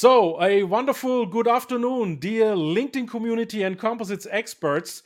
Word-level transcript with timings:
So, 0.00 0.40
a 0.42 0.62
wonderful 0.62 1.26
good 1.26 1.46
afternoon, 1.46 2.20
dear 2.20 2.54
LinkedIn 2.54 3.06
community 3.06 3.64
and 3.64 3.78
composites 3.78 4.26
experts. 4.30 5.02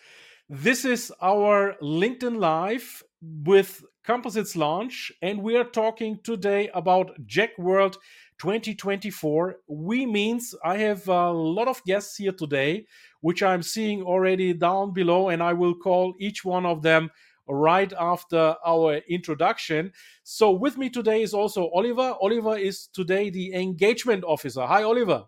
This 0.48 0.84
is 0.84 1.12
our 1.20 1.74
LinkedIn 1.82 2.38
Live 2.38 3.02
with 3.20 3.84
Composites 4.04 4.54
Launch, 4.54 5.10
and 5.20 5.42
we 5.42 5.56
are 5.56 5.64
talking 5.64 6.20
today 6.22 6.70
about 6.74 7.10
JEC 7.26 7.58
World 7.58 7.98
2024. 8.38 9.56
We 9.66 10.06
means 10.06 10.54
I 10.64 10.76
have 10.76 11.08
a 11.08 11.32
lot 11.32 11.66
of 11.66 11.82
guests 11.82 12.18
here 12.18 12.30
today, 12.30 12.86
which 13.20 13.42
I'm 13.42 13.64
seeing 13.64 14.00
already 14.04 14.54
down 14.54 14.92
below, 14.92 15.28
and 15.28 15.42
I 15.42 15.54
will 15.54 15.74
call 15.74 16.14
each 16.20 16.44
one 16.44 16.66
of 16.66 16.82
them 16.82 17.10
right 17.48 17.92
after 17.98 18.56
our 18.64 18.96
introduction. 19.08 19.92
So, 20.22 20.50
with 20.50 20.76
me 20.78 20.90
today 20.90 21.22
is 21.22 21.34
also 21.34 21.70
Oliver. 21.74 22.14
Oliver 22.20 22.56
is 22.56 22.88
today 22.92 23.30
the 23.30 23.54
engagement 23.54 24.24
officer. 24.24 24.66
Hi, 24.66 24.82
Oliver. 24.82 25.24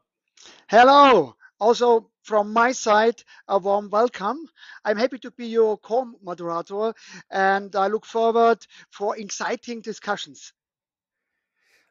Hello. 0.68 1.36
Also, 1.58 2.10
from 2.22 2.52
my 2.52 2.72
side, 2.72 3.22
a 3.48 3.58
warm 3.58 3.88
welcome. 3.88 4.38
I'm 4.84 4.98
happy 4.98 5.18
to 5.20 5.30
be 5.30 5.46
your 5.46 5.78
co-moderator, 5.78 6.92
and 7.30 7.74
I 7.74 7.86
look 7.86 8.04
forward 8.04 8.58
for 8.90 9.16
exciting 9.16 9.80
discussions. 9.80 10.52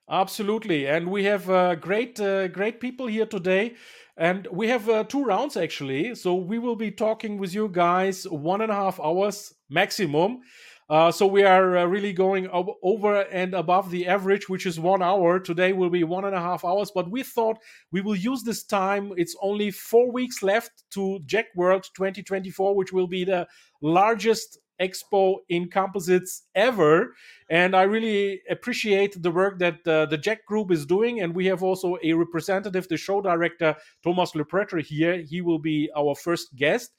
Absolutely, 0.09 0.85
and 0.85 1.09
we 1.09 1.23
have 1.23 1.49
uh, 1.49 1.73
great, 1.75 2.19
uh, 2.19 2.47
great 2.47 2.79
people 2.79 3.07
here 3.07 3.25
today. 3.25 3.75
And 4.17 4.47
we 4.51 4.69
have 4.69 4.87
uh, 4.87 5.03
two 5.03 5.25
rounds 5.25 5.57
actually. 5.57 6.15
So 6.15 6.35
we 6.35 6.57
will 6.59 6.75
be 6.75 6.91
talking 6.91 7.37
with 7.37 7.53
you 7.53 7.67
guys 7.67 8.23
one 8.29 8.61
and 8.61 8.71
a 8.71 8.75
half 8.75 8.99
hours 8.99 9.53
maximum. 9.69 10.41
Uh, 10.87 11.11
so 11.11 11.25
we 11.25 11.43
are 11.43 11.77
uh, 11.79 11.85
really 11.85 12.13
going 12.13 12.47
over 12.83 13.21
and 13.23 13.55
above 13.55 13.89
the 13.89 14.05
average, 14.05 14.47
which 14.47 14.67
is 14.67 14.79
one 14.79 15.01
hour. 15.01 15.39
Today 15.39 15.73
will 15.73 15.89
be 15.89 16.03
one 16.03 16.23
and 16.25 16.35
a 16.35 16.39
half 16.39 16.63
hours, 16.63 16.91
but 16.93 17.09
we 17.09 17.23
thought 17.23 17.57
we 17.91 18.01
will 18.01 18.15
use 18.15 18.43
this 18.43 18.63
time. 18.63 19.11
It's 19.17 19.35
only 19.41 19.71
four 19.71 20.11
weeks 20.11 20.43
left 20.43 20.83
to 20.91 21.19
JEC 21.25 21.45
World 21.55 21.89
2024, 21.95 22.75
which 22.75 22.93
will 22.93 23.07
be 23.07 23.25
the 23.25 23.47
largest 23.81 24.59
expo 24.81 25.37
in 25.49 25.69
composites 25.69 26.43
ever 26.55 27.13
and 27.49 27.75
i 27.75 27.83
really 27.83 28.41
appreciate 28.49 29.21
the 29.21 29.31
work 29.31 29.59
that 29.59 29.85
uh, 29.87 30.05
the 30.07 30.17
JEC 30.17 30.37
group 30.47 30.71
is 30.71 30.85
doing 30.85 31.21
and 31.21 31.33
we 31.33 31.45
have 31.45 31.63
also 31.63 31.97
a 32.03 32.13
representative 32.13 32.87
the 32.87 32.97
show 32.97 33.21
director 33.21 33.75
thomas 34.03 34.31
lepretre 34.33 34.81
here. 34.81 35.21
He 35.21 35.41
will 35.41 35.59
be 35.59 35.89
our 35.95 36.15
first 36.15 36.55
guest. 36.55 36.91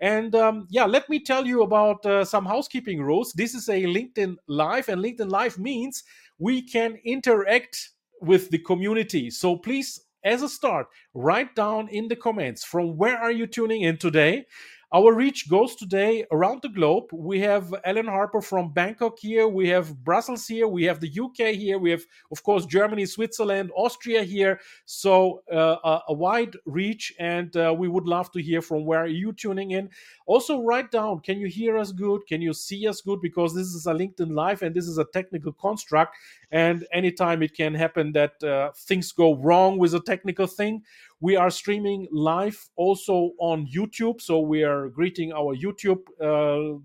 And 0.00 0.34
um, 0.34 0.66
yeah 0.70 0.84
let 0.84 1.08
me 1.08 1.20
tell 1.20 1.46
you 1.46 1.62
about 1.62 2.04
uh, 2.06 2.24
some 2.24 2.46
housekeeping 2.46 3.02
rules. 3.02 3.32
This 3.32 3.54
is 3.54 3.68
a 3.68 3.82
linkedin 3.82 4.36
live 4.46 4.88
and 4.88 5.02
linkedin 5.02 5.30
live 5.30 5.58
means 5.58 6.04
we 6.38 6.62
can 6.62 6.98
interact 7.04 7.90
with 8.20 8.50
the 8.50 8.58
community. 8.58 9.30
So 9.30 9.56
please 9.56 10.00
as 10.24 10.42
a 10.42 10.48
start 10.48 10.86
write 11.14 11.54
down 11.54 11.88
in 11.88 12.08
the 12.08 12.16
comments 12.16 12.62
from 12.64 12.96
where 12.96 13.18
are 13.18 13.30
you 13.30 13.46
tuning 13.46 13.82
in 13.82 13.96
today 13.96 14.44
our 14.92 15.14
reach 15.14 15.48
goes 15.48 15.76
today 15.76 16.26
around 16.32 16.62
the 16.62 16.68
globe. 16.68 17.04
We 17.12 17.38
have 17.40 17.72
Ellen 17.84 18.06
Harper 18.06 18.42
from 18.42 18.72
Bangkok 18.72 19.20
here. 19.20 19.46
We 19.46 19.68
have 19.68 20.02
Brussels 20.02 20.48
here. 20.48 20.66
We 20.66 20.82
have 20.84 20.98
the 20.98 21.08
UK 21.08 21.54
here. 21.54 21.78
We 21.78 21.92
have, 21.92 22.04
of 22.32 22.42
course, 22.42 22.66
Germany, 22.66 23.06
Switzerland, 23.06 23.70
Austria 23.76 24.24
here. 24.24 24.58
So 24.86 25.42
uh, 25.52 26.00
a, 26.08 26.12
wide 26.12 26.56
reach, 26.66 27.14
and 27.20 27.56
uh, 27.56 27.72
we 27.76 27.86
would 27.86 28.06
love 28.06 28.32
to 28.32 28.42
hear 28.42 28.60
from 28.60 28.84
where 28.84 29.04
are 29.04 29.06
you 29.06 29.32
tuning 29.32 29.70
in. 29.70 29.90
Also, 30.26 30.60
write 30.60 30.90
down: 30.90 31.20
Can 31.20 31.38
you 31.38 31.46
hear 31.46 31.78
us 31.78 31.92
good? 31.92 32.26
Can 32.26 32.42
you 32.42 32.52
see 32.52 32.88
us 32.88 33.00
good? 33.00 33.20
Because 33.20 33.54
this 33.54 33.68
is 33.68 33.86
a 33.86 33.92
LinkedIn 33.92 34.34
Live, 34.34 34.62
and 34.62 34.74
this 34.74 34.88
is 34.88 34.98
a 34.98 35.04
technical 35.04 35.52
construct, 35.52 36.16
and 36.50 36.84
anytime 36.92 37.44
it 37.44 37.54
can 37.54 37.74
happen 37.74 38.10
that 38.12 38.42
uh, 38.42 38.72
things 38.74 39.12
go 39.12 39.36
wrong 39.36 39.78
with 39.78 39.94
a 39.94 40.00
technical 40.00 40.48
thing 40.48 40.82
we 41.20 41.36
are 41.36 41.50
streaming 41.50 42.08
live 42.10 42.58
also 42.76 43.32
on 43.38 43.66
YouTube. 43.66 44.20
So 44.20 44.40
we 44.40 44.64
are 44.64 44.88
greeting 44.88 45.32
our 45.32 45.54
YouTube 45.54 46.00
uh, 46.20 46.78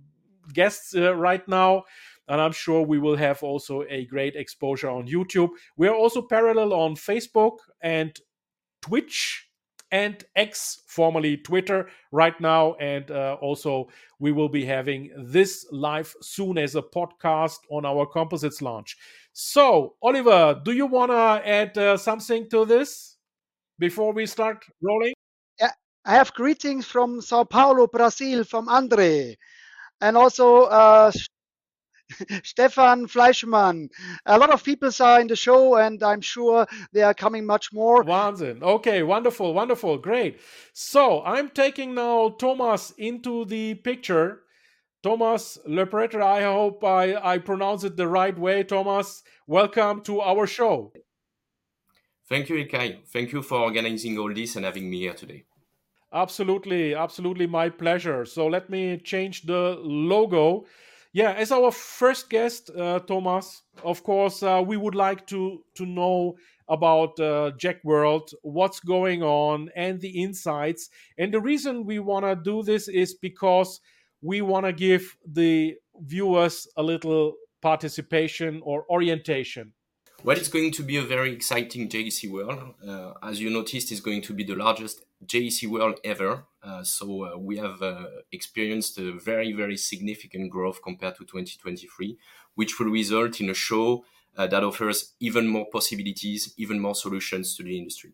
guests 0.54 0.96
uh, 0.96 1.16
right 1.16 1.48
now. 1.48 1.84
And 2.28 2.42
I'm 2.42 2.52
sure 2.52 2.82
we 2.82 3.00
will 3.00 3.16
have 3.16 3.44
also 3.44 3.84
a 3.90 4.06
great 4.06 4.36
exposure 4.36 4.90
on 4.90 5.08
YouTube. 5.08 5.50
We 5.78 5.88
are 5.88 5.96
also 5.96 6.22
parallel 6.22 6.74
on 6.74 6.96
Facebook 6.96 7.58
and 7.82 8.18
Twitch 8.82 9.50
and 9.92 10.24
X, 10.36 10.82
formerly 10.88 11.38
Twitter, 11.38 11.88
right 12.12 12.40
now. 12.42 12.74
And 12.76 13.10
uh, 13.12 13.38
also, 13.40 13.88
we 14.20 14.32
will 14.32 14.50
be 14.50 14.66
having 14.66 15.12
this 15.18 15.66
live 15.72 16.14
soon 16.22 16.58
as 16.58 16.76
a 16.76 16.82
podcast 16.82 17.60
on 17.70 17.86
our 17.86 18.06
Composites 18.06 18.62
launch. 18.62 18.98
So, 19.32 19.96
Oliver, 20.02 20.60
do 20.66 20.72
you 20.72 20.88
want 20.88 21.12
to 21.12 21.48
add 21.48 21.78
uh, 21.78 21.98
something 21.98 22.50
to 22.50 22.66
this? 22.66 23.15
Before 23.80 24.14
we 24.14 24.26
start 24.26 24.66
rolling? 24.82 25.14
Yeah, 25.60 25.72
I 26.06 26.14
have 26.14 26.34
greetings 26.34 26.86
from 26.86 27.22
Sao 27.22 27.44
Paulo, 27.44 27.88
Brazil, 27.88 28.44
from 28.44 28.70
Andre, 28.70 29.36
and 30.02 30.18
also 30.18 30.64
uh, 30.64 31.12
Stefan 32.44 33.08
Fleischmann. 33.08 33.90
A 34.26 34.38
lot 34.38 34.52
of 34.52 34.64
people 34.64 34.90
are 35.00 35.20
in 35.20 35.28
the 35.28 35.36
show, 35.36 35.76
and 35.76 36.02
I'm 36.04 36.22
sure 36.22 36.66
they 36.94 37.02
are 37.02 37.14
coming 37.14 37.46
much 37.46 37.74
more. 37.74 38.04
Wahnsinn. 38.04 38.62
Okay, 38.62 39.04
wonderful, 39.04 39.54
wonderful, 39.54 39.98
great. 39.98 40.40
So 40.74 41.24
I'm 41.24 41.50
taking 41.50 41.96
now 41.96 42.30
Thomas 42.30 42.92
into 42.98 43.46
the 43.46 43.76
picture. 43.76 44.42
Thomas 45.04 45.60
Lepretre, 45.68 46.24
I 46.24 46.42
hope 46.42 46.84
I, 46.84 47.16
I 47.16 47.38
pronounce 47.38 47.84
it 47.84 47.96
the 47.96 48.08
right 48.08 48.38
way. 48.38 48.64
Thomas, 48.64 49.22
welcome 49.46 50.02
to 50.02 50.20
our 50.22 50.48
show. 50.48 50.94
Thank 52.28 52.50
you, 52.50 52.56
Ilkay. 52.56 53.06
Thank 53.08 53.32
you 53.34 53.42
for 53.42 53.60
organizing 53.60 54.18
all 54.18 54.34
this 54.34 54.56
and 54.56 54.66
having 54.66 54.90
me 54.90 55.00
here 55.00 55.14
today. 55.14 55.46
Absolutely, 56.12 56.96
absolutely 56.96 57.46
my 57.46 57.70
pleasure. 57.70 58.26
So 58.26 58.48
let 58.48 58.70
me 58.70 58.98
change 58.98 59.44
the 59.44 59.78
logo. 59.82 60.66
Yeah, 61.14 61.34
as 61.34 61.52
our 61.52 61.72
first 61.72 62.30
guest, 62.30 62.72
uh, 62.72 63.00
Thomas, 63.00 63.62
of 63.84 64.04
course, 64.04 64.42
uh, 64.42 64.64
we 64.66 64.76
would 64.76 64.96
like 64.96 65.28
to 65.28 65.64
to 65.76 65.86
know 65.86 66.36
about 66.68 67.20
uh, 67.20 67.52
JEC 67.58 67.78
World, 67.84 68.32
what's 68.42 68.80
going 68.80 69.22
on, 69.22 69.70
and 69.76 70.02
the 70.02 70.24
insights. 70.24 70.90
And 71.18 71.34
the 71.34 71.40
reason 71.40 71.86
we 71.86 72.00
want 72.00 72.26
to 72.26 72.36
do 72.36 72.64
this 72.64 72.88
is 72.88 73.14
because 73.14 73.80
we 74.22 74.42
want 74.42 74.66
to 74.66 74.74
give 74.74 75.16
the 75.26 75.76
viewers 76.02 76.68
a 76.76 76.84
little 76.84 77.36
participation 77.62 78.62
or 78.64 78.86
orientation 78.90 79.74
well, 80.26 80.36
it's 80.36 80.48
going 80.48 80.72
to 80.72 80.82
be 80.82 80.98
a 80.98 81.04
very 81.04 81.32
exciting 81.32 81.88
JEC 81.88 82.32
World. 82.32 82.74
Uh, 82.86 83.14
as 83.22 83.40
you 83.40 83.52
noticed, 83.52 83.92
it's 83.92 84.02
going 84.02 84.24
to 84.24 84.34
be 84.34 84.44
the 84.44 84.56
largest 84.56 85.06
JEC 85.24 85.68
World 85.68 86.00
ever. 86.04 86.46
Uh, 86.64 86.84
so 86.84 87.26
uh, 87.26 87.38
we 87.38 87.58
have 87.58 87.80
uh, 87.84 88.06
experienced 88.32 88.98
a 88.98 89.12
very, 89.12 89.54
very 89.54 89.78
significant 89.78 90.50
growth 90.50 90.82
compared 90.82 91.16
to 91.18 91.26
2023, 91.26 92.18
which 92.56 92.80
will 92.80 92.88
result 92.88 93.40
in 93.40 93.52
a 93.52 93.54
show 93.54 94.04
uh, 94.36 94.48
that 94.48 94.64
offers 94.64 95.14
even 95.20 95.48
more 95.48 95.68
possibilities, 95.72 96.56
even 96.58 96.80
more 96.80 96.96
solutions 96.96 97.56
to 97.56 97.62
the 97.62 97.78
industry. 97.78 98.14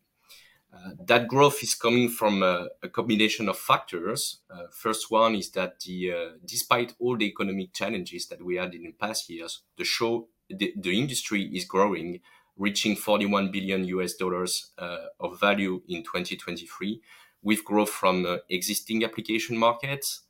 Uh, 0.74 0.92
that 1.06 1.30
growth 1.30 1.64
is 1.64 1.76
coming 1.76 2.10
from 2.10 2.44
a 2.44 2.90
combination 2.92 3.48
of 3.48 3.58
factors. 3.58 4.40
first 4.72 5.12
one 5.12 5.36
is 5.36 5.52
that 5.52 5.80
the, 5.82 6.14
despite 6.46 6.94
all 7.00 7.18
the 7.18 7.26
economic 7.26 7.74
challenges 7.74 8.28
that 8.28 8.42
we 8.44 8.56
had 8.56 8.74
in 8.74 8.84
the 8.84 8.92
past 8.92 9.30
years, 9.30 9.64
the 9.78 9.84
show 9.84 10.28
the, 10.58 10.74
the 10.76 10.98
industry 10.98 11.44
is 11.56 11.66
growing, 11.66 12.22
reaching 12.58 12.96
41 12.96 13.52
billion 13.52 13.86
US 13.86 14.14
dollars 14.14 14.72
uh, 14.78 15.08
of 15.20 15.40
value 15.40 15.82
in 15.88 16.04
2023, 16.04 17.02
with 17.42 17.66
growth 17.66 17.90
from 17.90 18.26
uh, 18.26 18.38
existing 18.50 19.04
application 19.04 19.58
markets, 19.58 20.22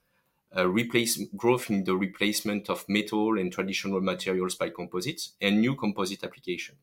uh, 0.55 0.67
replace 0.67 1.21
growth 1.35 1.69
in 1.69 1.83
the 1.85 1.95
replacement 1.95 2.69
of 2.69 2.85
metal 2.89 3.37
and 3.39 3.51
traditional 3.51 4.01
materials 4.01 4.55
by 4.55 4.69
composites, 4.69 5.33
and 5.41 5.61
new 5.61 5.75
composite 5.75 6.23
application. 6.23 6.77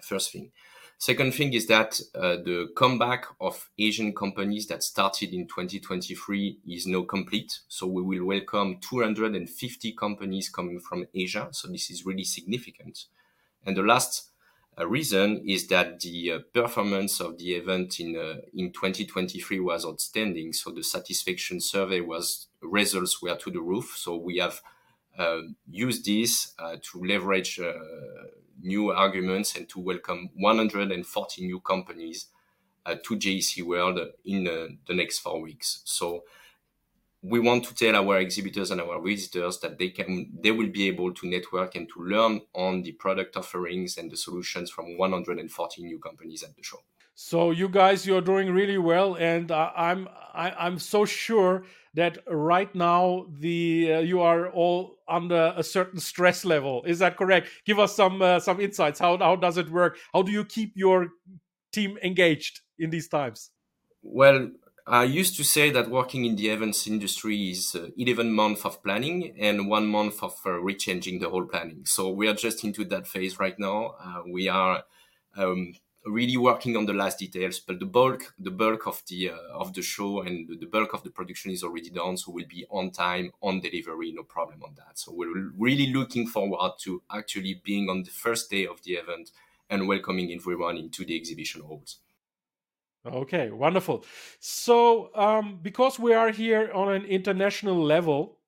First 0.00 0.32
thing. 0.32 0.52
Second 1.02 1.34
thing 1.34 1.52
is 1.52 1.66
that 1.66 2.00
uh, 2.14 2.36
the 2.36 2.68
comeback 2.76 3.24
of 3.40 3.70
Asian 3.76 4.14
companies 4.14 4.68
that 4.68 4.84
started 4.84 5.34
in 5.34 5.48
2023 5.48 6.58
is 6.68 6.86
now 6.86 7.02
complete. 7.02 7.58
So 7.66 7.88
we 7.88 8.02
will 8.02 8.24
welcome 8.24 8.78
250 8.80 9.94
companies 9.94 10.48
coming 10.48 10.78
from 10.78 11.08
Asia. 11.12 11.48
So 11.50 11.66
this 11.66 11.90
is 11.90 12.06
really 12.06 12.22
significant. 12.22 13.06
And 13.66 13.76
the 13.76 13.82
last 13.82 14.30
uh, 14.78 14.86
reason 14.86 15.42
is 15.44 15.66
that 15.66 15.98
the 15.98 16.34
uh, 16.34 16.38
performance 16.54 17.18
of 17.18 17.36
the 17.36 17.54
event 17.54 17.98
in 17.98 18.16
uh, 18.16 18.36
in 18.54 18.70
2023 18.70 19.58
was 19.58 19.84
outstanding. 19.84 20.52
So 20.52 20.70
the 20.70 20.84
satisfaction 20.84 21.60
survey 21.60 22.00
was 22.00 22.46
results 22.60 23.20
were 23.20 23.34
to 23.34 23.50
the 23.50 23.60
roof. 23.60 23.94
So 23.96 24.14
we 24.14 24.36
have 24.36 24.62
uh, 25.18 25.40
used 25.68 26.04
this 26.04 26.54
uh, 26.60 26.76
to 26.80 27.02
leverage 27.02 27.58
new 28.60 28.90
arguments 28.90 29.56
and 29.56 29.68
to 29.70 29.80
welcome 29.80 30.30
140 30.34 31.46
new 31.46 31.60
companies 31.60 32.26
to 32.86 33.16
JEC 33.16 33.62
World 33.62 33.98
in 34.24 34.44
the 34.44 34.94
next 34.94 35.20
four 35.20 35.40
weeks. 35.40 35.82
So 35.84 36.24
we 37.22 37.38
want 37.38 37.64
to 37.64 37.74
tell 37.74 37.94
our 37.94 38.18
exhibitors 38.18 38.70
and 38.72 38.80
our 38.80 39.00
visitors 39.00 39.60
that 39.60 39.78
they 39.78 39.90
can 39.90 40.30
they 40.42 40.50
will 40.50 40.68
be 40.68 40.88
able 40.88 41.14
to 41.14 41.28
network 41.28 41.76
and 41.76 41.88
to 41.88 42.02
learn 42.02 42.40
on 42.52 42.82
the 42.82 42.92
product 42.92 43.36
offerings 43.36 43.96
and 43.96 44.10
the 44.10 44.16
solutions 44.16 44.70
from 44.70 44.98
140 44.98 45.84
new 45.84 45.98
companies 46.00 46.42
at 46.42 46.54
the 46.56 46.62
show 46.62 46.78
so 47.14 47.52
you 47.52 47.68
guys 47.68 48.06
you're 48.06 48.20
doing 48.20 48.52
really 48.52 48.78
well 48.78 49.14
and 49.14 49.52
uh, 49.52 49.70
i'm 49.76 50.08
I, 50.34 50.48
am 50.48 50.54
i 50.58 50.66
am 50.66 50.78
so 50.80 51.04
sure 51.04 51.64
that 51.94 52.18
right 52.26 52.74
now 52.74 53.26
the 53.38 53.94
uh, 53.94 53.98
you 54.00 54.20
are 54.20 54.48
all 54.50 54.98
under 55.08 55.52
a 55.56 55.62
certain 55.62 56.00
stress 56.00 56.44
level. 56.44 56.82
Is 56.86 56.98
that 57.00 57.16
correct? 57.16 57.48
Give 57.64 57.78
us 57.78 57.94
some 57.94 58.22
uh, 58.22 58.40
some 58.40 58.60
insights. 58.60 58.98
How 58.98 59.18
how 59.18 59.36
does 59.36 59.58
it 59.58 59.70
work? 59.70 59.98
How 60.12 60.22
do 60.22 60.32
you 60.32 60.44
keep 60.44 60.72
your 60.74 61.10
team 61.72 61.98
engaged 62.02 62.60
in 62.78 62.90
these 62.90 63.08
times? 63.08 63.50
Well 64.02 64.50
I 64.86 65.04
used 65.04 65.36
to 65.36 65.44
say 65.44 65.70
that 65.70 65.90
working 65.90 66.24
in 66.24 66.34
the 66.34 66.48
events 66.48 66.88
industry 66.88 67.50
is 67.50 67.74
uh, 67.74 67.90
11 67.96 68.32
months 68.32 68.64
of 68.64 68.82
planning 68.82 69.32
and 69.38 69.68
one 69.68 69.86
month 69.86 70.22
of 70.22 70.34
uh, 70.44 70.50
rechanging 70.50 71.20
the 71.20 71.30
whole 71.30 71.44
planning. 71.44 71.82
So 71.84 72.10
we 72.10 72.26
are 72.26 72.34
just 72.34 72.64
into 72.64 72.84
that 72.86 73.06
phase 73.06 73.38
right 73.38 73.56
now. 73.58 73.94
Uh, 74.02 74.22
we 74.26 74.48
are 74.48 74.82
um, 75.36 75.74
really 76.04 76.36
working 76.36 76.76
on 76.76 76.86
the 76.86 76.92
last 76.92 77.18
details, 77.18 77.60
but 77.60 77.78
the 77.78 77.86
bulk, 77.86 78.34
the 78.38 78.50
bulk 78.50 78.86
of 78.86 79.02
the 79.08 79.30
uh, 79.30 79.36
of 79.54 79.72
the 79.74 79.82
show 79.82 80.22
and 80.22 80.48
the 80.60 80.66
bulk 80.66 80.94
of 80.94 81.02
the 81.02 81.10
production 81.10 81.50
is 81.50 81.62
already 81.62 81.90
done. 81.90 82.16
So 82.16 82.32
we'll 82.32 82.46
be 82.48 82.66
on 82.70 82.90
time, 82.90 83.30
on 83.40 83.60
delivery, 83.60 84.12
no 84.12 84.22
problem 84.22 84.62
on 84.62 84.74
that. 84.76 84.98
So 84.98 85.12
we're 85.14 85.50
really 85.56 85.92
looking 85.92 86.26
forward 86.26 86.72
to 86.80 87.02
actually 87.14 87.60
being 87.64 87.88
on 87.88 88.02
the 88.02 88.10
first 88.10 88.50
day 88.50 88.66
of 88.66 88.82
the 88.82 88.92
event 88.94 89.30
and 89.70 89.88
welcoming 89.88 90.32
everyone 90.32 90.76
into 90.76 91.04
the 91.04 91.16
exhibition 91.16 91.62
halls. 91.62 91.98
Okay, 93.04 93.50
wonderful. 93.50 94.04
So, 94.38 95.10
um, 95.16 95.58
because 95.60 95.98
we 95.98 96.14
are 96.14 96.30
here 96.30 96.70
on 96.72 96.92
an 96.92 97.04
international 97.04 97.82
level, 97.82 98.38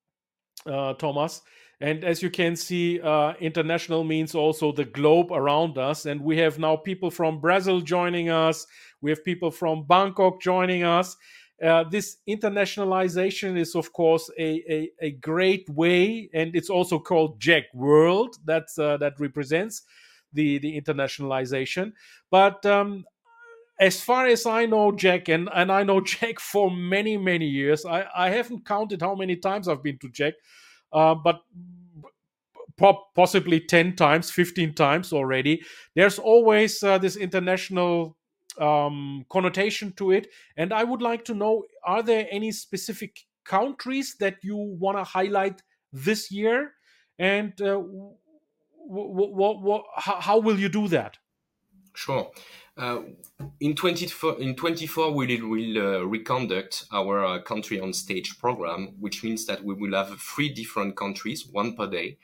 uh, 0.64 0.94
Thomas, 0.94 1.42
and 1.84 2.02
as 2.02 2.22
you 2.22 2.30
can 2.30 2.56
see, 2.56 2.98
uh, 2.98 3.34
international 3.40 4.04
means 4.04 4.34
also 4.34 4.72
the 4.72 4.86
globe 4.86 5.30
around 5.30 5.76
us. 5.76 6.06
And 6.06 6.22
we 6.22 6.38
have 6.38 6.58
now 6.58 6.76
people 6.76 7.10
from 7.10 7.40
Brazil 7.40 7.82
joining 7.82 8.30
us, 8.30 8.66
we 9.02 9.10
have 9.10 9.22
people 9.22 9.50
from 9.50 9.84
Bangkok 9.86 10.40
joining 10.40 10.82
us. 10.82 11.14
Uh, 11.62 11.84
this 11.84 12.16
internationalization 12.26 13.58
is, 13.58 13.74
of 13.74 13.92
course, 13.92 14.30
a, 14.38 14.64
a, 14.66 14.90
a, 15.02 15.10
great 15.10 15.68
way, 15.68 16.30
and 16.32 16.56
it's 16.56 16.70
also 16.70 16.98
called 16.98 17.38
JEC 17.38 17.64
World. 17.74 18.36
That's 18.46 18.78
uh, 18.78 18.96
that 18.96 19.20
represents 19.20 19.82
the 20.32 20.56
the 20.58 20.80
internationalization. 20.80 21.92
But 22.30 22.64
um, 22.64 23.04
as 23.78 24.00
far 24.00 24.26
as 24.26 24.46
I 24.46 24.64
know, 24.66 24.90
JEC, 24.90 25.28
and, 25.28 25.50
and 25.54 25.70
I 25.70 25.82
know 25.82 26.00
JEC 26.12 26.40
for 26.40 26.70
many, 26.70 27.18
many 27.18 27.46
years. 27.46 27.84
I, 27.84 28.06
I 28.16 28.30
haven't 28.30 28.64
counted 28.64 29.02
how 29.02 29.14
many 29.14 29.36
times 29.36 29.68
I've 29.68 29.82
been 29.82 29.98
to 29.98 30.08
JEC, 30.08 30.32
uh, 30.94 31.14
but 31.14 31.42
possibly 33.14 33.60
10 33.60 33.96
times, 33.96 34.30
15 34.30 34.74
times 34.74 35.12
already. 35.12 35.62
There's 35.94 36.18
always 36.18 36.82
uh, 36.82 36.98
this 36.98 37.16
international 37.16 38.16
um, 38.58 39.24
connotation 39.30 39.92
to 39.94 40.12
it. 40.12 40.28
And 40.56 40.72
I 40.72 40.84
would 40.84 41.02
like 41.02 41.24
to 41.26 41.34
know 41.34 41.64
are 41.84 42.02
there 42.02 42.26
any 42.30 42.52
specific 42.52 43.18
countries 43.44 44.16
that 44.20 44.36
you 44.42 44.56
want 44.56 44.98
to 44.98 45.04
highlight 45.04 45.62
this 45.92 46.30
year? 46.30 46.72
And 47.18 47.60
uh, 47.60 47.82
how 49.96 50.38
will 50.38 50.58
you 50.58 50.68
do 50.68 50.88
that? 50.88 51.18
Sure. 51.94 52.30
Uh, 52.76 53.02
in 53.60 53.76
24, 53.76 54.40
in 54.40 54.56
24 54.56 55.12
we 55.12 55.40
will 55.40 55.78
uh, 55.78 56.00
reconduct 56.00 56.86
our 56.92 57.24
uh, 57.24 57.40
country 57.40 57.78
on 57.78 57.92
stage 57.92 58.36
program, 58.38 58.94
which 58.98 59.22
means 59.22 59.46
that 59.46 59.62
we 59.64 59.74
will 59.74 59.94
have 59.94 60.18
three 60.20 60.48
different 60.48 60.96
countries, 60.96 61.46
one 61.46 61.76
per 61.76 61.86
day, 61.86 62.18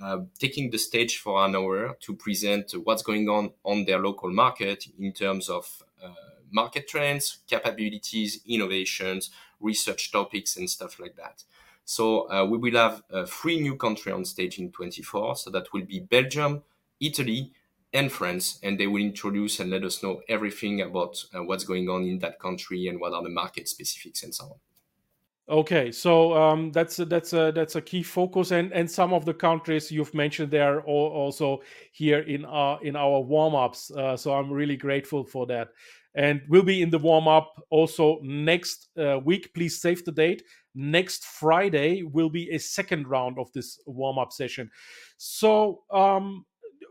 uh, 0.00 0.18
taking 0.38 0.70
the 0.70 0.78
stage 0.78 1.18
for 1.18 1.44
an 1.44 1.56
hour 1.56 1.96
to 2.00 2.14
present 2.14 2.72
what's 2.84 3.02
going 3.02 3.28
on 3.28 3.50
on 3.64 3.84
their 3.84 3.98
local 3.98 4.30
market 4.30 4.86
in 4.96 5.12
terms 5.12 5.48
of 5.48 5.82
uh, 6.02 6.08
market 6.52 6.86
trends, 6.86 7.38
capabilities, 7.48 8.40
innovations, 8.46 9.30
research 9.58 10.12
topics, 10.12 10.56
and 10.56 10.70
stuff 10.70 11.00
like 11.00 11.16
that. 11.16 11.42
So 11.84 12.30
uh, 12.30 12.44
we 12.44 12.58
will 12.58 12.76
have 12.76 13.02
three 13.28 13.60
new 13.60 13.76
countries 13.76 14.14
on 14.14 14.24
stage 14.24 14.58
in 14.58 14.70
24. 14.70 15.36
So 15.36 15.50
that 15.50 15.72
will 15.72 15.84
be 15.84 16.00
Belgium, 16.00 16.62
Italy, 17.00 17.52
and 17.92 18.10
France, 18.12 18.58
and 18.62 18.78
they 18.78 18.86
will 18.86 19.02
introduce 19.02 19.60
and 19.60 19.70
let 19.70 19.84
us 19.84 20.02
know 20.02 20.20
everything 20.28 20.80
about 20.80 21.16
uh, 21.34 21.42
what's 21.42 21.64
going 21.64 21.88
on 21.88 22.04
in 22.04 22.18
that 22.18 22.38
country 22.38 22.88
and 22.88 23.00
what 23.00 23.12
are 23.12 23.22
the 23.22 23.30
market 23.30 23.68
specifics 23.68 24.22
and 24.22 24.34
so 24.34 24.44
on. 24.44 24.58
Okay, 25.48 25.92
so 25.92 26.34
um, 26.34 26.72
that's 26.72 26.98
a, 26.98 27.04
that's 27.04 27.32
a 27.32 27.52
that's 27.54 27.76
a 27.76 27.80
key 27.80 28.02
focus, 28.02 28.50
and 28.50 28.72
and 28.72 28.90
some 28.90 29.12
of 29.12 29.24
the 29.24 29.32
countries 29.32 29.92
you've 29.92 30.12
mentioned 30.12 30.50
there 30.50 30.78
are 30.78 30.80
also 30.80 31.60
here 31.92 32.18
in 32.20 32.44
our 32.44 32.82
in 32.82 32.96
our 32.96 33.20
warm 33.20 33.54
ups. 33.54 33.92
Uh, 33.92 34.16
so 34.16 34.32
I'm 34.32 34.50
really 34.50 34.76
grateful 34.76 35.24
for 35.24 35.46
that, 35.46 35.68
and 36.16 36.42
we'll 36.48 36.64
be 36.64 36.82
in 36.82 36.90
the 36.90 36.98
warm 36.98 37.28
up 37.28 37.62
also 37.70 38.18
next 38.24 38.88
uh, 38.98 39.20
week. 39.24 39.54
Please 39.54 39.80
save 39.80 40.04
the 40.04 40.10
date. 40.10 40.42
Next 40.74 41.24
Friday 41.24 42.02
will 42.02 42.28
be 42.28 42.50
a 42.50 42.58
second 42.58 43.06
round 43.06 43.38
of 43.38 43.52
this 43.52 43.80
warm 43.86 44.18
up 44.18 44.32
session. 44.32 44.68
So 45.16 45.84
um, 45.92 46.44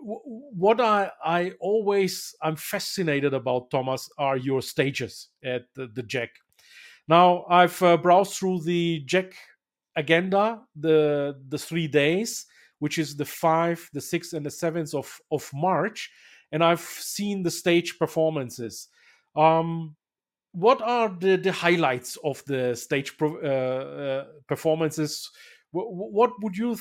what 0.05 0.79
I, 0.79 1.11
I 1.23 1.53
always 1.59 2.35
I'm 2.41 2.55
fascinated 2.55 3.33
about 3.33 3.71
Thomas 3.71 4.09
are 4.17 4.37
your 4.37 4.61
stages 4.61 5.29
at 5.43 5.63
the, 5.73 5.87
the 5.87 6.03
JEC. 6.03 6.29
Now 7.07 7.45
I've 7.49 7.81
uh, 7.81 7.97
browsed 7.97 8.33
through 8.33 8.61
the 8.63 9.03
JEC 9.05 9.33
agenda, 9.95 10.61
the 10.75 11.35
the 11.49 11.57
three 11.57 11.87
days, 11.87 12.45
which 12.79 12.97
is 12.97 13.15
the 13.15 13.25
five, 13.25 13.89
the 13.93 14.01
sixth, 14.01 14.33
and 14.33 14.45
the 14.45 14.51
seventh 14.51 14.93
of 14.93 15.19
of 15.31 15.49
March, 15.53 16.11
and 16.51 16.63
I've 16.63 16.79
seen 16.79 17.43
the 17.43 17.51
stage 17.51 17.97
performances. 17.97 18.87
Um, 19.35 19.95
what 20.51 20.81
are 20.81 21.09
the, 21.09 21.35
the 21.35 21.51
highlights 21.51 22.17
of 22.23 22.41
the 22.45 22.75
stage 22.75 23.17
pro, 23.17 23.35
uh, 23.43 23.43
uh, 23.43 24.25
performances? 24.47 25.29
W- 25.73 25.89
what 25.91 26.31
would 26.41 26.55
you 26.55 26.77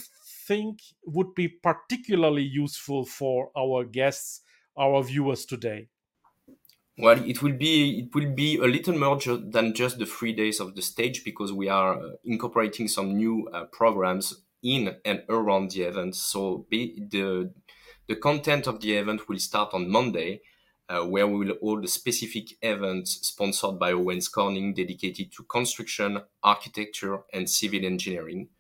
think 0.46 0.80
would 1.04 1.34
be 1.34 1.48
particularly 1.48 2.42
useful 2.42 3.04
for 3.04 3.50
our 3.56 3.84
guests, 3.84 4.42
our 4.76 5.02
viewers 5.02 5.44
today? 5.46 5.88
Well, 6.96 7.24
it 7.28 7.42
will 7.42 7.54
be 7.56 8.00
it 8.00 8.14
will 8.14 8.32
be 8.34 8.56
a 8.56 8.66
little 8.66 8.96
more 8.96 9.18
ju- 9.18 9.50
than 9.50 9.74
just 9.74 9.98
the 9.98 10.06
three 10.06 10.32
days 10.32 10.60
of 10.60 10.76
the 10.76 10.82
stage 10.82 11.24
because 11.24 11.52
we 11.52 11.68
are 11.68 11.98
uh, 11.98 12.10
incorporating 12.24 12.86
some 12.88 13.16
new 13.16 13.48
uh, 13.48 13.64
programs 13.66 14.44
in 14.62 14.96
and 15.04 15.24
around 15.28 15.72
the 15.72 15.82
event. 15.82 16.14
So 16.14 16.66
be, 16.70 17.04
the 17.10 17.52
the 18.06 18.14
content 18.16 18.66
of 18.68 18.80
the 18.80 18.92
event 18.96 19.28
will 19.28 19.40
start 19.40 19.74
on 19.74 19.90
Monday, 19.90 20.42
uh, 20.88 21.04
where 21.04 21.26
we 21.26 21.46
will 21.46 21.56
hold 21.60 21.84
a 21.84 21.88
specific 21.88 22.50
event 22.62 23.08
sponsored 23.08 23.78
by 23.78 23.90
Owens 23.92 24.28
Corning 24.28 24.72
dedicated 24.72 25.32
to 25.32 25.42
construction, 25.44 26.22
architecture, 26.44 27.22
and 27.32 27.50
civil 27.50 27.84
engineering. 27.84 28.50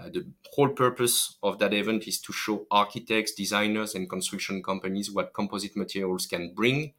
Uh, 0.00 0.08
the 0.08 0.26
whole 0.54 0.68
purpose 0.68 1.36
of 1.42 1.58
that 1.58 1.74
event 1.74 2.06
is 2.08 2.20
to 2.20 2.32
show 2.32 2.66
architects, 2.70 3.32
designers, 3.32 3.94
and 3.94 4.08
construction 4.08 4.62
companies 4.62 5.10
what 5.10 5.34
composite 5.34 5.76
materials 5.76 6.26
can 6.26 6.52
bring 6.54 6.92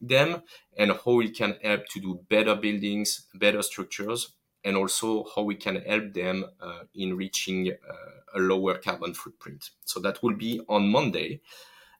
them 0.00 0.42
and 0.76 0.92
how 1.04 1.20
it 1.20 1.34
can 1.36 1.56
help 1.62 1.86
to 1.86 2.00
do 2.00 2.20
better 2.28 2.54
buildings, 2.54 3.26
better 3.34 3.62
structures, 3.62 4.34
and 4.64 4.76
also 4.76 5.24
how 5.34 5.42
we 5.42 5.54
can 5.54 5.76
help 5.82 6.12
them 6.12 6.44
uh, 6.60 6.80
in 6.94 7.16
reaching 7.16 7.70
uh, 7.70 8.38
a 8.38 8.40
lower 8.40 8.74
carbon 8.74 9.14
footprint. 9.14 9.70
So 9.84 10.00
that 10.00 10.22
will 10.22 10.34
be 10.34 10.60
on 10.68 10.88
Monday. 10.88 11.40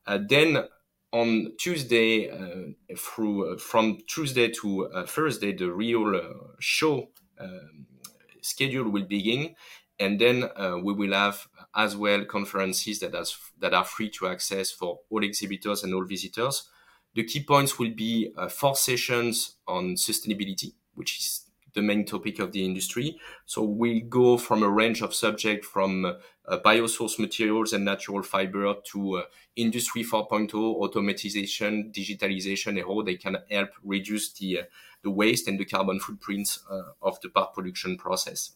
Uh, 0.06 0.18
then 0.28 0.64
on 1.12 1.52
Tuesday, 1.58 2.30
uh, 2.30 2.72
through 2.96 3.58
from 3.58 3.98
Tuesday 4.06 4.48
to 4.48 4.88
Thursday, 5.06 5.52
the 5.52 5.70
real 5.70 6.20
show 6.58 7.08
um, 7.38 7.86
schedule 8.40 8.90
will 8.90 9.04
begin 9.04 9.54
and 9.98 10.20
then 10.20 10.48
uh, 10.56 10.78
we 10.82 10.92
will 10.92 11.12
have 11.12 11.46
as 11.74 11.96
well 11.96 12.24
conferences 12.24 13.00
that, 13.00 13.14
has, 13.14 13.36
that 13.58 13.74
are 13.74 13.84
free 13.84 14.10
to 14.10 14.26
access 14.26 14.70
for 14.70 15.00
all 15.10 15.22
exhibitors 15.22 15.84
and 15.84 15.94
all 15.94 16.04
visitors. 16.04 16.68
The 17.14 17.24
key 17.24 17.44
points 17.44 17.78
will 17.78 17.94
be 17.94 18.32
uh, 18.36 18.48
four 18.48 18.74
sessions 18.74 19.56
on 19.66 19.94
sustainability, 19.96 20.72
which 20.94 21.18
is 21.18 21.44
the 21.74 21.82
main 21.82 22.04
topic 22.04 22.38
of 22.38 22.52
the 22.52 22.64
industry. 22.64 23.18
So 23.46 23.62
we'll 23.62 24.04
go 24.08 24.36
from 24.36 24.62
a 24.62 24.68
range 24.68 25.02
of 25.02 25.14
subjects 25.14 25.66
from 25.66 26.04
uh, 26.04 26.58
biosource 26.64 27.18
materials 27.18 27.72
and 27.72 27.84
natural 27.84 28.22
fiber 28.22 28.74
to 28.92 29.18
uh, 29.18 29.22
industry 29.56 30.04
4.0, 30.04 30.50
automatization, 30.52 31.94
digitalization, 31.94 32.78
and 32.78 32.80
how 32.80 33.02
they 33.02 33.16
can 33.16 33.38
help 33.50 33.70
reduce 33.82 34.32
the, 34.34 34.60
uh, 34.60 34.62
the 35.02 35.10
waste 35.10 35.48
and 35.48 35.58
the 35.58 35.64
carbon 35.64 36.00
footprints 36.00 36.62
uh, 36.70 36.92
of 37.00 37.20
the 37.20 37.28
part 37.28 37.54
production 37.54 37.96
process. 37.96 38.52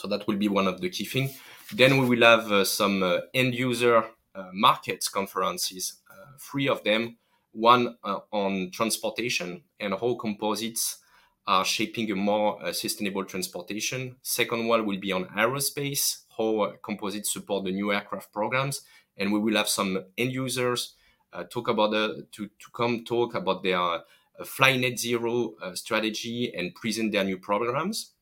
So 0.00 0.08
that 0.08 0.26
will 0.26 0.36
be 0.36 0.48
one 0.48 0.66
of 0.66 0.80
the 0.80 0.90
key 0.90 1.04
things. 1.04 1.38
Then 1.72 1.98
we 2.00 2.06
will 2.06 2.26
have 2.26 2.50
uh, 2.50 2.64
some 2.64 3.02
uh, 3.02 3.18
end 3.34 3.54
user 3.54 4.04
markets 4.52 5.08
conferences, 5.08 6.00
three 6.38 6.68
of 6.68 6.82
them 6.84 7.18
one 7.52 7.96
uh, 8.04 8.20
on 8.32 8.70
transportation 8.70 9.62
and 9.78 9.94
how 9.94 10.14
composites 10.14 10.98
are 11.46 11.64
shaping 11.64 12.10
a 12.10 12.14
more 12.14 12.62
uh, 12.62 12.72
sustainable 12.72 13.24
transportation. 13.24 14.16
Second 14.22 14.66
one 14.68 14.86
will 14.86 15.00
be 15.00 15.12
on 15.12 15.24
aerospace, 15.26 16.22
how 16.36 16.60
uh, 16.60 16.72
composites 16.82 17.32
support 17.32 17.64
the 17.64 17.72
new 17.72 17.92
aircraft 17.92 18.32
programs. 18.32 18.82
And 19.16 19.32
we 19.32 19.40
will 19.40 19.56
have 19.56 19.68
some 19.68 20.04
end 20.16 20.32
users 20.32 20.94
uh, 21.32 21.44
talk 21.44 21.68
about 21.68 21.90
the, 21.90 22.26
to, 22.32 22.46
to 22.46 22.70
come 22.74 23.04
talk 23.04 23.34
about 23.34 23.62
their 23.62 23.78
uh, 23.78 24.00
fly 24.44 24.76
net 24.76 24.98
zero 24.98 25.54
uh, 25.62 25.74
strategy 25.74 26.52
and 26.56 26.74
present 26.74 27.12
their 27.12 27.24
new 27.24 27.38
programs. 27.38 28.12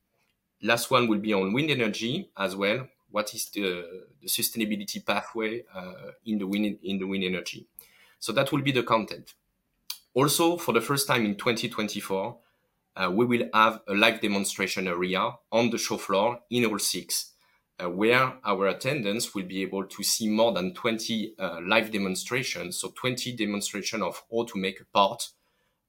Last 0.62 0.90
one 0.90 1.08
will 1.08 1.18
be 1.18 1.32
on 1.32 1.52
wind 1.52 1.70
energy 1.70 2.30
as 2.36 2.56
well. 2.56 2.88
What 3.10 3.34
is 3.34 3.48
the, 3.50 4.04
the 4.20 4.28
sustainability 4.28 5.04
pathway 5.04 5.62
in 6.26 6.38
the 6.38 6.46
wind 6.46 6.78
in 6.82 6.98
the 6.98 7.06
wind 7.06 7.24
energy? 7.24 7.66
So 8.18 8.32
that 8.32 8.52
will 8.52 8.62
be 8.62 8.72
the 8.72 8.82
content. 8.82 9.34
Also, 10.14 10.56
for 10.56 10.72
the 10.72 10.80
first 10.80 11.06
time 11.06 11.24
in 11.24 11.36
2024, 11.36 12.36
uh, 12.96 13.10
we 13.12 13.24
will 13.24 13.48
have 13.54 13.80
a 13.86 13.94
live 13.94 14.20
demonstration 14.20 14.88
area 14.88 15.30
on 15.52 15.70
the 15.70 15.78
show 15.78 15.96
floor 15.96 16.40
in 16.50 16.64
Hall 16.64 16.78
6, 16.78 17.32
uh, 17.78 17.88
where 17.88 18.34
our 18.44 18.66
attendants 18.66 19.34
will 19.34 19.44
be 19.44 19.62
able 19.62 19.84
to 19.84 20.02
see 20.02 20.28
more 20.28 20.52
than 20.52 20.74
20 20.74 21.34
uh, 21.38 21.60
live 21.64 21.92
demonstrations, 21.92 22.78
so 22.78 22.92
20 22.96 23.36
demonstrations 23.36 24.02
of 24.02 24.24
how 24.32 24.42
to 24.44 24.58
make 24.58 24.80
a 24.80 24.84
part. 24.86 25.28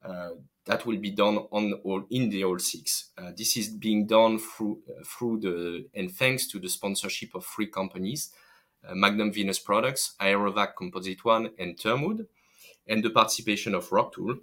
Uh, 0.04 0.30
that 0.66 0.86
will 0.86 0.98
be 0.98 1.12
done 1.12 1.38
on 1.52 1.74
or 1.84 2.06
in 2.10 2.30
the 2.30 2.42
Hall 2.42 2.60
6. 2.60 3.10
Uh, 3.18 3.32
this 3.36 3.58
is 3.58 3.70
being 3.70 4.06
done 4.06 4.40
through 4.40 4.80
uh, 4.88 5.04
through 5.04 5.40
the 5.40 5.86
and 5.94 6.12
thanks 6.12 6.48
to 6.48 6.60
the 6.60 6.70
sponsorship 6.70 7.36
of 7.36 7.46
three 7.46 7.68
companies 7.68 8.32
Magnum 8.94 9.32
Venus 9.32 9.60
Products, 9.60 10.16
Aerovac 10.22 10.76
Composite 10.78 11.24
One, 11.26 11.50
and 11.58 11.78
Thermwood, 11.78 12.28
and 12.88 13.04
the 13.04 13.10
participation 13.10 13.76
of 13.76 13.90
RocTool. 13.90 14.40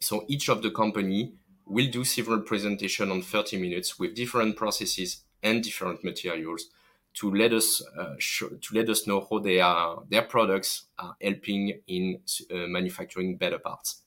So 0.00 0.24
each 0.28 0.48
of 0.48 0.62
the 0.62 0.70
company 0.70 1.34
will 1.66 1.90
do 1.90 2.04
several 2.04 2.40
presentation 2.40 3.10
on 3.10 3.22
30 3.22 3.58
minutes 3.58 3.98
with 3.98 4.14
different 4.14 4.56
processes 4.56 5.22
and 5.42 5.62
different 5.62 6.02
materials 6.02 6.66
to 7.14 7.32
let 7.32 7.52
us 7.52 7.82
uh, 7.98 8.14
to 8.60 8.74
let 8.74 8.88
us 8.88 9.06
know 9.06 9.26
how 9.28 9.38
they 9.38 9.60
are 9.60 10.02
their 10.08 10.22
products 10.22 10.86
are 10.98 11.16
helping 11.20 11.80
in 11.86 12.20
uh, 12.50 12.66
manufacturing 12.68 13.36
better 13.36 13.58
parts. 13.58 14.02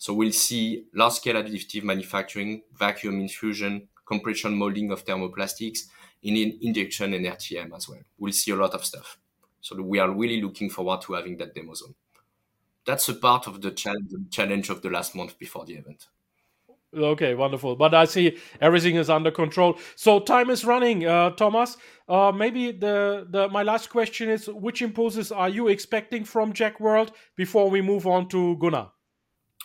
So 0.00 0.14
we'll 0.14 0.32
see 0.32 0.86
large 0.94 1.12
scale 1.12 1.34
additive 1.34 1.82
manufacturing, 1.84 2.62
vacuum 2.72 3.20
infusion, 3.20 3.86
compression 4.06 4.56
molding 4.56 4.90
of 4.92 5.04
thermoplastics, 5.04 5.80
in 6.22 6.58
injection 6.62 7.12
and 7.12 7.26
RTM 7.26 7.76
as 7.76 7.86
well. 7.86 8.00
We'll 8.18 8.32
see 8.32 8.50
a 8.50 8.56
lot 8.56 8.72
of 8.72 8.82
stuff. 8.82 9.18
So 9.60 9.76
we 9.82 9.98
are 9.98 10.10
really 10.10 10.40
looking 10.40 10.70
forward 10.70 11.02
to 11.02 11.12
having 11.12 11.36
that 11.36 11.54
demo 11.54 11.74
zone. 11.74 11.94
That's 12.86 13.10
a 13.10 13.14
part 13.14 13.46
of 13.46 13.60
the 13.60 13.72
challenge, 13.72 14.10
challenge 14.30 14.70
of 14.70 14.80
the 14.80 14.88
last 14.88 15.14
month 15.14 15.38
before 15.38 15.66
the 15.66 15.74
event. 15.74 16.06
Okay, 16.96 17.34
wonderful. 17.34 17.76
But 17.76 17.92
I 17.92 18.06
see 18.06 18.38
everything 18.58 18.96
is 18.96 19.10
under 19.10 19.30
control. 19.30 19.78
So 19.96 20.18
time 20.18 20.48
is 20.48 20.64
running, 20.64 21.04
uh, 21.04 21.32
Thomas. 21.32 21.76
Uh, 22.08 22.32
maybe 22.34 22.72
the, 22.72 23.26
the 23.28 23.50
my 23.50 23.64
last 23.64 23.90
question 23.90 24.30
is: 24.30 24.46
Which 24.46 24.80
impulses 24.80 25.30
are 25.30 25.50
you 25.50 25.68
expecting 25.68 26.24
from 26.24 26.54
JEC 26.54 26.80
World 26.80 27.12
before 27.36 27.68
we 27.68 27.82
move 27.82 28.06
on 28.06 28.30
to 28.30 28.56
Gunnar? 28.56 28.92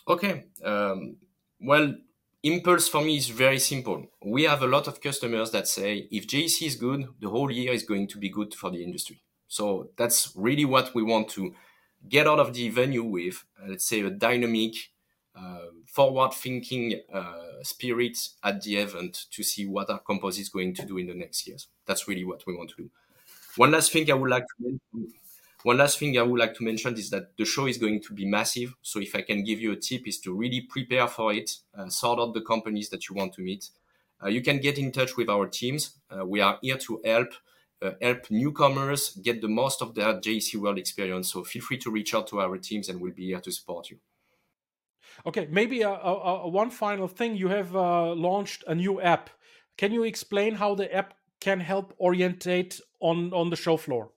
Okay. 0.07 0.45
Um, 0.63 1.17
well, 1.59 1.95
impulse 2.43 2.87
for 2.87 3.01
me 3.01 3.17
is 3.17 3.29
very 3.29 3.59
simple. 3.59 4.05
We 4.23 4.43
have 4.43 4.61
a 4.61 4.67
lot 4.67 4.87
of 4.87 5.01
customers 5.01 5.51
that 5.51 5.67
say 5.67 6.07
if 6.11 6.27
JEC 6.27 6.67
is 6.67 6.75
good, 6.75 7.07
the 7.19 7.29
whole 7.29 7.51
year 7.51 7.73
is 7.73 7.83
going 7.83 8.07
to 8.09 8.17
be 8.17 8.29
good 8.29 8.53
for 8.53 8.69
the 8.69 8.83
industry. 8.83 9.21
So 9.47 9.89
that's 9.97 10.31
really 10.35 10.65
what 10.65 10.93
we 10.93 11.03
want 11.03 11.29
to 11.29 11.53
get 12.07 12.27
out 12.27 12.39
of 12.39 12.53
the 12.53 12.69
venue 12.69 13.03
with, 13.03 13.43
let's 13.67 13.85
say, 13.85 14.01
a 14.01 14.09
dynamic, 14.09 14.75
uh, 15.35 15.67
forward 15.87 16.33
thinking 16.33 17.01
uh, 17.11 17.63
spirit 17.63 18.17
at 18.43 18.61
the 18.61 18.77
event 18.77 19.25
to 19.31 19.43
see 19.43 19.65
what 19.65 19.89
our 19.89 19.99
composites 19.99 20.49
going 20.49 20.73
to 20.75 20.85
do 20.85 20.97
in 20.97 21.07
the 21.07 21.13
next 21.13 21.47
years. 21.47 21.67
That's 21.85 22.07
really 22.07 22.23
what 22.23 22.45
we 22.45 22.55
want 22.55 22.69
to 22.71 22.75
do. 22.75 22.89
One 23.55 23.71
last 23.71 23.91
thing 23.91 24.09
I 24.11 24.13
would 24.13 24.29
like 24.29 24.45
to 24.45 24.53
mention 24.59 25.13
one 25.65 25.77
last 25.77 25.97
thing 25.97 26.15
I 26.15 26.21
would 26.21 26.39
like 26.39 26.53
to 26.57 26.63
mention 26.63 26.93
is 26.93 27.09
that 27.09 27.35
the 27.37 27.43
show 27.43 27.65
is 27.65 27.79
going 27.79 27.99
to 28.01 28.13
be 28.13 28.23
massive. 28.23 28.75
So 28.83 28.99
if 28.99 29.15
I 29.15 29.23
can 29.23 29.43
give 29.43 29.59
you 29.59 29.71
a 29.71 29.75
tip 29.75 30.07
is 30.07 30.19
to 30.19 30.31
really 30.31 30.61
prepare 30.61 31.07
for 31.07 31.33
it, 31.33 31.49
uh, 31.75 31.89
sort 31.89 32.19
out 32.19 32.35
the 32.35 32.41
companies 32.41 32.89
that 32.89 33.09
you 33.09 33.15
want 33.15 33.33
to 33.33 33.41
meet. 33.41 33.71
Uh, 34.23 34.27
you 34.27 34.43
can 34.43 34.59
get 34.59 34.77
in 34.77 34.91
touch 34.91 35.17
with 35.17 35.27
our 35.27 35.47
teams. 35.47 35.97
Uh, 36.07 36.23
we 36.23 36.39
are 36.39 36.59
here 36.61 36.77
to 36.77 37.01
help 37.03 37.29
uh, 37.81 37.93
help 37.99 38.29
newcomers 38.29 39.15
get 39.23 39.41
the 39.41 39.47
most 39.47 39.81
of 39.81 39.95
their 39.95 40.13
JEC 40.13 40.55
World 40.55 40.77
experience. 40.77 41.33
So 41.33 41.43
feel 41.43 41.63
free 41.63 41.79
to 41.79 41.89
reach 41.89 42.13
out 42.13 42.27
to 42.27 42.41
our 42.41 42.59
teams, 42.59 42.87
and 42.87 43.01
we'll 43.01 43.13
be 43.13 43.25
here 43.25 43.41
to 43.41 43.51
support 43.51 43.89
you. 43.89 43.97
Okay, 45.25 45.47
maybe 45.49 45.81
a, 45.81 45.89
a, 45.89 46.43
a 46.43 46.47
one 46.47 46.69
final 46.69 47.07
thing. 47.07 47.35
You 47.35 47.47
have 47.47 47.75
uh, 47.75 48.13
launched 48.13 48.63
a 48.67 48.75
new 48.75 49.01
app. 49.01 49.31
Can 49.77 49.91
you 49.91 50.03
explain 50.03 50.53
how 50.53 50.75
the 50.75 50.93
app 50.95 51.15
can 51.39 51.59
help 51.59 51.95
orientate 51.99 52.79
on 52.99 53.33
on 53.33 53.49
the 53.49 53.55
show 53.55 53.77
floor? 53.77 54.11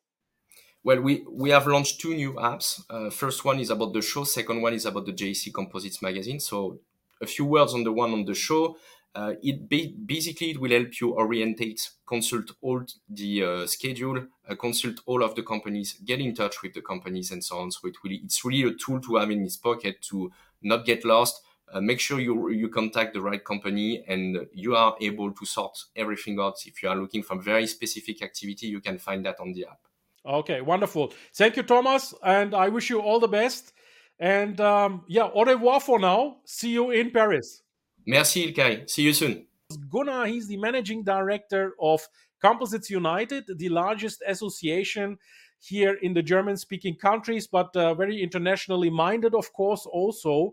Well, 0.88 1.02
we, 1.02 1.22
we 1.30 1.50
have 1.50 1.66
launched 1.66 2.00
two 2.00 2.14
new 2.14 2.32
apps. 2.32 2.80
Uh, 2.88 3.10
first 3.10 3.44
one 3.44 3.60
is 3.60 3.68
about 3.68 3.92
the 3.92 4.00
show. 4.00 4.24
Second 4.24 4.62
one 4.62 4.72
is 4.72 4.86
about 4.86 5.04
the 5.04 5.12
JEC 5.12 5.52
Composites 5.52 6.00
magazine. 6.00 6.40
So 6.40 6.80
a 7.20 7.26
few 7.26 7.44
words 7.44 7.74
on 7.74 7.84
the 7.84 7.92
one 7.92 8.10
on 8.14 8.24
the 8.24 8.32
show. 8.32 8.78
Uh, 9.14 9.34
it 9.42 9.68
ba- 9.68 9.92
basically 10.06 10.52
it 10.52 10.58
will 10.58 10.70
help 10.70 10.98
you 10.98 11.12
orientate, 11.12 11.90
consult 12.06 12.52
all 12.62 12.82
the 13.06 13.44
uh, 13.44 13.66
schedule, 13.66 14.28
uh, 14.48 14.54
consult 14.54 15.00
all 15.04 15.22
of 15.22 15.34
the 15.34 15.42
companies, 15.42 15.92
get 16.06 16.20
in 16.20 16.34
touch 16.34 16.62
with 16.62 16.72
the 16.72 16.80
companies, 16.80 17.32
and 17.32 17.44
so 17.44 17.58
on. 17.58 17.70
So 17.70 17.86
it 17.86 17.96
really 18.02 18.22
it's 18.24 18.42
really 18.42 18.70
a 18.70 18.74
tool 18.74 18.98
to 19.02 19.16
have 19.16 19.30
in 19.30 19.42
his 19.42 19.58
pocket 19.58 20.00
to 20.08 20.32
not 20.62 20.86
get 20.86 21.04
lost. 21.04 21.42
Uh, 21.70 21.82
make 21.82 22.00
sure 22.00 22.18
you 22.18 22.48
you 22.48 22.70
contact 22.70 23.12
the 23.12 23.20
right 23.20 23.44
company 23.44 24.02
and 24.08 24.46
you 24.54 24.74
are 24.74 24.96
able 25.02 25.32
to 25.32 25.44
sort 25.44 25.84
everything 25.94 26.40
out. 26.40 26.56
If 26.64 26.82
you 26.82 26.88
are 26.88 26.96
looking 26.96 27.22
for 27.22 27.36
very 27.36 27.66
specific 27.66 28.22
activity, 28.22 28.68
you 28.68 28.80
can 28.80 28.96
find 28.96 29.22
that 29.26 29.38
on 29.38 29.52
the 29.52 29.66
app. 29.66 29.80
Okay, 30.28 30.60
wonderful. 30.60 31.14
Thank 31.34 31.56
you, 31.56 31.62
Thomas, 31.62 32.12
and 32.22 32.54
I 32.54 32.68
wish 32.68 32.90
you 32.90 33.00
all 33.00 33.18
the 33.18 33.28
best. 33.28 33.72
And 34.20 34.60
um, 34.60 35.04
yeah, 35.08 35.30
au 35.34 35.44
revoir 35.44 35.80
for 35.80 35.98
now. 35.98 36.38
See 36.44 36.70
you 36.70 36.90
in 36.90 37.10
Paris. 37.10 37.62
Merci, 38.06 38.52
Ilkay. 38.52 38.90
See 38.90 39.02
you 39.02 39.14
soon. 39.14 39.46
Gunnar, 39.90 40.26
he's 40.26 40.48
the 40.48 40.58
managing 40.58 41.02
director 41.02 41.74
of 41.80 42.06
Composites 42.42 42.90
United, 42.90 43.44
the 43.56 43.68
largest 43.70 44.22
association 44.26 45.18
here 45.60 45.94
in 46.02 46.14
the 46.14 46.22
German 46.22 46.56
speaking 46.56 46.96
countries, 46.96 47.46
but 47.46 47.74
uh, 47.76 47.94
very 47.94 48.22
internationally 48.22 48.90
minded, 48.90 49.34
of 49.34 49.52
course, 49.52 49.86
also. 49.86 50.52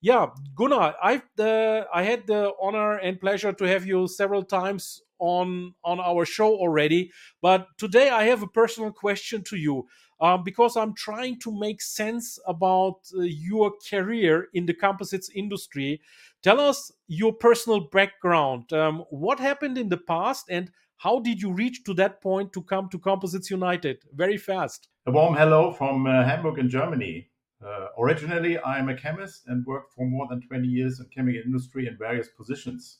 Yeah, 0.00 0.26
Gunnar, 0.54 0.94
I've 1.02 1.22
the, 1.36 1.86
I 1.92 2.02
had 2.02 2.26
the 2.26 2.52
honor 2.60 2.98
and 2.98 3.18
pleasure 3.18 3.52
to 3.52 3.64
have 3.64 3.86
you 3.86 4.06
several 4.06 4.44
times 4.44 5.00
on 5.18 5.74
on 5.84 6.00
our 6.00 6.24
show 6.24 6.54
already 6.54 7.10
but 7.40 7.66
today 7.78 8.10
i 8.10 8.24
have 8.24 8.42
a 8.42 8.46
personal 8.46 8.90
question 8.90 9.42
to 9.42 9.56
you 9.56 9.86
um, 10.20 10.42
because 10.44 10.76
i'm 10.76 10.94
trying 10.94 11.38
to 11.40 11.56
make 11.58 11.80
sense 11.82 12.38
about 12.46 12.96
uh, 13.16 13.20
your 13.20 13.72
career 13.90 14.48
in 14.54 14.66
the 14.66 14.74
composites 14.74 15.30
industry. 15.34 16.00
Tell 16.42 16.60
us 16.60 16.92
your 17.06 17.32
personal 17.32 17.80
background 17.80 18.72
um, 18.72 19.04
what 19.10 19.40
happened 19.40 19.78
in 19.78 19.88
the 19.88 19.96
past 19.96 20.46
and 20.48 20.70
how 20.96 21.20
did 21.20 21.42
you 21.42 21.52
reach 21.52 21.84
to 21.84 21.94
that 21.94 22.22
point 22.22 22.52
to 22.52 22.62
come 22.62 22.88
to 22.90 22.98
composites 22.98 23.50
united? 23.50 23.98
Very 24.14 24.38
fast. 24.38 24.88
A 25.06 25.10
warm 25.10 25.34
hello 25.34 25.72
from 25.72 26.06
uh, 26.06 26.24
hamburg 26.24 26.58
in 26.58 26.68
germany. 26.68 27.30
Uh, 27.64 27.86
originally 27.98 28.58
i'm 28.60 28.88
a 28.88 28.96
chemist 28.96 29.44
and 29.46 29.64
worked 29.64 29.92
for 29.94 30.06
more 30.06 30.26
than 30.28 30.40
20 30.42 30.68
years 30.68 31.00
in 31.00 31.06
chemical 31.06 31.40
industry 31.44 31.86
in 31.86 31.96
various 31.96 32.28
positions 32.28 32.98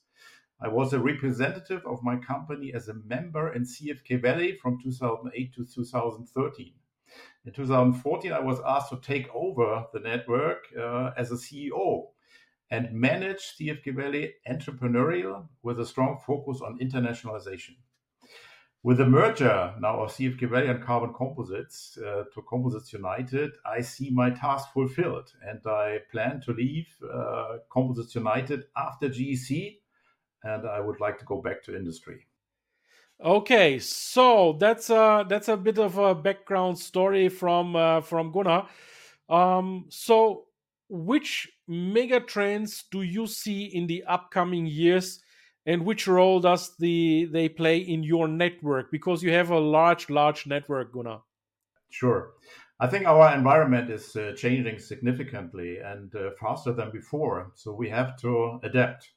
I 0.65 0.69
was 0.69 0.95
a 0.95 0.99
representative 0.99 1.83
of 1.85 2.03
my 2.03 2.17
company 2.17 2.73
as 2.73 2.89
a 2.89 2.95
member 2.95 3.53
in 3.53 3.65
CFK 3.65 4.23
Valley 4.23 4.57
from 4.57 4.81
2008 4.83 5.55
to 5.57 5.67
2013. 5.67 6.73
In 7.45 7.53
2014, 7.53 8.33
I 8.33 8.41
was 8.41 8.61
asked 8.67 8.89
to 8.89 8.97
take 8.97 9.29
over 9.35 9.85
the 9.93 10.01
network 10.01 10.65
uh, 10.75 11.11
as 11.19 11.31
a 11.31 11.35
CEO 11.35 12.07
and 12.71 12.91
manage 12.95 13.57
CFK 13.59 13.95
Valley 13.95 14.37
entrepreneurial 14.51 15.49
with 15.63 15.79
a 15.81 15.85
strong 15.85 16.19
focus 16.27 16.63
on 16.63 16.79
internationalization. 16.79 17.77
With 18.83 18.97
the 18.97 19.07
merger 19.07 19.75
now 19.81 20.01
of 20.05 20.13
CFK 20.13 20.49
Valley 20.49 20.69
and 20.69 20.83
Carbon 20.83 21.13
Composites 21.13 21.99
uh, 21.99 22.25
to 22.33 22.43
Composites 22.49 22.95
United, 22.95 23.53
I 23.67 23.83
see 23.83 24.09
my 24.09 24.31
task 24.31 24.73
fulfilled 24.73 25.31
and 25.47 25.61
I 25.67 25.99
plan 26.11 26.41
to 26.47 26.53
leave 26.53 26.89
uh, 27.13 27.59
Composites 27.71 28.15
United 28.15 28.65
after 28.75 29.11
JEC 29.11 29.81
and 30.45 30.69
I 30.69 30.81
would 30.81 31.01
like 31.01 31.19
to 31.19 31.25
go 31.25 31.41
back 31.41 31.63
to 31.65 31.77
industry. 31.77 32.27
Okay, 33.23 33.79
so 33.79 34.57
that's 34.59 34.91
a 34.91 35.25
that's 35.29 35.49
a 35.49 35.57
bit 35.57 35.79
of 35.79 35.99
a 35.99 36.15
background 36.15 36.79
story 36.79 37.29
from 37.29 37.77
uh, 37.77 38.01
from 38.01 38.33
Gunnar. 38.33 38.69
Um, 39.29 39.87
so, 39.89 40.47
which 40.89 41.51
mega 41.67 42.21
trends 42.21 42.85
do 42.91 43.03
you 43.03 43.27
see 43.27 43.65
in 43.65 43.87
the 43.87 44.05
upcoming 44.05 44.67
years, 44.67 45.23
and 45.65 45.85
which 45.85 46.07
role 46.07 46.41
does 46.41 46.77
the 46.79 47.29
they 47.33 47.49
play 47.49 47.79
in 47.79 48.03
your 48.03 48.29
network? 48.29 48.91
Because 48.91 49.23
you 49.23 49.33
have 49.33 49.51
a 49.51 49.59
large, 49.59 50.11
large 50.11 50.47
network, 50.47 50.93
Gunnar. 50.93 51.21
Sure. 51.91 52.33
I 52.81 52.89
think 52.89 53.07
our 53.07 53.33
environment 53.33 53.89
is 53.89 54.17
uh, 54.17 54.33
changing 54.37 54.81
significantly 54.81 55.79
and 55.79 56.15
uh, 56.17 56.31
faster 56.41 56.73
than 56.73 56.91
before. 56.91 57.53
So 57.55 57.73
we 57.73 57.89
have 57.89 58.19
to 58.23 58.59
adapt. 58.65 59.13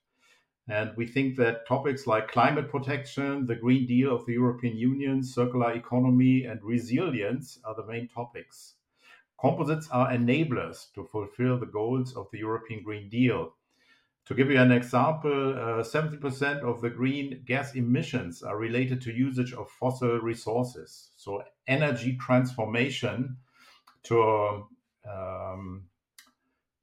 And 0.69 0.91
we 0.97 1.07
think 1.07 1.37
that 1.37 1.65
topics 1.65 2.07
like 2.07 2.27
climate 2.27 2.69
protection, 2.69 3.45
the 3.45 3.55
Green 3.55 3.85
Deal 3.85 4.13
of 4.13 4.25
the 4.25 4.33
European 4.33 4.77
Union, 4.77 5.23
circular 5.23 5.71
economy, 5.71 6.43
and 6.43 6.61
resilience 6.61 7.59
are 7.63 7.73
the 7.73 7.85
main 7.85 8.09
topics. 8.09 8.73
Composites 9.39 9.87
are 9.91 10.11
enablers 10.11 10.91
to 10.93 11.05
fulfill 11.05 11.57
the 11.57 11.67
goals 11.67 12.15
of 12.15 12.27
the 12.31 12.39
European 12.39 12.83
Green 12.83 13.07
Deal. 13.07 13.53
To 14.25 14.33
give 14.33 14.51
you 14.51 14.59
an 14.59 14.73
example, 14.73 15.53
uh, 15.53 15.83
70% 15.83 16.61
of 16.63 16.81
the 16.81 16.89
green 16.89 17.43
gas 17.45 17.75
emissions 17.75 18.43
are 18.43 18.57
related 18.57 18.99
to 19.03 19.13
usage 19.13 19.53
of 19.53 19.69
fossil 19.69 20.19
resources. 20.19 21.11
So, 21.15 21.43
energy 21.65 22.17
transformation 22.17 23.37
to 24.03 24.67
um, 25.09 25.83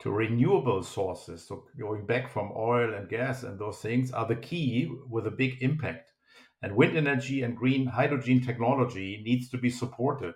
to 0.04 0.12
renewable 0.12 0.82
sources, 0.82 1.48
so 1.48 1.64
going 1.80 2.04
back 2.04 2.30
from 2.30 2.52
oil 2.54 2.92
and 2.92 3.08
gas 3.08 3.42
and 3.42 3.58
those 3.58 3.78
things, 3.78 4.12
are 4.12 4.28
the 4.28 4.36
key 4.36 4.86
with 5.08 5.26
a 5.26 5.30
big 5.30 5.62
impact. 5.62 6.12
And 6.60 6.76
wind 6.76 6.94
energy 6.94 7.42
and 7.42 7.56
green 7.56 7.86
hydrogen 7.86 8.42
technology 8.42 9.22
needs 9.24 9.48
to 9.48 9.56
be 9.56 9.70
supported. 9.70 10.34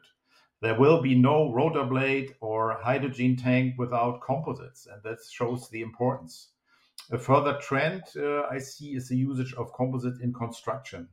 There 0.62 0.80
will 0.80 1.02
be 1.02 1.14
no 1.14 1.52
rotor 1.52 1.84
blade 1.84 2.34
or 2.40 2.78
hydrogen 2.82 3.37
tank 3.37 3.75
without 3.76 4.22
composites, 4.22 4.87
and 4.87 5.02
that 5.02 5.18
shows 5.30 5.68
the 5.68 5.82
importance. 5.82 6.48
A 7.10 7.18
further 7.18 7.58
trend 7.60 8.04
uh, 8.16 8.44
I 8.50 8.58
see 8.60 8.94
is 8.94 9.08
the 9.08 9.18
usage 9.18 9.52
of 9.52 9.75
composites 9.75 10.20
in 10.22 10.32
construction. 10.32 11.08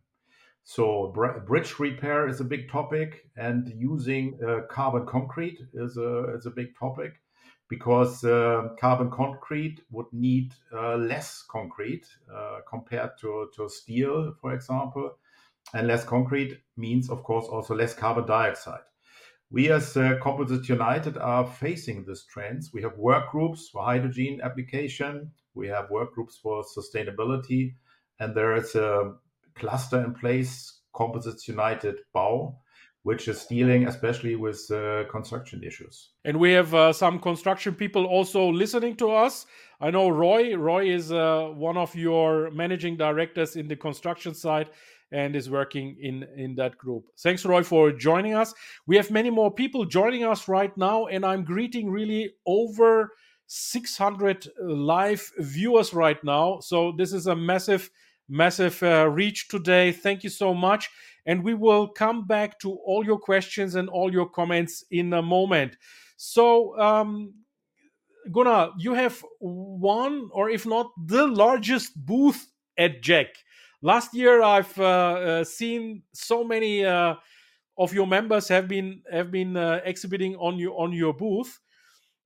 So 0.63 1.11
br- 1.13 1.39
bridge 1.39 1.77
repair 1.77 2.29
is 2.29 2.39
a 2.39 2.45
big 2.45 2.69
topic, 2.71 3.29
and 3.35 3.67
using 3.75 4.39
uh, 4.41 4.61
carbon 4.69 5.05
concrete 5.05 5.59
is 5.73 5.97
a 5.97 6.35
is 6.37 6.45
a 6.45 6.51
big 6.51 6.69
topic 6.79 7.15
because 7.69 8.23
uh, 8.23 8.69
carbon 8.79 9.09
concrete 9.09 9.81
would 9.91 10.05
need 10.11 10.53
uh, 10.73 10.95
less 10.95 11.43
concrete 11.49 12.05
uh, 12.33 12.59
compared 12.69 13.11
to, 13.19 13.49
to 13.55 13.69
steel, 13.69 14.33
for 14.39 14.53
example. 14.53 15.17
And 15.73 15.87
less 15.87 16.03
concrete 16.03 16.59
means, 16.77 17.09
of 17.09 17.23
course, 17.23 17.47
also 17.47 17.73
less 17.73 17.93
carbon 17.93 18.27
dioxide. 18.27 18.83
We 19.51 19.71
as 19.71 19.95
uh, 19.95 20.17
Composites 20.21 20.69
United 20.69 21.17
are 21.17 21.45
facing 21.45 22.05
these 22.05 22.25
trends. 22.25 22.71
We 22.73 22.81
have 22.81 22.97
work 22.97 23.31
groups 23.31 23.69
for 23.69 23.83
hydrogen 23.83 24.41
application, 24.43 25.31
we 25.53 25.67
have 25.67 25.89
work 25.89 26.13
groups 26.13 26.37
for 26.37 26.63
sustainability, 26.63 27.75
and 28.19 28.35
there 28.35 28.55
is 28.55 28.75
a 28.75 29.13
cluster 29.55 30.03
in 30.03 30.13
place, 30.13 30.81
Composites 30.93 31.47
United 31.47 31.99
Bau, 32.13 32.59
which 33.05 33.27
is 33.27 33.45
dealing 33.45 33.87
especially 33.87 34.35
with 34.35 34.59
uh, 34.71 35.03
construction 35.11 35.63
issues. 35.63 36.09
And 36.25 36.39
we 36.39 36.53
have 36.53 36.73
uh, 36.73 36.91
some 36.91 37.19
construction 37.19 37.75
people 37.75 38.05
also 38.05 38.49
listening 38.49 38.95
to 38.95 39.11
us. 39.11 39.45
I 39.79 39.91
know 39.91 40.09
Roy. 40.09 40.55
Roy 40.55 40.89
is 40.89 41.11
uh, 41.11 41.51
one 41.53 41.77
of 41.77 41.95
your 41.95 42.49
managing 42.49 42.97
directors 42.97 43.57
in 43.57 43.67
the 43.67 43.75
construction 43.75 44.33
side 44.33 44.71
and 45.11 45.35
is 45.35 45.51
working 45.51 45.95
in 46.01 46.25
in 46.35 46.55
that 46.55 46.79
group. 46.79 47.03
Thanks, 47.19 47.45
Roy, 47.45 47.61
for 47.61 47.91
joining 47.91 48.33
us. 48.33 48.55
We 48.87 48.95
have 48.95 49.11
many 49.11 49.29
more 49.29 49.53
people 49.53 49.85
joining 49.85 50.23
us 50.23 50.47
right 50.47 50.75
now, 50.75 51.05
and 51.05 51.23
I'm 51.23 51.43
greeting 51.43 51.91
really 51.91 52.33
over 52.47 53.11
600 53.45 54.47
live 54.59 55.31
viewers 55.37 55.93
right 55.93 56.21
now. 56.23 56.59
So 56.59 56.91
this 56.97 57.13
is 57.13 57.27
a 57.27 57.35
massive 57.35 57.91
massive 58.27 58.81
uh, 58.81 59.07
reach 59.07 59.47
today. 59.47 59.91
Thank 59.91 60.23
you 60.23 60.31
so 60.31 60.55
much. 60.55 60.89
And 61.25 61.43
we 61.43 61.53
will 61.53 61.87
come 61.87 62.27
back 62.27 62.59
to 62.59 62.73
all 62.85 63.03
your 63.05 63.17
questions 63.17 63.75
and 63.75 63.89
all 63.89 64.11
your 64.11 64.29
comments 64.29 64.83
in 64.91 65.13
a 65.13 65.21
moment. 65.21 65.75
So, 66.17 66.79
um, 66.79 67.33
Gunnar, 68.31 68.71
you 68.77 68.93
have 68.93 69.23
one, 69.39 70.29
or 70.31 70.49
if 70.49 70.65
not 70.65 70.91
the 71.05 71.27
largest 71.27 71.93
booth 72.05 72.47
at 72.77 73.01
JEC. 73.01 73.27
Last 73.81 74.13
year, 74.13 74.41
I've 74.41 74.77
uh, 74.79 74.83
uh, 74.83 75.43
seen 75.43 76.03
so 76.13 76.43
many 76.43 76.85
uh, 76.85 77.15
of 77.77 77.93
your 77.93 78.07
members 78.07 78.47
have 78.47 78.67
been 78.67 79.01
have 79.11 79.31
been 79.31 79.57
uh, 79.57 79.81
exhibiting 79.83 80.35
on 80.37 80.57
your 80.57 80.79
on 80.79 80.93
your 80.93 81.13
booth. 81.13 81.59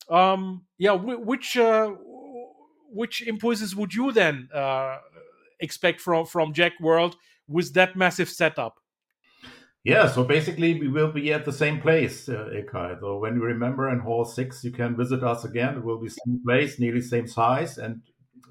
Um, 0.09 0.65
yeah, 0.77 0.93
which 0.93 1.57
uh, 1.57 1.91
which 2.91 3.21
impulses 3.27 3.75
would 3.75 3.93
you 3.93 4.11
then 4.11 4.49
uh, 4.53 4.97
expect 5.59 6.01
from 6.01 6.25
from 6.25 6.53
JEC 6.53 6.71
World 6.79 7.15
with 7.47 7.73
that 7.73 7.95
massive 7.95 8.29
setup? 8.29 8.79
Yeah, 9.83 10.07
so 10.09 10.25
basically 10.25 10.77
we 10.77 10.89
will 10.89 11.11
be 11.11 11.31
at 11.31 11.45
the 11.45 11.53
same 11.53 11.79
place, 11.79 12.27
uh, 12.27 12.49
Ilkay. 12.53 12.99
So 12.99 13.17
when 13.17 13.35
you 13.35 13.43
remember 13.43 13.89
in 13.89 13.99
Hall 13.99 14.25
Six, 14.25 14.63
you 14.63 14.71
can 14.71 14.97
visit 14.97 15.23
us 15.23 15.45
again. 15.45 15.77
It 15.77 15.83
will 15.83 16.01
be 16.01 16.09
same 16.09 16.41
place, 16.45 16.79
nearly 16.79 17.01
same 17.01 17.27
size, 17.27 17.77
and 17.77 18.01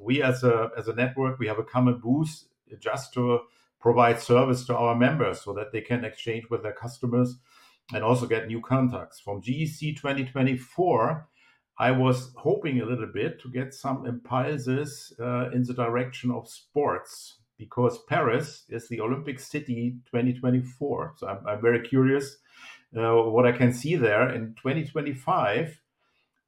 we 0.01 0.23
as 0.23 0.43
a 0.43 0.71
as 0.77 0.89
a 0.89 0.95
network 0.95 1.39
we 1.39 1.47
have 1.47 1.59
a 1.59 1.65
common 1.65 1.99
booth 1.99 2.45
just 2.81 3.13
to 3.15 3.41
provide 3.81 4.21
service 4.21 4.65
to 4.67 4.77
our 4.77 4.95
members 4.95 5.43
so 5.43 5.53
that 5.53 5.73
they 5.73 5.81
can 5.81 6.05
exchange 6.05 6.45
with 6.51 6.63
their 6.63 6.73
customers 6.73 7.37
and 7.95 8.03
also 8.03 8.27
get 8.27 8.47
new 8.47 8.61
contacts. 8.61 9.21
From 9.21 9.41
JEC 9.41 9.97
2024, 9.97 11.29
I 11.79 11.91
was 11.93 12.33
hoping 12.37 12.81
a 12.81 12.85
little 12.87 13.07
bit 13.07 13.41
to 13.43 13.51
get 13.51 13.73
some 13.73 14.07
impulses 14.07 15.13
uh, 15.21 15.51
in 15.51 15.63
the 15.63 15.75
direction 15.75 16.31
of 16.31 16.49
sports 16.49 17.38
because 17.59 17.99
Paris 18.05 18.65
is 18.69 18.89
the 18.89 19.01
Olympic 19.01 19.41
City 19.41 19.97
2024. 20.07 21.15
So 21.17 21.27
I'm, 21.27 21.47
I'm 21.47 21.61
very 21.61 21.81
curious 21.81 22.39
uh, 22.97 23.15
what 23.15 23.47
I 23.47 23.53
can 23.53 23.73
see 23.73 23.97
there. 23.97 24.31
In 24.31 24.55
2025, 24.55 25.81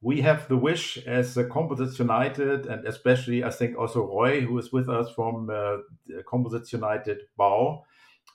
we 0.01 0.21
have 0.21 0.47
the 0.47 0.57
wish 0.57 0.97
as 1.05 1.37
uh, 1.37 1.43
Composites 1.51 1.99
United, 1.99 2.65
and 2.65 2.87
especially 2.87 3.43
I 3.43 3.51
think 3.51 3.77
also 3.77 4.07
Roy, 4.07 4.41
who 4.41 4.57
is 4.57 4.71
with 4.71 4.89
us 4.89 5.11
from 5.13 5.49
uh, 5.49 5.77
Composites 6.27 6.73
United 6.73 7.19
Bau, 7.37 7.83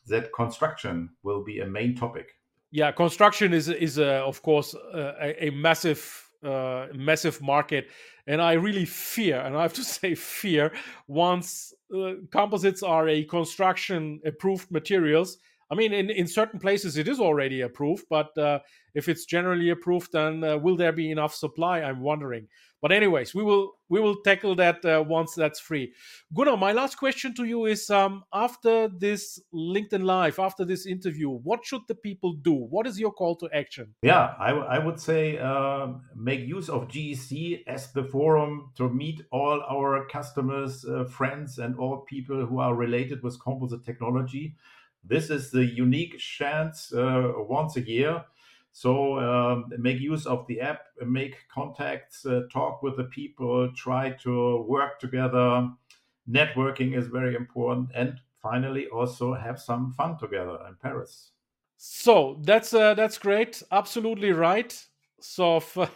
that 0.07 0.33
construction 0.33 1.11
will 1.25 1.43
be 1.43 1.59
a 1.61 1.67
main 1.67 1.97
topic. 1.97 2.39
Yeah, 2.71 2.93
construction 2.93 3.53
is 3.53 3.69
is 3.69 3.99
uh, 3.99 4.23
of 4.25 4.43
course 4.43 4.75
a, 4.75 5.47
a 5.47 5.51
massive 5.51 6.27
uh, 6.45 6.87
massive 6.95 7.43
market. 7.43 7.89
And 8.27 8.43
I 8.43 8.53
really 8.55 8.85
fear, 8.85 9.41
and 9.41 9.57
I 9.57 9.63
have 9.63 9.73
to 9.75 9.85
say 9.99 10.15
fear, 10.15 10.73
once 11.09 11.73
uh, 11.95 12.15
composites 12.31 12.83
are 12.83 13.09
a 13.09 13.25
construction 13.25 14.21
approved 14.25 14.71
materials. 14.71 15.39
I 15.71 15.75
mean, 15.75 15.93
in, 15.93 16.11
in 16.11 16.27
certain 16.27 16.61
places 16.61 16.97
it 16.97 17.09
is 17.09 17.19
already 17.19 17.63
approved, 17.63 18.07
but 18.09 18.37
uh, 18.39 18.61
if 18.95 19.09
it's 19.09 19.25
generally 19.25 19.71
approved, 19.71 20.13
then 20.13 20.45
uh, 20.45 20.57
will 20.59 20.77
there 20.77 20.93
be 20.93 21.11
enough 21.11 21.35
supply? 21.35 21.83
I'm 21.83 22.01
wondering. 22.01 22.49
But 22.83 22.93
anyways, 22.93 23.35
we 23.35 23.43
will 23.43 23.73
we 23.89 24.01
will 24.01 24.17
tackle 24.23 24.55
that 24.57 24.85
uh, 24.85 25.03
once 25.07 25.35
that's 25.35 25.59
free. 25.59 25.93
Gunnar, 26.35 26.57
my 26.57 26.73
last 26.73 26.97
question 26.97 27.35
to 27.35 27.45
you 27.45 27.65
is: 27.65 27.89
um, 27.89 28.25
after 28.33 28.89
this 28.89 29.41
LinkedIn 29.55 30.05
Live, 30.05 30.39
after 30.39 30.65
this 30.65 30.87
interview, 30.87 31.31
what 31.31 31.65
should 31.65 31.83
the 31.89 31.95
people 31.95 32.35
do? 32.35 32.53
What 32.53 32.87
is 32.87 33.01
your 33.01 33.13
call 33.13 33.37
to 33.37 33.49
action? 33.55 33.95
Yeah, 34.03 34.35
I, 34.39 34.51
I 34.51 34.79
would 34.79 35.01
say 35.01 35.39
uh, 35.39 35.89
make 36.15 36.41
use 36.41 36.69
of 36.69 36.89
JEC 36.89 37.63
as 37.67 37.93
the 37.93 38.05
forum 38.05 38.73
to 38.77 38.91
meet 38.91 39.23
all 39.31 39.63
our 39.71 40.07
customers, 40.07 40.85
uh, 40.85 41.05
friends, 41.05 41.59
and 41.59 41.77
all 41.79 42.05
people 42.09 42.45
who 42.45 42.61
are 42.61 42.75
related 42.75 43.23
with 43.23 43.41
composite 43.43 43.85
technology. 43.85 44.57
This 45.03 45.31
is 45.31 45.51
the 45.51 45.65
unique 45.65 46.19
chance 46.19 46.93
uh, 46.93 47.33
once 47.37 47.77
a 47.77 47.81
year 47.81 48.25
so 48.77 49.19
um, 49.19 49.73
make 49.79 50.01
use 50.01 50.27
of 50.27 50.47
the 50.49 50.61
app, 50.61 50.83
make 51.07 51.49
contacts, 51.49 52.27
uh, 52.27 52.43
talk 52.53 52.83
with 52.83 52.99
the 52.99 53.05
people, 53.05 53.73
try 53.75 54.11
to 54.23 54.67
work 54.69 55.01
together. 55.01 55.71
Networking 56.31 56.95
is 56.95 57.07
very 57.07 57.37
important, 57.37 57.89
and 57.95 58.21
finally 58.43 58.87
also 58.89 59.33
have 59.33 59.59
some 59.59 59.95
fun 59.95 60.19
together 60.19 60.59
in 60.69 60.75
Paris. 60.75 61.31
So 61.79 62.39
that's 62.43 62.75
uh, 62.75 62.93
that's 62.93 63.17
great. 63.17 63.63
Absolutely 63.73 64.33
right. 64.33 64.87
So. 65.21 65.63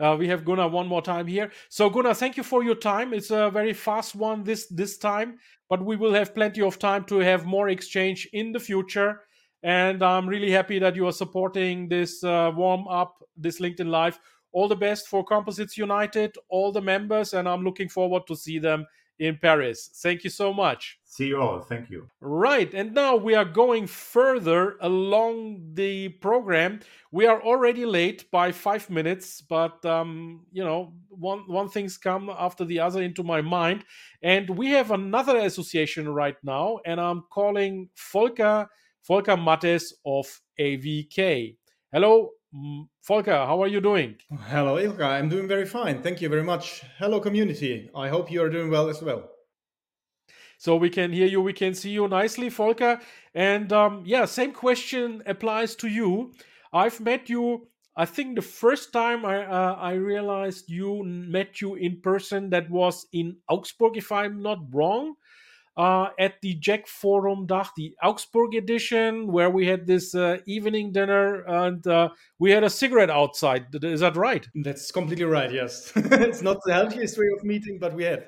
Uh, 0.00 0.14
we 0.16 0.28
have 0.28 0.44
Gunnar 0.44 0.68
one 0.68 0.86
more 0.86 1.02
time 1.02 1.26
here. 1.26 1.50
So 1.70 1.90
Gunnar, 1.90 2.14
thank 2.14 2.36
you 2.36 2.44
for 2.44 2.62
your 2.62 2.76
time. 2.76 3.12
It's 3.12 3.32
a 3.32 3.50
very 3.50 3.72
fast 3.72 4.14
one 4.14 4.44
this 4.44 4.68
this 4.68 4.96
time, 4.96 5.40
but 5.68 5.84
we 5.84 5.96
will 5.96 6.14
have 6.14 6.36
plenty 6.36 6.62
of 6.62 6.78
time 6.78 7.02
to 7.06 7.18
have 7.18 7.44
more 7.44 7.68
exchange 7.68 8.28
in 8.32 8.52
the 8.52 8.60
future. 8.60 9.22
And 9.62 10.02
I'm 10.02 10.28
really 10.28 10.50
happy 10.50 10.78
that 10.78 10.96
you 10.96 11.06
are 11.06 11.12
supporting 11.12 11.88
this 11.88 12.22
uh, 12.22 12.52
warm 12.54 12.86
up, 12.88 13.22
this 13.36 13.60
LinkedIn 13.60 13.88
Live. 13.88 14.18
All 14.52 14.68
the 14.68 14.76
best 14.76 15.08
for 15.08 15.24
Composites 15.24 15.76
United, 15.76 16.36
all 16.48 16.72
the 16.72 16.80
members, 16.80 17.34
and 17.34 17.48
I'm 17.48 17.62
looking 17.62 17.88
forward 17.88 18.26
to 18.28 18.34
see 18.36 18.58
them 18.58 18.86
in 19.18 19.36
Paris. 19.36 19.90
Thank 20.02 20.24
you 20.24 20.30
so 20.30 20.52
much. 20.52 20.98
See 21.04 21.28
you 21.28 21.40
all. 21.40 21.60
Thank 21.60 21.90
you. 21.90 22.08
Right. 22.20 22.72
And 22.72 22.94
now 22.94 23.16
we 23.16 23.34
are 23.34 23.44
going 23.44 23.86
further 23.86 24.76
along 24.80 25.74
the 25.74 26.08
program. 26.08 26.80
We 27.10 27.26
are 27.26 27.42
already 27.42 27.84
late 27.84 28.30
by 28.30 28.52
five 28.52 28.88
minutes, 28.88 29.40
but 29.40 29.84
um, 29.84 30.46
you 30.52 30.64
know, 30.64 30.92
one 31.08 31.40
one 31.48 31.68
thing's 31.68 31.98
come 31.98 32.30
after 32.30 32.64
the 32.64 32.80
other 32.80 33.02
into 33.02 33.22
my 33.22 33.40
mind. 33.40 33.84
And 34.22 34.48
we 34.50 34.70
have 34.70 34.90
another 34.90 35.38
association 35.38 36.08
right 36.08 36.36
now, 36.42 36.78
and 36.86 37.00
I'm 37.00 37.24
calling 37.30 37.88
Volker 38.12 38.68
Volker 39.08 39.38
Mathes 39.38 39.94
of 40.04 40.26
AVK. 40.60 41.56
Hello, 41.90 42.32
Volker, 43.06 43.32
how 43.32 43.62
are 43.62 43.66
you 43.66 43.80
doing? 43.80 44.16
Hello, 44.48 44.78
Ilka. 44.78 45.02
I'm 45.02 45.30
doing 45.30 45.48
very 45.48 45.64
fine. 45.64 46.02
Thank 46.02 46.20
you 46.20 46.28
very 46.28 46.44
much. 46.44 46.82
Hello, 46.98 47.18
community. 47.18 47.88
I 47.96 48.10
hope 48.10 48.30
you 48.30 48.42
are 48.42 48.50
doing 48.50 48.70
well 48.70 48.90
as 48.90 49.00
well. 49.00 49.30
So 50.58 50.76
we 50.76 50.90
can 50.90 51.10
hear 51.10 51.26
you, 51.26 51.40
we 51.40 51.54
can 51.54 51.74
see 51.74 51.88
you 51.88 52.06
nicely, 52.06 52.50
Volker. 52.50 53.00
And 53.34 53.72
um, 53.72 54.02
yeah, 54.04 54.26
same 54.26 54.52
question 54.52 55.22
applies 55.24 55.74
to 55.76 55.88
you. 55.88 56.34
I've 56.74 57.00
met 57.00 57.30
you. 57.30 57.66
I 57.96 58.04
think 58.04 58.36
the 58.36 58.42
first 58.42 58.92
time 58.92 59.24
I 59.24 59.46
uh, 59.46 59.74
I 59.80 59.92
realized 59.92 60.68
you 60.68 61.02
met 61.02 61.62
you 61.62 61.76
in 61.76 62.02
person 62.02 62.50
that 62.50 62.68
was 62.68 63.06
in 63.14 63.38
Augsburg, 63.48 63.96
if 63.96 64.12
I'm 64.12 64.42
not 64.42 64.58
wrong 64.70 65.14
uh, 65.78 66.08
at 66.18 66.34
the 66.42 66.58
JEC 66.58 66.88
Forum 66.88 67.46
Dach, 67.46 67.68
the 67.76 67.94
Augsburg 68.02 68.56
edition, 68.56 69.28
where 69.28 69.48
we 69.48 69.64
had 69.64 69.86
this 69.86 70.12
uh, 70.14 70.38
evening 70.44 70.90
dinner 70.90 71.42
and 71.46 71.86
uh, 71.86 72.08
we 72.40 72.50
had 72.50 72.64
a 72.64 72.70
cigarette 72.70 73.10
outside. 73.10 73.66
Is 73.82 74.00
that 74.00 74.16
right? 74.16 74.46
That's 74.56 74.90
completely 74.90 75.24
right, 75.24 75.52
yes. 75.52 75.92
it's 75.96 76.42
not 76.42 76.58
the 76.66 76.74
healthiest 76.74 77.16
way 77.16 77.26
of 77.38 77.44
meeting, 77.44 77.78
but 77.78 77.94
we 77.94 78.04
had. 78.04 78.26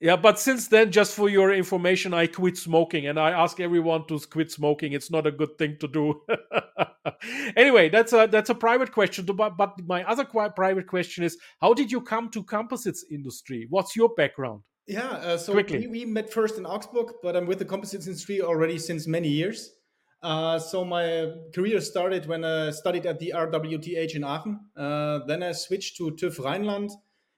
Yeah, 0.00 0.16
but 0.16 0.38
since 0.38 0.68
then, 0.68 0.90
just 0.90 1.14
for 1.14 1.28
your 1.28 1.52
information, 1.52 2.14
I 2.14 2.28
quit 2.28 2.56
smoking, 2.56 3.08
and 3.08 3.18
I 3.18 3.32
ask 3.32 3.58
everyone 3.58 4.06
to 4.06 4.18
quit 4.20 4.50
smoking. 4.50 4.92
It's 4.92 5.10
not 5.10 5.26
a 5.26 5.32
good 5.32 5.58
thing 5.58 5.76
to 5.80 5.88
do. 5.88 6.22
anyway, 7.56 7.88
that's 7.88 8.12
a 8.12 8.28
that's 8.30 8.48
a 8.48 8.54
private 8.54 8.92
question. 8.92 9.26
But, 9.26 9.56
but 9.56 9.74
my 9.86 10.04
other 10.04 10.24
quite 10.24 10.54
private 10.54 10.86
question 10.86 11.24
is, 11.24 11.36
how 11.60 11.74
did 11.74 11.90
you 11.90 12.00
come 12.00 12.30
to 12.30 12.44
composites 12.44 13.04
industry? 13.10 13.66
What's 13.68 13.96
your 13.96 14.10
background? 14.10 14.62
Yeah, 14.88 15.10
uh, 15.10 15.36
so 15.36 15.52
we, 15.52 15.86
we, 15.86 16.06
met 16.06 16.32
first 16.32 16.56
in 16.56 16.64
Augsburg, 16.64 17.12
but 17.22 17.36
I'm 17.36 17.44
with 17.44 17.58
the 17.58 17.66
composites 17.66 18.06
industry 18.06 18.40
already 18.40 18.78
since 18.78 19.06
many 19.06 19.28
years. 19.28 19.72
Uh, 20.22 20.58
so 20.58 20.82
my 20.82 21.30
career 21.54 21.82
started 21.82 22.24
when 22.24 22.42
I 22.42 22.70
studied 22.70 23.04
at 23.04 23.18
the 23.18 23.34
RWTH 23.36 24.14
in 24.14 24.24
Aachen. 24.24 24.58
Uh, 24.74 25.20
then 25.26 25.42
I 25.42 25.52
switched 25.52 25.98
to 25.98 26.12
TÜV 26.12 26.38
Rheinland 26.38 26.90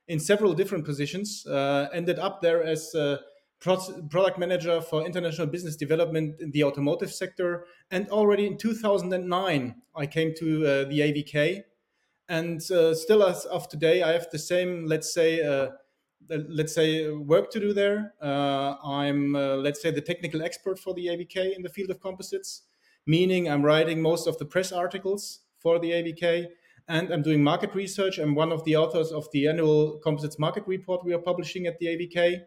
in 0.06 0.20
several 0.20 0.52
different 0.52 0.84
positions. 0.84 1.44
Uh, 1.44 1.88
ended 1.92 2.20
up 2.20 2.40
there 2.40 2.62
as 2.62 2.94
pro- 3.60 4.06
product 4.08 4.38
manager 4.38 4.80
for 4.80 5.04
international 5.04 5.48
business 5.48 5.74
development 5.74 6.40
in 6.40 6.52
the 6.52 6.62
automotive 6.62 7.12
sector. 7.12 7.66
And 7.90 8.08
already 8.10 8.46
in 8.46 8.58
2009, 8.58 9.74
I 9.96 10.06
came 10.06 10.34
to 10.38 10.66
uh, 10.66 10.84
the 10.84 11.00
AVK. 11.00 11.62
And 12.28 12.60
uh, 12.70 12.94
still 12.94 13.24
as 13.24 13.44
of 13.46 13.68
today, 13.68 14.04
I 14.04 14.12
have 14.12 14.28
the 14.30 14.38
same, 14.38 14.86
let's 14.86 15.12
say, 15.12 15.40
let's 16.28 16.74
say 16.74 17.10
work 17.10 17.50
to 17.50 17.60
do 17.60 17.72
there. 17.72 18.14
Uh, 18.22 18.76
I'm 18.84 19.34
uh, 19.34 19.56
let's 19.56 19.82
say 19.82 19.90
the 19.90 20.00
technical 20.00 20.42
expert 20.42 20.78
for 20.78 20.94
the 20.94 21.06
AVK 21.06 21.56
in 21.56 21.62
the 21.62 21.68
field 21.68 21.90
of 21.90 22.00
composites, 22.00 22.62
meaning 23.06 23.48
I'm 23.48 23.62
writing 23.62 24.00
most 24.00 24.26
of 24.26 24.38
the 24.38 24.44
press 24.44 24.72
articles 24.72 25.40
for 25.58 25.78
the 25.78 25.90
AVK 25.90 26.48
and 26.90 27.12
I'm 27.12 27.22
doing 27.22 27.42
market 27.42 27.74
research. 27.74 28.18
I'm 28.18 28.34
one 28.34 28.50
of 28.50 28.64
the 28.64 28.76
authors 28.76 29.12
of 29.12 29.30
the 29.30 29.46
annual 29.46 30.00
composites 30.02 30.38
market 30.40 30.64
report 30.66 31.04
we 31.04 31.14
are 31.14 31.18
publishing 31.18 31.66
at 31.66 31.78
the 31.78 31.86
AVK. 31.86 32.40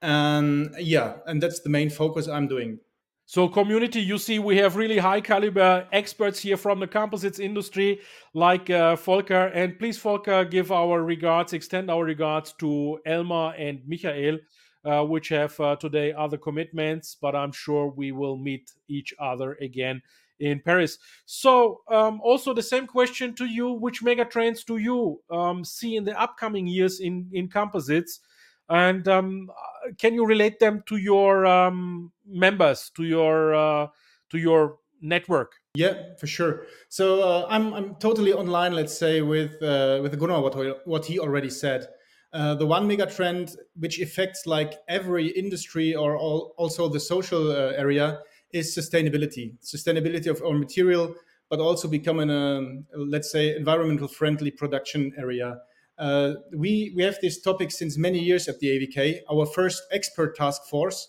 And 0.00 0.74
yeah, 0.78 1.16
and 1.26 1.42
that's 1.42 1.60
the 1.60 1.68
main 1.68 1.90
focus 1.90 2.26
I'm 2.26 2.48
doing. 2.48 2.80
So, 3.26 3.48
community, 3.48 4.00
you 4.00 4.18
see, 4.18 4.38
we 4.38 4.58
have 4.58 4.76
really 4.76 4.98
high 4.98 5.22
caliber 5.22 5.88
experts 5.92 6.40
here 6.40 6.58
from 6.58 6.78
the 6.78 6.86
composites 6.86 7.38
industry, 7.38 8.00
like 8.34 8.68
uh, 8.68 8.96
Volker. 8.96 9.46
And 9.46 9.78
please, 9.78 9.96
Volker, 9.96 10.44
give 10.44 10.70
our 10.70 11.02
regards, 11.02 11.54
extend 11.54 11.90
our 11.90 12.04
regards 12.04 12.52
to 12.60 12.98
Elmar 13.06 13.54
and 13.58 13.80
Michael, 13.86 14.40
uh, 14.84 15.04
which 15.04 15.30
have 15.30 15.58
uh, 15.58 15.76
today 15.76 16.12
other 16.12 16.36
commitments, 16.36 17.16
but 17.20 17.34
I'm 17.34 17.52
sure 17.52 17.88
we 17.88 18.12
will 18.12 18.36
meet 18.36 18.70
each 18.88 19.14
other 19.18 19.54
again 19.54 20.02
in 20.38 20.60
Paris. 20.60 20.98
So, 21.24 21.80
um, 21.90 22.20
also 22.22 22.52
the 22.52 22.62
same 22.62 22.86
question 22.86 23.34
to 23.36 23.46
you: 23.46 23.72
Which 23.72 24.02
mega 24.02 24.26
trends 24.26 24.64
do 24.64 24.76
you 24.76 25.22
um, 25.30 25.64
see 25.64 25.96
in 25.96 26.04
the 26.04 26.20
upcoming 26.20 26.66
years 26.66 27.00
in 27.00 27.30
in 27.32 27.48
composites? 27.48 28.20
And 28.68 29.06
um, 29.08 29.50
can 29.98 30.14
you 30.14 30.26
relate 30.26 30.58
them 30.58 30.82
to 30.86 30.96
your 30.96 31.46
um, 31.46 32.12
members 32.26 32.90
to 32.96 33.04
your 33.04 33.54
uh, 33.54 33.86
to 34.30 34.38
your 34.38 34.78
network? 35.00 35.52
Yeah 35.74 36.14
for 36.18 36.26
sure. 36.26 36.62
So 36.88 37.22
uh, 37.22 37.46
I'm, 37.48 37.74
I'm 37.74 37.94
totally 37.96 38.32
online 38.32 38.72
let's 38.72 38.96
say 38.96 39.20
with 39.22 39.62
uh, 39.62 40.00
with 40.02 40.18
gunnar 40.18 40.40
what, 40.40 40.86
what 40.86 41.04
he 41.04 41.18
already 41.18 41.50
said. 41.50 41.88
Uh, 42.32 42.54
the 42.54 42.66
one 42.66 42.88
mega 42.88 43.06
trend 43.06 43.56
which 43.76 44.00
affects 44.00 44.44
like 44.44 44.74
every 44.88 45.28
industry 45.28 45.94
or 45.94 46.16
all, 46.16 46.52
also 46.56 46.88
the 46.88 46.98
social 46.98 47.52
uh, 47.52 47.72
area 47.76 48.18
is 48.52 48.76
sustainability. 48.76 49.54
Sustainability 49.62 50.26
of 50.26 50.42
our 50.42 50.54
material 50.54 51.14
but 51.50 51.60
also 51.60 51.86
becoming 51.86 52.30
a 52.30 52.62
let's 52.96 53.30
say 53.30 53.54
environmental 53.54 54.08
friendly 54.08 54.50
production 54.50 55.12
area 55.18 55.58
uh, 55.98 56.34
we, 56.52 56.92
we 56.96 57.02
have 57.02 57.18
this 57.20 57.40
topic 57.40 57.70
since 57.70 57.96
many 57.96 58.18
years 58.18 58.48
at 58.48 58.58
the 58.58 58.68
AVK. 58.68 59.20
Our 59.30 59.46
first 59.46 59.82
expert 59.92 60.36
task 60.36 60.64
force 60.64 61.08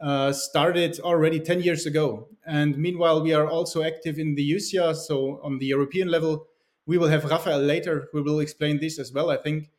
uh, 0.00 0.32
started 0.32 1.00
already 1.00 1.40
10 1.40 1.62
years 1.62 1.86
ago. 1.86 2.28
And 2.46 2.78
meanwhile, 2.78 3.22
we 3.22 3.32
are 3.32 3.48
also 3.48 3.82
active 3.82 4.18
in 4.18 4.34
the 4.34 4.50
EuCIA. 4.50 4.94
So 4.94 5.40
on 5.42 5.58
the 5.58 5.66
European 5.66 6.08
level, 6.08 6.46
we 6.86 6.98
will 6.98 7.08
have 7.08 7.24
Raphael 7.24 7.60
later, 7.60 8.08
who 8.12 8.22
will 8.22 8.40
explain 8.40 8.80
this 8.80 8.98
as 8.98 9.12
well, 9.12 9.30
I 9.30 9.36
think. 9.36 9.70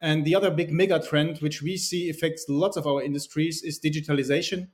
And 0.00 0.24
the 0.24 0.34
other 0.34 0.50
big 0.50 0.70
mega 0.70 1.00
trend, 1.00 1.38
which 1.38 1.62
we 1.62 1.76
see 1.76 2.10
affects 2.10 2.46
lots 2.48 2.76
of 2.76 2.86
our 2.86 3.02
industries, 3.02 3.62
is 3.62 3.80
digitalization. 3.80 4.68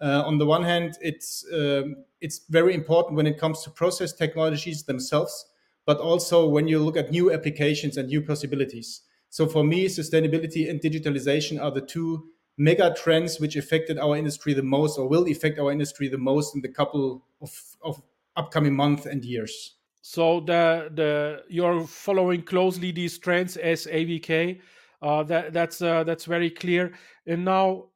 Uh, 0.00 0.22
on 0.26 0.38
the 0.38 0.46
one 0.46 0.64
hand, 0.64 0.98
it's 1.00 1.44
um, 1.52 1.96
it's 2.20 2.40
very 2.50 2.74
important 2.74 3.16
when 3.16 3.26
it 3.26 3.38
comes 3.38 3.62
to 3.62 3.70
process 3.70 4.12
technologies 4.12 4.82
themselves, 4.84 5.46
but 5.86 5.98
also 5.98 6.48
when 6.48 6.68
you 6.68 6.78
look 6.78 6.96
at 6.96 7.10
new 7.10 7.32
applications 7.32 7.96
and 7.96 8.08
new 8.08 8.22
possibilities. 8.22 9.02
So 9.30 9.46
for 9.46 9.64
me, 9.64 9.86
sustainability 9.86 10.70
and 10.70 10.80
digitalization 10.80 11.60
are 11.60 11.70
the 11.70 11.80
two 11.80 12.26
mega 12.56 12.94
trends 12.94 13.40
which 13.40 13.56
affected 13.56 13.98
our 13.98 14.16
industry 14.16 14.54
the 14.54 14.62
most 14.62 14.98
or 14.98 15.08
will 15.08 15.26
affect 15.26 15.58
our 15.58 15.72
industry 15.72 16.08
the 16.08 16.18
most 16.18 16.54
in 16.54 16.62
the 16.62 16.68
couple 16.68 17.24
of, 17.40 17.50
of 17.82 18.00
upcoming 18.36 18.74
months 18.74 19.06
and 19.06 19.24
years. 19.24 19.74
So 20.02 20.40
the 20.40 20.90
the 20.94 21.42
you're 21.48 21.86
following 21.86 22.42
closely 22.42 22.92
these 22.92 23.18
trends 23.18 23.56
as 23.56 23.86
AVK. 23.86 24.60
Uh, 25.00 25.22
that 25.24 25.52
that's 25.52 25.80
uh, 25.80 26.04
that's 26.04 26.26
very 26.26 26.50
clear. 26.50 26.92
And 27.26 27.44
now 27.44 27.86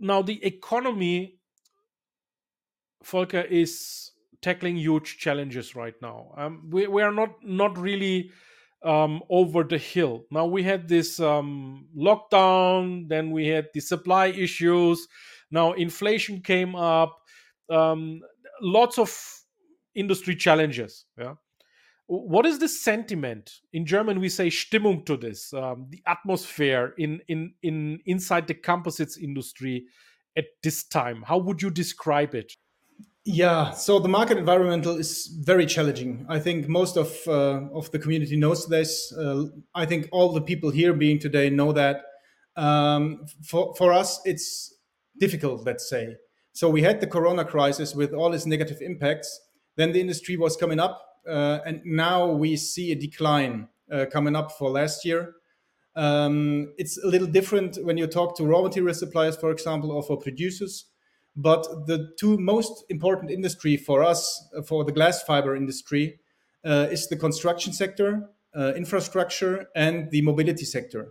now 0.00 0.22
the 0.22 0.42
economy, 0.44 1.36
Volker, 3.04 3.42
is 3.42 4.11
tackling 4.42 4.76
huge 4.76 5.18
challenges 5.18 5.74
right 5.74 5.94
now. 6.02 6.34
Um, 6.36 6.68
we, 6.70 6.86
we 6.86 7.02
are 7.02 7.12
not 7.12 7.30
not 7.42 7.78
really 7.78 8.30
um, 8.84 9.22
over 9.30 9.62
the 9.64 9.78
hill. 9.78 10.24
Now 10.30 10.46
we 10.46 10.62
had 10.62 10.88
this 10.88 11.20
um, 11.20 11.86
lockdown, 11.96 13.08
then 13.08 13.30
we 13.30 13.46
had 13.46 13.68
the 13.72 13.80
supply 13.80 14.26
issues. 14.26 15.08
Now 15.50 15.72
inflation 15.72 16.40
came 16.40 16.74
up. 16.74 17.16
Um, 17.70 18.20
lots 18.60 18.98
of 18.98 19.16
industry 19.94 20.36
challenges. 20.36 21.06
Yeah. 21.18 21.34
What 22.06 22.44
is 22.44 22.58
the 22.58 22.68
sentiment 22.68 23.60
in 23.72 23.86
German? 23.86 24.20
We 24.20 24.28
say 24.28 24.48
Stimmung 24.48 25.06
to 25.06 25.16
this. 25.16 25.54
Um, 25.54 25.86
the 25.88 26.02
atmosphere 26.06 26.94
in 26.98 27.20
in 27.28 27.54
in 27.62 28.00
inside 28.04 28.48
the 28.48 28.54
composites 28.54 29.16
industry 29.16 29.86
at 30.36 30.44
this 30.62 30.84
time. 30.84 31.22
How 31.22 31.38
would 31.38 31.62
you 31.62 31.70
describe 31.70 32.34
it? 32.34 32.52
Yeah, 33.24 33.70
so 33.70 34.00
the 34.00 34.08
market 34.08 34.36
environmental 34.36 34.96
is 34.96 35.28
very 35.28 35.64
challenging. 35.64 36.26
I 36.28 36.40
think 36.40 36.68
most 36.68 36.96
of 36.96 37.16
uh, 37.28 37.68
of 37.72 37.88
the 37.92 38.00
community 38.00 38.36
knows 38.36 38.66
this. 38.66 39.12
Uh, 39.12 39.44
I 39.74 39.86
think 39.86 40.08
all 40.10 40.32
the 40.32 40.40
people 40.40 40.70
here 40.70 40.92
being 40.92 41.20
today 41.20 41.48
know 41.48 41.72
that. 41.72 42.02
Um, 42.56 43.26
for 43.44 43.74
for 43.76 43.92
us, 43.92 44.20
it's 44.24 44.74
difficult. 45.20 45.64
Let's 45.64 45.88
say. 45.88 46.16
So 46.52 46.68
we 46.68 46.82
had 46.82 47.00
the 47.00 47.06
Corona 47.06 47.44
crisis 47.44 47.94
with 47.94 48.12
all 48.12 48.34
its 48.34 48.44
negative 48.44 48.78
impacts. 48.80 49.40
Then 49.76 49.92
the 49.92 50.00
industry 50.00 50.36
was 50.36 50.56
coming 50.56 50.80
up, 50.80 51.00
uh, 51.28 51.60
and 51.64 51.80
now 51.84 52.26
we 52.26 52.56
see 52.56 52.90
a 52.90 52.96
decline 52.96 53.68
uh, 53.90 54.06
coming 54.12 54.34
up 54.34 54.50
for 54.50 54.68
last 54.68 55.04
year. 55.04 55.34
Um, 55.94 56.74
it's 56.76 56.98
a 56.98 57.06
little 57.06 57.28
different 57.28 57.78
when 57.84 57.98
you 57.98 58.08
talk 58.08 58.36
to 58.38 58.44
raw 58.44 58.62
material 58.62 58.94
suppliers, 58.94 59.36
for 59.36 59.52
example, 59.52 59.92
or 59.92 60.02
for 60.02 60.16
producers 60.16 60.86
but 61.36 61.86
the 61.86 62.12
two 62.18 62.38
most 62.38 62.84
important 62.88 63.30
industry 63.30 63.76
for 63.76 64.02
us, 64.02 64.44
uh, 64.56 64.62
for 64.62 64.84
the 64.84 64.92
glass 64.92 65.22
fiber 65.22 65.56
industry, 65.56 66.20
uh, 66.64 66.88
is 66.90 67.08
the 67.08 67.16
construction 67.16 67.72
sector, 67.72 68.28
uh, 68.54 68.72
infrastructure, 68.74 69.68
and 69.74 70.10
the 70.10 70.22
mobility 70.22 70.64
sector. 70.64 71.08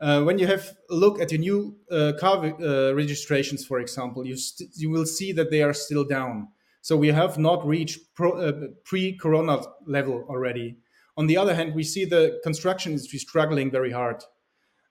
Uh, 0.00 0.22
when 0.22 0.38
you 0.38 0.46
have 0.46 0.76
a 0.90 0.94
look 0.94 1.20
at 1.20 1.32
your 1.32 1.40
new 1.40 1.76
uh, 1.90 2.12
car 2.20 2.44
uh, 2.44 2.94
registrations, 2.94 3.64
for 3.64 3.80
example, 3.80 4.24
you 4.24 4.36
you 4.76 4.90
will 4.90 5.06
see 5.06 5.32
that 5.32 5.50
they 5.50 5.62
are 5.62 5.74
still 5.74 6.04
down. 6.04 6.48
So 6.82 6.96
we 6.96 7.08
have 7.08 7.36
not 7.36 7.66
reached 7.66 7.98
uh, 8.20 8.52
pre-corona 8.84 9.62
level 9.86 10.24
already. 10.28 10.76
On 11.16 11.26
the 11.26 11.36
other 11.36 11.54
hand, 11.54 11.74
we 11.74 11.82
see 11.82 12.04
the 12.04 12.38
construction 12.44 12.92
industry 12.92 13.18
struggling 13.18 13.72
very 13.72 13.90
hard. 13.90 14.22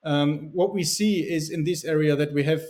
Um, 0.04 0.50
what 0.54 0.74
we 0.74 0.84
see 0.84 1.22
is 1.22 1.50
in 1.50 1.64
this 1.64 1.86
area 1.86 2.16
that 2.18 2.34
we 2.34 2.44
have 2.44 2.64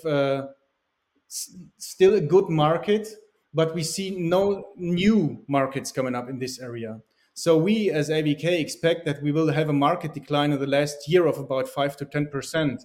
still 1.27 2.15
a 2.15 2.21
good 2.21 2.49
market, 2.49 3.07
but 3.53 3.73
we 3.73 3.83
see 3.83 4.11
no 4.11 4.69
new 4.75 5.43
markets 5.47 5.91
coming 5.91 6.15
up 6.15 6.29
in 6.29 6.39
this 6.39 6.59
area. 6.59 7.01
So 7.33 7.55
we 7.57 7.91
as 7.91 8.09
AVK 8.09 8.59
expect 8.59 9.05
that 9.05 9.21
we 9.21 9.31
will 9.31 9.51
have 9.51 9.69
a 9.69 9.73
market 9.73 10.13
decline 10.13 10.51
in 10.51 10.59
the 10.59 10.67
last 10.67 11.07
year 11.07 11.27
of 11.27 11.37
about 11.37 11.67
5 11.67 11.95
to 11.97 12.05
10%, 12.05 12.81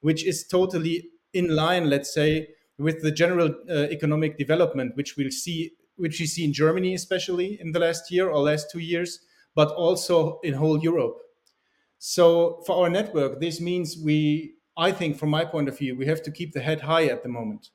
which 0.00 0.24
is 0.24 0.46
totally 0.46 1.10
in 1.32 1.54
line, 1.54 1.90
let's 1.90 2.14
say, 2.14 2.48
with 2.78 3.02
the 3.02 3.10
general 3.10 3.54
uh, 3.68 3.88
economic 3.90 4.38
development, 4.38 4.96
which 4.96 5.16
we'll 5.16 5.30
see, 5.30 5.72
which 5.96 6.20
we 6.20 6.26
see 6.26 6.44
in 6.44 6.52
Germany, 6.52 6.94
especially 6.94 7.58
in 7.60 7.72
the 7.72 7.80
last 7.80 8.10
year 8.10 8.28
or 8.28 8.42
last 8.42 8.70
two 8.70 8.78
years, 8.78 9.20
but 9.54 9.70
also 9.70 10.38
in 10.44 10.54
whole 10.54 10.78
Europe. 10.80 11.16
So 11.98 12.62
for 12.66 12.84
our 12.84 12.90
network, 12.90 13.40
this 13.40 13.60
means 13.60 13.96
we, 13.96 14.54
I 14.76 14.92
think, 14.92 15.18
from 15.18 15.30
my 15.30 15.44
point 15.44 15.68
of 15.68 15.78
view, 15.78 15.96
we 15.96 16.06
have 16.06 16.22
to 16.22 16.30
keep 16.30 16.52
the 16.52 16.60
head 16.60 16.82
high 16.82 17.06
at 17.06 17.22
the 17.22 17.28
moment. 17.28 17.70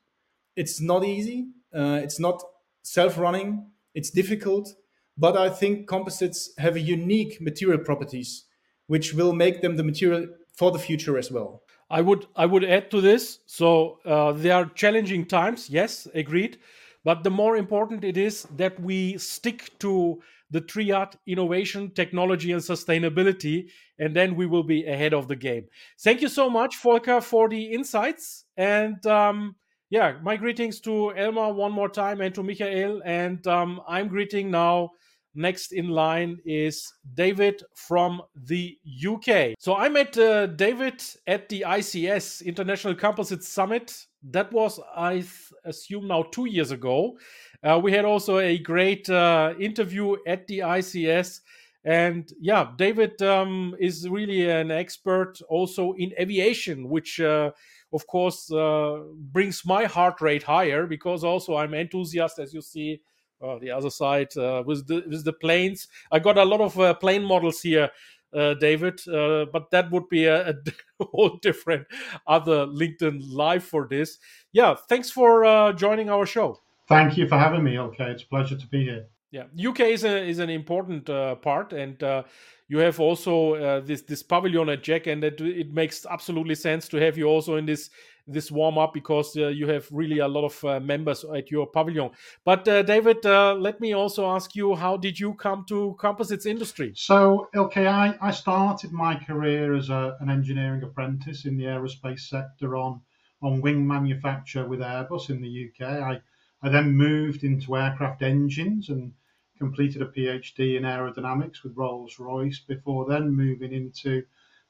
It's 0.56 0.80
not 0.80 1.04
easy. 1.04 1.48
Uh, 1.74 2.00
it's 2.02 2.20
not 2.20 2.42
self-running. 2.82 3.66
It's 3.94 4.10
difficult, 4.10 4.74
but 5.16 5.36
I 5.36 5.50
think 5.50 5.86
composites 5.86 6.52
have 6.58 6.76
a 6.76 6.80
unique 6.80 7.40
material 7.40 7.78
properties, 7.78 8.44
which 8.86 9.14
will 9.14 9.32
make 9.32 9.60
them 9.60 9.76
the 9.76 9.84
material 9.84 10.26
for 10.56 10.70
the 10.70 10.78
future 10.78 11.18
as 11.18 11.30
well. 11.30 11.62
I 11.90 12.00
would 12.00 12.26
I 12.36 12.46
would 12.46 12.64
add 12.64 12.90
to 12.90 13.00
this. 13.00 13.40
So 13.46 13.98
uh, 14.04 14.32
there 14.32 14.54
are 14.54 14.66
challenging 14.66 15.26
times. 15.26 15.68
Yes, 15.68 16.08
agreed. 16.14 16.58
But 17.04 17.22
the 17.22 17.30
more 17.30 17.56
important 17.56 18.04
it 18.04 18.16
is 18.16 18.46
that 18.56 18.80
we 18.80 19.18
stick 19.18 19.78
to 19.80 20.22
the 20.50 20.60
triad 20.60 21.16
innovation, 21.26 21.90
technology, 21.90 22.52
and 22.52 22.62
sustainability, 22.62 23.68
and 23.98 24.14
then 24.14 24.36
we 24.36 24.46
will 24.46 24.62
be 24.62 24.84
ahead 24.86 25.12
of 25.12 25.26
the 25.26 25.36
game. 25.36 25.66
Thank 26.00 26.20
you 26.20 26.28
so 26.28 26.48
much, 26.48 26.80
Volker, 26.80 27.20
for 27.20 27.48
the 27.48 27.72
insights. 27.72 28.44
And 28.56 29.04
um, 29.06 29.56
yeah, 29.92 30.14
my 30.22 30.38
greetings 30.38 30.80
to 30.80 31.12
Elmar 31.18 31.54
one 31.54 31.70
more 31.70 31.90
time 31.90 32.22
and 32.22 32.34
to 32.34 32.42
Michael. 32.42 33.02
And 33.04 33.46
um, 33.46 33.82
I'm 33.86 34.08
greeting 34.08 34.50
now. 34.50 34.92
Next 35.34 35.72
in 35.72 35.88
line 35.88 36.38
is 36.46 36.90
David 37.14 37.62
from 37.74 38.22
the 38.34 38.78
UK. 39.06 39.54
So 39.58 39.76
I 39.76 39.90
met 39.90 40.16
uh, 40.16 40.46
David 40.46 41.02
at 41.26 41.50
the 41.50 41.64
ICS 41.66 42.42
International 42.44 42.94
Composites 42.94 43.48
Summit. 43.48 43.94
That 44.30 44.50
was, 44.50 44.80
I 44.96 45.12
th- 45.16 45.28
assume, 45.64 46.08
now 46.08 46.22
two 46.22 46.46
years 46.46 46.70
ago. 46.70 47.18
Uh, 47.62 47.78
we 47.82 47.92
had 47.92 48.06
also 48.06 48.38
a 48.38 48.58
great 48.58 49.10
uh, 49.10 49.52
interview 49.60 50.16
at 50.26 50.46
the 50.46 50.60
ICS. 50.60 51.40
And 51.84 52.32
yeah, 52.40 52.70
David 52.76 53.20
um, 53.20 53.74
is 53.78 54.08
really 54.08 54.48
an 54.48 54.70
expert 54.70 55.38
also 55.48 55.92
in 55.98 56.12
aviation, 56.18 56.88
which 56.88 57.20
uh, 57.20 57.50
of 57.92 58.06
course 58.06 58.50
uh, 58.52 59.00
brings 59.14 59.64
my 59.64 59.84
heart 59.84 60.20
rate 60.20 60.42
higher 60.42 60.86
because 60.86 61.24
also 61.24 61.56
I'm 61.56 61.74
enthusiast, 61.74 62.38
as 62.38 62.54
you 62.54 62.62
see. 62.62 63.00
Uh, 63.42 63.58
the 63.58 63.72
other 63.72 63.90
side 63.90 64.28
uh, 64.36 64.62
with 64.64 64.86
the 64.86 65.02
with 65.08 65.24
the 65.24 65.32
planes. 65.32 65.88
I 66.12 66.20
got 66.20 66.38
a 66.38 66.44
lot 66.44 66.60
of 66.60 67.00
plane 67.00 67.24
models 67.24 67.60
here, 67.60 67.90
David, 68.32 69.00
but 69.04 69.68
that 69.72 69.90
would 69.90 70.08
be 70.08 70.26
a, 70.26 70.50
a 70.50 70.54
whole 71.06 71.38
different 71.42 71.88
other 72.24 72.66
LinkedIn 72.66 73.20
live 73.32 73.64
for 73.64 73.88
this. 73.88 74.20
Yeah, 74.52 74.76
thanks 74.88 75.10
for 75.10 75.72
joining 75.72 76.08
our 76.08 76.24
show. 76.24 76.60
Thank 76.88 77.16
you 77.16 77.26
for 77.26 77.36
having 77.36 77.64
me. 77.64 77.80
Okay, 77.80 78.12
it's 78.12 78.22
a 78.22 78.28
pleasure 78.28 78.56
to 78.56 78.66
be 78.68 78.84
here. 78.84 79.06
Yeah, 79.32 79.44
UK 79.58 79.80
is 79.80 80.04
a, 80.04 80.28
is 80.28 80.40
an 80.40 80.50
important 80.50 81.08
uh, 81.08 81.36
part, 81.36 81.72
and 81.72 82.00
uh, 82.02 82.24
you 82.68 82.76
have 82.78 83.00
also 83.00 83.54
uh, 83.54 83.80
this 83.80 84.02
this 84.02 84.22
pavilion 84.22 84.68
at 84.68 84.82
JEC, 84.82 85.06
and 85.06 85.24
it, 85.24 85.40
it 85.40 85.72
makes 85.72 86.04
absolutely 86.04 86.54
sense 86.54 86.86
to 86.88 86.98
have 86.98 87.16
you 87.16 87.24
also 87.24 87.56
in 87.56 87.64
this 87.64 87.88
this 88.26 88.50
warm 88.50 88.76
up 88.76 88.92
because 88.92 89.34
uh, 89.38 89.48
you 89.48 89.66
have 89.66 89.88
really 89.90 90.18
a 90.18 90.28
lot 90.28 90.44
of 90.44 90.64
uh, 90.66 90.80
members 90.80 91.24
at 91.34 91.50
your 91.50 91.66
pavilion. 91.66 92.10
But 92.44 92.68
uh, 92.68 92.82
David, 92.82 93.24
let 93.24 93.80
me 93.80 93.94
also 93.94 94.26
ask 94.26 94.54
you, 94.54 94.74
how 94.74 94.98
did 94.98 95.18
you 95.18 95.32
come 95.32 95.64
to 95.70 95.96
composites 95.98 96.44
industry? 96.44 96.92
So, 96.94 97.48
okay, 97.56 97.86
I, 97.86 98.14
I 98.20 98.32
started 98.32 98.92
my 98.92 99.16
career 99.16 99.74
as 99.74 99.88
a, 99.88 100.18
an 100.20 100.28
engineering 100.28 100.82
apprentice 100.82 101.46
in 101.46 101.56
the 101.56 101.64
aerospace 101.64 102.28
sector 102.28 102.76
on 102.76 103.00
on 103.40 103.62
wing 103.62 103.86
manufacture 103.88 104.68
with 104.68 104.80
Airbus 104.80 105.30
in 105.30 105.40
the 105.40 105.70
UK. 105.70 105.88
I 105.90 106.20
I 106.62 106.68
then 106.68 106.92
moved 106.92 107.44
into 107.44 107.76
aircraft 107.76 108.20
engines 108.20 108.90
and 108.90 109.14
completed 109.62 110.02
a 110.02 110.06
PhD 110.06 110.76
in 110.76 110.82
aerodynamics 110.82 111.62
with 111.62 111.76
Rolls 111.76 112.18
Royce 112.18 112.58
before 112.58 113.06
then 113.06 113.30
moving 113.30 113.72
into 113.72 114.24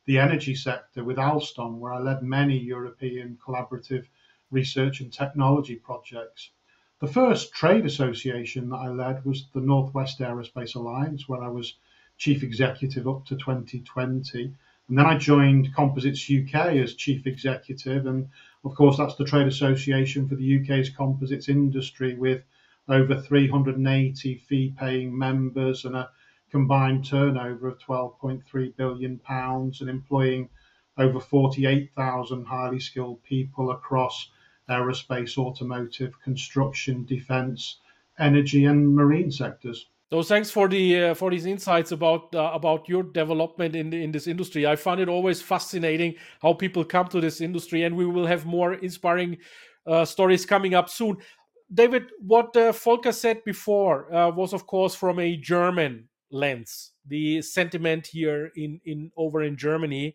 the 0.05 0.19
energy 0.19 0.55
sector 0.55 1.03
with 1.03 1.17
Alstom, 1.17 1.79
where 1.79 1.95
I 1.95 1.99
led 1.99 2.23
many 2.23 2.59
European 2.59 3.39
collaborative 3.43 4.05
research 4.51 5.01
and 5.01 5.11
technology 5.11 5.77
projects. 5.77 6.51
The 7.01 7.07
first 7.07 7.55
trade 7.55 7.87
association 7.87 8.69
that 8.69 8.77
I 8.77 8.89
led 8.89 9.25
was 9.25 9.47
the 9.55 9.63
Northwest 9.63 10.19
Aerospace 10.19 10.75
Alliance, 10.75 11.27
where 11.27 11.43
I 11.43 11.49
was 11.49 11.79
chief 12.19 12.43
executive 12.43 13.09
up 13.09 13.25
to 13.25 13.37
2020. 13.37 14.53
And 14.89 14.99
then 14.99 15.07
I 15.07 15.17
joined 15.17 15.75
Composites 15.75 16.31
UK 16.31 16.55
as 16.77 16.97
chief 16.97 17.27
executive. 17.27 18.05
And 18.05 18.29
of 18.63 18.75
course, 18.75 18.99
that's 18.99 19.17
the 19.17 19.25
trade 19.25 19.47
association 19.47 20.29
for 20.29 20.35
the 20.35 20.61
UK's 20.61 20.91
composites 20.91 21.49
industry 21.49 22.15
with 22.15 22.43
over 22.89 23.21
380 23.21 24.35
fee 24.49 24.75
paying 24.79 25.17
members 25.17 25.85
and 25.85 25.97
a 25.97 26.11
combined 26.51 27.05
turnover 27.05 27.69
of 27.69 27.79
12.3 27.79 28.77
billion 28.77 29.19
pounds 29.19 29.81
and 29.81 29.89
employing 29.89 30.49
over 30.99 31.19
48,000 31.19 32.45
highly 32.45 32.81
skilled 32.81 33.23
people 33.23 33.71
across 33.71 34.31
aerospace, 34.69 35.39
automotive, 35.39 36.21
construction, 36.23 37.05
defense, 37.05 37.79
energy 38.19 38.67
and 38.67 38.95
marine 38.95 39.31
sectors. 39.31 39.87
So 40.11 40.23
thanks 40.23 40.51
for 40.51 40.69
the 40.69 41.05
uh, 41.05 41.15
for 41.15 41.31
these 41.31 41.47
insights 41.47 41.91
about 41.91 42.35
uh, 42.35 42.51
about 42.53 42.87
your 42.87 43.03
development 43.03 43.75
in 43.75 43.89
the, 43.89 44.05
in 44.05 44.13
this 44.13 44.27
industry. 44.27 44.67
I 44.67 44.77
find 44.77 45.01
it 45.01 45.09
always 45.09 45.41
fascinating 45.41 46.17
how 46.43 46.53
people 46.53 46.85
come 46.85 47.09
to 47.09 47.21
this 47.21 47.41
industry, 47.41 47.85
and 47.85 47.97
we 47.97 48.05
will 48.05 48.27
have 48.27 48.45
more 48.45 48.75
inspiring 48.75 49.39
uh, 49.87 50.05
stories 50.05 50.45
coming 50.45 50.75
up 50.75 50.91
soon. 50.91 51.17
David, 51.73 52.11
what 52.19 52.57
uh, 52.57 52.73
Volker 52.73 53.13
said 53.13 53.45
before 53.45 54.13
uh, 54.13 54.31
was, 54.31 54.53
of 54.53 54.67
course, 54.67 54.95
from 54.95 55.19
a 55.19 55.37
German 55.37 56.09
lens. 56.31 56.93
The 57.07 57.43
sentiment 57.43 58.09
here 58.09 58.51
in 58.57 58.81
in 58.85 59.11
over 59.17 59.43
in 59.43 59.57
Germany. 59.57 60.15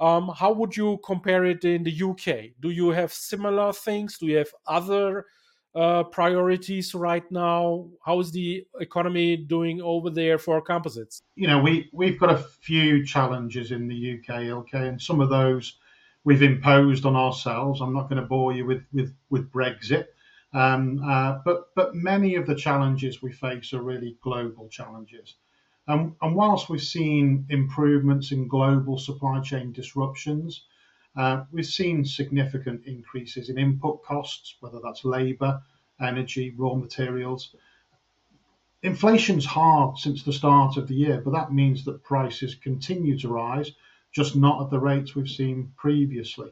Um, 0.00 0.32
how 0.36 0.52
would 0.52 0.76
you 0.76 0.98
compare 1.04 1.44
it 1.44 1.64
in 1.64 1.84
the 1.84 2.02
UK? 2.02 2.56
Do 2.60 2.70
you 2.70 2.90
have 2.90 3.12
similar 3.12 3.72
things? 3.72 4.18
Do 4.18 4.26
you 4.26 4.38
have 4.38 4.50
other 4.66 5.26
uh, 5.74 6.04
priorities 6.04 6.94
right 6.94 7.24
now? 7.30 7.88
How 8.04 8.20
is 8.20 8.32
the 8.32 8.66
economy 8.80 9.36
doing 9.36 9.80
over 9.80 10.10
there 10.10 10.38
for 10.38 10.60
composites? 10.60 11.22
You 11.36 11.46
know, 11.46 11.60
we 11.60 11.90
we've 11.92 12.18
got 12.18 12.30
a 12.30 12.38
few 12.38 13.04
challenges 13.04 13.70
in 13.70 13.88
the 13.88 14.18
UK, 14.18 14.30
okay, 14.60 14.88
and 14.88 15.00
some 15.00 15.20
of 15.20 15.30
those 15.30 15.78
we've 16.24 16.42
imposed 16.42 17.06
on 17.06 17.16
ourselves. 17.16 17.80
I'm 17.80 17.94
not 17.94 18.08
going 18.08 18.20
to 18.20 18.26
bore 18.26 18.52
you 18.52 18.66
with 18.66 18.82
with 18.92 19.14
with 19.30 19.50
Brexit, 19.52 20.06
um, 20.54 21.02
uh, 21.04 21.38
but 21.44 21.74
but 21.74 21.94
many 21.94 22.36
of 22.36 22.46
the 22.46 22.54
challenges 22.54 23.20
we 23.20 23.32
face 23.32 23.74
are 23.74 23.82
really 23.82 24.16
global 24.22 24.68
challenges. 24.68 25.34
Um, 25.86 26.16
and 26.22 26.34
whilst 26.34 26.70
we've 26.70 26.80
seen 26.80 27.44
improvements 27.50 28.32
in 28.32 28.48
global 28.48 28.98
supply 28.98 29.40
chain 29.40 29.72
disruptions, 29.72 30.64
uh, 31.16 31.44
we've 31.52 31.66
seen 31.66 32.04
significant 32.04 32.86
increases 32.86 33.50
in 33.50 33.58
input 33.58 34.02
costs, 34.02 34.56
whether 34.60 34.80
that's 34.82 35.04
labor, 35.04 35.60
energy, 36.00 36.54
raw 36.56 36.74
materials. 36.74 37.54
Inflation's 38.82 39.44
hard 39.44 39.98
since 39.98 40.22
the 40.22 40.32
start 40.32 40.76
of 40.76 40.88
the 40.88 40.94
year, 40.94 41.20
but 41.20 41.32
that 41.32 41.52
means 41.52 41.84
that 41.84 42.02
prices 42.02 42.54
continue 42.54 43.18
to 43.18 43.28
rise, 43.28 43.72
just 44.12 44.36
not 44.36 44.62
at 44.62 44.70
the 44.70 44.80
rates 44.80 45.14
we've 45.14 45.28
seen 45.28 45.72
previously. 45.76 46.50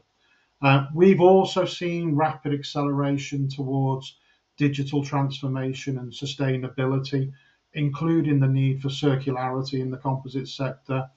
Uh, 0.63 0.87
we've 0.93 1.19
also 1.19 1.65
seen 1.65 2.15
rapid 2.15 2.53
acceleration 2.53 3.49
towards 3.49 4.15
digital 4.55 5.03
transformation 5.03 5.97
and 5.97 6.11
sustainability, 6.13 7.33
including 7.73 8.39
the 8.39 8.47
need 8.47 8.81
for 8.81 8.87
circularity 8.87 9.81
in 9.81 9.91
the 9.91 9.97
composite 9.97 10.47
sector. 10.47 11.09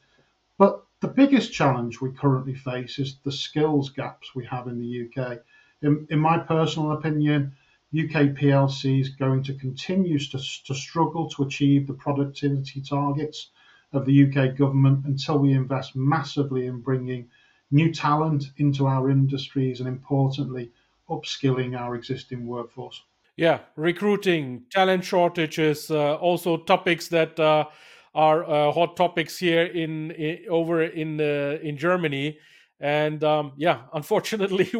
But 0.59 0.85
the 1.01 1.07
biggest 1.09 1.53
challenge 1.53 2.01
we 2.01 2.11
currently 2.11 2.55
face 2.55 2.99
is 2.99 3.19
the 3.23 3.31
skills 3.31 3.91
gaps 3.91 4.35
we 4.35 4.45
have 4.47 4.67
in 4.67 4.81
the 4.81 5.07
UK. 5.07 5.39
In, 5.83 6.09
in 6.11 6.19
my 6.19 6.39
personal 6.39 6.93
opinion, 6.93 7.53
UK 7.95 8.35
PLC 8.35 9.01
is 9.01 9.11
going 9.11 9.45
to 9.45 9.55
continue 9.55 10.19
to, 10.19 10.39
to 10.65 10.75
struggle 10.75 11.31
to 11.31 11.45
achieve 11.45 11.87
the 11.87 11.95
productivity 11.95 12.81
targets 12.81 13.51
of 13.93 14.07
the 14.07 14.25
UK 14.25 14.57
government 14.57 15.05
until 15.05 15.39
we 15.39 15.53
invest 15.53 15.95
massively 15.95 16.67
in 16.67 16.81
bringing 16.81 17.29
new 17.71 17.93
talent 17.93 18.45
into 18.59 18.87
our 18.87 19.11
industries, 19.11 19.81
and 19.81 19.89
importantly, 19.89 20.71
upskilling 21.09 21.79
our 21.79 21.95
existing 21.95 22.47
workforce. 22.47 23.03
Yeah, 23.37 23.61
recruiting, 23.77 24.65
talent 24.71 25.05
shortages, 25.05 25.91
uh, 25.91 26.15
also 26.15 26.57
topics 26.57 27.09
that 27.09 27.39
uh, 27.39 27.67
are 28.15 28.45
uh, 28.45 28.73
hot 28.73 28.97
topics 28.97 29.39
here 29.39 29.65
in, 29.65 30.11
in 30.13 30.39
over 30.49 30.83
in 30.83 31.21
uh, 31.21 31.59
in 31.63 31.77
Germany. 31.77 32.39
And 32.81 33.23
um, 33.25 33.53
yeah, 33.57 33.83
unfortunately, 33.93 34.73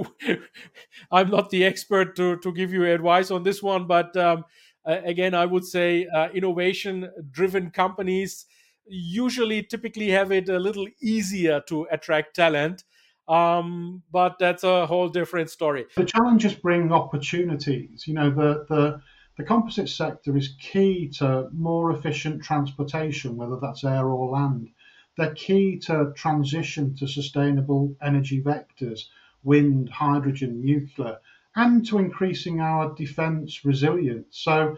I'm 1.11 1.31
not 1.31 1.51
the 1.51 1.65
expert 1.65 2.17
to 2.17 2.39
to 2.39 2.53
give 2.53 2.73
you 2.73 2.85
advice 2.87 3.31
on 3.31 3.43
this 3.43 3.63
one. 3.63 3.87
But 3.87 4.17
um, 4.17 4.45
again, 4.87 5.35
I 5.35 5.45
would 5.45 5.65
say 5.65 6.07
uh, 6.07 6.31
innovation-driven 6.31 7.71
companies 7.73 8.47
usually 8.89 9.63
typically 9.63 10.11
have 10.11 10.33
it 10.33 10.49
a 10.49 10.59
little 10.59 10.87
easier 11.01 11.61
to 11.69 11.87
attract 11.91 12.37
talent 12.37 12.85
um, 13.29 14.03
but 14.13 14.39
that's 14.39 14.63
a 14.63 14.87
whole 14.87 15.09
different 15.09 15.51
story. 15.51 15.87
The 15.97 16.05
challenges 16.05 16.55
bring 16.55 16.93
opportunities. 16.93 18.07
You 18.07 18.15
know, 18.15 18.31
the 18.31 18.67
the 18.69 19.01
the 19.37 19.45
composite 19.45 19.89
sector 19.89 20.37
is 20.37 20.55
key 20.61 21.09
to 21.19 21.49
more 21.53 21.91
efficient 21.91 22.43
transportation, 22.43 23.37
whether 23.37 23.59
that's 23.61 23.85
air 23.85 24.07
or 24.07 24.31
land. 24.31 24.71
They're 25.19 25.35
key 25.35 25.79
to 25.81 26.13
transition 26.15 26.95
to 26.97 27.09
sustainable 27.09 27.97
energy 28.03 28.43
vectors, 28.43 29.07
wind, 29.43 29.89
hydrogen, 29.89 30.65
nuclear, 30.65 31.19
and 31.55 31.87
to 31.87 31.99
increasing 31.99 32.61
our 32.61 32.95
defence 32.95 33.65
resilience. 33.65 34.39
So 34.39 34.77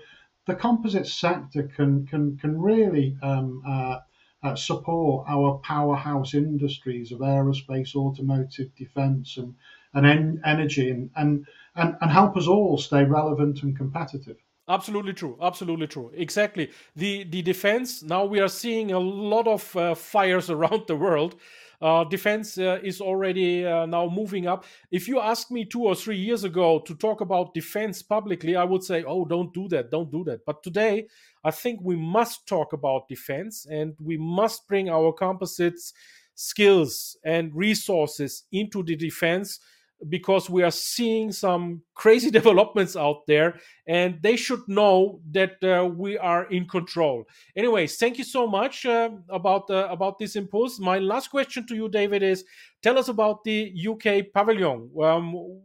the 0.48 0.54
composite 0.54 1.06
sector 1.06 1.70
can 1.76 2.06
can 2.06 2.36
can 2.38 2.60
really 2.60 3.16
um, 3.22 3.62
uh, 3.68 3.98
uh, 4.42 4.56
support 4.56 5.26
our 5.28 5.60
powerhouse 5.62 6.32
industries 6.32 7.12
of 7.12 7.20
aerospace, 7.20 7.94
automotive, 7.94 8.74
defence, 8.74 9.36
and, 9.36 9.54
and 9.94 10.06
en- 10.06 10.40
energy, 10.44 10.90
and, 10.90 11.10
and, 11.16 11.46
and, 11.76 11.96
and 12.00 12.10
help 12.10 12.36
us 12.36 12.46
all 12.46 12.78
stay 12.78 13.04
relevant 13.04 13.62
and 13.62 13.76
competitive. 13.76 14.36
Absolutely 14.68 15.12
true. 15.12 15.36
Absolutely 15.42 15.86
true. 15.86 16.10
Exactly. 16.14 16.70
The 16.96 17.24
the 17.24 17.42
defense. 17.42 18.02
Now 18.02 18.24
we 18.24 18.40
are 18.40 18.48
seeing 18.48 18.90
a 18.92 18.98
lot 18.98 19.46
of 19.46 19.76
uh, 19.76 19.94
fires 19.94 20.48
around 20.56 20.86
the 20.86 20.96
world, 20.96 21.36
uh, 21.80 22.04
defense 22.04 22.58
uh, 22.58 22.78
is 22.82 23.00
already 23.00 23.64
uh, 23.64 23.86
now 23.86 24.08
moving 24.08 24.46
up. 24.46 24.64
If 24.90 25.06
you 25.06 25.20
asked 25.20 25.50
me 25.50 25.64
two 25.64 25.84
or 25.84 25.94
three 25.94 26.16
years 26.16 26.44
ago 26.44 26.80
to 26.80 26.94
talk 26.94 27.20
about 27.20 27.54
defense 27.54 28.02
publicly, 28.02 28.56
I 28.56 28.64
would 28.64 28.82
say, 28.82 29.04
oh, 29.06 29.24
don't 29.24 29.52
do 29.54 29.68
that, 29.68 29.90
don't 29.90 30.10
do 30.10 30.24
that. 30.24 30.44
But 30.44 30.62
today, 30.62 31.06
I 31.44 31.50
think 31.50 31.80
we 31.82 31.96
must 31.96 32.46
talk 32.46 32.72
about 32.72 33.08
defense 33.08 33.66
and 33.70 33.94
we 34.00 34.16
must 34.16 34.66
bring 34.66 34.88
our 34.88 35.12
composites 35.12 35.92
skills 36.34 37.16
and 37.24 37.54
resources 37.54 38.44
into 38.52 38.82
the 38.82 38.96
defense 38.96 39.60
because 40.08 40.48
we 40.48 40.62
are 40.62 40.70
seeing 40.70 41.32
some 41.32 41.82
crazy 41.94 42.30
developments 42.38 42.96
out 42.96 43.26
there 43.26 43.58
and 43.86 44.18
they 44.22 44.36
should 44.36 44.60
know 44.68 45.20
that 45.30 45.62
uh, 45.62 45.84
we 45.84 46.16
are 46.18 46.44
in 46.50 46.66
control 46.68 47.24
anyways 47.56 47.96
thank 47.96 48.18
you 48.18 48.24
so 48.24 48.46
much 48.46 48.86
uh, 48.86 49.10
about 49.28 49.68
uh, 49.70 49.88
about 49.90 50.18
this 50.18 50.36
impulse 50.36 50.78
my 50.78 50.98
last 50.98 51.28
question 51.28 51.66
to 51.66 51.74
you 51.74 51.88
david 51.88 52.22
is 52.22 52.44
tell 52.82 52.98
us 52.98 53.08
about 53.08 53.42
the 53.44 53.72
uk 53.88 54.32
pavilion 54.32 54.88
um, 55.02 55.60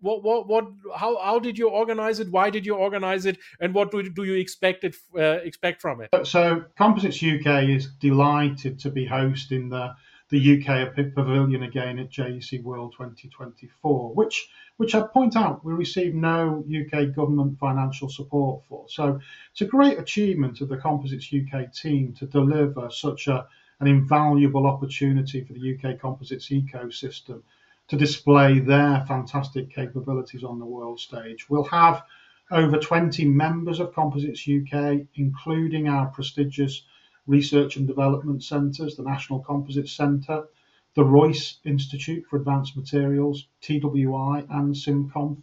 what, 0.00 0.22
what, 0.22 0.46
what, 0.46 0.66
how, 0.96 1.18
how 1.18 1.38
did 1.38 1.58
you 1.58 1.68
organize 1.68 2.20
it? 2.20 2.30
Why 2.30 2.50
did 2.50 2.64
you 2.64 2.74
organize 2.74 3.26
it? 3.26 3.38
And 3.60 3.74
what 3.74 3.90
do, 3.90 4.08
do 4.08 4.24
you 4.24 4.34
expect 4.34 4.84
it, 4.84 4.96
uh, 5.16 5.40
expect 5.42 5.80
from 5.80 6.00
it? 6.00 6.10
So, 6.24 6.64
Composites 6.76 7.16
UK 7.16 7.64
is 7.68 7.88
delighted 8.00 8.78
to 8.80 8.90
be 8.90 9.04
hosting 9.04 9.70
the 9.70 9.94
the 10.30 10.58
UK 10.58 10.94
Pavilion 11.14 11.62
again 11.62 11.98
at 11.98 12.10
JEC 12.10 12.62
World 12.62 12.92
2024, 12.92 14.14
which 14.14 14.48
which 14.76 14.94
I 14.94 15.00
point 15.00 15.36
out 15.36 15.64
we 15.64 15.72
received 15.72 16.14
no 16.14 16.64
UK 16.68 17.14
government 17.14 17.58
financial 17.58 18.08
support 18.08 18.62
for. 18.68 18.84
So 18.88 19.20
it's 19.50 19.62
a 19.62 19.66
great 19.66 19.98
achievement 19.98 20.60
of 20.60 20.68
the 20.68 20.76
Composites 20.76 21.32
UK 21.32 21.72
team 21.72 22.12
to 22.14 22.26
deliver 22.26 22.90
such 22.90 23.26
a 23.26 23.46
an 23.80 23.86
invaluable 23.86 24.66
opportunity 24.66 25.44
for 25.44 25.52
the 25.52 25.74
UK 25.74 26.00
composites 26.00 26.48
ecosystem 26.48 27.42
to 27.86 27.96
display 27.96 28.58
their 28.58 29.04
fantastic 29.06 29.72
capabilities 29.74 30.44
on 30.44 30.58
the 30.58 30.64
world 30.64 31.00
stage. 31.00 31.48
We'll 31.48 31.64
have 31.64 32.02
over 32.50 32.78
20 32.78 33.24
members 33.26 33.78
of 33.78 33.94
Composites 33.94 34.48
UK, 34.48 35.06
including 35.14 35.88
our 35.88 36.06
prestigious 36.06 36.82
research 37.28 37.76
and 37.76 37.86
development 37.86 38.42
centres, 38.42 38.96
the 38.96 39.02
National 39.04 39.38
Composites 39.40 39.92
Centre, 39.92 40.48
the 40.94 41.04
Royce 41.04 41.58
Institute 41.64 42.24
for 42.28 42.38
Advanced 42.38 42.76
Materials, 42.76 43.46
TWI, 43.60 44.46
and 44.50 44.74
SimCom. 44.74 45.36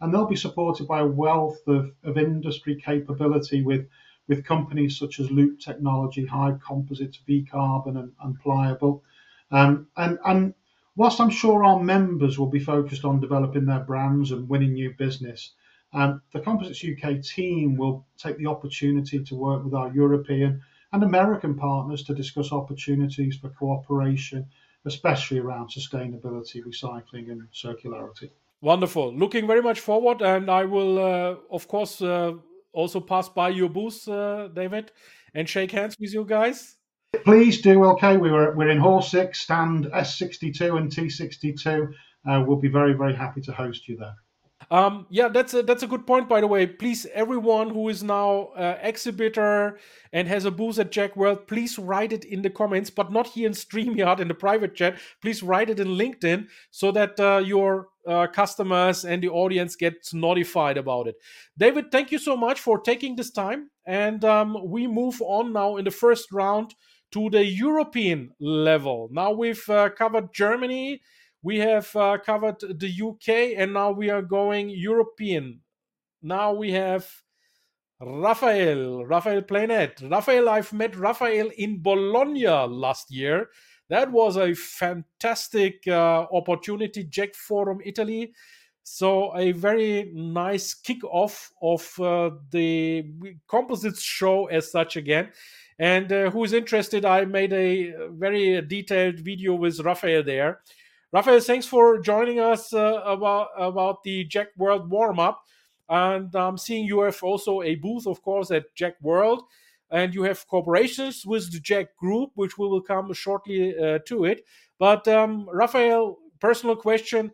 And 0.00 0.14
they'll 0.14 0.26
be 0.26 0.36
supported 0.36 0.88
by 0.88 1.00
a 1.00 1.06
wealth 1.06 1.60
of, 1.66 1.92
of 2.04 2.16
industry 2.16 2.80
capability 2.80 3.62
with, 3.62 3.86
with 4.28 4.44
companies 4.44 4.98
such 4.98 5.20
as 5.20 5.30
Loop 5.30 5.60
Technology, 5.60 6.24
Hive 6.24 6.60
Composites, 6.60 7.18
V 7.26 7.46
Carbon, 7.50 7.96
and, 7.96 8.12
and 8.22 8.40
Pliable. 8.40 9.02
Um, 9.50 9.88
and, 9.96 10.18
and 10.24 10.54
whilst 10.96 11.20
I'm 11.20 11.30
sure 11.30 11.64
our 11.64 11.82
members 11.82 12.38
will 12.38 12.50
be 12.50 12.60
focused 12.60 13.04
on 13.04 13.20
developing 13.20 13.66
their 13.66 13.80
brands 13.80 14.30
and 14.30 14.48
winning 14.48 14.74
new 14.74 14.94
business, 14.96 15.52
um, 15.92 16.22
the 16.32 16.40
Composites 16.40 16.84
UK 16.84 17.20
team 17.20 17.76
will 17.76 18.06
take 18.16 18.38
the 18.38 18.46
opportunity 18.46 19.22
to 19.24 19.34
work 19.34 19.62
with 19.62 19.74
our 19.74 19.92
European 19.92 20.62
and 20.92 21.02
American 21.02 21.54
partners 21.54 22.02
to 22.04 22.14
discuss 22.14 22.52
opportunities 22.52 23.36
for 23.36 23.48
cooperation, 23.50 24.46
especially 24.84 25.38
around 25.38 25.70
sustainability, 25.70 26.62
recycling, 26.62 27.30
and 27.30 27.42
circularity. 27.52 28.30
Wonderful. 28.60 29.14
Looking 29.14 29.46
very 29.46 29.62
much 29.62 29.80
forward, 29.80 30.22
and 30.22 30.50
I 30.50 30.64
will, 30.64 30.98
uh, 30.98 31.36
of 31.50 31.66
course, 31.66 32.00
uh, 32.00 32.34
also 32.72 33.00
pass 33.00 33.28
by 33.28 33.48
your 33.48 33.68
booth, 33.68 34.06
uh, 34.08 34.48
David, 34.48 34.92
and 35.34 35.48
shake 35.48 35.72
hands 35.72 35.96
with 35.98 36.12
you 36.12 36.24
guys. 36.24 36.76
Please 37.24 37.60
do. 37.60 37.84
Okay, 37.84 38.16
we 38.16 38.30
were 38.30 38.54
we're 38.56 38.70
in 38.70 38.78
Hall 38.78 39.02
Six, 39.02 39.40
stand 39.40 39.86
S62 39.86 40.78
and 40.78 40.90
T62. 40.90 41.92
Uh, 42.26 42.44
we'll 42.46 42.56
be 42.56 42.68
very 42.68 42.94
very 42.94 43.14
happy 43.14 43.40
to 43.42 43.52
host 43.52 43.88
you 43.88 43.96
there. 43.96 44.14
Um, 44.72 45.06
yeah, 45.10 45.28
that's 45.28 45.52
a, 45.52 45.62
that's 45.62 45.82
a 45.82 45.86
good 45.86 46.06
point, 46.06 46.30
by 46.30 46.40
the 46.40 46.46
way. 46.46 46.66
Please, 46.66 47.06
everyone 47.12 47.68
who 47.68 47.90
is 47.90 48.02
now 48.02 48.52
uh, 48.56 48.78
exhibitor 48.80 49.78
and 50.14 50.26
has 50.26 50.46
a 50.46 50.50
booth 50.50 50.78
at 50.78 50.90
JEC 50.90 51.14
World, 51.14 51.46
please 51.46 51.78
write 51.78 52.10
it 52.10 52.24
in 52.24 52.40
the 52.40 52.48
comments, 52.48 52.88
but 52.88 53.12
not 53.12 53.26
here 53.26 53.46
in 53.46 53.52
StreamYard 53.52 54.18
in 54.18 54.28
the 54.28 54.34
private 54.34 54.74
chat. 54.74 54.98
Please 55.20 55.42
write 55.42 55.68
it 55.68 55.78
in 55.78 55.88
LinkedIn 55.88 56.46
so 56.70 56.90
that 56.90 57.20
uh, 57.20 57.42
your 57.44 57.88
uh, 58.08 58.28
customers 58.28 59.04
and 59.04 59.22
the 59.22 59.28
audience 59.28 59.76
gets 59.76 60.14
notified 60.14 60.78
about 60.78 61.06
it. 61.06 61.16
David, 61.58 61.92
thank 61.92 62.10
you 62.10 62.18
so 62.18 62.34
much 62.34 62.58
for 62.58 62.80
taking 62.80 63.14
this 63.14 63.30
time. 63.30 63.68
And 63.84 64.24
um, 64.24 64.56
we 64.64 64.86
move 64.86 65.20
on 65.20 65.52
now 65.52 65.76
in 65.76 65.84
the 65.84 65.90
first 65.90 66.32
round 66.32 66.74
to 67.10 67.28
the 67.28 67.44
European 67.44 68.30
level. 68.40 69.10
Now 69.12 69.32
we've 69.32 69.68
uh, 69.68 69.90
covered 69.90 70.32
Germany 70.32 71.02
we 71.42 71.58
have 71.58 71.94
uh, 71.96 72.18
covered 72.18 72.60
the 72.60 73.02
UK 73.02 73.58
and 73.58 73.72
now 73.72 73.90
we 73.90 74.10
are 74.10 74.22
going 74.22 74.70
European. 74.70 75.60
Now 76.22 76.52
we 76.52 76.72
have 76.72 77.08
Raphael, 78.00 79.04
Raphael 79.04 79.42
Pleynet. 79.42 80.02
Raphael, 80.02 80.48
I've 80.48 80.72
met 80.72 80.96
Raphael 80.96 81.50
in 81.56 81.82
Bologna 81.82 82.46
last 82.46 83.10
year. 83.10 83.48
That 83.88 84.10
was 84.10 84.36
a 84.36 84.54
fantastic 84.54 85.86
uh, 85.86 86.26
opportunity, 86.32 87.04
JEC 87.04 87.34
Forum 87.34 87.80
Italy. 87.84 88.32
So, 88.84 89.36
a 89.36 89.52
very 89.52 90.10
nice 90.12 90.74
kick-off 90.74 91.52
of 91.62 92.00
uh, 92.00 92.30
the 92.50 93.04
composites 93.46 94.02
show 94.02 94.46
as 94.46 94.72
such 94.72 94.96
again. 94.96 95.30
And 95.78 96.12
uh, 96.12 96.30
who's 96.30 96.52
interested, 96.52 97.04
I 97.04 97.24
made 97.24 97.52
a 97.52 98.08
very 98.10 98.60
detailed 98.62 99.20
video 99.20 99.54
with 99.54 99.78
Raphael 99.80 100.24
there. 100.24 100.60
Raphael, 101.12 101.40
thanks 101.40 101.66
for 101.66 101.98
joining 101.98 102.40
us 102.40 102.72
uh, 102.72 103.02
about 103.04 103.48
about 103.58 104.02
the 104.02 104.26
JEC 104.26 104.46
World 104.56 104.88
warm 104.88 105.18
up. 105.18 105.42
And 105.86 106.34
I'm 106.34 106.56
seeing 106.56 106.86
you 106.86 107.02
have 107.02 107.22
also 107.22 107.60
a 107.60 107.74
booth, 107.74 108.06
of 108.06 108.22
course, 108.22 108.50
at 108.50 108.74
JEC 108.74 108.94
World, 109.02 109.42
and 109.90 110.14
you 110.14 110.22
have 110.22 110.48
cooperations 110.48 111.26
with 111.26 111.52
the 111.52 111.60
JEC 111.60 111.88
Group, 111.98 112.30
which 112.34 112.56
we 112.56 112.66
will 112.66 112.80
come 112.80 113.12
shortly 113.12 113.76
uh, 113.76 113.98
to 114.06 114.24
it. 114.24 114.46
But 114.78 115.06
um, 115.06 115.50
Raphael, 115.52 116.16
personal 116.40 116.76
question: 116.76 117.30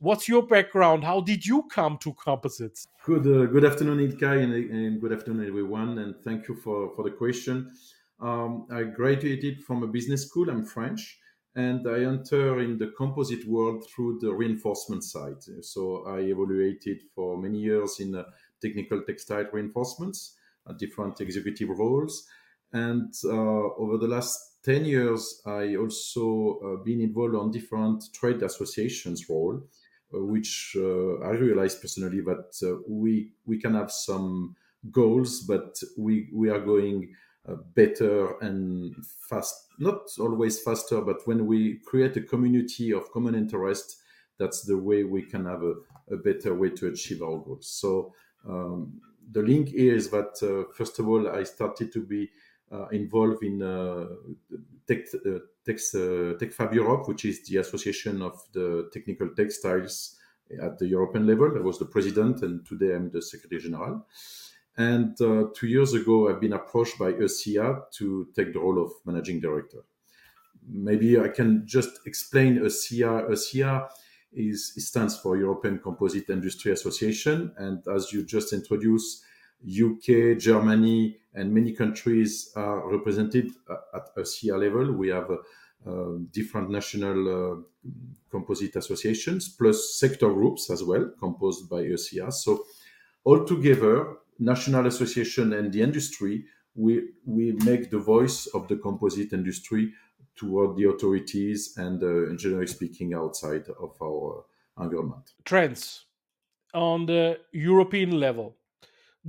What's 0.00 0.28
your 0.28 0.42
background? 0.42 1.02
How 1.02 1.22
did 1.22 1.46
you 1.46 1.62
come 1.70 1.96
to 2.02 2.12
composites? 2.12 2.86
Good, 3.06 3.26
uh, 3.26 3.46
good 3.46 3.64
afternoon, 3.64 4.00
Ilkay, 4.06 4.42
and, 4.42 4.52
and, 4.52 5.00
good 5.00 5.14
afternoon, 5.14 5.48
everyone. 5.48 5.96
And 5.96 6.14
thank 6.24 6.46
you 6.46 6.56
for 6.56 6.94
for 6.94 7.04
the 7.04 7.16
question. 7.16 7.72
Um, 8.20 8.66
I 8.70 8.82
graduated 8.82 9.62
from 9.62 9.82
a 9.82 9.86
business 9.86 10.26
school. 10.26 10.50
I'm 10.50 10.66
French 10.66 11.20
and 11.56 11.86
I 11.86 12.00
enter 12.00 12.60
in 12.60 12.78
the 12.78 12.92
composite 12.96 13.46
world 13.46 13.86
through 13.88 14.18
the 14.20 14.32
reinforcement 14.32 15.04
side. 15.04 15.42
So 15.62 16.04
I 16.06 16.18
evaluated 16.20 17.02
for 17.14 17.40
many 17.40 17.60
years 17.60 18.00
in 18.00 18.14
uh, 18.14 18.24
technical 18.60 19.02
textile 19.02 19.46
reinforcements, 19.52 20.36
uh, 20.66 20.72
different 20.72 21.20
executive 21.20 21.68
roles. 21.68 22.26
And 22.72 23.14
uh, 23.24 23.30
over 23.30 23.98
the 23.98 24.08
last 24.08 24.64
10 24.64 24.84
years, 24.84 25.42
I 25.46 25.76
also 25.76 26.58
uh, 26.58 26.82
been 26.82 27.00
involved 27.00 27.36
on 27.36 27.52
different 27.52 28.02
trade 28.12 28.42
associations 28.42 29.28
role, 29.28 29.62
uh, 30.12 30.24
which 30.24 30.76
uh, 30.76 31.20
I 31.20 31.30
realized 31.30 31.80
personally 31.80 32.20
that 32.22 32.82
we 32.88 33.30
we 33.46 33.60
can 33.60 33.74
have 33.74 33.92
some 33.92 34.56
goals, 34.90 35.42
but 35.42 35.76
we 35.96 36.28
we 36.32 36.48
are 36.48 36.60
going 36.60 37.14
uh, 37.48 37.54
better 37.74 38.38
and 38.40 38.94
fast. 39.28 39.66
Not 39.78 40.08
always 40.18 40.60
faster, 40.62 41.00
but 41.00 41.26
when 41.26 41.46
we 41.46 41.80
create 41.84 42.16
a 42.16 42.22
community 42.22 42.92
of 42.92 43.10
common 43.12 43.34
interest, 43.34 43.96
that's 44.38 44.62
the 44.62 44.78
way 44.78 45.04
we 45.04 45.22
can 45.22 45.44
have 45.46 45.62
a, 45.62 45.74
a 46.12 46.16
better 46.16 46.54
way 46.54 46.70
to 46.70 46.88
achieve 46.88 47.22
our 47.22 47.38
goals. 47.38 47.68
So 47.68 48.14
um, 48.48 49.00
the 49.30 49.42
link 49.42 49.68
here 49.68 49.94
is 49.94 50.10
that 50.10 50.32
uh, 50.42 50.72
first 50.74 50.98
of 50.98 51.08
all, 51.08 51.28
I 51.28 51.44
started 51.44 51.92
to 51.92 52.00
be 52.00 52.30
uh, 52.72 52.88
involved 52.88 53.42
in 53.42 53.62
uh, 53.62 54.06
Tech, 54.86 55.06
uh, 55.14 55.38
Tech, 55.64 55.76
uh, 55.94 56.34
TechFab 56.40 56.74
Europe, 56.74 57.08
which 57.08 57.24
is 57.24 57.46
the 57.46 57.58
association 57.58 58.22
of 58.22 58.40
the 58.52 58.90
technical 58.92 59.28
textiles 59.34 60.16
at 60.62 60.78
the 60.78 60.86
European 60.86 61.26
level. 61.26 61.56
I 61.56 61.60
was 61.60 61.78
the 61.78 61.86
president, 61.86 62.42
and 62.42 62.66
today 62.66 62.94
I'm 62.94 63.10
the 63.10 63.22
secretary 63.22 63.60
general. 63.60 64.06
And 64.76 65.20
uh, 65.20 65.44
two 65.54 65.68
years 65.68 65.94
ago, 65.94 66.28
I've 66.28 66.40
been 66.40 66.52
approached 66.52 66.98
by 66.98 67.12
EuCIA 67.12 67.90
to 67.92 68.28
take 68.34 68.52
the 68.52 68.58
role 68.58 68.82
of 68.82 68.92
managing 69.04 69.40
director. 69.40 69.84
Maybe 70.66 71.18
I 71.18 71.28
can 71.28 71.66
just 71.66 72.00
explain 72.06 72.58
EuCIA. 72.58 73.30
EuCIA 73.30 73.88
is 74.32 74.72
stands 74.88 75.16
for 75.18 75.36
European 75.36 75.78
Composite 75.78 76.28
Industry 76.28 76.72
Association, 76.72 77.52
and 77.56 77.86
as 77.86 78.12
you 78.12 78.24
just 78.24 78.52
introduced, 78.52 79.22
UK, 79.64 80.38
Germany, 80.38 81.18
and 81.34 81.52
many 81.52 81.72
countries 81.72 82.50
are 82.56 82.90
represented 82.90 83.50
at 83.94 84.14
EuCIA 84.16 84.58
level. 84.58 84.92
We 84.92 85.08
have 85.08 85.30
uh, 85.30 85.36
uh, 85.86 86.18
different 86.32 86.70
national 86.70 87.18
uh, 87.28 87.56
composite 88.30 88.76
associations 88.76 89.48
plus 89.48 89.94
sector 89.94 90.32
groups 90.32 90.70
as 90.70 90.82
well, 90.82 91.10
composed 91.18 91.68
by 91.68 91.82
EuCIA. 91.82 92.32
So 92.32 92.64
altogether, 93.24 94.16
national 94.38 94.86
association 94.86 95.52
and 95.52 95.72
the 95.72 95.82
industry, 95.82 96.44
we 96.74 97.10
we 97.24 97.52
make 97.64 97.90
the 97.90 97.98
voice 97.98 98.46
of 98.54 98.68
the 98.68 98.76
composite 98.76 99.32
industry 99.32 99.92
toward 100.36 100.76
the 100.76 100.88
authorities 100.88 101.74
and, 101.76 102.02
uh, 102.02 102.34
generally 102.36 102.66
speaking, 102.66 103.14
outside 103.14 103.64
of 103.80 103.96
our 104.02 104.44
environment. 104.80 105.32
Trends 105.44 106.06
on 106.72 107.06
the 107.06 107.38
European 107.52 108.18
level 108.18 108.56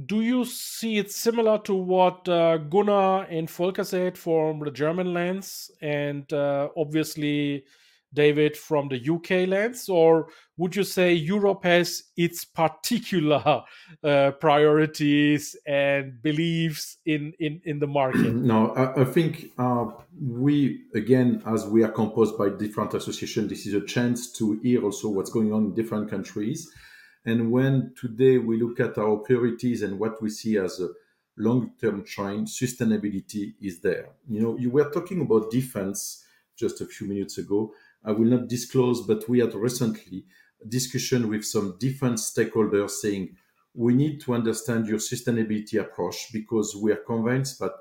do 0.03 0.21
you 0.21 0.43
see 0.43 0.97
it 0.97 1.09
similar 1.09 1.57
to 1.59 1.73
what 1.73 2.27
uh, 2.27 2.57
Gunnar 2.57 3.23
and 3.23 3.49
Volker 3.49 3.83
said 3.83 4.17
from 4.17 4.59
the 4.59 4.71
German 4.71 5.13
lands 5.13 5.71
and 5.81 6.31
uh, 6.33 6.67
obviously 6.75 7.63
David 8.15 8.57
from 8.57 8.89
the 8.89 8.97
UK 8.97 9.47
lands? 9.47 9.87
Or 9.87 10.29
would 10.57 10.75
you 10.75 10.83
say 10.83 11.13
Europe 11.13 11.63
has 11.63 12.03
its 12.17 12.45
particular 12.45 13.63
uh, 14.03 14.31
priorities 14.39 15.55
and 15.67 16.21
beliefs 16.23 16.97
in, 17.05 17.33
in, 17.39 17.61
in 17.65 17.77
the 17.79 17.87
market? 17.87 18.33
no, 18.33 18.69
I, 18.71 19.01
I 19.01 19.05
think 19.05 19.51
uh, 19.59 19.85
we, 20.19 20.85
again, 20.95 21.43
as 21.45 21.67
we 21.67 21.83
are 21.83 21.91
composed 21.91 22.37
by 22.37 22.49
different 22.49 22.95
associations, 22.95 23.49
this 23.49 23.67
is 23.67 23.75
a 23.75 23.81
chance 23.81 24.31
to 24.33 24.59
hear 24.63 24.83
also 24.83 25.09
what's 25.09 25.29
going 25.29 25.53
on 25.53 25.65
in 25.65 25.73
different 25.75 26.09
countries 26.09 26.71
and 27.25 27.51
when 27.51 27.91
today 27.99 28.37
we 28.37 28.61
look 28.61 28.79
at 28.79 28.97
our 28.97 29.17
priorities 29.17 29.81
and 29.81 29.99
what 29.99 30.21
we 30.21 30.29
see 30.29 30.57
as 30.57 30.79
a 30.79 30.89
long-term 31.37 32.05
trend, 32.05 32.47
sustainability 32.47 33.55
is 33.61 33.79
there. 33.79 34.09
You 34.29 34.41
know, 34.41 34.57
you 34.57 34.69
were 34.69 34.89
talking 34.89 35.21
about 35.21 35.49
defense 35.49 36.23
just 36.55 36.81
a 36.81 36.85
few 36.85 37.07
minutes 37.07 37.37
ago. 37.37 37.73
I 38.05 38.11
will 38.11 38.25
not 38.25 38.47
disclose, 38.47 39.01
but 39.01 39.27
we 39.27 39.39
had 39.39 39.53
recently 39.53 40.25
a 40.63 40.67
discussion 40.67 41.29
with 41.29 41.45
some 41.45 41.77
defense 41.79 42.31
stakeholders 42.31 42.91
saying 42.91 43.35
we 43.73 43.93
need 43.93 44.21
to 44.21 44.33
understand 44.33 44.87
your 44.87 44.99
sustainability 44.99 45.79
approach 45.79 46.31
because 46.31 46.75
we 46.75 46.91
are 46.91 47.03
convinced 47.07 47.59
that 47.59 47.73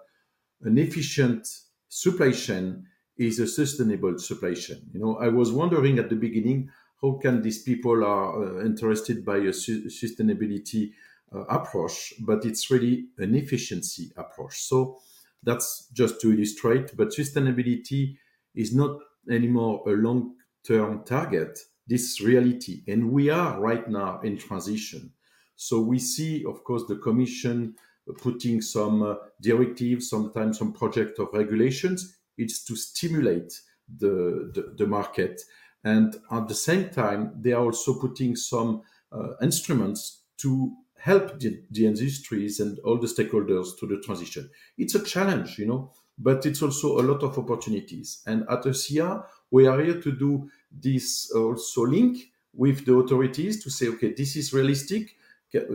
an 0.62 0.78
efficient 0.78 1.46
supply 1.88 2.32
chain 2.32 2.86
is 3.16 3.38
a 3.38 3.46
sustainable 3.46 4.18
supply 4.18 4.54
chain. 4.54 4.82
You 4.92 5.00
know, 5.00 5.16
I 5.18 5.28
was 5.28 5.52
wondering 5.52 5.98
at 5.98 6.08
the 6.08 6.16
beginning 6.16 6.70
how 7.00 7.18
can 7.22 7.42
these 7.42 7.62
people 7.62 8.04
are 8.04 8.60
uh, 8.60 8.64
interested 8.64 9.24
by 9.24 9.36
a 9.36 9.52
su- 9.52 9.86
sustainability 9.86 10.92
uh, 11.32 11.44
approach, 11.44 12.14
but 12.20 12.44
it's 12.44 12.70
really 12.70 13.06
an 13.18 13.34
efficiency 13.34 14.10
approach. 14.16 14.62
So 14.62 14.98
that's 15.42 15.88
just 15.92 16.20
to 16.22 16.32
illustrate, 16.32 16.96
but 16.96 17.08
sustainability 17.08 18.16
is 18.54 18.74
not 18.74 18.98
anymore 19.30 19.82
a 19.86 19.90
long-term 19.90 21.04
target. 21.04 21.58
This 21.86 22.20
reality, 22.20 22.82
and 22.88 23.10
we 23.10 23.28
are 23.28 23.60
right 23.60 23.86
now 23.88 24.20
in 24.20 24.38
transition. 24.38 25.12
So 25.54 25.80
we 25.80 25.98
see, 25.98 26.44
of 26.46 26.64
course, 26.64 26.84
the 26.88 26.96
Commission 26.96 27.74
putting 28.18 28.62
some 28.62 29.02
uh, 29.02 29.14
directives, 29.40 30.08
sometimes 30.08 30.58
some 30.58 30.72
project 30.72 31.18
of 31.18 31.28
regulations. 31.32 32.16
It's 32.38 32.64
to 32.64 32.76
stimulate 32.76 33.52
the, 33.98 34.50
the, 34.54 34.74
the 34.76 34.86
market 34.86 35.42
and 35.84 36.16
at 36.30 36.48
the 36.48 36.54
same 36.54 36.88
time, 36.88 37.32
they 37.38 37.52
are 37.52 37.62
also 37.62 38.00
putting 38.00 38.34
some 38.36 38.82
uh, 39.12 39.36
instruments 39.42 40.22
to 40.38 40.72
help 40.98 41.38
the, 41.38 41.62
the, 41.70 41.86
industries 41.86 42.58
and 42.60 42.78
all 42.80 42.98
the 42.98 43.06
stakeholders 43.06 43.78
to 43.78 43.86
the 43.86 44.00
transition. 44.00 44.48
It's 44.78 44.94
a 44.94 45.04
challenge, 45.04 45.58
you 45.58 45.66
know, 45.66 45.92
but 46.18 46.46
it's 46.46 46.62
also 46.62 46.98
a 46.98 47.02
lot 47.02 47.22
of 47.22 47.38
opportunities. 47.38 48.22
And 48.26 48.44
at 48.48 48.62
EuCIA, 48.62 49.24
we 49.50 49.66
are 49.66 49.80
here 49.80 50.00
to 50.00 50.12
do 50.12 50.50
this 50.70 51.30
also 51.32 51.82
link 51.82 52.18
with 52.52 52.86
the 52.86 52.94
authorities 52.94 53.62
to 53.64 53.70
say, 53.70 53.88
okay, 53.88 54.12
this 54.16 54.36
is 54.36 54.52
realistic, 54.52 55.16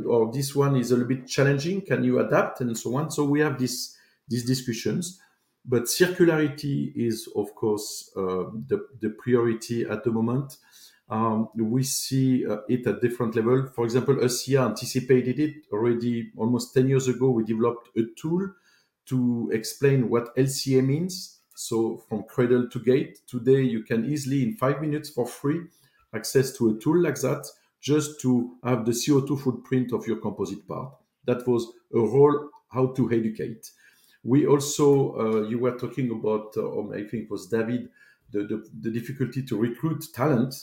or 0.06 0.32
this 0.32 0.56
one 0.56 0.76
is 0.76 0.92
a 0.92 0.96
little 0.96 1.08
bit 1.08 1.28
challenging. 1.28 1.82
Can 1.82 2.04
you 2.04 2.20
adapt 2.20 2.62
and 2.62 2.78
so 2.78 2.96
on? 2.96 3.12
So 3.12 3.26
we 3.26 3.40
have 3.42 3.58
this 3.58 3.96
these 4.28 4.46
discussions 4.46 5.20
but 5.66 5.84
circularity 5.84 6.92
is, 6.96 7.30
of 7.36 7.54
course, 7.54 8.12
uh, 8.16 8.50
the, 8.68 8.88
the 9.02 9.10
priority 9.12 9.84
at 9.84 10.04
the 10.04 10.12
moment. 10.12 10.58
Um, 11.10 11.50
we 11.56 11.84
see 11.84 12.46
uh, 12.46 12.60
it 12.68 12.86
at 12.88 13.02
different 13.02 13.36
level. 13.36 13.68
For 13.76 13.84
example, 13.84 14.16
EuCIA 14.16 14.66
anticipated 14.66 15.40
it 15.40 15.56
already 15.72 16.32
almost 16.38 16.74
10 16.74 16.88
years 16.88 17.08
ago. 17.08 17.30
We 17.32 17.44
developed 17.44 17.90
a 17.98 18.04
tool 18.20 18.50
to 19.10 19.50
explain 19.54 20.10
what 20.10 20.36
LCA 20.36 20.86
means. 20.86 21.40
So 21.56 22.02
from 22.08 22.24
cradle 22.24 22.70
to 22.70 22.80
gate, 22.80 23.20
today 23.28 23.62
you 23.62 23.84
can 23.84 24.06
easily, 24.06 24.44
in 24.44 24.56
five 24.56 24.82
minutes 24.82 25.10
for 25.10 25.26
free, 25.26 25.62
access 26.16 26.56
to 26.58 26.70
a 26.70 26.80
tool 26.80 27.02
like 27.02 27.20
that, 27.22 27.46
just 27.82 28.20
to 28.22 28.56
have 28.64 28.86
the 28.86 28.92
CO2 28.92 29.40
footprint 29.40 29.94
of 29.94 30.08
your 30.08 30.18
composite 30.18 30.68
part. 30.68 30.94
That 31.26 31.48
was 31.48 31.66
a 31.94 32.00
role 32.00 32.50
how 32.72 32.88
to 32.88 33.12
educate. 33.12 33.72
We 34.24 34.46
also, 34.46 35.16
uh, 35.16 35.48
you 35.48 35.60
were 35.60 35.78
talking 35.78 36.12
about, 36.12 36.54
uh, 36.58 36.90
I 36.90 37.08
think 37.08 37.24
it 37.26 37.32
was 37.32 37.48
David, 37.48 37.90
the, 38.32 38.44
the, 38.44 38.68
the, 38.82 38.92
difficulty 38.92 39.44
to 39.44 39.58
recruit 39.58 40.06
talent. 40.14 40.54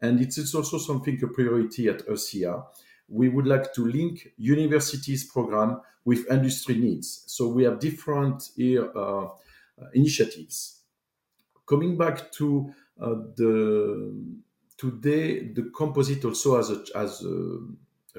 And 0.00 0.20
it's 0.20 0.38
it's 0.38 0.54
also 0.54 0.78
something 0.78 1.18
a 1.22 1.26
priority 1.26 1.88
at 1.88 2.06
EuCIA. 2.06 2.64
We 3.08 3.28
would 3.28 3.46
like 3.46 3.72
to 3.74 3.86
link 3.86 4.28
universities 4.36 5.24
program 5.24 5.80
with 6.04 6.30
industry 6.30 6.76
needs. 6.76 7.24
So 7.26 7.48
we 7.48 7.64
have 7.64 7.78
different 7.78 8.50
here 8.56 8.90
uh, 8.96 9.28
initiatives. 9.94 10.80
Coming 11.66 11.96
back 11.96 12.32
to 12.32 12.72
uh, 13.00 13.14
the 13.36 14.14
today, 14.76 15.52
the 15.52 15.70
composite 15.76 16.24
also 16.24 16.56
has 16.56 16.70
a, 16.70 16.82
as 16.96 17.22
a, 17.22 17.58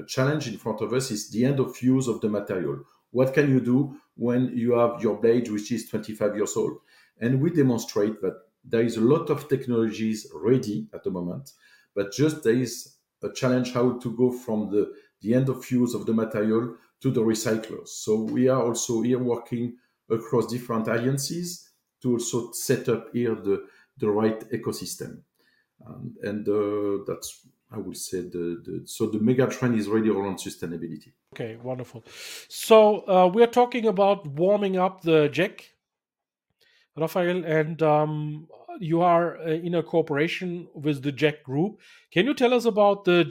a 0.01 0.05
challenge 0.05 0.47
in 0.47 0.57
front 0.57 0.81
of 0.81 0.93
us 0.93 1.09
is 1.09 1.31
the 1.31 1.45
end 1.45 1.59
of 1.59 1.81
use 1.81 2.07
of 2.07 2.21
the 2.21 2.29
material. 2.29 2.83
What 3.11 3.33
can 3.33 3.49
you 3.49 3.59
do 3.59 3.97
when 4.15 4.55
you 4.55 4.73
have 4.73 5.01
your 5.01 5.19
blade, 5.19 5.49
which 5.49 5.71
is 5.71 5.89
25 5.89 6.35
years 6.35 6.55
old? 6.55 6.77
And 7.19 7.41
we 7.41 7.49
demonstrate 7.49 8.21
that 8.21 8.35
there 8.63 8.83
is 8.83 8.97
a 8.97 9.01
lot 9.01 9.29
of 9.29 9.47
technologies 9.47 10.27
ready 10.33 10.87
at 10.93 11.03
the 11.03 11.11
moment, 11.11 11.53
but 11.95 12.13
just 12.13 12.43
there 12.43 12.53
is 12.53 12.95
a 13.23 13.31
challenge 13.33 13.73
how 13.73 13.99
to 13.99 14.15
go 14.15 14.31
from 14.31 14.69
the, 14.69 14.91
the 15.21 15.33
end 15.33 15.49
of 15.49 15.69
use 15.71 15.93
of 15.93 16.05
the 16.05 16.13
material 16.13 16.75
to 17.01 17.11
the 17.11 17.21
recyclers. 17.21 17.89
So 17.89 18.21
we 18.21 18.47
are 18.47 18.61
also 18.61 19.01
here 19.01 19.19
working 19.19 19.77
across 20.09 20.47
different 20.47 20.87
alliances 20.87 21.69
to 22.01 22.13
also 22.13 22.51
set 22.51 22.89
up 22.89 23.07
here 23.13 23.35
the, 23.35 23.65
the 23.97 24.09
right 24.09 24.39
ecosystem. 24.51 25.21
Um, 25.85 26.15
and 26.23 26.47
uh, 26.47 27.03
that's 27.07 27.45
I 27.71 27.77
would 27.77 27.97
say 27.97 28.21
the, 28.21 28.61
the 28.65 28.81
so 28.85 29.05
the 29.05 29.19
mega 29.19 29.47
trend 29.47 29.77
is 29.77 29.87
really 29.87 30.09
around 30.09 30.37
sustainability. 30.37 31.13
Okay, 31.35 31.55
wonderful. 31.61 32.03
So 32.47 33.07
uh, 33.07 33.27
we 33.27 33.43
are 33.43 33.47
talking 33.47 33.85
about 33.85 34.25
warming 34.25 34.77
up 34.77 35.01
the 35.01 35.29
JEC, 35.29 35.61
Raphael, 36.97 37.45
and 37.45 37.81
um, 37.83 38.47
you 38.79 39.01
are 39.01 39.37
uh, 39.37 39.51
in 39.51 39.75
a 39.75 39.83
cooperation 39.83 40.67
with 40.73 41.03
the 41.03 41.11
JEC 41.11 41.43
group. 41.43 41.79
Can 42.11 42.25
you 42.25 42.33
tell 42.33 42.53
us 42.53 42.65
about 42.65 43.05
the, 43.05 43.23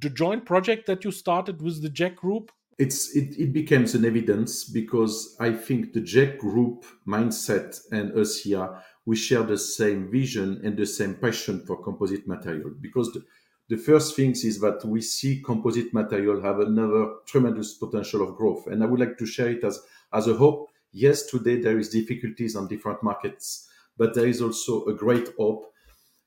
the 0.00 0.10
joint 0.10 0.44
project 0.46 0.86
that 0.86 1.04
you 1.04 1.10
started 1.10 1.60
with 1.60 1.82
the 1.82 1.90
JEC 1.90 2.16
group? 2.16 2.52
it's 2.78 3.14
it, 3.14 3.38
it 3.38 3.52
becomes 3.52 3.94
an 3.94 4.04
evidence 4.04 4.64
because 4.64 5.36
I 5.38 5.52
think 5.52 5.92
the 5.92 6.00
JEC 6.00 6.38
group 6.38 6.84
mindset 7.06 7.78
and 7.92 8.12
EuCIA 8.12 8.82
we 9.04 9.16
share 9.16 9.42
the 9.42 9.58
same 9.58 10.10
vision 10.10 10.60
and 10.64 10.76
the 10.76 10.86
same 10.86 11.14
passion 11.14 11.64
for 11.66 11.82
composite 11.82 12.26
material 12.26 12.70
because 12.80 13.12
the, 13.12 13.22
the 13.68 13.76
first 13.76 14.16
things 14.16 14.44
is 14.44 14.60
that 14.60 14.84
we 14.84 15.00
see 15.00 15.42
composite 15.42 15.92
material 15.92 16.40
have 16.40 16.60
another 16.60 17.14
tremendous 17.26 17.74
potential 17.74 18.22
of 18.22 18.36
growth 18.36 18.66
and 18.68 18.82
i 18.82 18.86
would 18.86 19.00
like 19.00 19.18
to 19.18 19.26
share 19.26 19.50
it 19.50 19.64
as 19.64 19.80
as 20.12 20.28
a 20.28 20.34
hope 20.34 20.70
yes 20.92 21.26
today 21.26 21.60
there 21.60 21.78
is 21.78 21.88
difficulties 21.88 22.54
on 22.54 22.68
different 22.68 23.02
markets 23.02 23.68
but 23.96 24.14
there 24.14 24.26
is 24.26 24.40
also 24.40 24.84
a 24.86 24.94
great 24.94 25.28
hope 25.38 25.72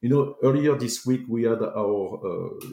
you 0.01 0.09
know 0.09 0.35
earlier 0.43 0.75
this 0.75 1.05
week 1.05 1.21
we 1.27 1.43
had 1.43 1.61
our 1.61 2.19
uh, 2.25 2.65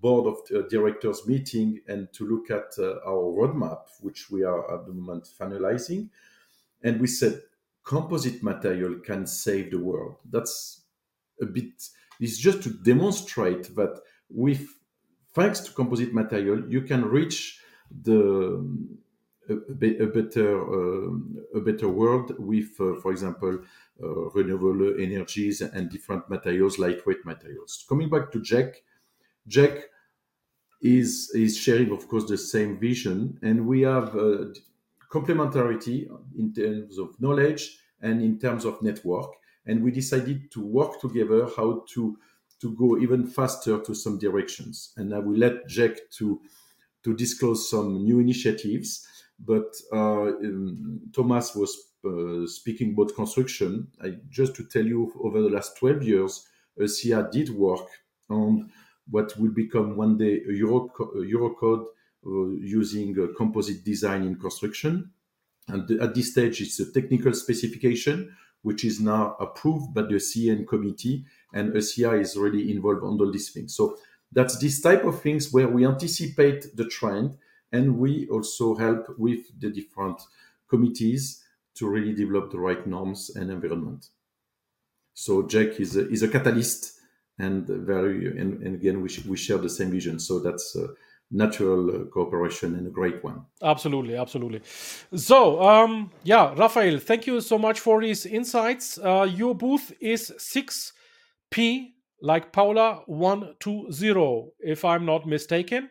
board 0.00 0.26
of 0.26 0.56
uh, 0.56 0.66
directors 0.68 1.26
meeting 1.26 1.80
and 1.88 2.12
to 2.12 2.26
look 2.26 2.50
at 2.50 2.72
uh, 2.78 2.98
our 3.06 3.32
roadmap 3.32 3.82
which 4.00 4.30
we 4.30 4.42
are 4.42 4.74
at 4.74 4.86
the 4.86 4.92
moment 4.92 5.28
finalizing 5.40 6.08
and 6.82 7.00
we 7.00 7.06
said 7.06 7.40
composite 7.84 8.42
material 8.42 8.98
can 9.00 9.26
save 9.26 9.70
the 9.70 9.78
world. 9.78 10.16
That's 10.30 10.82
a 11.40 11.46
bit, 11.46 11.88
it's 12.18 12.38
just 12.38 12.62
to 12.62 12.70
demonstrate 12.70 13.74
that 13.76 14.00
with, 14.30 14.66
thanks 15.34 15.60
to 15.60 15.72
composite 15.72 16.14
material, 16.14 16.64
you 16.68 16.82
can 16.82 17.04
reach 17.04 17.60
the, 18.02 18.66
a, 19.48 19.54
a 20.02 20.06
better, 20.06 20.62
uh, 20.62 21.10
a 21.54 21.60
better 21.60 21.88
world 21.88 22.34
with, 22.38 22.70
uh, 22.80 22.94
for 23.00 23.12
example, 23.12 23.60
uh, 24.02 24.06
renewable 24.30 25.00
energies 25.00 25.60
and 25.60 25.90
different 25.90 26.28
materials, 26.28 26.78
lightweight 26.78 27.24
materials. 27.24 27.84
Coming 27.88 28.10
back 28.10 28.32
to 28.32 28.40
JEC, 28.40 28.76
JEC 29.48 29.82
is 30.82 31.30
is 31.34 31.56
sharing, 31.56 31.90
of 31.92 32.08
course, 32.08 32.26
the 32.26 32.36
same 32.36 32.78
vision, 32.78 33.38
and 33.42 33.66
we 33.66 33.82
have 33.82 34.14
uh, 34.16 34.46
complementarity 35.10 36.08
in 36.38 36.52
terms 36.52 36.98
of 36.98 37.18
knowledge 37.20 37.78
and 38.02 38.22
in 38.22 38.38
terms 38.38 38.64
of 38.64 38.82
network. 38.82 39.30
And 39.66 39.82
we 39.82 39.90
decided 39.90 40.50
to 40.52 40.60
work 40.60 41.00
together 41.00 41.48
how 41.56 41.84
to 41.94 42.18
to 42.60 42.74
go 42.74 42.98
even 42.98 43.26
faster 43.26 43.80
to 43.80 43.94
some 43.94 44.18
directions. 44.18 44.92
And 44.96 45.14
I 45.14 45.18
will 45.18 45.36
let 45.36 45.68
JEC 45.68 45.98
to 46.18 46.40
to 47.04 47.14
disclose 47.14 47.70
some 47.70 48.04
new 48.04 48.18
initiatives. 48.18 49.06
But 49.38 49.74
uh, 49.92 50.28
um, 50.28 51.00
Thomas 51.14 51.54
was 51.54 51.76
uh, 52.04 52.46
speaking 52.46 52.92
about 52.92 53.14
construction. 53.14 53.88
I, 54.02 54.16
just 54.28 54.54
to 54.56 54.64
tell 54.64 54.84
you, 54.84 55.12
over 55.22 55.42
the 55.42 55.48
last 55.48 55.76
12 55.78 56.02
years, 56.02 56.46
EuCIA 56.78 57.30
did 57.30 57.50
work 57.50 57.86
on 58.30 58.70
what 59.08 59.36
will 59.38 59.50
become 59.50 59.96
one 59.96 60.16
day 60.16 60.40
a, 60.48 60.52
Euro, 60.52 60.90
a 60.98 61.18
Eurocode 61.18 61.84
uh, 62.26 62.48
using 62.60 63.14
composite 63.36 63.84
design 63.84 64.22
in 64.22 64.36
construction. 64.36 65.10
And 65.68 65.90
at 66.00 66.14
this 66.14 66.32
stage, 66.32 66.60
it's 66.60 66.80
a 66.80 66.92
technical 66.92 67.32
specification, 67.34 68.34
which 68.62 68.84
is 68.84 69.00
now 69.00 69.36
approved 69.40 69.94
by 69.94 70.02
the 70.02 70.18
CEN 70.18 70.66
committee, 70.66 71.24
and 71.52 71.72
EuCIA 71.72 72.20
is 72.20 72.36
really 72.36 72.70
involved 72.70 73.02
on 73.02 73.20
all 73.20 73.30
these 73.30 73.50
things. 73.50 73.74
So 73.74 73.96
that's 74.32 74.58
this 74.58 74.80
type 74.80 75.04
of 75.04 75.20
things 75.22 75.52
where 75.52 75.68
we 75.68 75.86
anticipate 75.86 76.76
the 76.76 76.86
trend, 76.86 77.36
and 77.74 77.98
we 77.98 78.28
also 78.28 78.76
help 78.76 79.02
with 79.18 79.42
the 79.60 79.68
different 79.68 80.20
committees 80.68 81.42
to 81.74 81.88
really 81.88 82.14
develop 82.14 82.50
the 82.50 82.58
right 82.58 82.86
norms 82.86 83.30
and 83.34 83.50
environment. 83.50 84.06
So 85.14 85.42
JEC 85.42 85.80
is 85.80 85.96
a, 85.96 86.08
is 86.08 86.22
a 86.22 86.28
catalyst, 86.28 87.00
and 87.38 87.66
very 87.66 88.26
and, 88.40 88.62
and 88.62 88.74
again 88.76 89.02
we, 89.02 89.08
sh- 89.08 89.26
we 89.26 89.36
share 89.36 89.58
the 89.58 89.68
same 89.68 89.90
vision. 89.90 90.20
So 90.20 90.38
that's 90.38 90.76
uh, 90.76 90.86
natural 91.30 91.90
uh, 91.90 92.04
cooperation 92.04 92.76
and 92.76 92.86
a 92.86 92.90
great 92.90 93.22
one. 93.24 93.44
Absolutely, 93.62 94.16
absolutely. 94.16 94.60
So, 95.16 95.60
um, 95.62 96.10
yeah, 96.22 96.54
Raphael, 96.56 96.98
thank 96.98 97.26
you 97.26 97.40
so 97.40 97.58
much 97.58 97.80
for 97.80 98.00
these 98.00 98.24
insights. 98.24 98.98
Uh, 98.98 99.28
your 99.28 99.54
booth 99.54 99.92
is 100.00 100.32
6P, 100.38 101.92
like 102.22 102.52
Paula 102.52 103.02
120, 103.06 104.52
if 104.60 104.84
I'm 104.84 105.04
not 105.04 105.26
mistaken. 105.26 105.90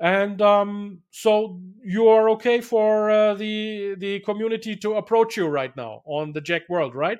And 0.00 0.40
um, 0.40 1.00
so 1.10 1.60
you 1.84 2.08
are 2.08 2.30
okay 2.30 2.60
for 2.62 3.10
uh, 3.10 3.34
the 3.34 3.96
the 3.98 4.20
community 4.20 4.74
to 4.76 4.94
approach 4.94 5.36
you 5.36 5.46
right 5.46 5.76
now 5.76 6.02
on 6.06 6.32
the 6.32 6.40
JEC 6.40 6.62
World, 6.70 6.94
right? 6.94 7.18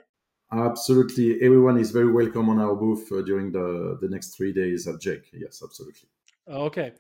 Absolutely, 0.52 1.40
everyone 1.42 1.76
is 1.76 1.90
very 1.90 2.10
welcome 2.10 2.48
on 2.48 2.58
our 2.58 2.74
booth 2.74 3.12
uh, 3.12 3.20
during 3.22 3.52
the 3.52 3.98
the 4.00 4.08
next 4.08 4.34
three 4.36 4.52
days 4.52 4.88
at 4.88 4.94
JEC. 4.96 5.24
Yes, 5.34 5.62
absolutely. 5.62 6.08
Okay. 6.48 6.92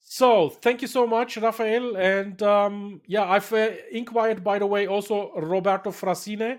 So 0.00 0.48
thank 0.48 0.82
you 0.82 0.88
so 0.88 1.06
much, 1.06 1.36
Raphael. 1.36 1.96
And 1.96 2.42
um, 2.42 3.00
yeah, 3.06 3.24
I've 3.24 3.52
uh, 3.52 3.70
inquired, 3.92 4.42
by 4.42 4.58
the 4.58 4.66
way, 4.66 4.86
also 4.86 5.32
Roberto 5.36 5.90
Frassine, 5.90 6.58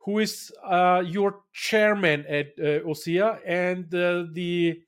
who 0.00 0.18
is 0.18 0.52
uh, 0.64 1.02
your 1.04 1.40
chairman 1.52 2.26
at 2.28 2.48
uh, 2.58 2.84
EuCIA 2.86 3.40
and 3.46 3.92
uh, 3.94 4.24
the 4.32 4.82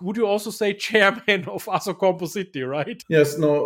would 0.00 0.16
you 0.16 0.26
also 0.26 0.50
say 0.50 0.74
chairman 0.74 1.44
of 1.48 1.68
Asso 1.68 1.94
Compositi, 1.94 2.68
right? 2.68 3.02
Yes, 3.08 3.38
no, 3.38 3.64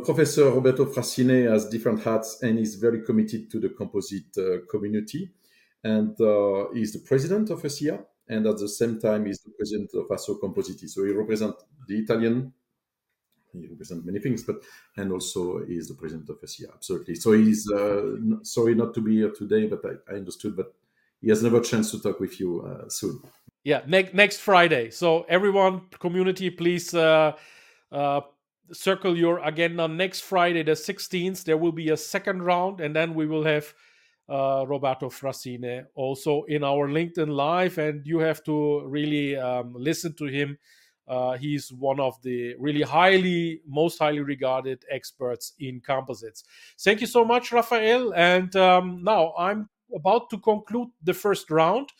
uh, 0.00 0.04
Professor 0.04 0.50
Roberto 0.50 0.86
Frassine 0.86 1.50
has 1.50 1.68
different 1.68 2.02
hats 2.02 2.42
and 2.42 2.58
is 2.58 2.74
very 2.76 3.02
committed 3.02 3.50
to 3.50 3.60
the 3.60 3.70
composite 3.70 4.36
uh, 4.38 4.66
community. 4.70 5.30
And 5.82 6.20
uh, 6.20 6.66
he's 6.74 6.92
the 6.92 7.02
president 7.06 7.50
of 7.50 7.62
EuCIA, 7.62 8.04
and 8.28 8.46
at 8.46 8.58
the 8.58 8.68
same 8.68 8.98
time, 8.98 9.26
he's 9.26 9.40
the 9.40 9.52
president 9.52 9.90
of 9.94 10.10
Asso 10.10 10.38
Compositi. 10.38 10.88
So 10.88 11.04
he 11.04 11.12
represents 11.12 11.62
the 11.86 11.98
Italian 11.98 12.52
he 13.60 13.68
represents 13.68 14.04
many 14.04 14.18
things, 14.18 14.42
but 14.42 14.56
and 14.96 15.12
also 15.12 15.58
is 15.68 15.88
the 15.88 15.94
president 15.94 16.28
of 16.28 16.40
EuCIA. 16.40 16.72
Absolutely. 16.74 17.14
So 17.14 17.32
he's 17.32 17.70
uh, 17.70 18.16
sorry 18.42 18.74
not 18.74 18.94
to 18.94 19.00
be 19.00 19.16
here 19.16 19.30
today, 19.30 19.66
but 19.66 19.80
I, 19.84 20.12
I, 20.12 20.16
understood 20.16 20.56
that 20.56 20.72
he 21.20 21.28
has 21.30 21.42
another 21.42 21.60
chance 21.60 21.90
to 21.92 22.00
talk 22.00 22.20
with 22.20 22.38
you 22.40 22.62
uh, 22.62 22.88
soon. 22.88 23.20
Yeah, 23.66 23.82
next 23.86 24.38
Friday. 24.38 24.90
So 24.90 25.26
everyone, 25.28 25.82
community, 25.98 26.50
please 26.50 26.94
uh, 26.94 27.32
uh, 27.90 28.20
circle 28.72 29.16
your 29.16 29.40
agenda. 29.40 29.88
Next 29.88 30.20
Friday, 30.20 30.62
the 30.62 30.76
sixteenth, 30.76 31.44
there 31.44 31.56
will 31.56 31.72
be 31.72 31.90
a 31.90 31.96
second 31.96 32.42
round, 32.42 32.80
and 32.80 32.94
then 32.94 33.14
we 33.14 33.26
will 33.26 33.44
have. 33.44 33.74
Uh, 34.28 34.64
Roberto 34.66 35.08
Frassine 35.08 35.86
also 35.94 36.42
in 36.48 36.64
our 36.64 36.88
LinkedIn 36.88 37.28
Live, 37.28 37.78
and 37.78 38.04
you 38.04 38.18
have 38.18 38.42
to 38.42 38.84
really 38.84 39.36
um, 39.36 39.72
listen 39.76 40.14
to 40.14 40.24
him 40.24 40.58
uh, 41.08 41.36
he's 41.36 41.72
one 41.72 42.00
of 42.00 42.20
the 42.22 42.54
really 42.58 42.82
highly, 42.82 43.60
most 43.66 43.98
highly 43.98 44.20
regarded 44.20 44.84
experts 44.90 45.52
in 45.60 45.80
composites. 45.80 46.44
Thank 46.80 47.00
you 47.00 47.06
so 47.06 47.24
much, 47.24 47.52
Raphael. 47.52 48.12
And 48.14 48.54
um, 48.56 49.04
now 49.04 49.32
I'm 49.38 49.68
about 49.94 50.30
to 50.30 50.38
conclude 50.38 50.88
the 51.04 51.14
first 51.14 51.50
round. 51.50 51.90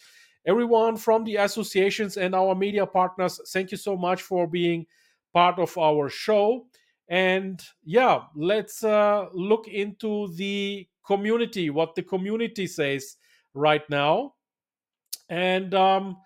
Everyone 0.46 0.96
from 0.96 1.24
the 1.24 1.36
associations 1.36 2.16
and 2.16 2.34
our 2.34 2.54
media 2.54 2.86
partners, 2.86 3.40
thank 3.52 3.72
you 3.72 3.76
so 3.76 3.96
much 3.96 4.22
for 4.22 4.46
being 4.46 4.86
part 5.34 5.58
of 5.58 5.76
our 5.76 6.08
show. 6.08 6.66
And 7.08 7.60
yeah, 7.84 8.22
let's 8.34 8.84
uh, 8.84 9.26
look 9.32 9.68
into 9.68 10.28
the 10.34 10.86
community, 11.04 11.70
what 11.70 11.94
the 11.94 12.02
community 12.02 12.66
says 12.66 13.16
right 13.54 13.88
now. 13.90 14.34
And 15.28 15.74
um, 15.74 16.18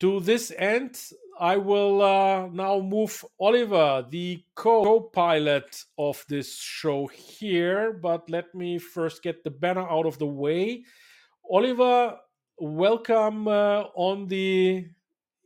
to 0.00 0.20
this 0.20 0.52
end, 0.56 0.98
I 1.38 1.56
will 1.58 2.00
uh, 2.02 2.48
now 2.48 2.80
move 2.80 3.24
Oliver, 3.38 4.06
the 4.08 4.42
co 4.54 5.00
pilot 5.00 5.84
of 5.98 6.24
this 6.28 6.58
show, 6.58 7.06
here. 7.08 7.92
But 7.92 8.30
let 8.30 8.54
me 8.54 8.78
first 8.78 9.22
get 9.22 9.44
the 9.44 9.50
banner 9.50 9.86
out 9.88 10.06
of 10.06 10.18
the 10.18 10.26
way. 10.26 10.84
Oliver, 11.50 12.16
welcome 12.58 13.48
uh, 13.48 13.84
on 13.94 14.28
the. 14.28 14.86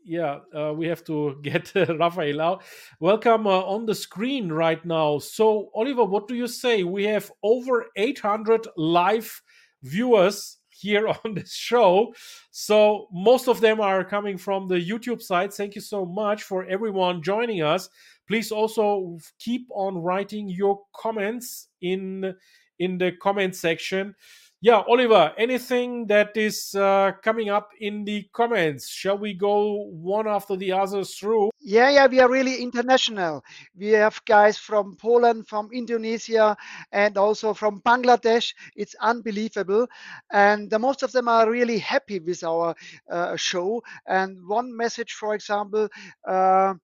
Yeah, 0.02 0.38
uh, 0.56 0.72
we 0.74 0.86
have 0.86 1.04
to 1.04 1.38
get 1.42 1.72
Raphael 1.74 2.40
out. 2.40 2.62
Welcome 3.00 3.46
uh, 3.46 3.60
on 3.60 3.86
the 3.86 3.94
screen 3.94 4.50
right 4.50 4.84
now. 4.84 5.18
So, 5.18 5.70
Oliver, 5.74 6.04
what 6.04 6.26
do 6.26 6.34
you 6.34 6.46
say? 6.46 6.84
We 6.84 7.04
have 7.04 7.30
over 7.42 7.86
800 7.96 8.66
live 8.76 9.42
viewers 9.82 10.58
here 10.80 11.06
on 11.24 11.34
this 11.34 11.54
show. 11.54 12.14
So 12.50 13.08
most 13.12 13.48
of 13.48 13.60
them 13.60 13.80
are 13.80 14.04
coming 14.04 14.38
from 14.38 14.68
the 14.68 14.80
YouTube 14.80 15.22
side. 15.22 15.52
Thank 15.52 15.74
you 15.74 15.80
so 15.80 16.04
much 16.04 16.42
for 16.42 16.64
everyone 16.64 17.22
joining 17.22 17.62
us. 17.62 17.88
Please 18.26 18.50
also 18.50 19.18
keep 19.38 19.66
on 19.70 19.98
writing 19.98 20.48
your 20.48 20.80
comments 20.96 21.68
in 21.82 22.34
in 22.78 22.96
the 22.96 23.12
comment 23.12 23.54
section. 23.54 24.14
Yeah, 24.62 24.82
Oliver, 24.86 25.32
anything 25.38 26.06
that 26.08 26.36
is 26.36 26.74
uh, 26.74 27.12
coming 27.22 27.48
up 27.48 27.70
in 27.80 28.04
the 28.04 28.28
comments? 28.30 28.90
Shall 28.90 29.16
we 29.16 29.32
go 29.32 29.88
one 29.88 30.28
after 30.28 30.54
the 30.54 30.72
other 30.72 31.02
through? 31.02 31.48
Yeah, 31.62 31.88
yeah, 31.88 32.06
we 32.06 32.20
are 32.20 32.28
really 32.28 32.62
international. 32.62 33.42
We 33.74 33.88
have 33.92 34.22
guys 34.26 34.58
from 34.58 34.96
Poland, 34.96 35.48
from 35.48 35.70
Indonesia, 35.72 36.58
and 36.92 37.16
also 37.16 37.54
from 37.54 37.80
Bangladesh. 37.80 38.52
It's 38.76 38.94
unbelievable. 39.00 39.86
And 40.30 40.68
the, 40.68 40.78
most 40.78 41.02
of 41.02 41.12
them 41.12 41.26
are 41.26 41.48
really 41.48 41.78
happy 41.78 42.18
with 42.18 42.44
our 42.44 42.74
uh, 43.10 43.36
show. 43.36 43.82
And 44.06 44.46
one 44.46 44.76
message, 44.76 45.14
for 45.14 45.34
example, 45.34 45.88
uh, 46.28 46.74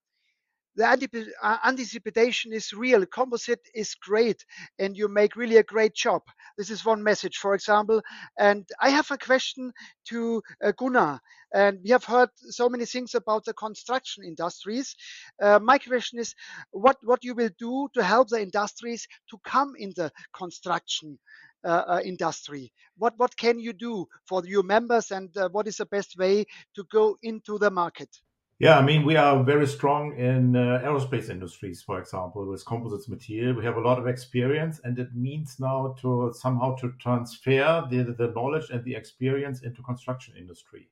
the 0.76 1.32
uh, 1.42 1.56
anticipation 1.64 2.52
is 2.52 2.72
real. 2.72 3.04
Composite 3.06 3.66
is 3.74 3.94
great, 3.94 4.44
and 4.78 4.96
you 4.96 5.08
make 5.08 5.36
really 5.36 5.56
a 5.56 5.62
great 5.62 5.94
job. 5.94 6.22
This 6.58 6.70
is 6.70 6.84
one 6.84 7.02
message, 7.02 7.36
for 7.38 7.54
example. 7.54 8.02
And 8.38 8.68
I 8.80 8.90
have 8.90 9.10
a 9.10 9.18
question 9.18 9.72
to 10.08 10.42
uh, 10.62 10.72
Gunnar. 10.78 11.20
And 11.54 11.78
we 11.82 11.90
have 11.90 12.04
heard 12.04 12.28
so 12.50 12.68
many 12.68 12.84
things 12.84 13.14
about 13.14 13.44
the 13.44 13.54
construction 13.54 14.24
industries. 14.24 14.94
Uh, 15.40 15.58
my 15.62 15.78
question 15.78 16.18
is, 16.18 16.34
what 16.72 16.96
what 17.02 17.24
you 17.24 17.34
will 17.34 17.50
do 17.58 17.88
to 17.94 18.02
help 18.02 18.28
the 18.28 18.42
industries 18.42 19.06
to 19.30 19.38
come 19.44 19.74
in 19.78 19.92
the 19.96 20.10
construction 20.36 21.18
uh, 21.64 21.84
uh, 21.88 22.00
industry? 22.04 22.72
What 22.98 23.14
what 23.16 23.36
can 23.36 23.58
you 23.58 23.72
do 23.72 24.06
for 24.28 24.42
your 24.44 24.62
members, 24.64 25.10
and 25.10 25.34
uh, 25.36 25.48
what 25.50 25.66
is 25.68 25.76
the 25.76 25.86
best 25.86 26.18
way 26.18 26.44
to 26.74 26.84
go 26.90 27.16
into 27.22 27.58
the 27.58 27.70
market? 27.70 28.10
Yeah, 28.58 28.78
I 28.78 28.82
mean, 28.82 29.04
we 29.04 29.16
are 29.16 29.44
very 29.44 29.66
strong 29.66 30.16
in 30.16 30.56
uh, 30.56 30.80
aerospace 30.82 31.28
industries, 31.28 31.82
for 31.82 31.98
example, 31.98 32.46
with 32.46 32.64
composites 32.64 33.06
material. 33.06 33.54
We 33.54 33.64
have 33.66 33.76
a 33.76 33.82
lot 33.82 33.98
of 33.98 34.06
experience, 34.06 34.80
and 34.82 34.98
it 34.98 35.14
means 35.14 35.56
now 35.60 35.94
to 36.00 36.32
somehow 36.34 36.74
to 36.76 36.92
transfer 36.98 37.86
the, 37.90 38.14
the 38.16 38.32
knowledge 38.34 38.70
and 38.70 38.82
the 38.82 38.94
experience 38.94 39.60
into 39.62 39.82
construction 39.82 40.36
industry. 40.38 40.88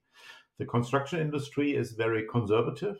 The 0.58 0.66
construction 0.66 1.20
industry 1.20 1.74
is 1.74 1.92
very 1.92 2.26
conservative, 2.30 2.98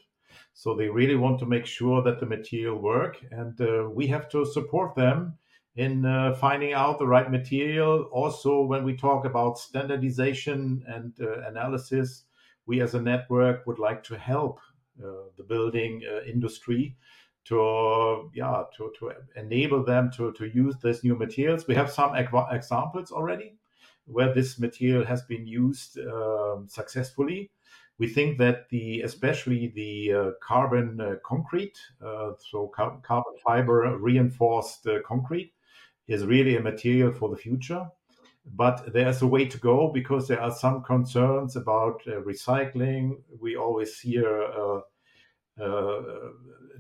so 0.55 0.75
they 0.75 0.89
really 0.89 1.17
want 1.17 1.39
to 1.41 1.47
make 1.47 1.67
sure 1.67 2.03
that 2.03 2.19
the 2.19 2.27
material 2.27 2.79
work, 2.79 3.19
and 3.33 3.61
uh, 3.61 3.91
we 3.91 4.07
have 4.07 4.31
to 4.31 4.47
support 4.47 4.95
them 4.95 5.35
in 5.77 6.07
uh, 6.07 6.37
finding 6.37 6.73
out 6.73 6.99
the 6.99 7.07
right 7.07 7.31
material. 7.31 8.09
Also, 8.13 8.63
when 8.63 8.83
we 8.83 8.97
talk 8.97 9.27
about 9.27 9.59
standardization 9.59 10.83
and 10.89 11.13
uh, 11.21 11.43
analysis 11.51 12.25
we 12.67 12.81
as 12.81 12.95
a 12.95 13.01
network 13.01 13.67
would 13.67 13.79
like 13.79 14.03
to 14.05 14.19
help 14.19 14.61
uh, 15.03 15.29
the 15.37 15.43
building 15.43 16.03
uh, 16.09 16.23
industry 16.25 16.97
to 17.45 18.31
yeah 18.35 18.63
to, 18.77 18.93
to 18.99 19.13
enable 19.37 19.85
them 19.85 20.11
to, 20.17 20.33
to 20.33 20.47
use 20.47 20.77
these 20.83 21.05
new 21.05 21.15
materials. 21.15 21.67
We 21.67 21.75
have 21.75 21.91
some 21.91 22.15
examples 22.15 23.11
already 23.11 23.57
where 24.07 24.35
this 24.35 24.59
material 24.59 25.05
has 25.05 25.23
been 25.23 25.47
used 25.47 25.99
um, 25.99 26.67
successfully. 26.69 27.51
We 27.99 28.09
think 28.09 28.39
that 28.39 28.69
the 28.71 29.03
especially 29.03 29.69
the 29.69 30.13
uh, 30.13 30.31
carbon 30.43 31.01
uh, 31.01 31.15
concrete 31.25 31.79
uh, 32.05 32.33
so 32.39 32.69
car- 32.69 32.99
carbon 33.03 33.35
fiber 33.45 33.97
reinforced 33.99 34.87
uh, 34.87 35.01
concrete 35.07 35.53
is 36.09 36.27
really 36.27 36.57
a 36.57 36.61
material 36.61 37.13
for 37.13 37.29
the 37.29 37.37
future 37.37 37.87
but 38.45 38.93
there's 38.93 39.23
a 39.23 39.27
way 39.27 39.47
to 39.47 39.59
go 39.59 39.89
because 39.89 40.29
there 40.29 40.41
are 40.41 40.53
some 40.53 40.83
concerns 40.83 41.57
about 41.57 42.01
uh, 42.07 42.21
recycling. 42.23 43.17
We 43.41 43.57
always 43.57 43.99
hear 43.99 44.43
uh, 44.43 44.81
uh, 45.61 46.03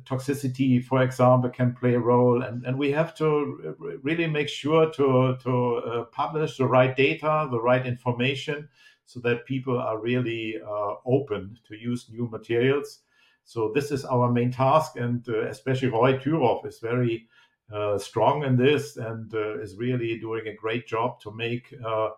toxicity, 0.04 0.84
for 0.84 1.02
example, 1.02 1.50
can 1.50 1.74
play 1.74 1.94
a 1.94 2.00
role, 2.00 2.42
and, 2.42 2.64
and 2.64 2.78
we 2.78 2.90
have 2.90 3.14
to 3.16 3.98
really 4.02 4.26
make 4.26 4.48
sure 4.48 4.90
to 4.90 5.36
to 5.42 5.76
uh, 5.76 6.04
publish 6.06 6.56
the 6.58 6.66
right 6.66 6.94
data, 6.96 7.48
the 7.50 7.60
right 7.60 7.86
information, 7.86 8.68
so 9.06 9.20
that 9.20 9.46
people 9.46 9.78
are 9.78 9.98
really 10.00 10.56
uh, 10.60 10.94
open 11.06 11.56
to 11.68 11.76
use 11.76 12.10
new 12.10 12.28
materials. 12.28 13.00
So 13.44 13.70
this 13.74 13.90
is 13.90 14.04
our 14.04 14.30
main 14.30 14.50
task, 14.50 14.96
and 14.96 15.26
uh, 15.28 15.46
especially 15.48 15.88
Roy 15.88 16.18
Turov 16.18 16.66
is 16.66 16.78
very 16.78 17.28
uh, 17.72 17.98
strong 17.98 18.44
in 18.44 18.56
this 18.56 18.96
and 18.96 19.32
uh, 19.34 19.58
is 19.58 19.76
really 19.76 20.18
doing 20.18 20.46
a 20.48 20.54
great 20.54 20.86
job 20.86 21.20
to 21.20 21.30
make 21.32 21.74
uh, 21.84 22.10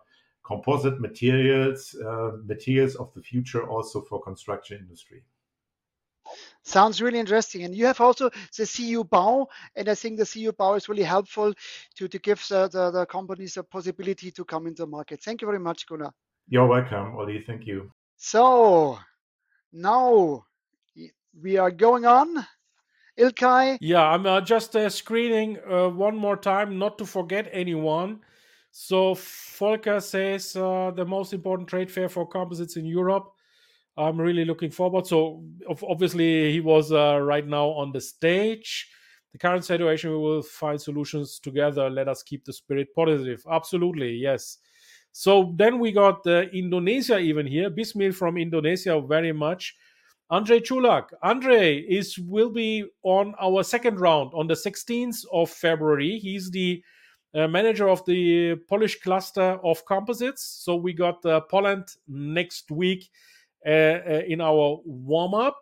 composite 0.45 0.99
materials 0.99 1.95
materials 2.45 2.95
of 2.95 3.13
the 3.13 3.21
future 3.21 3.67
also 3.67 4.01
for 4.01 4.21
construction 4.21 4.77
industry. 4.79 5.23
Sounds 6.63 7.01
really 7.01 7.19
interesting. 7.19 7.63
And 7.63 7.73
you 7.73 7.85
have 7.85 8.01
also 8.01 8.29
the 8.57 8.65
CU 8.65 9.03
Bau, 9.03 9.47
and 9.75 9.87
I 9.87 9.95
think 9.95 10.17
the 10.17 10.25
CU 10.25 10.51
Bau 10.51 10.73
is 10.73 10.89
really 10.89 11.03
helpful 11.03 11.53
to, 11.95 12.07
to 12.07 12.19
give 12.19 12.45
the, 12.49 12.67
the, 12.67 12.91
the 12.91 13.05
companies 13.05 13.55
a 13.57 13.63
possibility 13.63 14.31
to 14.31 14.43
come 14.43 14.67
into 14.67 14.83
the 14.83 14.87
market. 14.87 15.21
Thank 15.21 15.41
you 15.41 15.47
very 15.47 15.59
much, 15.59 15.87
Gunnar. 15.87 16.11
You're 16.49 16.67
welcome, 16.67 17.15
Oli. 17.15 17.43
Thank 17.47 17.65
you. 17.65 17.91
So 18.17 18.99
now 19.71 20.43
we 21.41 21.57
are 21.57 21.71
going 21.71 22.05
on 22.05 22.45
Ilkay? 23.17 23.77
Yeah, 23.81 24.03
I'm 24.03 24.25
uh, 24.25 24.41
just 24.41 24.75
uh, 24.75 24.89
screening 24.89 25.57
uh, 25.69 25.89
one 25.89 26.15
more 26.15 26.37
time, 26.37 26.77
not 26.77 26.97
to 26.99 27.05
forget 27.05 27.49
anyone. 27.51 28.19
So 28.71 29.15
Volker 29.57 29.99
says 29.99 30.55
uh, 30.55 30.91
the 30.95 31.05
most 31.05 31.33
important 31.33 31.67
trade 31.67 31.89
fair 31.89 32.09
for 32.09 32.27
composites 32.27 32.77
in 32.77 32.85
Europe. 32.85 33.31
I'm 33.97 34.21
really 34.21 34.45
looking 34.45 34.69
forward. 34.69 35.07
So 35.07 35.43
obviously 35.81 36.51
he 36.51 36.59
was 36.59 36.91
uh, 36.91 37.19
right 37.19 37.47
now 37.47 37.69
on 37.69 37.91
the 37.91 38.01
stage. 38.01 38.87
The 39.31 39.39
current 39.39 39.65
situation, 39.65 40.11
we 40.11 40.17
will 40.17 40.43
find 40.43 40.79
solutions 40.79 41.39
together. 41.39 41.89
Let 41.89 42.07
us 42.07 42.21
keep 42.21 42.45
the 42.45 42.53
spirit 42.53 42.89
positive. 42.95 43.43
Absolutely, 43.51 44.11
yes. 44.11 44.59
So 45.11 45.55
then 45.57 45.79
we 45.79 45.91
got 45.91 46.25
Indonesia 46.27 47.17
even 47.17 47.47
here. 47.47 47.71
Bismil 47.71 48.13
from 48.13 48.37
Indonesia, 48.37 49.01
very 49.01 49.33
much. 49.33 49.75
Andrei 50.29 50.59
Czulak. 50.59 51.13
Andrei 51.23 51.77
is 51.77 52.17
will 52.19 52.49
be 52.49 52.85
on 53.03 53.33
our 53.39 53.63
second 53.63 53.99
round 53.99 54.31
on 54.33 54.47
the 54.47 54.55
16th 54.55 55.25
of 55.31 55.49
February. 55.49 56.19
He's 56.19 56.51
the 56.51 56.83
uh, 57.33 57.47
manager 57.47 57.87
of 57.87 58.03
the 58.05 58.55
Polish 58.67 58.99
cluster 58.99 59.59
of 59.63 59.85
composites. 59.85 60.43
So 60.43 60.75
we 60.75 60.93
got 60.93 61.25
uh, 61.25 61.41
Poland 61.41 61.85
next 62.07 62.71
week 62.71 63.09
uh, 63.65 63.69
uh 63.69 64.21
in 64.27 64.41
our 64.41 64.81
warm 64.85 65.33
up. 65.33 65.61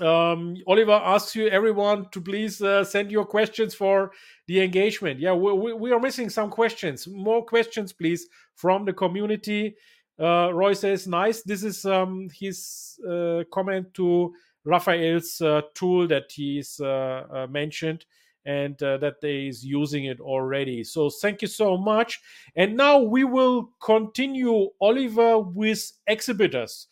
Um, 0.00 0.56
Oliver 0.66 0.92
asks 0.92 1.34
you 1.34 1.48
everyone 1.48 2.08
to 2.10 2.20
please 2.20 2.62
uh, 2.62 2.84
send 2.84 3.10
your 3.10 3.24
questions 3.24 3.74
for 3.74 4.12
the 4.46 4.60
engagement. 4.60 5.18
Yeah, 5.18 5.32
we, 5.32 5.72
we 5.72 5.92
are 5.92 5.98
missing 5.98 6.30
some 6.30 6.50
questions. 6.50 7.08
More 7.08 7.44
questions, 7.44 7.92
please, 7.92 8.28
from 8.54 8.84
the 8.84 8.92
community. 8.92 9.76
Uh, 10.20 10.50
Roy 10.52 10.72
says, 10.72 11.06
nice. 11.06 11.42
This 11.42 11.62
is 11.62 11.84
um, 11.84 12.28
his 12.32 12.98
uh, 13.08 13.44
comment 13.52 13.94
to 13.94 14.34
Raphael's 14.64 15.40
uh, 15.40 15.62
tool 15.74 16.08
that 16.08 16.30
he's 16.30 16.80
uh, 16.80 17.24
uh, 17.32 17.46
mentioned 17.48 18.04
and 18.44 18.82
uh, 18.82 18.96
that 18.98 19.20
they 19.20 19.46
is 19.46 19.64
using 19.64 20.06
it 20.06 20.20
already. 20.20 20.82
So 20.82 21.10
thank 21.10 21.42
you 21.42 21.48
so 21.48 21.76
much. 21.76 22.20
And 22.56 22.76
now 22.76 22.98
we 22.98 23.24
will 23.24 23.70
continue, 23.82 24.68
Oliver, 24.80 25.38
with 25.38 25.92
exhibitors 26.06 26.88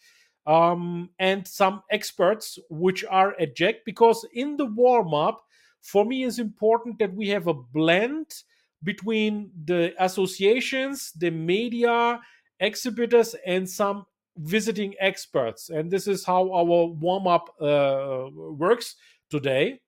um, 0.47 1.11
and 1.18 1.47
some 1.47 1.83
experts 1.91 2.59
which 2.70 3.05
are 3.05 3.35
at 3.41 3.57
JEC 3.57 3.77
because 3.85 4.27
in 4.35 4.57
the 4.57 4.66
warm 4.66 5.14
up, 5.14 5.43
for 5.83 6.05
me, 6.05 6.24
it's 6.24 6.39
important 6.39 6.99
that 6.99 7.14
we 7.14 7.29
have 7.29 7.47
a 7.47 7.55
blend 7.55 8.27
between 8.83 9.51
the 9.64 9.95
associations, 9.99 11.12
the 11.16 11.31
media, 11.31 12.20
exhibitors 12.61 13.35
and 13.47 13.69
some 13.69 14.07
visiting 14.39 14.95
experts. 15.01 15.71
And 15.71 15.91
this 15.91 16.07
is 16.07 16.25
how 16.25 16.53
our 16.53 16.87
warm 16.87 17.27
up 17.27 17.55
uh, 17.61 18.27
works 18.35 18.97
today. 19.31 19.81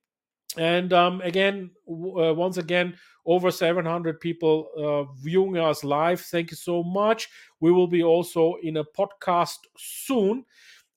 And 0.56 0.92
um, 0.92 1.20
again, 1.20 1.70
uh, 1.88 2.34
once 2.34 2.56
again, 2.56 2.96
over 3.26 3.50
700 3.50 4.18
people 4.20 4.68
uh, 4.76 5.12
viewing 5.22 5.58
us 5.58 5.84
live. 5.84 6.20
Thank 6.20 6.50
you 6.50 6.56
so 6.56 6.82
much. 6.82 7.28
We 7.60 7.70
will 7.70 7.86
be 7.86 8.02
also 8.02 8.56
in 8.62 8.78
a 8.78 8.84
podcast 8.84 9.58
soon. 9.76 10.44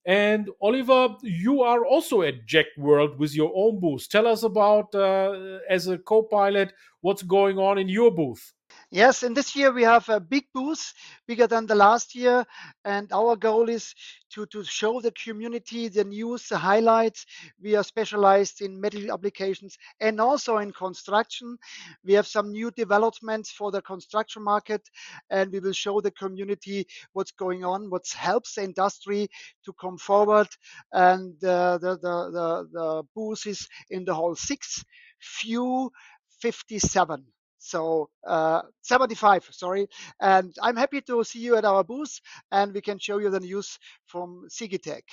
And 0.06 0.50
Oliver, 0.62 1.16
you 1.22 1.62
are 1.62 1.86
also 1.86 2.24
at 2.24 2.48
JEC 2.48 2.66
World 2.78 3.20
with 3.20 3.36
your 3.36 3.52
own 3.54 3.80
booth. 3.80 4.10
Tell 4.10 4.26
us 4.26 4.44
about, 4.44 4.96
uh, 4.96 5.60
as 5.70 5.88
a 5.88 5.98
co 5.98 6.24
pilot, 6.24 6.74
what's 7.02 7.22
going 7.22 7.60
on 7.60 7.78
in 7.78 7.88
your 7.88 8.10
booth. 8.10 8.54
Yes, 8.94 9.24
and 9.24 9.38
this 9.38 9.56
year 9.56 9.72
we 9.72 9.84
have 9.84 10.10
a 10.10 10.20
big 10.20 10.48
booth, 10.54 10.94
bigger 11.26 11.48
than 11.48 11.66
the 11.66 11.76
last 11.76 12.14
year. 12.14 12.46
And 12.84 13.10
our 13.14 13.38
goal 13.38 13.70
is 13.70 13.96
to, 14.34 14.46
to 14.48 14.66
show 14.66 15.00
the 15.00 15.14
community 15.14 15.88
the 15.88 16.04
news, 16.04 16.50
the 16.50 16.58
highlights. 16.58 17.26
We 17.64 17.76
are 17.76 17.86
specialized 17.86 18.60
in 18.60 18.82
medical 18.82 19.14
applications 19.14 19.78
and 20.02 20.20
also 20.20 20.58
in 20.58 20.74
construction. 20.74 21.58
We 22.04 22.12
have 22.16 22.28
some 22.28 22.52
new 22.52 22.70
developments 22.70 23.50
for 23.50 23.72
the 23.72 23.82
construction 23.82 24.44
market, 24.44 24.82
and 25.30 25.54
we 25.54 25.62
will 25.62 25.72
show 25.72 26.02
the 26.02 26.12
community 26.12 26.86
what's 27.14 27.32
going 27.32 27.64
on, 27.64 27.90
what 27.90 28.06
helps 28.14 28.56
the 28.56 28.64
industry 28.66 29.30
to 29.64 29.72
come 29.80 29.98
forward. 29.98 30.50
And 30.92 31.42
uh, 31.46 31.78
the, 31.78 31.98
the, 31.98 32.32
the, 32.32 32.68
the 32.74 33.04
booth 33.16 33.48
is 33.48 33.70
in 33.90 34.04
the 34.04 34.14
hall 34.14 34.36
six, 34.36 34.84
few 35.22 35.92
57 36.42 37.26
so 37.62 38.10
uh, 38.26 38.62
75 38.82 39.48
sorry. 39.52 39.88
And 40.20 40.54
i'm 40.62 40.76
happy 40.76 41.02
to 41.02 41.24
see 41.24 41.40
you 41.40 41.56
at 41.56 41.66
our 41.66 41.84
booth 41.84 42.20
and 42.52 42.74
we 42.74 42.82
can 42.82 42.98
show 43.00 43.20
you 43.20 43.30
the 43.30 43.40
news 43.40 43.78
from 44.08 44.48
sigitech 44.50 45.04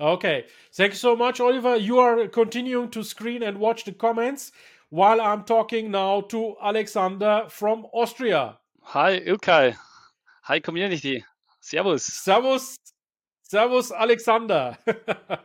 okay. 0.00 0.46
Thank 0.74 0.92
you 0.92 0.96
so 0.96 1.14
much 1.14 1.40
oliver. 1.40 1.76
You 1.76 1.98
are 1.98 2.26
continuing 2.28 2.90
to 2.90 3.02
screen 3.02 3.42
and 3.42 3.58
watch 3.58 3.84
the 3.84 3.92
comments 3.92 4.52
while 4.90 5.20
i'm 5.20 5.44
talking 5.44 5.90
now 5.90 6.22
to 6.22 6.56
alexander 6.62 7.44
from 7.48 7.86
austria. 7.92 8.58
Hi 8.82 9.20
ilkay. 9.20 9.76
Hi 10.42 10.60
community. 10.60 11.24
Servus. 11.60 12.04
Servus. 12.04 12.76
Servus 13.42 13.92
alexander. 13.92 14.76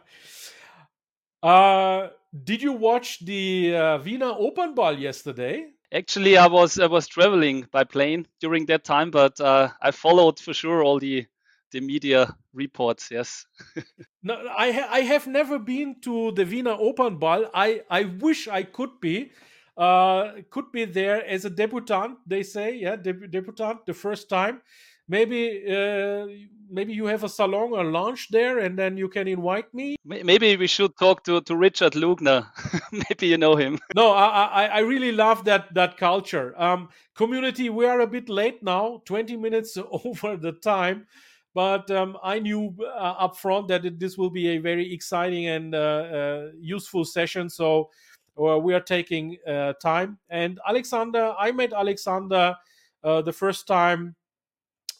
Uh, 1.43 2.09
did 2.43 2.59
you 2.59 2.73
watch 2.73 3.23
the 3.23 3.75
uh, 3.75 3.99
Wiener 3.99 4.33
Opernball 4.33 4.99
yesterday? 4.99 5.67
Actually, 5.95 6.35
I 6.37 6.47
was 6.47 6.77
I 6.77 6.87
was 6.87 7.07
traveling 7.07 7.67
by 7.71 7.85
plane 7.85 8.27
during 8.41 8.65
that 8.65 8.83
time, 8.83 9.11
but 9.11 9.39
uh, 9.39 9.69
I 9.81 9.91
followed 9.91 10.39
for 10.39 10.53
sure 10.53 10.83
all 10.83 10.99
the 10.99 11.25
the 11.71 11.79
media 11.79 12.35
reports. 12.53 13.09
Yes. 13.11 13.45
no, 14.23 14.35
I 14.57 14.71
ha- 14.71 14.89
I 14.91 14.99
have 15.01 15.25
never 15.27 15.57
been 15.57 16.01
to 16.01 16.31
the 16.33 16.43
Wiener 16.45 16.75
Opernball. 16.75 17.49
I 17.53 17.83
I 17.89 18.03
wish 18.03 18.47
I 18.49 18.63
could 18.63 18.99
be. 18.99 19.31
Uh, 19.77 20.41
could 20.49 20.71
be 20.71 20.85
there 20.85 21.25
as 21.25 21.45
a 21.45 21.49
debutant. 21.49 22.17
They 22.27 22.43
say, 22.43 22.75
yeah, 22.75 22.95
deb- 22.97 23.31
debutant 23.31 23.85
the 23.85 23.93
first 23.93 24.29
time 24.29 24.61
maybe 25.07 25.63
uh, 25.69 26.27
maybe 26.69 26.93
you 26.93 27.05
have 27.05 27.23
a 27.23 27.29
salon 27.29 27.71
or 27.73 27.83
launch 27.83 28.29
there 28.31 28.59
and 28.59 28.77
then 28.77 28.97
you 28.97 29.07
can 29.07 29.27
invite 29.27 29.73
me? 29.73 29.95
Maybe 30.05 30.55
we 30.57 30.67
should 30.67 30.97
talk 30.97 31.23
to, 31.25 31.41
to 31.41 31.55
richard 31.55 31.93
lugner. 31.93 32.47
Maybe 32.91 33.27
you 33.27 33.37
know 33.37 33.55
him. 33.55 33.79
No 33.95 34.11
I, 34.11 34.27
I, 34.27 34.65
I 34.65 34.79
really 34.79 35.11
love 35.11 35.45
that 35.45 35.73
that 35.73 35.97
culture. 35.97 36.53
Um, 36.57 36.89
community 37.15 37.69
we 37.69 37.85
are 37.85 38.01
a 38.01 38.07
bit 38.07 38.29
late 38.29 38.61
now 38.63 39.01
20 39.05 39.37
minutes 39.37 39.77
over 40.05 40.37
the 40.37 40.51
time 40.51 41.07
but 41.53 41.89
um, 41.89 42.17
i 42.21 42.37
knew 42.37 42.75
uh, 42.81 43.15
up 43.17 43.37
front 43.37 43.69
that 43.69 43.85
it, 43.85 43.97
this 43.99 44.17
will 44.17 44.29
be 44.29 44.49
a 44.49 44.57
very 44.57 44.93
exciting 44.93 45.47
and 45.47 45.73
uh, 45.73 45.77
uh 45.77 46.47
useful 46.59 47.05
session 47.05 47.49
so 47.49 47.89
uh, 48.37 48.59
we 48.59 48.73
are 48.73 48.81
taking 48.81 49.37
uh, 49.47 49.71
time. 49.81 50.17
And 50.29 50.59
alexander 50.67 51.33
i 51.39 51.51
met 51.51 51.71
alexander 51.71 52.55
the 53.01 53.33
first 53.33 53.67
time 53.67 54.15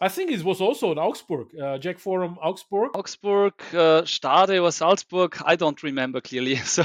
I 0.02 0.10
think 0.10 0.32
it 0.32 0.43
was 0.43 0.60
also 0.60 0.91
in 0.91 0.98
Augsburg, 0.98 1.48
uh, 1.56 1.78
JEC 1.78 2.00
Forum 2.00 2.38
Augsburg. 2.41 2.91
Augsburg, 2.96 3.54
uh, 3.74 4.04
Stade 4.06 4.60
or 4.60 4.72
Salzburg, 4.72 5.38
I 5.46 5.56
don't 5.56 5.82
remember 5.84 6.22
clearly. 6.22 6.56
So 6.66 6.84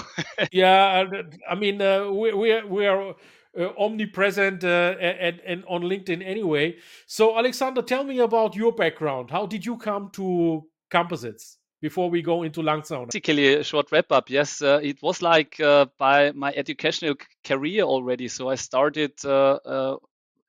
yeah, 0.52 1.04
I 1.48 1.54
mean 1.54 1.82
uh, 1.82 2.10
we 2.10 2.32
we 2.32 2.52
are, 2.52 2.66
we 2.66 2.86
are 2.86 3.14
uh, 3.58 3.68
omnipresent 3.78 4.62
uh, 4.62 4.94
and, 5.00 5.40
and 5.44 5.64
on 5.68 5.82
LinkedIn 5.82 6.24
anyway. 6.24 6.76
So 7.06 7.36
Alexander, 7.36 7.82
tell 7.82 8.04
me 8.04 8.20
about 8.20 8.54
your 8.54 8.72
background. 8.72 9.30
How 9.30 9.46
did 9.46 9.66
you 9.66 9.76
come 9.76 10.10
to 10.12 10.66
composites? 10.90 11.56
Before 11.82 12.10
we 12.10 12.20
go 12.20 12.42
into 12.42 12.60
Langzauner. 12.60 13.06
Basically, 13.06 13.54
a 13.54 13.64
short 13.64 13.90
wrap 13.90 14.12
up. 14.12 14.28
Yes, 14.28 14.60
uh, 14.60 14.80
it 14.82 15.00
was 15.00 15.22
like 15.22 15.56
by 15.98 16.30
my 16.32 16.52
educational 16.52 17.14
career 17.42 17.84
already. 17.84 18.28
So 18.28 18.50
I 18.50 18.56
started 18.56 19.12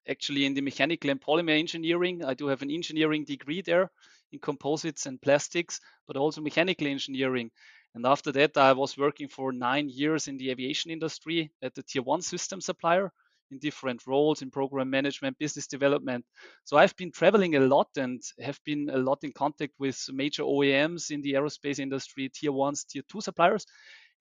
actually 0.10 0.46
in 0.46 0.54
the 0.54 0.62
mechanical 0.62 1.10
and 1.10 1.22
polymer 1.22 1.58
engineering. 1.58 2.24
I 2.26 2.34
do 2.34 2.48
have 2.48 2.62
an 2.62 2.72
engineering 2.72 3.26
degree 3.26 3.62
there 3.62 3.92
in 4.32 4.40
composites 4.40 5.06
and 5.06 5.22
plastics, 5.22 5.80
but 6.08 6.18
also 6.18 6.42
mechanical 6.42 6.88
engineering. 6.88 7.52
And 7.94 8.06
after 8.06 8.32
that, 8.34 8.56
I 8.58 8.74
was 8.74 8.98
working 8.98 9.28
for 9.28 9.52
nine 9.52 9.90
years 9.90 10.28
in 10.28 10.38
the 10.38 10.50
aviation 10.50 10.92
industry 10.92 11.52
at 11.62 11.76
the 11.76 11.84
tier 11.84 12.02
one 12.02 12.22
system 12.22 12.62
supplier 12.62 13.12
in 13.52 13.60
different 13.60 14.08
roles 14.08 14.42
in 14.42 14.50
program 14.50 14.90
management, 14.90 15.38
business 15.38 15.68
development. 15.68 16.26
So 16.64 16.78
I've 16.78 16.96
been 16.96 17.12
traveling 17.12 17.56
a 17.56 17.60
lot 17.60 17.90
and 17.98 18.22
have 18.40 18.60
been 18.66 18.90
a 18.90 18.98
lot 18.98 19.20
in 19.24 19.34
contact 19.34 19.74
with 19.78 20.02
major 20.14 20.44
OEMs 20.44 21.12
in 21.12 21.22
the 21.22 21.34
aerospace 21.34 21.80
industry, 21.80 22.30
tier 22.30 22.54
ones, 22.54 22.86
tier 22.86 23.04
two 23.12 23.20
suppliers. 23.20 23.66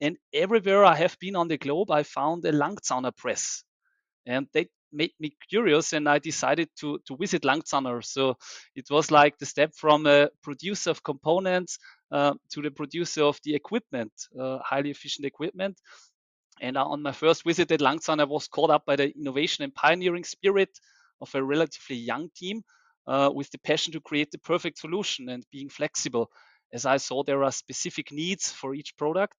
And 0.00 0.16
everywhere 0.32 0.84
I 0.84 0.96
have 0.96 1.16
been 1.20 1.36
on 1.36 1.48
the 1.48 1.58
globe, 1.58 1.90
I 1.90 2.02
found 2.02 2.44
a 2.44 2.52
Langzauner 2.52 3.16
press. 3.16 3.62
And 4.26 4.48
they 4.52 4.68
made 4.93 5.12
me 5.20 5.32
curious 5.49 5.93
and 5.93 6.09
I 6.09 6.18
decided 6.18 6.68
to, 6.80 6.99
to 7.07 7.16
visit 7.16 7.43
Langzauner. 7.43 8.05
So 8.05 8.36
it 8.74 8.91
was 8.91 9.11
like 9.11 9.38
the 9.38 9.47
step 9.47 9.72
from 9.74 10.07
a 10.07 10.28
producer 10.43 10.91
of 10.91 11.03
components 11.03 11.78
uh, 12.11 12.34
to 12.53 12.62
the 12.62 12.70
producer 12.70 13.24
of 13.24 13.38
the 13.45 13.55
equipment, 13.55 14.12
uh, 14.38 14.59
highly 14.64 14.91
efficient 14.91 15.26
equipment. 15.26 15.78
And 16.61 16.76
on 16.76 17.03
my 17.03 17.12
first 17.12 17.45
visit 17.45 17.70
at 17.72 17.80
Langzauner, 17.80 18.22
I 18.22 18.24
was 18.24 18.49
caught 18.49 18.70
up 18.70 18.84
by 18.84 18.97
the 18.97 19.14
innovation 19.16 19.64
and 19.64 19.74
pioneering 19.74 20.24
spirit 20.24 20.70
of 21.20 21.34
a 21.34 21.43
relatively 21.43 21.97
young 21.97 22.30
team 22.36 22.62
uh, 23.07 23.30
with 23.32 23.51
the 23.51 23.59
passion 23.59 23.93
to 23.93 24.01
create 24.01 24.30
the 24.30 24.38
perfect 24.38 24.78
solution 24.78 25.28
and 25.28 25.45
being 25.51 25.68
flexible. 25.68 26.30
As 26.72 26.86
I 26.86 26.99
saw, 26.99 27.22
there 27.22 27.43
are 27.43 27.53
specific 27.53 28.12
needs 28.12 28.53
for 28.53 28.74
each 28.74 28.97
product 28.97 29.36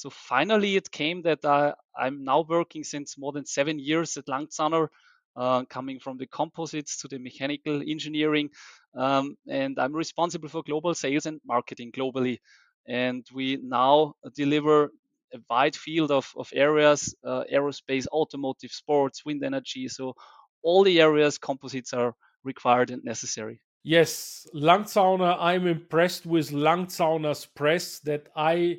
so 0.00 0.08
finally, 0.08 0.76
it 0.76 0.90
came 0.90 1.20
that 1.22 1.44
I, 1.44 1.74
I'm 1.94 2.24
now 2.24 2.46
working 2.48 2.84
since 2.84 3.18
more 3.18 3.32
than 3.32 3.44
seven 3.44 3.78
years 3.78 4.16
at 4.16 4.24
Langzauner, 4.28 4.88
uh, 5.36 5.64
coming 5.66 6.00
from 6.00 6.16
the 6.16 6.26
composites 6.26 6.96
to 7.02 7.08
the 7.08 7.18
mechanical 7.18 7.82
engineering, 7.86 8.48
um, 8.96 9.36
and 9.46 9.78
I'm 9.78 9.92
responsible 9.92 10.48
for 10.48 10.62
global 10.62 10.94
sales 10.94 11.26
and 11.26 11.38
marketing 11.46 11.92
globally. 11.92 12.38
And 12.88 13.26
we 13.34 13.58
now 13.62 14.14
deliver 14.34 14.84
a 15.34 15.38
wide 15.50 15.76
field 15.76 16.10
of, 16.10 16.32
of 16.34 16.48
areas 16.54 17.14
uh, 17.22 17.44
aerospace, 17.52 18.06
automotive, 18.06 18.70
sports, 18.70 19.26
wind 19.26 19.44
energy. 19.44 19.86
So, 19.88 20.14
all 20.62 20.82
the 20.82 20.98
areas 21.02 21.36
composites 21.36 21.92
are 21.92 22.14
required 22.42 22.90
and 22.90 23.04
necessary. 23.04 23.60
Yes, 23.82 24.46
Langzauner, 24.54 25.36
I'm 25.38 25.66
impressed 25.66 26.24
with 26.24 26.52
Langzauner's 26.52 27.44
press 27.44 27.98
that 28.00 28.28
I 28.34 28.78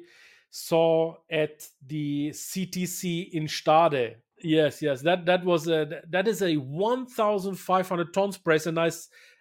saw 0.52 1.16
at 1.32 1.66
the 1.88 2.30
CTC 2.30 3.32
in 3.32 3.48
Stade. 3.48 4.18
Yes, 4.44 4.82
yes, 4.82 5.02
that 5.02 5.26
that 5.26 5.44
was 5.46 5.68
a 5.68 6.02
that 6.10 6.28
is 6.28 6.42
a 6.42 6.56
1,500 6.56 8.14
tons 8.14 8.38
press, 8.38 8.66
and 8.66 8.80
I 8.80 8.92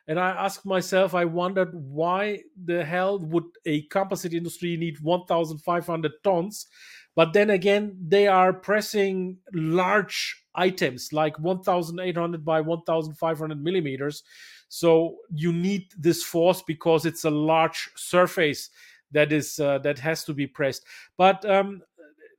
and 0.07 0.19
I 0.19 0.31
asked 0.31 0.67
myself, 0.67 1.15
I 1.15 1.25
wondered 1.25 1.71
why 1.73 2.41
the 2.65 2.85
hell 2.85 3.19
would 3.19 3.45
a 3.65 3.83
composite 3.83 4.35
industry 4.35 4.77
need 4.77 5.01
1,500 5.01 6.13
tons? 6.25 6.67
But 7.15 7.33
then 7.33 7.51
again, 7.51 7.97
they 8.01 8.27
are 8.27 8.53
pressing 8.53 9.39
large 9.53 10.43
items 10.55 11.13
like 11.13 11.39
1,800 11.39 12.45
by 12.45 12.61
1,500 12.61 13.63
millimeters. 13.63 14.23
So 14.69 15.17
you 15.33 15.53
need 15.53 15.93
this 15.97 16.23
force 16.23 16.63
because 16.63 17.07
it's 17.07 17.25
a 17.25 17.31
large 17.31 17.91
surface 17.97 18.71
that 19.13 19.33
is 19.33 19.59
uh, 19.59 19.79
that 19.79 19.99
has 19.99 20.25
to 20.25 20.35
be 20.35 20.47
pressed. 20.47 20.85
But 21.17 21.45
um, 21.45 21.83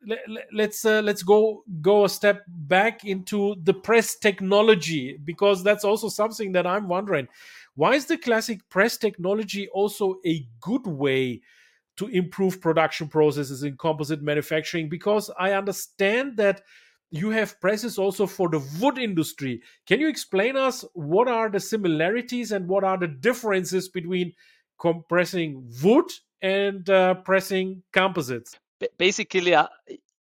let, 0.05 0.19
let's 0.53 0.85
uh, 0.85 1.01
let's 1.01 1.23
go 1.23 1.63
go 1.81 2.05
a 2.05 2.09
step 2.09 2.43
back 2.47 3.05
into 3.05 3.55
the 3.63 3.73
press 3.73 4.15
technology 4.15 5.17
because 5.23 5.63
that's 5.63 5.83
also 5.83 6.09
something 6.09 6.51
that 6.53 6.67
I'm 6.67 6.87
wondering. 6.87 7.27
Why 7.75 7.95
is 7.95 8.05
the 8.05 8.17
classic 8.17 8.67
press 8.69 8.97
technology 8.97 9.67
also 9.69 10.19
a 10.25 10.45
good 10.59 10.85
way 10.85 11.41
to 11.97 12.07
improve 12.07 12.61
production 12.61 13.07
processes 13.07 13.63
in 13.63 13.77
composite 13.77 14.21
manufacturing? 14.21 14.89
Because 14.89 15.29
I 15.37 15.53
understand 15.53 16.37
that 16.37 16.61
you 17.11 17.29
have 17.29 17.59
presses 17.59 17.97
also 17.97 18.25
for 18.25 18.49
the 18.49 18.63
wood 18.79 18.97
industry. 18.97 19.61
Can 19.85 19.99
you 19.99 20.07
explain 20.07 20.55
us 20.55 20.85
what 20.93 21.27
are 21.27 21.49
the 21.49 21.59
similarities 21.59 22.51
and 22.51 22.67
what 22.67 22.83
are 22.83 22.97
the 22.97 23.07
differences 23.07 23.89
between 23.89 24.33
compressing 24.79 25.69
wood 25.83 26.05
and 26.41 26.89
uh, 26.89 27.15
pressing 27.15 27.83
composites. 27.91 28.57
Basically, 28.97 29.53
uh, 29.53 29.67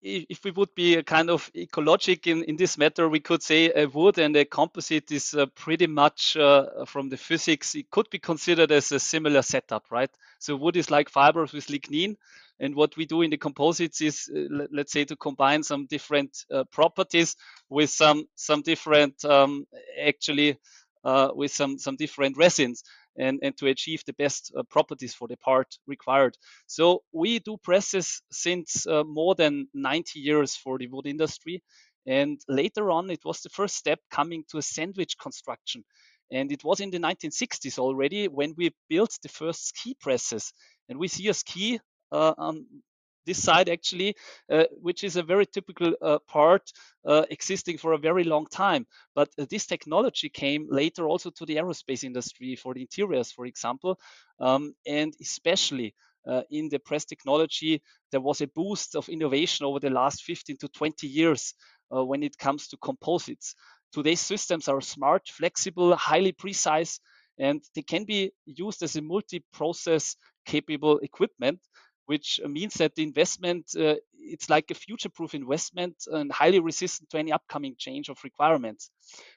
if 0.03 0.45
we 0.45 0.51
would 0.51 0.75
be 0.75 0.97
a 0.97 1.03
kind 1.03 1.31
of 1.31 1.51
ecologic 1.55 2.27
in, 2.27 2.45
in 2.45 2.57
this 2.57 2.79
matter, 2.79 3.09
we 3.09 3.21
could 3.21 3.43
say 3.43 3.71
a 3.75 3.87
wood 3.87 4.18
and 4.18 4.35
a 4.37 4.45
composite 4.45 5.11
is 5.12 5.35
uh, 5.35 5.47
pretty 5.55 5.87
much 5.87 6.37
uh, 6.37 6.85
from 6.87 7.09
the 7.09 7.16
physics, 7.16 7.75
it 7.75 7.91
could 7.91 8.09
be 8.11 8.18
considered 8.18 8.73
as 8.73 8.93
a 8.93 9.01
similar 9.01 9.43
setup, 9.43 9.85
right? 9.91 10.11
So 10.39 10.57
wood 10.57 10.77
is 10.77 10.91
like 10.91 11.11
fibers 11.11 11.53
with 11.53 11.66
lignin. 11.66 12.16
And 12.59 12.75
what 12.75 12.97
we 12.97 13.07
do 13.07 13.23
in 13.23 13.31
the 13.31 13.39
composites 13.39 14.03
is, 14.03 14.31
uh, 14.35 14.66
let's 14.71 14.93
say, 14.93 15.05
to 15.07 15.16
combine 15.16 15.62
some 15.62 15.87
different 15.87 16.45
uh, 16.53 16.64
properties 16.64 17.37
with 17.71 17.89
some 17.89 18.27
some 18.35 18.61
different, 18.61 19.25
um, 19.25 19.66
actually, 19.99 20.59
uh, 21.03 21.31
with 21.35 21.53
some 21.53 21.79
some 21.79 21.97
different 21.97 22.37
resins 22.37 22.83
and, 23.16 23.38
and 23.42 23.56
to 23.58 23.66
achieve 23.66 24.02
the 24.06 24.12
best 24.14 24.52
uh, 24.56 24.62
properties 24.64 25.14
for 25.14 25.28
the 25.28 25.36
part 25.36 25.78
required. 25.86 26.36
So 26.66 27.02
we 27.12 27.38
do 27.38 27.56
presses 27.56 28.22
since 28.30 28.86
uh, 28.86 29.04
more 29.04 29.34
than 29.34 29.68
90 29.74 30.20
years 30.20 30.56
for 30.56 30.78
the 30.78 30.86
wood 30.86 31.06
industry. 31.06 31.62
And 32.06 32.40
later 32.48 32.90
on, 32.90 33.11
it 33.11 33.24
was 33.24 33.40
the 33.40 33.50
first 33.50 33.76
step 33.76 34.00
coming 34.11 34.44
to 34.50 34.58
a 34.58 34.62
sandwich 34.62 35.18
construction. 35.18 35.84
And 36.32 36.52
it 36.52 36.64
was 36.64 36.80
in 36.80 36.90
the 36.90 36.98
1960s 36.98 37.78
already 37.78 38.28
when 38.28 38.54
we 38.56 38.72
built 38.88 39.18
the 39.22 39.28
first 39.28 39.68
ski 39.68 39.96
presses. 40.00 40.52
And 40.88 40.98
we 40.98 41.08
see 41.08 41.28
a 41.28 41.34
ski 41.34 41.80
uh, 42.12 42.34
on 42.38 42.66
this 43.27 43.43
side 43.43 43.68
actually, 43.68 44.16
uh, 44.51 44.64
which 44.81 45.05
is 45.05 45.16
a 45.16 45.23
very 45.23 45.47
typical 45.47 45.95
uh, 46.03 46.18
part 46.29 46.62
uh, 47.07 47.25
existing 47.31 47.79
for 47.79 47.93
a 47.93 47.99
very 47.99 48.25
long 48.25 48.47
time. 48.47 48.87
But 49.14 49.29
uh, 49.39 49.47
this 49.51 49.66
technology 49.66 50.29
came 50.29 50.66
later 50.71 51.07
also 51.07 51.31
to 51.31 51.47
the 51.47 51.57
aerospace 51.57 52.05
industry 52.05 52.57
for 52.57 52.75
the 52.75 52.83
interiors, 52.83 53.33
for 53.33 53.47
example, 53.47 53.99
um, 54.41 54.75
and 54.87 55.14
especially 55.21 55.95
uh, 56.27 56.43
in 56.51 56.68
the 56.68 56.79
press 56.79 57.05
technology, 57.05 57.83
there 58.11 58.21
was 58.21 58.41
a 58.41 58.47
boost 58.49 58.95
of 58.95 59.09
innovation 59.09 59.66
over 59.66 59.81
the 59.81 59.91
last 59.91 60.23
15 60.23 60.57
to 60.59 60.68
20 60.68 61.07
years 61.07 61.55
uh, 61.95 62.05
when 62.05 62.23
it 62.23 62.37
comes 62.39 62.68
to 62.68 62.77
composites. 62.77 63.55
Today's 63.93 64.21
systems 64.21 64.68
are 64.68 64.81
smart, 64.81 65.29
flexible, 65.29 65.97
highly 65.97 66.33
precise, 66.33 67.01
and 67.39 67.62
they 67.75 67.83
can 67.83 68.05
be 68.05 68.33
used 68.45 68.83
as 68.83 68.97
a 68.97 69.03
multi-process 69.03 70.16
capable 70.47 70.99
equipment 70.99 71.61
which 72.11 72.40
means 72.44 72.74
that 72.74 72.96
the 72.96 73.04
investment 73.04 73.64
uh, 73.78 73.94
it's 74.32 74.50
like 74.50 74.68
a 74.72 74.74
future-proof 74.74 75.32
investment 75.32 75.94
and 76.11 76.32
highly 76.32 76.58
resistant 76.58 77.08
to 77.08 77.18
any 77.18 77.30
upcoming 77.30 77.76
change 77.78 78.08
of 78.08 78.18
requirements. 78.24 78.90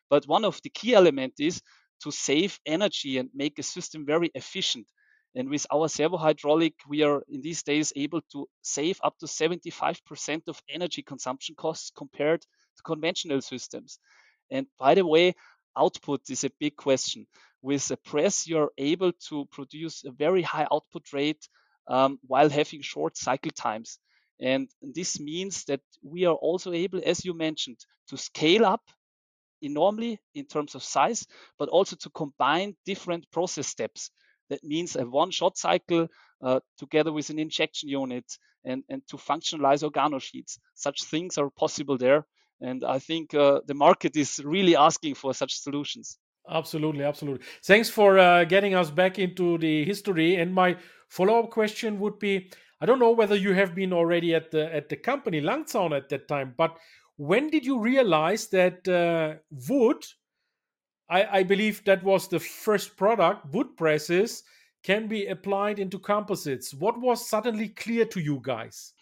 But 0.10 0.28
one 0.28 0.44
of 0.44 0.60
the 0.64 0.72
key 0.72 0.96
elements 0.96 1.40
is 1.40 1.62
to 2.02 2.12
save 2.12 2.60
energy 2.66 3.20
and 3.20 3.30
make 3.36 3.60
a 3.60 3.64
system 3.76 4.08
very 4.08 4.32
efficient. 4.34 4.88
And 5.36 5.50
with 5.52 5.68
our 5.72 5.88
servo 5.88 6.18
hydraulic, 6.18 6.74
we 6.90 7.04
are 7.04 7.22
in 7.30 7.42
these 7.42 7.62
days 7.62 7.94
able 7.96 8.22
to 8.32 8.48
save 8.64 9.00
up 9.04 9.20
to 9.20 9.28
75% 9.28 10.48
of 10.48 10.60
energy 10.68 11.04
consumption 11.04 11.54
costs 11.56 11.92
compared 11.96 12.42
to 12.42 12.84
conventional 12.84 13.42
systems. 13.42 14.00
And 14.50 14.66
by 14.80 14.96
the 14.96 15.06
way, 15.06 15.36
output 15.78 16.22
is 16.32 16.44
a 16.44 16.56
big 16.60 16.76
question. 16.76 17.28
With 17.62 17.92
a 17.92 17.98
press, 17.98 18.48
you're 18.48 18.72
able 18.80 19.12
to 19.30 19.46
produce 19.52 20.04
a 20.06 20.12
very 20.12 20.42
high 20.42 20.68
output 20.72 21.14
rate 21.14 21.48
um, 21.88 22.20
while 22.28 22.50
having 22.50 22.82
short 22.82 23.18
cycle 23.18 23.52
times. 23.52 24.00
And 24.40 24.70
this 24.82 25.20
means 25.20 25.64
that 25.66 25.82
we 26.02 26.26
are 26.26 26.36
also 26.36 26.74
able, 26.74 27.02
as 27.06 27.24
you 27.24 27.34
mentioned, 27.34 27.78
to 28.10 28.18
scale 28.18 28.66
up 28.66 28.82
enormously 29.62 30.20
in 30.36 30.46
terms 30.46 30.76
of 30.76 30.84
size, 30.84 31.26
but 31.58 31.70
also 31.70 31.96
to 31.96 32.10
combine 32.10 32.76
different 32.86 33.30
process 33.32 33.68
steps. 33.68 34.12
That 34.50 34.64
means 34.64 34.96
a 34.96 35.06
one 35.06 35.32
shot 35.32 35.58
cycle 35.58 36.08
uh, 36.44 36.60
together 36.78 37.12
with 37.12 37.30
an 37.30 37.40
injection 37.40 37.90
unit 37.90 38.26
and, 38.66 38.84
and 38.90 39.02
to 39.08 39.18
functionalize 39.18 39.84
organo 39.84 40.22
sheets. 40.22 40.60
Such 40.76 41.04
things 41.06 41.38
are 41.38 41.50
possible 41.50 41.98
there. 41.98 42.26
And 42.62 42.84
I 42.84 43.00
think 43.00 43.34
uh, 43.34 43.62
the 43.66 43.74
market 43.74 44.16
is 44.16 44.42
really 44.44 44.76
asking 44.76 45.16
for 45.16 45.34
such 45.34 45.56
solutions. 45.56 46.18
Absolutely, 46.50 47.06
absolutely. 47.06 47.46
Thanks 47.64 47.90
for 47.90 48.20
uh, 48.20 48.44
getting 48.44 48.76
us 48.76 48.92
back 48.92 49.18
into 49.18 49.58
the 49.58 49.86
history. 49.86 50.36
And 50.36 50.54
my 50.54 50.78
follow-up 51.14 51.52
question 51.52 52.00
would 52.00 52.20
be: 52.20 52.50
I 52.82 52.86
don't 52.86 53.00
know 53.00 53.12
whether 53.12 53.36
you 53.36 53.54
have 53.54 53.76
been 53.76 53.94
already 53.94 54.34
at 54.36 54.52
the 54.52 54.74
at 54.74 54.90
the 54.90 54.98
company 54.98 55.42
Langzaun 55.42 55.96
at 55.96 56.10
that 56.10 56.28
time, 56.28 56.54
but 56.58 56.78
when 57.18 57.50
did 57.50 57.66
you 57.66 57.80
realize 57.80 58.48
that 58.48 58.88
uh, 58.88 59.36
wood 59.70 60.04
I, 61.10 61.40
I, 61.40 61.44
believe 61.44 61.84
that 61.86 62.04
was 62.04 62.28
the 62.28 62.40
first 62.40 62.98
product 62.98 63.54
wood 63.54 63.78
presses 63.78 64.44
can 64.84 65.08
be 65.08 65.28
applied 65.28 65.78
into 65.78 66.00
composites? 66.00 66.74
What 66.74 67.00
was 67.00 67.30
suddenly 67.30 67.70
clear 67.70 68.06
to 68.06 68.20
you 68.20 68.40
guys? 68.42 68.94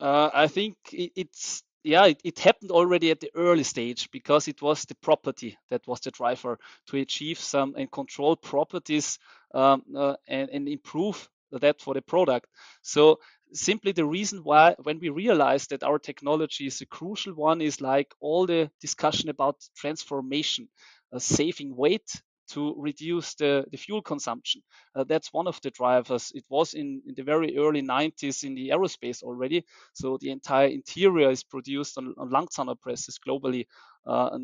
Uh, 0.00 0.30
i 0.32 0.46
think 0.46 0.76
it, 0.92 1.12
it's 1.14 1.62
yeah 1.84 2.06
it, 2.06 2.20
it, 2.24 2.38
happened 2.38 2.70
already 2.70 3.10
at 3.10 3.20
the 3.20 3.30
early 3.34 3.62
stage 3.62 4.10
because 4.10 4.48
it 4.48 4.62
was 4.62 4.84
the 4.84 4.94
property 4.94 5.58
that 5.68 5.86
was 5.86 6.00
the 6.00 6.10
driver 6.10 6.58
to 6.86 6.96
achieve 6.96 7.38
some 7.38 7.74
and 7.76 7.90
control 7.92 8.34
properties 8.34 9.18
um, 9.52 9.82
uh, 9.94 10.14
and, 10.26 10.48
and 10.50 10.68
improve 10.68 11.28
that 11.58 11.80
for 11.80 11.94
the 11.94 12.02
product 12.02 12.46
so 12.82 13.18
simply 13.52 13.92
the 13.92 14.04
reason 14.04 14.40
why 14.44 14.74
when 14.82 14.98
we 15.00 15.08
realized 15.08 15.70
that 15.70 15.82
our 15.82 15.98
technology 15.98 16.66
is 16.66 16.80
a 16.80 16.86
crucial 16.86 17.34
one 17.34 17.60
is 17.60 17.80
like 17.80 18.14
all 18.20 18.46
the 18.46 18.70
discussion 18.80 19.28
about 19.28 19.56
transformation 19.76 20.68
uh, 21.12 21.18
saving 21.18 21.74
weight 21.74 22.22
to 22.50 22.74
reduce 22.76 23.34
the, 23.34 23.64
the 23.70 23.76
fuel 23.76 24.02
consumption. 24.02 24.60
Uh, 24.94 25.04
that's 25.04 25.32
one 25.32 25.46
of 25.46 25.60
the 25.62 25.70
drivers. 25.70 26.32
It 26.34 26.44
was 26.48 26.74
in, 26.74 27.00
in, 27.06 27.14
the 27.14 27.22
very 27.22 27.56
early 27.56 27.80
90s 27.80 28.44
in 28.44 28.54
the 28.54 28.70
aerospace 28.70 29.22
already. 29.22 29.64
So 29.92 30.18
the 30.20 30.30
entire 30.30 30.66
interior 30.66 31.30
is 31.30 31.44
produced 31.44 31.96
on, 31.96 32.14
on 32.18 32.30
Langzauner 32.30 32.80
presses 32.80 33.18
globally 33.24 33.66
uh, 34.04 34.36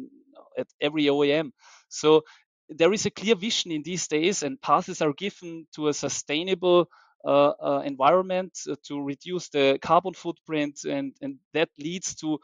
at 0.57 0.69
every 0.81 1.05
OEM. 1.05 1.51
So 1.89 2.23
there 2.69 2.93
is 2.93 3.07
a 3.07 3.11
clear 3.11 3.35
vision 3.37 3.73
in 3.73 3.83
these 3.83 4.09
days, 4.09 4.43
and 4.43 4.61
paths 4.61 5.03
are 5.03 5.13
given 5.13 5.67
to 5.75 5.89
a 5.89 5.95
sustainable 5.95 6.89
uh, 7.25 7.53
uh, 7.61 7.83
environment 7.85 8.59
uh, 8.71 8.77
to 8.85 9.01
reduce 9.01 9.49
the 9.49 9.79
carbon 9.83 10.15
footprint, 10.15 10.81
and, 10.85 11.13
and 11.21 11.39
that 11.53 11.69
leads 11.79 12.15
to 12.17 12.39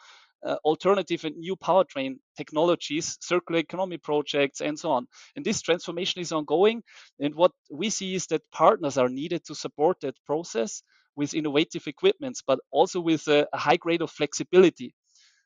uh, 0.45 0.57
alternative 0.65 1.25
and 1.25 1.37
new 1.37 1.57
powertrain 1.57 2.17
technologies, 2.37 3.17
circular 3.21 3.61
economy 3.61 3.97
projects, 3.97 4.61
and 4.61 4.79
so 4.79 4.91
on. 4.91 5.07
And 5.37 5.45
this 5.45 5.63
transformation 5.63 6.21
is 6.21 6.33
ongoing. 6.33 6.83
And 7.21 7.35
what 7.35 7.53
we 7.71 7.91
see 7.91 8.15
is 8.15 8.27
that 8.27 8.43
partners 8.51 8.99
are 8.99 9.09
needed 9.09 9.45
to 9.47 9.55
support 9.55 10.01
that 10.01 10.17
process 10.27 10.83
with 11.15 11.35
innovative 11.35 11.87
equipments, 11.87 12.43
but 12.45 12.59
also 12.71 13.01
with 13.01 13.29
a, 13.29 13.47
a 13.53 13.59
high 13.59 13.77
grade 13.77 14.03
of 14.03 14.11
flexibility. 14.11 14.95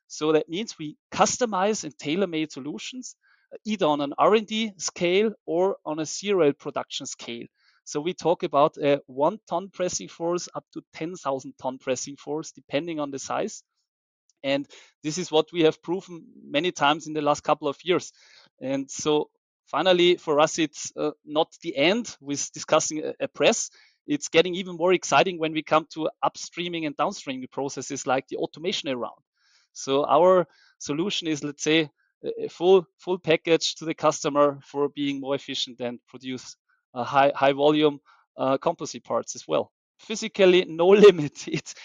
So 0.07 0.31
that 0.31 0.49
means 0.49 0.79
we 0.79 0.97
customize 1.11 1.83
and 1.83 1.97
tailor-made 1.99 2.51
solutions, 2.51 3.15
either 3.65 3.85
on 3.85 4.01
an 4.01 4.13
R&D 4.17 4.73
scale 4.77 5.31
or 5.45 5.77
on 5.85 5.99
a 5.99 6.05
serial 6.05 6.53
production 6.53 7.05
scale. 7.05 7.45
So 7.85 8.01
we 8.01 8.13
talk 8.13 8.43
about 8.43 8.77
a 8.77 9.01
one 9.07 9.39
ton 9.49 9.69
pressing 9.69 10.09
force 10.09 10.49
up 10.53 10.65
to 10.73 10.81
10,000 10.93 11.53
ton 11.61 11.77
pressing 11.77 12.17
force, 12.17 12.51
depending 12.51 12.99
on 12.99 13.11
the 13.11 13.19
size. 13.19 13.63
And 14.43 14.67
this 15.03 15.17
is 15.17 15.31
what 15.31 15.47
we 15.53 15.61
have 15.63 15.81
proven 15.81 16.25
many 16.43 16.71
times 16.71 17.07
in 17.07 17.13
the 17.13 17.21
last 17.21 17.43
couple 17.43 17.67
of 17.67 17.77
years. 17.83 18.11
And 18.61 18.89
so 18.91 19.29
finally, 19.67 20.17
for 20.17 20.39
us, 20.39 20.59
it's 20.59 20.91
uh, 20.97 21.11
not 21.25 21.55
the 21.61 21.75
end 21.77 22.15
with 22.21 22.51
discussing 22.51 23.03
a, 23.03 23.13
a, 23.21 23.27
press. 23.27 23.69
It's 24.05 24.29
getting 24.29 24.55
even 24.55 24.75
more 24.75 24.93
exciting 24.93 25.39
when 25.39 25.53
we 25.53 25.63
come 25.63 25.87
to 25.93 26.09
upstreaming 26.23 26.85
and 26.85 26.95
downstreaming 26.95 27.51
processes 27.51 28.05
like 28.05 28.27
the 28.27 28.37
automation 28.37 28.89
around. 28.89 29.21
So 29.73 30.05
our 30.05 30.47
solution 30.79 31.27
is, 31.27 31.43
let's 31.43 31.63
say, 31.63 31.89
a 32.23 32.47
full 32.49 32.85
full 32.97 33.19
package 33.19 33.75
to 33.75 33.85
the 33.85 33.93
customer 33.93 34.59
for 34.63 34.89
being 34.89 35.19
more 35.19 35.35
efficient 35.35 35.79
and 35.79 35.99
produce 36.07 36.55
high 36.93 37.31
high 37.35 37.53
volume 37.53 37.99
uh, 38.37 38.57
composite 38.57 39.03
parts 39.03 39.35
as 39.35 39.47
well. 39.47 39.71
Physically, 39.99 40.65
no 40.65 40.87
limit. 41.05 41.47
It's 41.47 41.75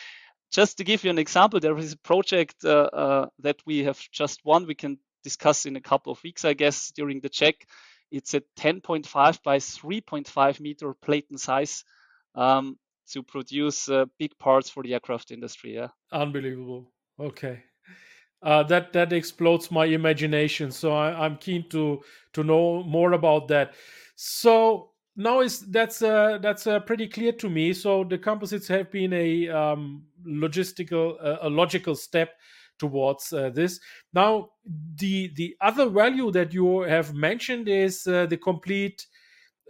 just 0.53 0.79
to 0.79 0.85
give 0.85 1.03
you 1.03 1.11
an 1.11 1.19
example, 1.19 1.61
there 1.61 1.77
is 1.79 1.93
a 1.93 1.99
project 1.99 2.57
uh, 2.65 2.91
uh, 2.93 3.27
that 3.41 3.57
we 3.67 3.85
have 3.85 3.99
just 4.13 4.45
won. 4.45 4.67
We 4.67 4.75
can 4.75 4.99
discuss 5.25 5.67
in 5.67 5.77
a 5.77 5.81
couple 5.81 6.13
of 6.13 6.23
weeks, 6.23 6.45
I 6.45 6.53
guess, 6.53 6.93
during 6.93 7.21
the 7.21 7.31
JEC. 7.31 7.55
It's 8.11 8.35
a 8.35 8.43
10.5 8.59 9.43
by 9.43 9.57
3.5 9.59 10.61
meter 10.61 10.93
plate 10.93 11.27
and 11.31 11.41
size 11.41 11.85
um, 12.35 12.79
to 13.13 13.23
produce 13.23 13.89
uh, 13.89 14.05
big 14.19 14.39
parts 14.39 14.69
for 14.69 14.83
the 14.83 14.93
aircraft 14.93 15.31
industry. 15.31 15.75
Yeah, 15.75 15.89
unbelievable. 16.13 16.93
Okay. 17.19 17.63
Uh, 18.43 18.63
that 18.65 18.93
that 18.93 19.13
explodes 19.13 19.71
my 19.71 19.85
imagination. 19.85 20.73
So 20.73 20.93
I, 20.93 21.27
am 21.27 21.37
keen 21.37 21.69
to 21.69 22.03
to 22.33 22.43
know 22.43 22.83
more 22.83 23.13
about 23.13 23.47
that. 23.49 23.75
So 24.17 24.91
now 25.17 25.41
is 25.41 25.61
that's 25.61 26.03
uh, 26.03 26.39
that's 26.41 26.67
uh, 26.67 26.81
pretty 26.81 27.07
clear 27.07 27.33
to 27.33 27.49
me. 27.49 27.73
So 27.73 28.05
the 28.05 28.19
composites 28.19 28.67
have 28.69 28.91
been 28.91 29.13
a 29.13 29.49
um, 29.49 30.05
logistical, 30.27 31.17
a 31.43 31.49
logical 31.49 31.95
step 31.95 32.31
towards 32.79 33.33
uh, 33.33 33.51
this. 33.51 33.79
Now, 34.13 34.51
the 34.97 35.33
the 35.37 35.55
other 35.61 35.89
value 35.89 36.31
that 36.33 36.53
you 36.53 36.81
have 36.81 37.15
mentioned 37.15 37.69
is 37.69 38.07
uh, 38.07 38.27
the 38.27 38.39
complete 38.39 39.07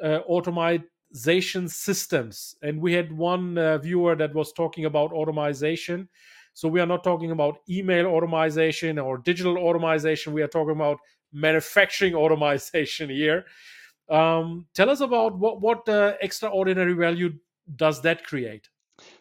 uh, 0.03 0.21
automation 0.21 1.69
systems, 1.69 2.57
and 2.63 2.81
we 2.81 2.95
had 2.95 3.13
one 3.13 3.55
viewer 3.83 4.17
that 4.17 4.35
was 4.35 4.53
talking 4.53 4.87
about 4.87 5.13
automation. 5.13 6.09
So 6.55 6.69
we 6.69 6.81
are 6.81 6.87
not 6.87 7.03
talking 7.03 7.31
about 7.31 7.59
email 7.69 8.07
automation 8.07 8.99
or 8.99 9.19
digital 9.19 9.59
automation. 9.59 10.33
We 10.33 10.43
are 10.43 10.49
talking 10.49 10.77
about 10.77 10.99
manufacturing 11.33 12.15
automation 12.23 13.11
here. 13.11 13.47
Um, 14.09 14.67
tell 14.75 14.91
us 14.91 15.01
about 15.01 15.39
what 15.39 15.61
what 15.61 15.89
uh, 15.89 16.15
extraordinary 16.21 16.93
value 16.93 17.35
does 17.77 18.03
that 18.03 18.25
create? 18.25 18.69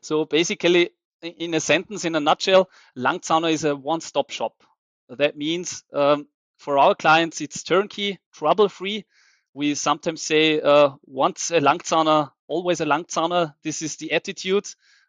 So 0.02 0.26
basically, 0.26 0.90
in 1.22 1.54
a 1.54 1.60
sentence, 1.60 2.04
in 2.04 2.16
a 2.16 2.20
nutshell, 2.20 2.70
Langzauner 2.98 3.52
is 3.52 3.64
a 3.64 3.76
one-stop 3.76 4.32
shop. 4.32 4.64
That 5.10 5.38
means 5.38 5.84
um, 5.94 6.28
for 6.58 6.78
our 6.78 6.96
clients, 6.96 7.42
it's 7.42 7.64
turnkey, 7.64 8.20
trouble-free. 8.34 9.06
We 9.54 9.76
sometimes 9.76 10.22
say 10.22 10.60
uh, 10.60 10.92
once 11.06 11.52
a 11.52 11.60
Langzauner, 11.60 12.32
always 12.48 12.82
a 12.82 12.86
Langzauner. 12.86 13.54
This 13.64 13.82
is 13.82 13.98
the 13.98 14.12
attitude, 14.12 14.68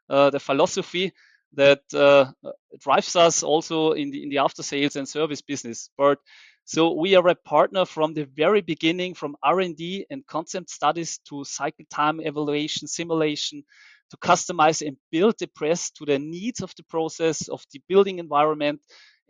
uh, 0.09 0.31
the 0.31 0.41
philosophy 0.41 1.13
that 1.55 1.83
uh, 1.95 2.33
drives 2.81 3.17
us 3.17 3.43
also 3.43 3.93
in 3.93 4.11
the 4.11 4.23
in 4.23 4.29
the 4.31 4.39
after 4.39 4.63
sales 4.63 4.97
and 4.97 5.09
service 5.09 5.43
business. 5.43 5.91
But 5.97 6.19
so 6.65 6.93
we 6.93 7.17
are 7.17 7.29
a 7.29 7.35
partner 7.35 7.85
from 7.85 8.15
the 8.15 8.25
very 8.25 8.61
beginning, 8.61 9.15
from 9.15 9.37
R&D 9.43 10.07
and 10.11 10.27
concept 10.27 10.71
studies 10.71 11.19
to 11.29 11.45
cycle 11.45 11.85
time 11.91 12.21
evaluation, 12.21 12.87
simulation, 12.87 13.65
to 14.11 14.17
customize 14.19 14.87
and 14.87 14.97
build 15.11 15.35
the 15.39 15.49
press 15.49 15.91
to 15.93 16.05
the 16.05 16.19
needs 16.19 16.61
of 16.61 16.73
the 16.77 16.85
process 16.85 17.49
of 17.49 17.65
the 17.73 17.81
building 17.89 18.19
environment 18.19 18.81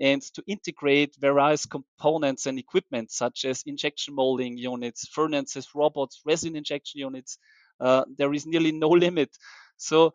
and 0.01 0.21
to 0.35 0.43
integrate 0.47 1.15
various 1.21 1.67
components 1.67 2.47
and 2.47 2.59
equipment 2.59 3.11
such 3.11 3.45
as 3.45 3.63
injection 3.67 4.15
molding 4.15 4.59
units, 4.59 5.07
furnaces, 5.09 5.69
robots, 5.75 6.21
resin 6.27 6.57
injection 6.57 7.01
units. 7.01 7.39
Uh, 7.81 8.05
there 8.19 8.33
is 8.35 8.47
nearly 8.47 8.73
no 8.73 8.89
limit. 8.89 9.31
So 9.77 10.13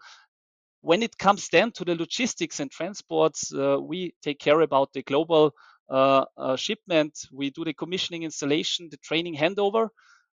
when 0.81 1.03
it 1.03 1.17
comes 1.17 1.49
then 1.49 1.71
to 1.71 1.85
the 1.85 1.95
logistics 1.95 2.59
and 2.59 2.71
transports, 2.71 3.53
uh, 3.53 3.77
we 3.81 4.13
take 4.21 4.39
care 4.39 4.61
about 4.61 4.93
the 4.93 5.03
global 5.03 5.53
uh, 5.89 6.25
uh, 6.37 6.55
shipment. 6.55 7.17
We 7.31 7.49
do 7.49 7.63
the 7.63 7.73
commissioning 7.73 8.23
installation, 8.23 8.89
the 8.89 8.97
training 8.97 9.35
handover, 9.35 9.89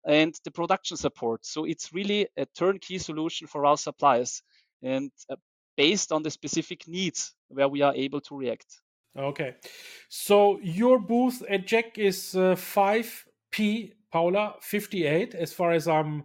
and 0.07 0.34
the 0.45 0.51
production 0.51 0.97
support. 0.97 1.45
So 1.45 1.64
it's 1.64 1.93
really 1.93 2.28
a 2.36 2.47
turnkey 2.47 2.99
solution 2.99 3.47
for 3.47 3.66
our 3.66 3.76
suppliers. 3.76 4.43
And 4.82 5.11
uh, 5.30 5.36
based 5.76 6.12
on 6.12 6.22
the 6.22 6.30
specific 6.30 6.88
needs 6.88 7.34
where 7.49 7.68
we 7.68 7.82
are 7.82 7.95
able 7.95 8.20
to 8.22 8.36
react. 8.36 8.66
Okay. 9.16 9.57
So 10.09 10.59
your 10.62 10.99
booth 10.99 11.43
at 11.49 11.66
JEC 11.66 11.99
is 11.99 12.34
uh, 12.34 12.57
5P 12.57 13.93
Paula 14.11 14.55
58, 14.61 15.34
as 15.34 15.53
far 15.53 15.72
as 15.72 15.88
I'm. 15.88 16.24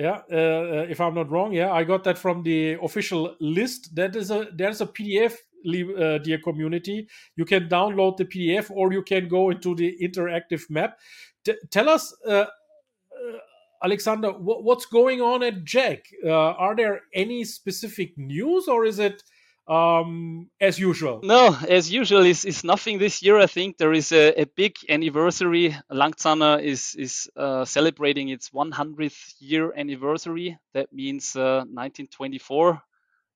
Yeah, 0.00 0.22
uh, 0.32 0.34
uh, 0.34 0.86
if 0.88 0.98
I'm 0.98 1.14
not 1.14 1.30
wrong, 1.30 1.52
yeah, 1.52 1.72
I 1.72 1.84
got 1.84 2.04
that 2.04 2.16
from 2.16 2.42
the 2.42 2.78
official 2.82 3.36
list. 3.38 3.94
That 3.94 4.16
is 4.16 4.30
a 4.30 4.48
there's 4.54 4.80
a 4.80 4.86
PDF, 4.86 5.34
uh, 5.34 6.16
dear 6.16 6.38
community. 6.38 7.06
You 7.36 7.44
can 7.44 7.68
download 7.68 8.16
the 8.16 8.24
PDF, 8.24 8.70
or 8.70 8.94
you 8.94 9.02
can 9.02 9.28
go 9.28 9.50
into 9.50 9.74
the 9.74 9.94
interactive 10.02 10.70
map. 10.70 10.98
T- 11.44 11.60
tell 11.70 11.90
us, 11.90 12.16
uh, 12.26 12.30
uh 12.30 12.46
Alexander, 13.84 14.30
what's 14.30 14.86
going 14.86 15.20
on 15.20 15.42
at 15.42 15.64
JEC? 15.64 16.00
Uh, 16.24 16.30
are 16.30 16.74
there 16.74 17.02
any 17.12 17.44
specific 17.44 18.16
news, 18.16 18.68
or 18.68 18.86
is 18.86 18.98
it 18.98 19.22
um, 19.66 20.50
as 20.60 20.78
usual? 20.78 21.20
No, 21.22 21.56
as 21.68 21.90
usual 21.92 22.24
is, 22.24 22.44
is 22.44 22.64
nothing 22.64 22.98
this 22.98 23.22
year. 23.22 23.38
I 23.38 23.46
think 23.46 23.76
there 23.76 23.92
is 23.92 24.12
a, 24.12 24.40
a 24.40 24.46
big 24.46 24.76
anniversary. 24.88 25.76
Langzauner 25.90 26.62
is 26.62 26.94
is 26.98 27.30
uh, 27.36 27.64
celebrating 27.64 28.30
its 28.30 28.50
100th 28.50 29.34
year 29.38 29.72
anniversary. 29.76 30.58
That 30.74 30.92
means 30.92 31.36
uh, 31.36 31.64
1924. 31.70 32.82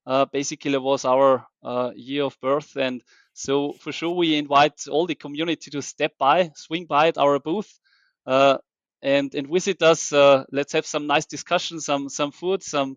Uh, 0.07 0.25
basically, 0.27 0.75
it 0.75 0.83
was 0.83 1.05
our 1.05 1.47
uh, 1.63 1.93
year 1.95 2.25
of 2.25 2.39
birth, 2.41 2.77
and 2.77 3.03
so 3.33 3.73
for 3.73 3.93
sure 3.93 4.15
we 4.15 4.37
invite 4.37 4.87
all 4.91 5.07
the 5.07 5.15
community 5.15 5.71
to 5.71 5.81
step 5.81 6.13
by, 6.19 6.51
swing 6.57 6.87
by 6.87 7.09
at 7.09 7.19
our 7.19 7.39
booth. 7.39 7.79
Uh, 8.27 8.59
and, 9.03 9.35
and 9.35 9.49
visit 9.49 9.83
us. 9.83 10.15
Uh, 10.15 10.45
let's 10.51 10.73
have 10.73 10.87
some 10.87 11.07
nice 11.07 11.27
discussions, 11.27 11.85
some 11.85 12.09
some 12.09 12.33
food, 12.33 12.63
some 12.63 12.97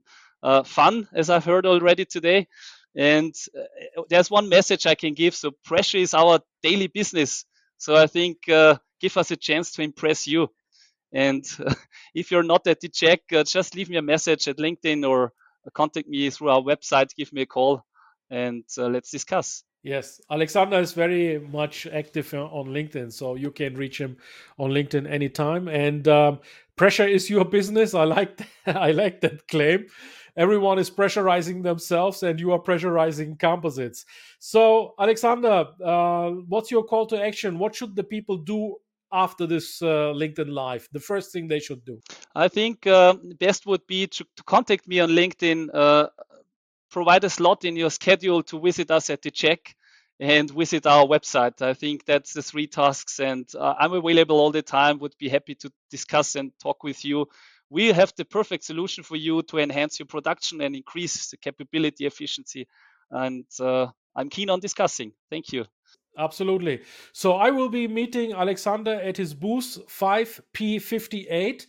fun, 0.64 1.08
as 1.14 1.30
I've 1.30 1.44
heard 1.44 1.66
already 1.66 2.06
today. 2.06 2.48
And 2.96 3.34
uh, 3.58 4.04
there's 4.10 4.32
one 4.32 4.50
message 4.50 4.86
I 4.88 4.96
can 4.96 5.14
give. 5.14 5.36
So 5.36 5.52
pressure 5.66 5.98
is 6.00 6.14
our 6.14 6.40
daily 6.64 6.88
business. 6.88 7.46
So 7.78 7.96
I 7.96 8.08
think 8.08 8.50
uh, 8.50 8.78
give 9.00 9.18
us 9.18 9.32
a 9.32 9.36
chance 9.38 9.72
to 9.74 9.82
impress 9.84 10.28
you. 10.28 10.50
And 11.14 11.46
uh, 11.66 11.74
if 12.16 12.32
you're 12.32 12.44
not 12.44 12.68
at 12.68 12.80
the 12.82 12.90
JEC, 12.90 13.20
uh, 13.34 13.44
just 13.44 13.76
leave 13.76 13.90
me 13.90 13.98
a 13.98 14.02
message 14.02 14.48
at 14.48 14.58
LinkedIn 14.58 15.08
or 15.08 15.34
contact 15.74 16.08
me 16.08 16.30
through 16.30 16.50
our 16.50 16.62
website. 16.62 17.16
Give 17.16 17.32
me 17.34 17.44
a 17.44 17.46
call 17.46 17.84
and 18.30 18.64
uh, 18.78 18.88
let's 18.88 19.12
discuss. 19.12 19.64
Yes, 19.84 20.20
Alexander 20.30 20.80
is 20.80 20.94
very 20.94 21.40
much 21.40 21.88
active 21.88 22.34
on 22.34 22.68
LinkedIn, 22.68 23.14
so 23.14 23.36
you 23.36 23.52
can 23.52 23.76
reach 23.76 24.00
him 24.00 24.18
on 24.58 24.72
LinkedIn 24.72 25.10
anytime. 25.10 25.68
And 25.68 26.08
um, 26.08 26.40
pressure 26.76 27.08
is 27.08 27.30
your 27.30 27.46
business. 27.46 27.94
I 27.94 28.04
like 28.04 28.42
I 28.66 28.92
like 28.92 29.22
that 29.22 29.48
claim 29.48 29.88
everyone 30.38 30.78
is 30.80 30.90
pressurizing 30.90 31.64
themselves 31.64 32.24
and 32.24 32.40
you 32.40 32.52
are 32.54 32.60
pressurizing 32.60 33.38
composites. 33.40 34.06
So, 34.40 34.94
Alexander, 35.00 35.66
uh, 35.84 36.30
what's 36.48 36.72
your 36.72 36.84
call 36.84 37.08
to 37.08 37.22
action? 37.22 37.60
What 37.60 37.76
should 37.76 37.96
the 37.96 38.04
people 38.04 38.38
do 38.38 38.76
after 39.12 39.48
this 39.48 39.82
uh, 39.82 40.14
LinkedIn 40.14 40.50
Live? 40.50 40.88
The 40.94 41.00
first 41.00 41.34
thing 41.34 41.48
they 41.48 41.60
should 41.60 41.84
do? 41.84 42.00
I 42.36 42.48
think 42.48 42.86
uh, 42.86 43.16
best 43.40 43.66
would 43.66 43.86
be 43.88 44.08
to, 44.08 44.26
to, 44.36 44.44
contact 44.44 44.88
me 44.88 45.00
on 45.00 45.10
LinkedIn, 45.10 45.70
uh, 45.74 46.08
provide 46.90 47.24
a 47.24 47.30
slot 47.30 47.66
in 47.66 47.76
your 47.76 47.90
schedule 47.90 48.44
to 48.44 48.60
visit 48.60 48.92
us 48.92 49.10
at 49.10 49.22
the 49.22 49.32
JEC 49.32 49.74
and 50.20 50.50
visit 50.50 50.88
our 50.88 51.06
website. 51.06 51.62
I 51.62 51.74
think 51.74 52.06
that's 52.06 52.34
the 52.34 52.42
three 52.42 52.68
tasks, 52.68 53.20
and 53.20 53.48
uh, 53.56 53.76
I'm 53.80 53.94
available 53.94 54.40
all 54.40 54.52
the 54.52 54.64
time. 54.64 55.00
Would 55.00 55.16
be 55.20 55.30
happy 55.30 55.56
to 55.56 55.72
discuss 55.92 56.36
and 56.36 56.52
talk 56.60 56.84
with 56.84 57.06
you 57.06 57.28
we 57.70 57.88
have 57.88 58.14
the 58.16 58.26
perfect 58.26 58.64
solution 58.64 59.04
for 59.04 59.16
you 59.16 59.42
to 59.44 59.58
enhance 59.58 60.00
your 60.00 60.06
production 60.06 60.62
and 60.62 60.76
increase 60.76 61.30
the 61.30 61.38
capability 61.38 62.06
efficiency. 62.06 62.68
And 63.12 63.46
uh, 63.60 63.88
I'm 64.16 64.30
keen 64.30 64.50
on 64.50 64.60
discussing. 64.60 65.12
Thank 65.30 65.52
you. 65.52 65.66
Absolutely. 66.18 66.82
So 67.14 67.34
I 67.34 67.52
will 67.52 67.70
be 67.70 67.88
meeting 67.88 68.34
Alexander 68.34 68.94
at 68.94 69.18
his 69.18 69.34
booth 69.34 69.78
5P58 69.88 71.68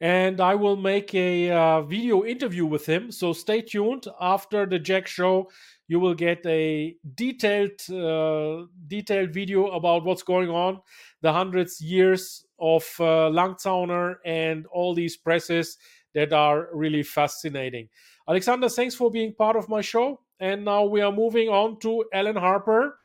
and 0.00 0.40
I 0.40 0.54
will 0.54 0.76
make 0.76 1.14
a 1.14 1.50
uh, 1.50 1.82
video 1.82 2.24
interview 2.24 2.64
with 2.64 2.86
him. 2.86 3.12
So 3.12 3.32
stay 3.32 3.60
tuned. 3.60 4.06
After 4.20 4.64
the 4.64 4.80
JEC 4.80 5.06
show, 5.06 5.50
you 5.88 6.00
will 6.00 6.14
get 6.14 6.44
a 6.46 6.94
detailed, 7.14 7.80
uh, 7.90 8.66
detailed 8.86 9.34
video 9.34 9.70
about 9.72 10.04
what's 10.04 10.22
going 10.22 10.48
on, 10.48 10.80
the 11.20 11.32
hundreds 11.32 11.80
years 11.80 12.46
of 12.58 12.84
uh, 12.98 13.28
Langzauner 13.30 14.16
and 14.24 14.66
all 14.72 14.94
these 14.94 15.16
presses 15.16 15.76
that 16.14 16.32
are 16.32 16.68
really 16.72 17.02
fascinating. 17.02 17.88
Alexander, 18.28 18.68
thanks 18.68 18.94
for 18.94 19.10
being 19.10 19.34
part 19.34 19.56
of 19.56 19.68
my 19.68 19.80
show. 19.80 20.20
And 20.38 20.64
now 20.64 20.84
we 20.84 21.02
are 21.02 21.12
moving 21.12 21.50
on 21.50 21.78
to 21.80 22.04
Alan 22.12 22.36
Harper. 22.36 22.98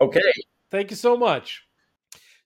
Okay. 0.00 0.20
Thank 0.70 0.90
you 0.90 0.96
so 0.96 1.16
much. 1.16 1.65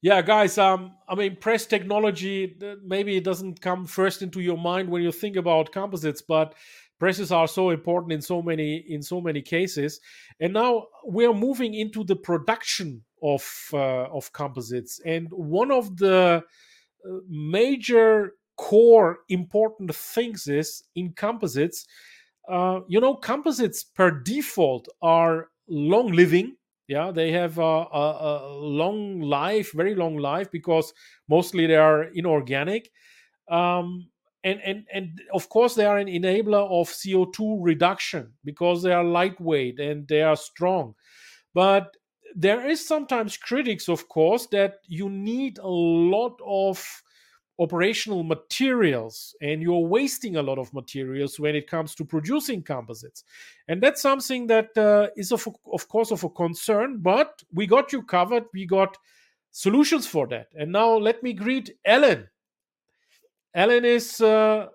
Yeah, 0.02 0.22
guys, 0.22 0.56
um, 0.56 0.92
I 1.08 1.14
mean, 1.14 1.36
press 1.36 1.66
technology, 1.66 2.56
maybe 2.82 3.16
it 3.18 3.24
doesn't 3.24 3.60
come 3.60 3.84
first 3.84 4.22
into 4.22 4.40
your 4.40 4.56
mind 4.56 4.88
when 4.88 5.02
you 5.02 5.12
think 5.12 5.36
about 5.36 5.72
composites, 5.72 6.22
but 6.22 6.54
presses 6.98 7.30
are 7.30 7.46
so 7.46 7.68
important 7.70 8.12
in 8.12 8.22
so 8.22 8.40
many 8.40 8.76
in 8.88 9.02
so 9.02 9.20
many 9.20 9.42
cases. 9.42 10.00
And 10.40 10.54
now 10.54 10.86
we're 11.04 11.34
moving 11.34 11.74
into 11.74 12.04
the 12.04 12.16
production 12.16 13.04
of 13.22 13.44
uh, 13.74 14.06
of 14.08 14.32
composites. 14.32 15.00
And 15.04 15.28
one 15.30 15.70
of 15.70 15.98
the 15.98 16.42
uh, 17.06 17.10
major 17.28 18.32
core 18.56 19.18
important 19.28 19.94
things 19.94 20.46
is 20.46 20.82
in 20.94 21.12
composites 21.12 21.86
uh, 22.48 22.80
you 22.88 23.00
know 23.00 23.14
composites 23.14 23.82
per 23.84 24.10
default 24.10 24.86
are 25.00 25.48
long 25.68 26.12
living 26.12 26.56
yeah 26.90 27.12
they 27.12 27.30
have 27.30 27.56
a, 27.58 27.62
a, 28.02 28.06
a, 28.42 28.54
long 28.58 29.20
life 29.20 29.72
very 29.72 29.94
long 29.94 30.16
life 30.16 30.50
because 30.50 30.92
mostly 31.28 31.66
they 31.66 31.76
are 31.76 32.02
inorganic 32.14 32.90
um, 33.50 34.08
and 34.44 34.60
and 34.64 34.86
and 34.92 35.20
of 35.34 35.48
course 35.48 35.74
they 35.74 35.84
are 35.84 35.98
an 35.98 36.08
enabler 36.08 36.64
of 36.70 36.88
CO2 36.88 37.58
reduction 37.60 38.32
because 38.44 38.82
they 38.82 38.92
are 38.92 39.04
lightweight 39.04 39.78
and 39.78 40.08
they 40.08 40.22
are 40.22 40.36
strong. 40.36 40.94
But 41.52 41.96
there 42.34 42.66
is 42.66 42.86
sometimes 42.86 43.36
critics, 43.36 43.88
of 43.88 44.08
course, 44.08 44.46
that 44.52 44.74
you 44.86 45.10
need 45.10 45.58
a 45.58 45.68
lot 45.68 46.38
of 46.46 47.02
operational 47.60 48.22
materials 48.22 49.36
and 49.42 49.62
you're 49.62 49.86
wasting 49.86 50.36
a 50.36 50.42
lot 50.42 50.58
of 50.58 50.72
materials 50.72 51.38
when 51.38 51.54
it 51.54 51.68
comes 51.68 51.94
to 51.94 52.04
producing 52.04 52.62
composites. 52.62 53.22
And 53.68 53.82
that's 53.82 54.00
something 54.00 54.46
that 54.46 54.76
uh, 54.78 55.08
is 55.14 55.30
of, 55.30 55.46
of 55.72 55.86
course 55.88 56.10
of 56.10 56.24
a 56.24 56.30
concern 56.30 56.98
but 57.00 57.42
we 57.52 57.66
got 57.66 57.92
you 57.92 58.02
covered. 58.02 58.44
We 58.54 58.66
got 58.66 58.96
solutions 59.50 60.06
for 60.06 60.26
that. 60.28 60.48
And 60.58 60.72
now 60.72 60.96
let 60.96 61.22
me 61.22 61.34
greet 61.34 61.70
Alan. 61.84 62.28
Alan 63.54 63.84
is 63.84 64.20
uh, 64.22 64.68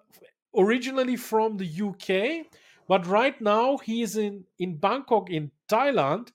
originally 0.56 1.16
from 1.16 1.58
the 1.58 1.66
UK, 1.66 2.46
but 2.88 3.08
right 3.08 3.40
now 3.42 3.78
he 3.78 4.04
is 4.04 4.16
in, 4.16 4.44
in 4.60 4.78
Bangkok 4.78 5.32
in 5.32 5.50
Thailand. 5.68 6.32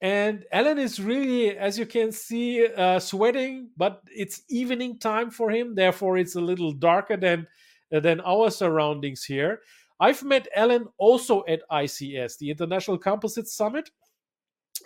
And 0.00 0.44
Alan 0.52 0.78
is 0.78 1.00
really, 1.00 1.56
as 1.56 1.78
you 1.78 1.86
can 1.86 2.12
see, 2.12 2.66
uh, 2.66 3.00
sweating, 3.00 3.70
but 3.76 4.02
it's 4.06 4.42
evening 4.48 4.98
time 4.98 5.30
for 5.30 5.50
him. 5.50 5.74
Therefore, 5.74 6.18
it's 6.18 6.36
a 6.36 6.40
little 6.40 6.72
darker 6.72 7.16
than, 7.16 7.46
uh, 7.92 8.00
than 8.00 8.20
our 8.20 8.50
surroundings 8.50 9.24
here. 9.24 9.60
I've 9.98 10.22
met 10.22 10.46
Alan 10.54 10.86
also 10.98 11.44
at 11.48 11.62
ICS, 11.70 12.38
the 12.38 12.50
International 12.50 12.96
Composite 12.96 13.48
Summit, 13.48 13.90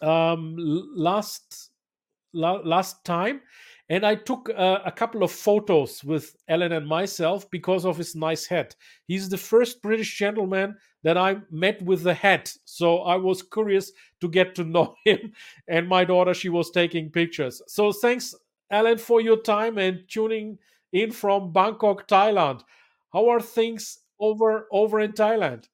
um, 0.00 0.56
last 0.96 1.70
last 2.34 3.04
time 3.04 3.42
and 3.92 4.06
I 4.06 4.14
took 4.14 4.48
uh, 4.48 4.78
a 4.86 4.90
couple 4.90 5.22
of 5.22 5.30
photos 5.30 6.02
with 6.02 6.34
Alan 6.48 6.72
and 6.72 6.86
myself 6.86 7.50
because 7.50 7.84
of 7.84 7.98
his 7.98 8.14
nice 8.16 8.46
hat. 8.46 8.74
He's 9.06 9.28
the 9.28 9.36
first 9.36 9.82
British 9.82 10.16
gentleman 10.16 10.76
that 11.02 11.18
I 11.18 11.38
met 11.50 11.82
with 11.82 12.02
the 12.02 12.14
hat. 12.14 12.54
So 12.64 12.98
I 12.98 13.16
was 13.16 13.42
curious 13.42 13.92
to 14.20 14.28
get 14.28 14.54
to 14.56 14.64
know 14.64 14.94
him. 15.04 15.32
And 15.68 15.88
my 15.88 16.04
daughter, 16.04 16.34
she 16.34 16.48
was 16.48 16.70
taking 16.70 17.10
pictures. 17.10 17.62
So 17.66 17.92
thanks, 17.92 18.34
Alan, 18.70 18.98
for 18.98 19.20
your 19.20 19.40
time 19.40 19.78
and 19.78 20.04
tuning 20.08 20.58
in 20.92 21.10
from 21.10 21.52
Bangkok, 21.52 22.08
Thailand. 22.08 22.62
How 23.12 23.28
are 23.28 23.40
things 23.40 23.98
over 24.18 24.68
over 24.70 25.00
in 25.00 25.12
Thailand? 25.12 25.68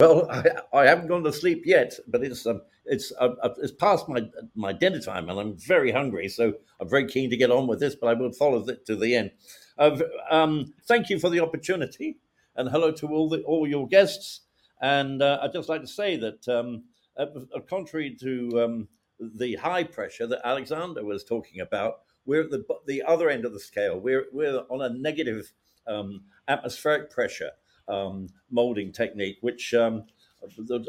Well, 0.00 0.28
I, 0.30 0.44
I 0.72 0.86
haven't 0.86 1.08
gone 1.08 1.24
to 1.24 1.32
sleep 1.32 1.62
yet, 1.64 1.94
but 2.08 2.22
it's 2.22 2.46
um, 2.46 2.62
it's 2.84 3.12
uh, 3.20 3.34
uh, 3.42 3.54
it's 3.58 3.72
past 3.72 4.08
my 4.08 4.28
my 4.54 4.72
dinner 4.72 5.00
time, 5.00 5.28
and 5.28 5.38
I'm 5.38 5.56
very 5.56 5.92
hungry. 5.92 6.28
So 6.28 6.54
I'm 6.80 6.88
very 6.88 7.06
keen 7.06 7.30
to 7.30 7.36
get 7.36 7.50
on 7.50 7.66
with 7.66 7.80
this, 7.80 7.94
but 7.94 8.08
I 8.08 8.14
will 8.14 8.32
follow 8.32 8.66
it 8.68 8.86
to 8.86 8.96
the 8.96 9.14
end. 9.14 9.30
Uh, 9.78 9.98
um, 10.30 10.74
thank 10.86 11.10
you 11.10 11.18
for 11.18 11.30
the 11.30 11.40
opportunity, 11.40 12.18
and 12.56 12.68
hello 12.68 12.90
to 12.92 13.06
all 13.08 13.28
the 13.28 13.42
all 13.42 13.66
your 13.66 13.86
guests. 13.86 14.40
And 14.82 15.22
uh, 15.22 15.38
I'd 15.40 15.52
just 15.52 15.68
like 15.68 15.80
to 15.80 15.86
say 15.86 16.16
that, 16.16 16.46
um, 16.48 16.82
uh, 17.16 17.26
contrary 17.70 18.16
to 18.20 18.62
um, 18.62 18.88
the 19.20 19.54
high 19.54 19.84
pressure 19.84 20.26
that 20.26 20.40
Alexander 20.44 21.04
was 21.04 21.22
talking 21.22 21.60
about, 21.60 22.00
we're 22.26 22.42
at 22.42 22.50
the 22.50 22.64
the 22.86 23.02
other 23.02 23.30
end 23.30 23.44
of 23.44 23.52
the 23.52 23.60
scale. 23.60 23.98
We're 23.98 24.26
we're 24.32 24.62
on 24.70 24.82
a 24.82 24.88
negative 24.88 25.52
um, 25.86 26.22
atmospheric 26.48 27.10
pressure 27.10 27.50
um, 27.88 28.28
molding 28.50 28.92
technique, 28.92 29.38
which 29.40 29.74
um, 29.74 30.04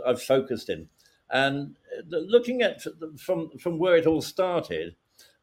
I've 0.06 0.22
focused 0.22 0.70
in. 0.70 0.90
And 1.30 1.76
looking 2.10 2.62
at 2.62 2.86
from 3.18 3.50
from 3.60 3.78
where 3.80 3.98
it 3.98 4.06
all 4.06 4.22
started, 4.22 4.96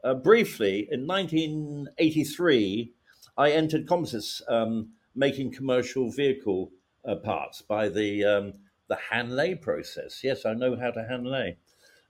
uh, 0.04 0.14
briefly 0.14 0.88
in 0.90 1.06
1983, 1.06 2.92
I 3.36 3.50
entered 3.50 3.88
composites, 3.88 4.42
um, 4.48 4.90
making 5.14 5.52
commercial 5.52 6.10
vehicle 6.10 6.70
uh, 7.04 7.16
parts 7.16 7.62
by 7.62 7.88
the 7.88 8.24
um, 8.24 8.52
the 8.88 8.98
hand 9.10 9.34
lay 9.34 9.54
process. 9.54 10.20
Yes, 10.22 10.44
I 10.44 10.54
know 10.54 10.76
how 10.76 10.90
to 10.90 11.04
hand 11.04 11.26
lay. 11.26 11.58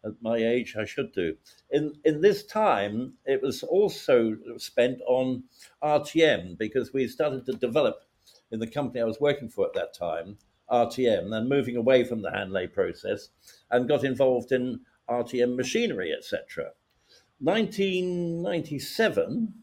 At 0.02 0.12
my 0.22 0.36
age, 0.36 0.76
I 0.78 0.86
should 0.86 1.12
do. 1.12 1.36
In 1.70 1.94
in 2.04 2.20
this 2.20 2.44
time, 2.44 3.14
it 3.26 3.42
was 3.42 3.62
also 3.62 4.36
spent 4.56 5.00
on 5.06 5.44
RTM 5.82 6.58
because 6.58 6.92
we 6.92 7.06
started 7.06 7.46
to 7.46 7.52
develop 7.52 8.02
in 8.50 8.60
the 8.60 8.66
company 8.66 9.00
I 9.00 9.04
was 9.04 9.20
working 9.20 9.48
for 9.48 9.66
at 9.66 9.74
that 9.74 9.94
time 9.94 10.38
RTM, 10.70 11.30
then 11.30 11.48
moving 11.48 11.76
away 11.76 12.04
from 12.04 12.22
the 12.22 12.30
hand 12.30 12.52
lay 12.52 12.66
process, 12.66 13.28
and 13.70 13.88
got 13.88 14.04
involved 14.04 14.52
in 14.52 14.80
RTM 15.08 15.56
machinery, 15.56 16.12
etc. 16.16 16.70
1997, 17.40 19.54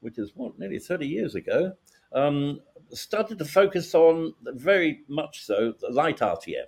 which 0.00 0.18
is 0.18 0.32
what 0.34 0.58
nearly 0.58 0.78
30 0.78 1.06
years 1.06 1.34
ago, 1.34 1.72
um, 2.12 2.60
started 2.92 3.38
to 3.38 3.44
focus 3.44 3.94
on 3.94 4.34
very 4.42 5.00
much 5.08 5.44
so 5.44 5.74
light 5.90 6.18
RTM, 6.18 6.66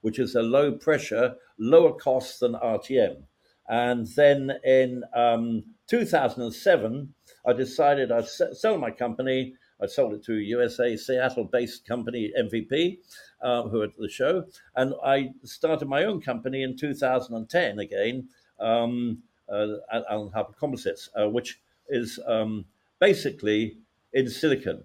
which 0.00 0.18
is 0.18 0.34
a 0.34 0.42
low 0.42 0.72
pressure, 0.72 1.36
lower 1.58 1.92
cost 1.92 2.40
than 2.40 2.54
RTM. 2.54 3.22
And 3.68 4.06
then 4.08 4.52
in 4.64 5.04
um, 5.14 5.64
2007, 5.88 7.14
I 7.46 7.52
decided 7.52 8.10
I'd 8.10 8.28
sell 8.28 8.78
my 8.78 8.90
company. 8.90 9.54
I 9.80 9.86
sold 9.86 10.14
it 10.14 10.24
to 10.24 10.32
a 10.32 10.40
USA 10.40 10.96
Seattle 10.96 11.44
based 11.44 11.86
company, 11.86 12.32
MVP, 12.38 12.98
uh, 13.42 13.62
who 13.64 13.82
at 13.82 13.90
the 13.96 14.08
show. 14.08 14.44
And 14.74 14.94
I 15.04 15.30
started 15.44 15.86
my 15.86 16.04
own 16.04 16.20
company 16.20 16.62
in 16.62 16.76
2010 16.76 17.78
again, 17.78 18.28
um, 18.58 19.22
uh, 19.48 19.66
Alan 20.10 20.32
Harper 20.32 20.54
Composites, 20.58 21.10
uh, 21.20 21.28
which 21.28 21.60
is 21.88 22.18
um, 22.26 22.64
basically 22.98 23.78
in 24.12 24.28
silicon 24.28 24.84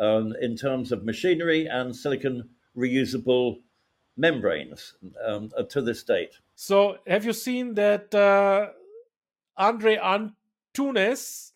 um, 0.00 0.34
in 0.40 0.56
terms 0.56 0.90
of 0.90 1.04
machinery 1.04 1.66
and 1.66 1.94
silicon 1.94 2.48
reusable 2.76 3.60
membranes 4.16 4.94
um, 5.24 5.50
uh, 5.56 5.62
to 5.64 5.80
this 5.80 6.02
date. 6.02 6.38
So, 6.54 6.98
have 7.06 7.24
you 7.24 7.32
seen 7.32 7.74
that 7.74 8.14
uh, 8.14 8.70
Andre 9.56 9.96
Antunes? 9.96 11.52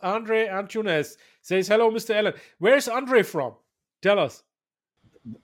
Andre 0.00 0.46
Antunes 0.46 1.16
says, 1.42 1.68
Hello, 1.68 1.90
Mr. 1.90 2.14
Alan. 2.14 2.34
Where's 2.58 2.88
Andre 2.88 3.22
from? 3.22 3.54
Tell 4.00 4.18
us. 4.18 4.44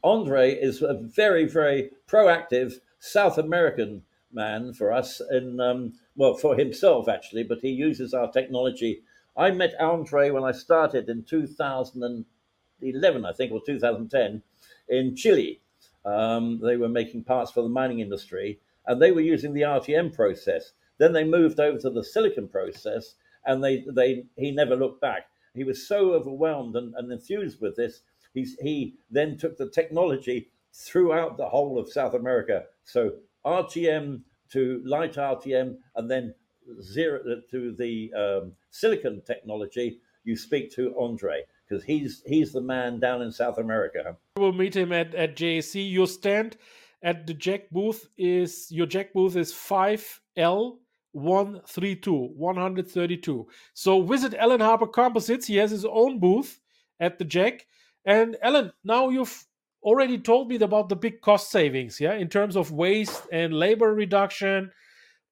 Andre 0.03 0.55
is 0.55 0.81
a 0.83 0.95
very, 0.95 1.47
very 1.47 1.91
proactive 2.09 2.75
South 2.99 3.37
American 3.37 4.03
man 4.33 4.73
for 4.73 4.93
us, 4.93 5.21
and 5.21 5.61
um, 5.61 5.93
well, 6.17 6.35
for 6.35 6.57
himself 6.57 7.09
actually, 7.09 7.43
but 7.45 7.61
he 7.61 7.69
uses 7.69 8.15
our 8.15 8.31
technology. 8.31 9.03
I 9.37 9.51
met 9.51 9.81
Andre 9.81 10.31
when 10.31 10.45
I 10.45 10.53
started 10.53 11.09
in 11.09 11.25
2011, 11.25 13.25
I 13.25 13.33
think, 13.33 13.53
or 13.53 13.61
2010, 13.65 14.43
in 14.89 15.17
Chile. 15.17 15.61
Um, 16.05 16.61
they 16.61 16.77
were 16.77 16.89
making 16.89 17.25
parts 17.25 17.51
for 17.51 17.63
the 17.63 17.69
mining 17.69 18.01
industry, 18.01 18.61
and 18.87 19.01
they 19.01 19.11
were 19.11 19.21
using 19.21 19.55
the 19.55 19.63
RTM 19.63 20.15
process. 20.15 20.73
Then 20.99 21.13
they 21.13 21.25
moved 21.25 21.59
over 21.59 21.79
to 21.79 21.91
the 21.91 22.05
silicon 22.05 22.49
process, 22.49 23.15
and 23.47 23.63
they, 23.63 23.85
they 23.91 24.27
he 24.37 24.51
never 24.51 24.77
looked 24.77 25.01
back. 25.01 25.27
He 25.55 25.65
was 25.65 25.87
so 25.87 26.13
overwhelmed 26.13 26.77
and, 26.77 26.95
and 26.95 27.11
enthused 27.11 27.61
with 27.61 27.77
this. 27.77 28.03
He's, 28.35 28.57
he 28.61 28.97
then 29.11 29.37
took 29.37 29.57
the 29.57 29.71
technology 29.71 30.51
throughout 30.73 31.37
the 31.37 31.49
whole 31.49 31.79
of 31.79 31.91
South 31.91 32.15
America. 32.15 32.65
So 32.85 33.13
RTM 33.45 34.23
to 34.51 34.83
light 34.85 35.15
RTM, 35.15 35.77
and 35.97 36.11
then 36.11 36.35
zero 36.83 37.21
to 37.51 37.75
the 37.77 38.13
um, 38.15 38.53
silicon 38.71 39.23
technology. 39.27 40.01
You 40.25 40.37
speak 40.37 40.73
to 40.75 40.95
Andre 40.99 41.43
because 41.69 41.85
he's 41.85 42.23
he's 42.27 42.53
the 42.53 42.61
man 42.61 43.01
down 43.01 43.23
in 43.23 43.31
South 43.31 43.59
America. 43.59 44.17
We'll 44.37 44.53
meet 44.53 44.77
him 44.77 44.93
at 44.93 45.15
at 45.15 45.37
JEC. 45.37 45.91
Your 45.93 46.07
stand 46.07 46.57
at 47.03 47.27
the 47.27 47.35
JEC 47.35 47.71
booth 47.71 48.09
is 48.17 48.69
your 48.71 48.87
JEC 48.87 49.13
booth 49.13 49.37
is 49.37 49.53
five 49.53 50.21
L 50.37 50.81
132 51.15 52.13
132 52.13 53.47
so 53.73 54.03
visit 54.03 54.35
alan 54.35 54.61
harper 54.61 54.87
composites 54.87 55.47
he 55.47 55.57
has 55.57 55.71
his 55.71 55.85
own 55.85 56.19
booth 56.19 56.59
at 56.99 57.21
the 57.21 57.25
JEC 57.25 57.61
and 58.05 58.37
alan 58.43 58.73
now 58.83 59.09
you've 59.09 59.47
already 59.81 60.19
told 60.19 60.49
me 60.49 60.57
about 60.57 60.89
the 60.89 60.97
big 60.97 61.21
cost 61.21 61.53
savings 61.53 62.01
yeah 62.01 62.15
in 62.15 62.29
terms 62.29 62.57
of 62.57 62.73
waste 62.73 63.23
and 63.31 63.55
labor 63.55 63.95
reduction 63.95 64.73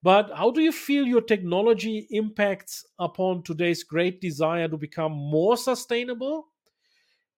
but 0.02 0.30
how 0.36 0.50
do 0.50 0.60
you 0.60 0.72
feel 0.72 1.06
your 1.06 1.20
technology 1.20 2.06
impacts 2.10 2.84
upon 2.98 3.42
today's 3.42 3.84
great 3.84 4.20
desire 4.20 4.68
to 4.68 4.76
become 4.76 5.12
more 5.12 5.56
sustainable 5.56 6.48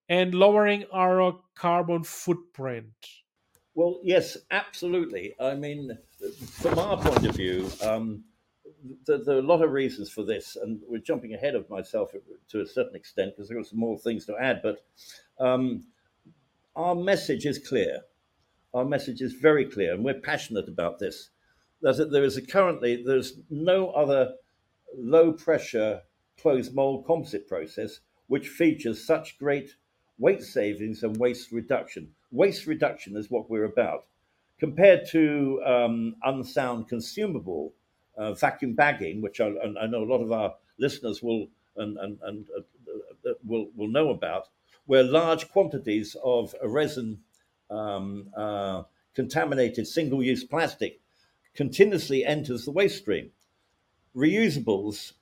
and 0.09 0.35
lowering 0.35 0.85
our 0.93 1.39
carbon 1.55 2.03
footprint 2.05 2.93
well 3.75 4.01
yes 4.03 4.37
absolutely 4.51 5.35
i 5.41 5.55
mean 5.55 5.97
from 6.51 6.79
our 6.79 6.97
point 6.97 7.27
of 7.27 7.35
view 7.35 7.69
um, 7.83 8.25
there, 9.07 9.19
there, 9.19 9.37
are 9.37 9.41
a 9.41 9.43
lot 9.43 9.63
of 9.63 9.73
reasons 9.73 10.11
for 10.11 10.23
this, 10.23 10.57
and 10.57 10.81
we're 10.89 10.99
jumping 10.99 11.35
ahead 11.35 11.55
of 11.55 11.69
myself 11.71 12.13
to 12.51 12.61
a 12.61 12.67
certain 12.67 12.95
extent 12.95 13.33
because 13.35 13.49
there 13.49 13.59
are 13.59 13.65
some 13.65 13.79
more 13.79 13.99
things 13.99 14.27
to 14.27 14.37
add. 14.37 14.61
But 14.63 14.85
um, 15.39 15.87
our 16.77 16.95
message 16.95 17.47
is 17.47 17.59
clear. 17.59 18.01
Our 18.73 18.85
message 18.85 19.21
is 19.21 19.35
very 19.35 19.65
clear, 19.67 19.95
and 19.95 20.05
we're 20.05 20.21
passionate 20.21 20.69
about 20.69 20.99
this. 20.99 21.31
That 21.85 22.11
there 22.11 22.25
is 22.25 22.39
a 22.39 22.43
currently 22.43 23.03
there's 23.05 23.35
no 23.51 23.91
other 23.91 24.35
low 24.97 25.33
pressure 25.33 26.01
closed 26.41 26.75
mold 26.75 27.05
composite 27.07 27.47
process 27.47 28.01
which 28.27 28.49
features 28.49 29.07
such 29.07 29.39
great 29.39 29.77
weight 30.19 30.43
savings 30.43 31.03
and 31.03 31.17
waste 31.19 31.53
reduction. 31.53 32.09
Waste 32.31 32.67
reduction 32.67 33.19
is 33.19 33.31
what 33.31 33.51
we're 33.51 33.65
about. 33.65 34.07
Compared 34.59 35.07
to 35.11 35.63
um, 35.67 36.17
unsound 36.23 36.89
consumable 36.89 37.75
uh, 38.17 38.33
vacuum 38.33 38.73
bagging, 38.75 39.21
which 39.21 39.41
I, 39.41 39.49
I, 39.79 39.87
know 39.87 40.05
a 40.05 40.11
lot 40.11 40.23
of 40.23 40.33
our 40.33 40.55
listeners 40.79 41.23
will 41.23 41.49
and, 41.77 41.99
and, 41.99 42.19
and 42.23 42.47
uh, 42.57 43.31
uh, 43.31 43.35
will 43.45 43.69
will 43.77 43.89
know 43.89 44.09
about, 44.09 44.49
where 44.87 45.03
large 45.03 45.51
quantities 45.51 46.17
of 46.25 46.55
resin 46.63 47.19
um, 47.71 48.29
uh, 48.37 48.85
contaminated 49.15 49.87
single-use 49.87 50.45
plastic 50.45 51.01
continuously 51.55 52.25
enters 52.25 52.65
the 52.65 52.71
waste 52.71 52.99
stream. 52.99 53.31
Reusables 54.15 55.13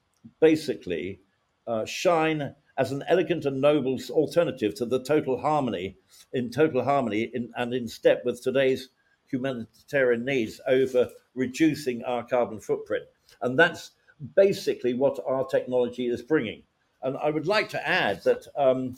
basically 0.40 1.20
uh, 1.66 1.84
shine 1.84 2.54
as 2.78 2.92
an 2.92 3.04
elegant 3.08 3.44
and 3.44 3.60
noble 3.60 3.98
alternative 4.10 4.74
to 4.74 4.86
the 4.86 5.02
total 5.02 5.40
harmony 5.40 5.96
in 6.32 6.50
total 6.50 6.84
harmony 6.84 7.30
in, 7.34 7.50
and 7.56 7.74
in 7.74 7.86
step 7.86 8.22
with 8.24 8.42
today's 8.42 8.88
humanitarian 9.28 10.24
needs 10.24 10.60
over 10.66 11.10
reducing 11.34 12.02
our 12.04 12.22
carbon 12.24 12.60
footprint. 12.60 13.04
And 13.40 13.58
that's 13.58 13.92
basically 14.36 14.94
what 14.94 15.18
our 15.26 15.46
technology 15.46 16.06
is 16.06 16.22
bringing. 16.22 16.62
And 17.02 17.16
I 17.16 17.30
would 17.30 17.46
like 17.46 17.68
to 17.70 17.88
add 17.88 18.22
that, 18.24 18.46
um, 18.56 18.96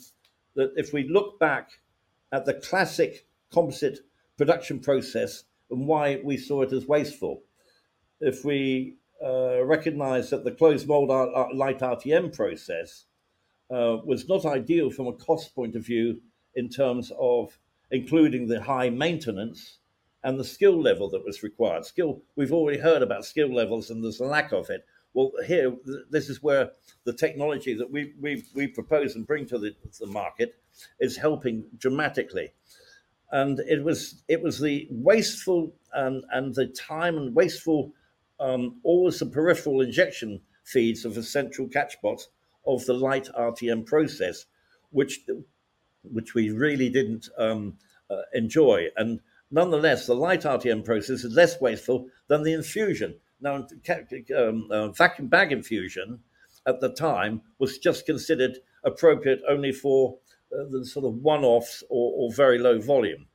that 0.55 0.73
if 0.75 0.93
we 0.93 1.07
look 1.07 1.39
back 1.39 1.71
at 2.31 2.45
the 2.45 2.53
classic 2.53 3.25
composite 3.51 3.99
production 4.37 4.79
process 4.79 5.43
and 5.69 5.87
why 5.87 6.21
we 6.23 6.37
saw 6.37 6.61
it 6.61 6.71
as 6.71 6.87
wasteful, 6.87 7.43
if 8.21 8.45
we 8.45 8.97
uh, 9.23 9.63
recognize 9.63 10.29
that 10.29 10.43
the 10.43 10.51
closed 10.51 10.87
mold 10.87 11.09
light 11.53 11.79
RTM 11.79 12.35
process 12.35 13.05
uh, 13.71 13.97
was 14.05 14.27
not 14.27 14.45
ideal 14.45 14.91
from 14.91 15.07
a 15.07 15.13
cost 15.13 15.55
point 15.55 15.75
of 15.75 15.85
view 15.85 16.21
in 16.55 16.69
terms 16.69 17.11
of 17.19 17.57
including 17.91 18.47
the 18.47 18.61
high 18.61 18.89
maintenance 18.89 19.79
and 20.23 20.39
the 20.39 20.43
skill 20.43 20.81
level 20.81 21.09
that 21.09 21.23
was 21.23 21.43
required. 21.43 21.85
Skill, 21.85 22.21
we've 22.35 22.51
already 22.51 22.79
heard 22.79 23.01
about 23.01 23.25
skill 23.25 23.53
levels 23.53 23.89
and 23.89 24.03
there's 24.03 24.19
a 24.19 24.25
lack 24.25 24.51
of 24.51 24.69
it. 24.69 24.85
Well, 25.13 25.31
here, 25.45 25.73
this 26.09 26.29
is 26.29 26.43
where 26.43 26.71
the 27.05 27.13
technology 27.13 27.73
that 27.75 27.89
we, 27.89 28.13
we, 28.19 28.43
we 28.53 28.67
propose 28.67 29.15
and 29.15 29.25
bring 29.25 29.45
to 29.47 29.57
the, 29.57 29.75
the 29.99 30.07
market 30.07 30.55
is 30.99 31.15
helping 31.15 31.65
dramatically. 31.77 32.51
And 33.35 33.59
it 33.59 33.83
was 33.83 34.23
it 34.27 34.41
was 34.41 34.59
the 34.59 34.87
wasteful 34.89 35.73
and, 35.93 36.23
and 36.31 36.55
the 36.55 36.67
time 36.67 37.17
and 37.17 37.35
wasteful, 37.35 37.91
um, 38.39 38.79
always 38.83 39.19
the 39.19 39.25
peripheral 39.25 39.81
injection 39.81 40.41
feeds 40.63 41.05
of 41.05 41.15
the 41.15 41.23
central 41.23 41.67
catch 41.67 42.01
box 42.01 42.29
of 42.65 42.85
the 42.85 42.93
light 42.93 43.27
RTM 43.37 43.85
process, 43.85 44.45
which 44.91 45.19
which 46.03 46.33
we 46.33 46.49
really 46.51 46.89
didn't 46.89 47.27
um, 47.37 47.77
uh, 48.09 48.21
enjoy. 48.33 48.87
And 48.95 49.19
Nonetheless, 49.51 50.07
the 50.07 50.15
light 50.15 50.41
RTM 50.41 50.83
process 50.83 51.23
is 51.23 51.33
less 51.33 51.61
wasteful 51.61 52.09
than 52.27 52.43
the 52.43 52.53
infusion. 52.53 53.15
Now, 53.39 53.67
um, 54.35 54.67
uh, 54.71 54.89
vacuum 54.89 55.27
bag 55.27 55.51
infusion 55.51 56.19
at 56.65 56.81
the 56.81 56.89
time 56.89 57.41
was 57.59 57.77
just 57.77 58.05
considered 58.05 58.57
appropriate 58.83 59.41
only 59.47 59.71
for 59.71 60.17
the 60.69 60.85
sort 60.85 61.05
of 61.05 61.15
one 61.15 61.43
offs 61.43 61.83
or, 61.89 62.13
or, 62.15 62.33
very 62.33 62.57
low 62.57 62.79
volume. 62.79 63.27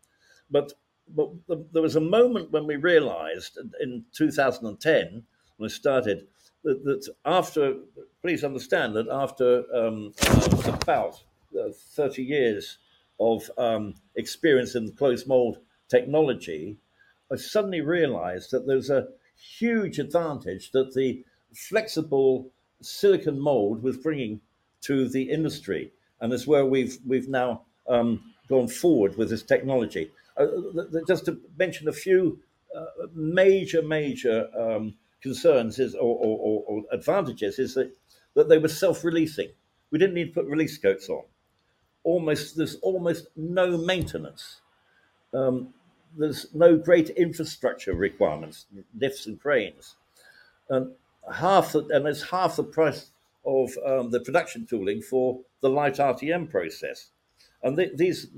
But 0.51 0.73
but 1.15 1.31
the, 1.49 1.67
there 1.73 1.83
was 1.83 1.97
a 1.97 2.01
moment 2.01 2.53
when 2.53 2.67
we 2.67 2.77
realized 2.77 3.59
in 3.81 4.05
2010 4.13 5.25
when 5.57 5.69
I 5.69 5.73
started 5.73 6.27
that, 6.65 6.85
that 6.85 7.09
after, 7.25 7.75
please 8.23 8.45
understand 8.45 8.95
that 8.95 9.09
after 9.09 9.65
um, 9.75 10.13
uh, 10.29 10.73
about 10.83 11.23
uh, 11.59 11.71
30 11.73 12.23
years 12.23 12.79
of 13.19 13.51
um, 13.59 13.95
experience 14.17 14.75
in 14.75 14.93
closed 14.93 15.27
mold 15.27 15.59
technology, 15.89 16.79
I 17.33 17.37
suddenly 17.37 17.81
realized 17.81 18.51
that 18.51 18.67
there's 18.67 18.91
a 18.91 19.09
huge 19.37 19.99
advantage 19.99 20.73
that 20.73 20.95
the 20.95 21.25
flexible 21.55 22.51
silicon 22.81 23.39
mold 23.39 23.83
was 23.83 23.97
bringing 23.97 24.41
to 24.83 25.09
the 25.09 25.31
industry. 25.31 25.93
And 26.21 26.33
that's 26.33 26.47
where 26.47 26.67
we've, 26.67 26.99
we've 27.07 27.29
now 27.29 27.63
um, 27.89 28.33
gone 28.49 28.69
forward 28.69 29.17
with 29.17 29.31
this 29.31 29.43
technology. 29.43 30.11
Uh, 30.37 30.47
just 31.07 31.25
to 31.27 31.41
mention 31.59 31.89
a 31.89 31.93
few 31.93 32.41
uh, 32.77 33.07
major, 33.15 33.83
major 33.83 34.49
um, 34.57 34.95
concerns 35.21 35.79
is, 35.79 35.95
or, 35.95 36.17
or, 36.17 36.65
or, 36.67 36.83
advantages 36.93 37.59
is 37.59 37.75
that, 37.75 37.95
that 38.35 38.49
they 38.49 38.59
were 38.59 38.69
self-releasing. 38.69 39.49
We 39.91 39.99
didn't 39.99 40.15
need 40.15 40.27
to 40.27 40.33
put 40.33 40.47
release 40.47 40.79
coats 40.79 41.09
on. 41.09 41.25
Almost 42.05 42.57
there's 42.57 42.77
almost 42.77 43.27
no 43.37 43.77
maintenance. 43.77 44.61
Um, 45.35 45.75
there's 46.17 46.47
no 46.55 46.77
great 46.77 47.11
infrastructure 47.11 47.95
requirements, 47.95 48.67
lifts 48.99 49.27
and 49.27 49.41
cranes, 49.41 49.97
and 50.69 50.93
half 51.33 51.73
the, 51.73 51.87
and 51.91 52.07
it's 52.07 52.31
half 52.31 52.57
the 52.57 52.65
price 52.65 53.11
of 53.51 53.77
um, 53.85 54.11
the 54.11 54.21
production 54.21 54.67
tooling 54.67 55.03
for 55.03 55.41
the 55.61 55.69
light 55.69 55.97
RTM 55.97 56.49
process. 56.51 57.11
And 57.63 57.77
th- 57.77 57.93
these 57.97 58.29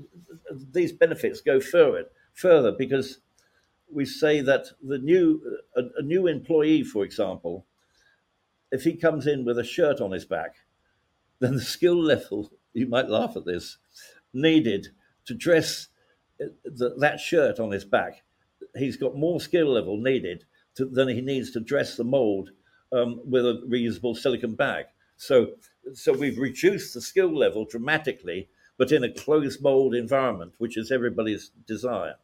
these 0.51 0.91
benefits 0.91 1.41
go 1.41 1.59
further 1.59 2.05
further 2.33 2.71
because 2.71 3.19
we 3.91 4.05
say 4.05 4.41
that 4.41 4.65
the 4.81 4.97
new 4.97 5.41
a, 5.75 5.81
a, 5.97 6.01
new 6.01 6.27
employee, 6.27 6.83
for 6.83 7.05
example, 7.05 7.65
if 8.71 8.83
he 8.83 8.95
comes 8.95 9.27
in 9.27 9.45
with 9.45 9.57
a 9.57 9.63
shirt 9.63 10.01
on 10.01 10.11
his 10.11 10.25
back, 10.25 10.55
then 11.39 11.55
the 11.55 11.61
skill 11.61 12.01
level 12.01 12.51
you 12.73 12.87
might 12.87 13.09
laugh 13.09 13.37
at 13.37 13.45
this 13.45 13.77
needed 14.33 14.87
to 15.25 15.33
dress 15.33 15.87
the, 16.65 16.95
that 16.97 17.19
shirt 17.19 17.59
on 17.59 17.71
his 17.71 17.85
back, 17.85 18.23
he's 18.75 18.97
got 18.97 19.15
more 19.15 19.39
skill 19.39 19.71
level 19.71 19.97
needed 19.97 20.43
to, 20.75 20.85
than 20.85 21.07
he 21.07 21.21
needs 21.21 21.51
to 21.51 21.59
dress 21.59 21.95
the 21.95 22.03
mold 22.03 22.49
um, 22.91 23.21
with 23.25 23.45
a 23.45 23.61
reusable 23.69 24.15
silicon 24.15 24.55
bag. 24.55 24.85
So, 25.25 25.51
so 25.93 26.13
we've 26.13 26.37
reduced 26.37 26.93
the 26.93 27.01
skill 27.01 27.33
level 27.35 27.65
dramatically, 27.65 28.49
but 28.77 28.91
in 28.91 29.03
a 29.03 29.13
closed 29.13 29.61
mold 29.61 29.95
environment, 29.95 30.53
which 30.57 30.77
is 30.77 30.91
everybody's 30.91 31.51
desire. 31.65 32.15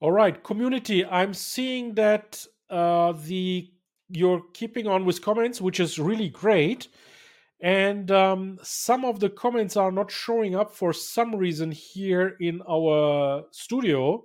All 0.00 0.12
right, 0.12 0.42
community. 0.42 1.04
I'm 1.04 1.34
seeing 1.34 1.94
that 1.94 2.44
uh, 2.70 3.12
the 3.12 3.70
you're 4.10 4.42
keeping 4.54 4.86
on 4.86 5.04
with 5.04 5.22
comments, 5.22 5.60
which 5.60 5.80
is 5.80 5.98
really 5.98 6.28
great. 6.28 6.88
And 7.60 8.10
um, 8.10 8.58
some 8.62 9.04
of 9.04 9.20
the 9.20 9.28
comments 9.28 9.76
are 9.76 9.92
not 9.92 10.10
showing 10.10 10.54
up 10.54 10.74
for 10.74 10.92
some 10.92 11.34
reason 11.34 11.72
here 11.72 12.36
in 12.40 12.62
our 12.68 13.44
studio. 13.50 14.24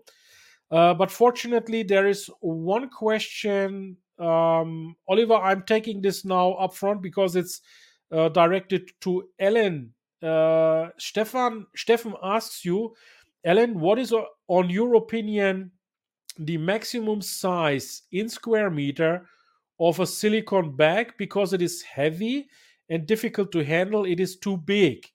Uh, 0.71 0.93
but 0.93 1.11
fortunately, 1.11 1.83
there 1.83 2.07
is 2.07 2.29
one 2.39 2.89
question. 2.89 3.97
Um, 4.19 4.95
Oliver, 5.07 5.35
I'm 5.35 5.63
taking 5.63 6.01
this 6.01 6.23
now 6.23 6.53
up 6.53 6.75
front 6.75 7.01
because 7.01 7.35
it's 7.35 7.61
uh, 8.13 8.29
directed 8.29 8.91
to 9.01 9.29
Alan. 9.39 9.93
Uh, 10.21 10.89
Stefan, 10.97 11.65
Stefan 11.75 12.13
asks 12.23 12.63
you, 12.63 12.93
Alan, 13.43 13.79
what 13.79 13.99
is, 13.99 14.13
uh, 14.13 14.23
on 14.47 14.69
your 14.69 14.95
opinion, 14.95 15.71
the 16.37 16.57
maximum 16.57 17.21
size 17.21 18.03
in 18.11 18.29
square 18.29 18.69
meter 18.69 19.27
of 19.79 19.99
a 19.99 20.07
silicon 20.07 20.75
bag 20.75 21.13
because 21.17 21.53
it 21.53 21.61
is 21.61 21.81
heavy 21.81 22.47
and 22.89 23.05
difficult 23.05 23.51
to 23.51 23.63
handle, 23.63 24.05
it 24.05 24.19
is 24.19 24.37
too 24.37 24.57
big? 24.57 25.05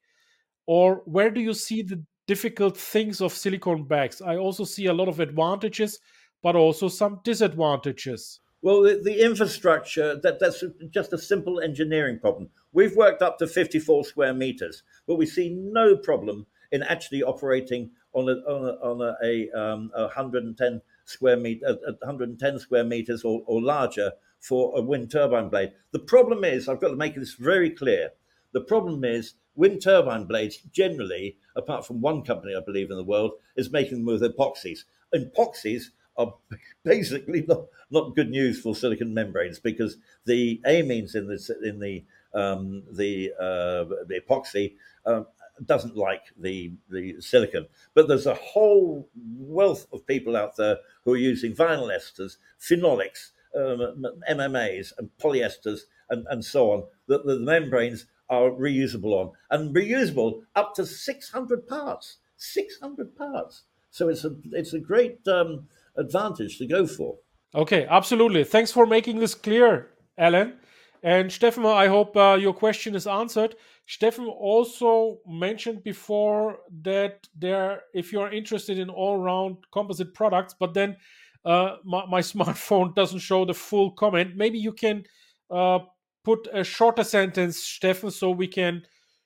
Or 0.66 1.02
where 1.06 1.30
do 1.30 1.40
you 1.40 1.54
see 1.54 1.82
the 1.82 2.04
difficult 2.26 2.76
things 2.76 3.20
of 3.20 3.32
silicon 3.32 3.84
bags? 3.84 4.20
I 4.20 4.36
also 4.36 4.64
see 4.64 4.86
a 4.86 4.92
lot 4.92 5.08
of 5.08 5.20
advantages, 5.20 5.98
but 6.42 6.56
also 6.56 6.88
some 6.88 7.20
disadvantages. 7.24 8.40
Well, 8.60 8.82
the, 8.82 9.00
the 9.02 9.24
infrastructure, 9.24 10.20
that, 10.20 10.40
that's 10.40 10.62
just 10.90 11.12
a 11.12 11.18
simple 11.18 11.60
engineering 11.60 12.18
problem. 12.18 12.50
We've 12.72 12.96
worked 12.96 13.22
up 13.22 13.38
to 13.38 13.46
54 13.46 14.04
square 14.04 14.34
meters, 14.34 14.82
but 15.06 15.16
we 15.16 15.26
see 15.26 15.50
no 15.50 15.96
problem 15.96 16.46
in 16.70 16.82
actually 16.82 17.22
operating 17.22 17.90
on 18.12 18.28
a, 18.28 18.32
on 18.32 18.64
a, 18.64 19.06
on 19.06 19.16
a, 19.24 19.50
um, 19.58 19.90
a 19.94 20.02
110 20.02 20.82
square 21.04 21.36
meter, 21.36 21.78
110 22.00 22.58
square 22.58 22.84
meters 22.84 23.24
or, 23.24 23.42
or 23.46 23.62
larger 23.62 24.12
for 24.40 24.76
a 24.76 24.82
wind 24.82 25.10
turbine 25.10 25.48
blade. 25.48 25.72
The 25.92 25.98
problem 25.98 26.44
is, 26.44 26.68
I've 26.68 26.80
got 26.80 26.88
to 26.88 26.96
make 26.96 27.14
this 27.14 27.34
very 27.34 27.70
clear. 27.70 28.10
The 28.52 28.60
problem 28.60 29.04
is, 29.04 29.34
wind 29.54 29.82
turbine 29.82 30.24
blades 30.24 30.58
generally, 30.72 31.38
apart 31.56 31.86
from 31.86 32.00
one 32.00 32.22
company, 32.22 32.54
I 32.54 32.60
believe, 32.64 32.90
in 32.90 32.96
the 32.96 33.04
world, 33.04 33.32
is 33.56 33.72
making 33.72 34.04
them 34.04 34.06
with 34.06 34.22
epoxies. 34.22 34.80
Epoxies 35.14 35.86
are 36.16 36.34
basically 36.84 37.44
not, 37.48 37.64
not 37.90 38.14
good 38.14 38.30
news 38.30 38.60
for 38.60 38.74
silicon 38.74 39.14
membranes 39.14 39.58
because 39.58 39.96
the 40.26 40.60
amines 40.66 41.14
in 41.14 41.26
the 41.26 41.58
in 41.64 41.80
the 41.80 42.04
um, 42.34 42.82
the, 42.92 43.32
uh, 43.38 43.84
the 44.06 44.20
epoxy 44.20 44.74
um, 45.06 45.26
doesn't 45.64 45.96
like 45.96 46.22
the 46.38 46.72
the 46.88 47.20
silicon. 47.20 47.66
But 47.94 48.08
there's 48.08 48.26
a 48.26 48.34
whole 48.34 49.08
wealth 49.36 49.86
of 49.92 50.06
people 50.06 50.36
out 50.36 50.56
there 50.56 50.78
who 51.04 51.14
are 51.14 51.16
using 51.16 51.52
vinyl 51.52 51.88
esters, 51.88 52.36
phenolics, 52.60 53.32
um, 53.56 54.04
MMAs 54.30 54.92
and 54.98 55.10
polyesters 55.20 55.80
and, 56.10 56.26
and 56.30 56.44
so 56.44 56.70
on 56.72 56.84
that 57.06 57.24
the 57.26 57.38
membranes 57.38 58.06
are 58.28 58.50
reusable 58.50 59.14
on 59.14 59.32
and 59.50 59.74
reusable 59.74 60.42
up 60.54 60.74
to 60.74 60.84
600 60.84 61.66
parts 61.66 62.18
600 62.36 63.16
parts. 63.16 63.64
So 63.90 64.08
it's 64.08 64.24
a 64.24 64.36
it's 64.52 64.72
a 64.72 64.78
great 64.78 65.26
um, 65.26 65.66
advantage 65.96 66.58
to 66.58 66.66
go 66.66 66.86
for. 66.86 67.16
Okay 67.54 67.86
absolutely. 67.88 68.44
Thanks 68.44 68.70
for 68.70 68.86
making 68.86 69.18
this 69.18 69.34
clear 69.34 69.90
alan 70.16 70.58
and 71.02 71.30
stefan 71.30 71.64
i 71.66 71.86
hope 71.86 72.16
uh, 72.16 72.36
your 72.38 72.52
question 72.52 72.94
is 72.94 73.06
answered 73.06 73.54
stefan 73.86 74.26
also 74.26 75.18
mentioned 75.26 75.82
before 75.82 76.58
that 76.82 77.28
there 77.36 77.82
if 77.94 78.12
you're 78.12 78.30
interested 78.30 78.78
in 78.78 78.90
all 78.90 79.18
round 79.18 79.56
composite 79.72 80.12
products 80.14 80.54
but 80.58 80.74
then 80.74 80.96
uh, 81.44 81.76
my, 81.84 82.04
my, 82.06 82.20
smartphone 82.32 82.94
doesn't 82.94 83.20
show 83.20 83.44
the 83.44 83.54
full 83.54 83.90
comment. 83.92 84.36
Maybe 84.36 84.58
you 84.58 84.72
can 84.72 85.04
uh, 85.50 85.80
put 86.24 86.46
a 86.52 86.64
shorter 86.64 87.04
sentence, 87.04 87.58
Stefan, 87.58 88.10
so 88.10 88.30
we 88.30 88.46
can 88.46 88.82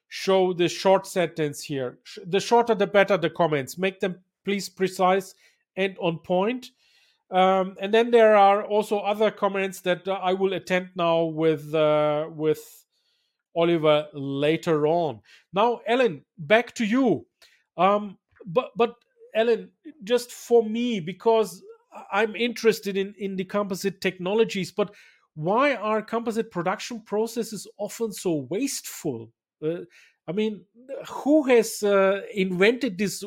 show 0.09 0.53
the 0.53 0.69
short 0.69 1.07
sentence 1.07 1.63
here. 1.63 1.99
The 2.27 2.41
shorter, 2.41 2.75
the 2.75 2.87
better 2.87 3.17
the 3.17 3.31
comments. 3.31 3.79
Make 3.79 4.01
them 4.01 4.21
please 4.45 4.69
precise 4.69 5.35
and 5.77 5.97
on 5.99 6.19
point. 6.19 6.71
Um, 7.33 7.77
and 7.81 7.93
then 7.95 8.11
there 8.11 8.37
are 8.37 8.63
also 8.63 8.99
other 8.99 9.31
comments 9.31 9.81
that 9.81 10.07
uh, 10.07 10.13
I 10.23 10.35
will 10.35 10.53
attend 10.53 10.91
now 10.97 11.25
with 11.25 11.75
uh, 11.75 12.29
with 12.31 12.61
Oliver 13.57 14.07
later 14.13 14.87
on. 14.87 15.21
Now, 15.53 15.81
Alan, 15.89 16.25
back 16.37 16.75
to 16.75 16.85
you. 16.85 17.27
Um, 17.79 18.19
but 18.45 18.71
but 18.77 18.97
Alan, 19.35 19.71
just 20.05 20.31
for 20.31 20.63
me 20.63 21.01
because 21.01 21.63
I'm 22.13 22.37
interested 22.37 22.99
in 22.99 23.15
in 23.19 23.37
the 23.37 23.45
composite 23.45 24.03
technologies, 24.03 24.71
but 24.71 24.95
why 25.35 25.75
are 25.75 26.03
composite 26.03 26.51
production 26.51 27.01
processes 27.01 27.67
often 27.79 28.13
so 28.13 28.47
wasteful? 28.51 29.33
Uh, 29.65 29.81
I 30.29 30.33
mean, 30.33 30.65
who 31.09 31.45
has 31.45 31.83
uh, 31.83 32.21
invented 32.35 32.99
this 32.99 33.25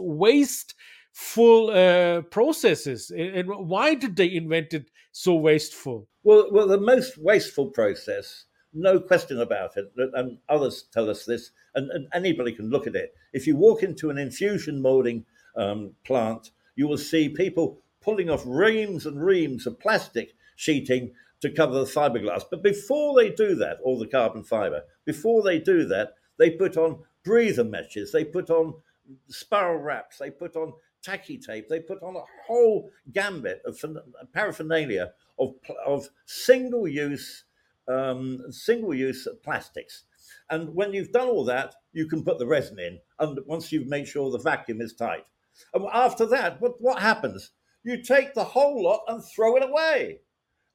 wasteful 1.15 1.69
uh, 1.69 2.21
processes, 2.23 3.09
and 3.11 3.47
why 3.47 3.95
did 3.95 4.15
they 4.15 4.33
invent 4.33 4.73
it 4.73 4.89
so 5.11 5.35
wasteful? 5.35 6.07
Well, 6.23 6.49
well, 6.51 6.67
the 6.67 6.79
most 6.79 7.17
wasteful 7.17 7.67
process, 7.67 8.45
no 8.73 8.99
question 8.99 9.39
about 9.39 9.77
it, 9.77 9.85
and 9.95 10.39
others 10.49 10.83
tell 10.91 11.09
us 11.09 11.25
this, 11.25 11.51
and, 11.73 11.89
and 11.91 12.07
anybody 12.13 12.51
can 12.51 12.69
look 12.69 12.87
at 12.87 12.95
it. 12.95 13.13
If 13.33 13.47
you 13.47 13.55
walk 13.55 13.81
into 13.81 14.09
an 14.09 14.17
infusion 14.17 14.81
molding 14.81 15.25
um, 15.55 15.93
plant, 16.03 16.51
you 16.75 16.87
will 16.87 16.97
see 16.97 17.29
people 17.29 17.79
pulling 18.01 18.29
off 18.29 18.43
reams 18.45 19.05
and 19.05 19.23
reams 19.23 19.65
of 19.65 19.79
plastic 19.79 20.33
sheeting 20.57 21.13
to 21.41 21.49
cover 21.49 21.73
the 21.73 21.85
fiberglass. 21.85 22.43
But 22.49 22.63
before 22.63 23.15
they 23.15 23.29
do 23.29 23.55
that, 23.55 23.77
or 23.83 23.97
the 23.97 24.07
carbon 24.07 24.43
fiber, 24.43 24.81
before 25.05 25.43
they 25.43 25.59
do 25.59 25.85
that, 25.85 26.15
they 26.37 26.49
put 26.49 26.75
on 26.75 26.99
breather 27.23 27.63
meshes, 27.63 28.11
they 28.11 28.25
put 28.25 28.49
on 28.49 28.73
spiral 29.27 29.77
wraps, 29.77 30.17
they 30.17 30.29
put 30.29 30.55
on 30.55 30.73
tacky 31.06 31.38
tape, 31.38 31.69
they 31.69 31.80
put 31.80 32.02
on 32.02 32.15
a 32.15 32.23
whole 32.48 32.90
gambit 33.14 33.61
of 33.65 33.80
paraphernalia 34.34 35.11
of, 35.38 35.53
of 35.86 36.10
single 36.26 36.88
use 36.88 37.45
um, 37.88 38.41
single 38.49 38.95
use 38.95 39.27
plastics. 39.44 40.06
And 40.49 40.73
when 40.73 40.94
you've 40.94 41.11
done 41.11 41.27
all 41.27 41.45
that, 41.45 41.76
you 41.94 42.07
can 42.07 42.23
put 42.23 42.40
the 42.40 42.48
resin 42.48 42.80
in, 42.80 42.99
and 43.19 43.40
once 43.45 43.72
you've 43.72 43.88
made 43.88 44.07
sure 44.07 44.32
the 44.32 44.40
vacuum 44.40 44.82
is 44.82 44.94
tight. 44.94 45.26
And 45.73 45.86
after 45.94 46.26
that, 46.27 46.61
what, 46.61 46.82
what 46.82 47.02
happens? 47.02 47.52
You 47.84 48.02
take 48.02 48.34
the 48.34 48.44
whole 48.44 48.84
lot 48.84 49.02
and 49.07 49.23
throw 49.23 49.56
it 49.56 49.64
away, 49.64 50.22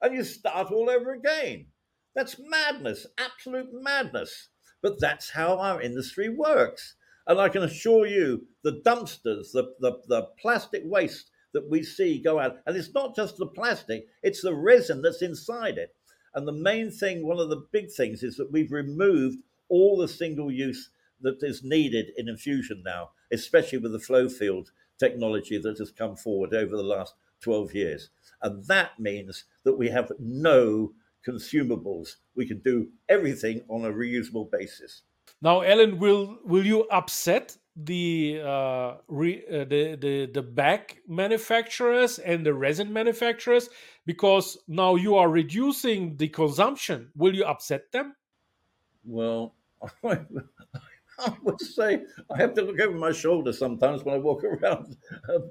and 0.01 0.15
you 0.15 0.23
start 0.23 0.71
all 0.71 0.89
over 0.89 1.13
again. 1.13 1.67
That's 2.15 2.37
madness, 2.39 3.07
absolute 3.17 3.69
madness. 3.73 4.49
But 4.81 4.99
that's 4.99 5.29
how 5.31 5.57
our 5.57 5.81
industry 5.81 6.29
works. 6.29 6.95
And 7.31 7.39
I 7.39 7.47
can 7.47 7.63
assure 7.63 8.05
you, 8.05 8.45
the 8.61 8.81
dumpsters, 8.85 9.53
the, 9.53 9.73
the, 9.79 10.01
the 10.09 10.27
plastic 10.37 10.81
waste 10.83 11.31
that 11.53 11.69
we 11.69 11.81
see 11.81 12.21
go 12.21 12.39
out, 12.39 12.57
and 12.65 12.75
it's 12.75 12.93
not 12.93 13.15
just 13.15 13.37
the 13.37 13.45
plastic, 13.45 14.05
it's 14.21 14.41
the 14.41 14.53
resin 14.53 15.01
that's 15.01 15.21
inside 15.21 15.77
it. 15.77 15.95
And 16.35 16.45
the 16.45 16.51
main 16.51 16.91
thing, 16.91 17.25
one 17.25 17.39
of 17.39 17.47
the 17.47 17.63
big 17.71 17.89
things, 17.89 18.21
is 18.21 18.35
that 18.35 18.51
we've 18.51 18.73
removed 18.73 19.43
all 19.69 19.97
the 19.97 20.09
single 20.09 20.51
use 20.51 20.89
that 21.21 21.41
is 21.41 21.63
needed 21.63 22.07
in 22.17 22.27
infusion 22.27 22.83
now, 22.85 23.11
especially 23.31 23.77
with 23.77 23.93
the 23.93 23.99
flow 23.99 24.27
field 24.27 24.71
technology 24.99 25.57
that 25.57 25.77
has 25.77 25.89
come 25.89 26.17
forward 26.17 26.53
over 26.53 26.75
the 26.75 26.83
last 26.83 27.13
12 27.43 27.73
years. 27.73 28.09
And 28.41 28.65
that 28.65 28.99
means 28.99 29.45
that 29.63 29.77
we 29.77 29.87
have 29.87 30.11
no 30.19 30.91
consumables. 31.25 32.17
We 32.35 32.45
can 32.45 32.59
do 32.59 32.89
everything 33.07 33.61
on 33.69 33.85
a 33.85 33.93
reusable 33.93 34.51
basis. 34.51 35.03
Now, 35.41 35.63
Alan, 35.63 35.97
will 35.97 36.37
will 36.43 36.65
you 36.65 36.83
upset 36.89 37.57
the 37.75 38.41
uh, 38.45 38.97
re, 39.07 39.43
uh, 39.49 39.65
the 39.65 39.97
the 39.99 40.29
the 40.33 40.41
bag 40.41 41.01
manufacturers 41.07 42.19
and 42.19 42.45
the 42.45 42.53
resin 42.53 42.93
manufacturers 42.93 43.69
because 44.05 44.57
now 44.67 44.95
you 44.95 45.15
are 45.15 45.29
reducing 45.29 46.17
the 46.17 46.27
consumption? 46.27 47.09
Will 47.15 47.33
you 47.33 47.43
upset 47.45 47.91
them? 47.91 48.15
Well, 49.03 49.55
I 50.05 51.35
would 51.43 51.61
say 51.61 52.03
I 52.33 52.37
have 52.37 52.53
to 52.55 52.61
look 52.61 52.79
over 52.79 52.97
my 52.97 53.11
shoulder 53.11 53.53
sometimes 53.53 54.03
when 54.03 54.15
I 54.15 54.19
walk 54.19 54.43
around 54.45 54.97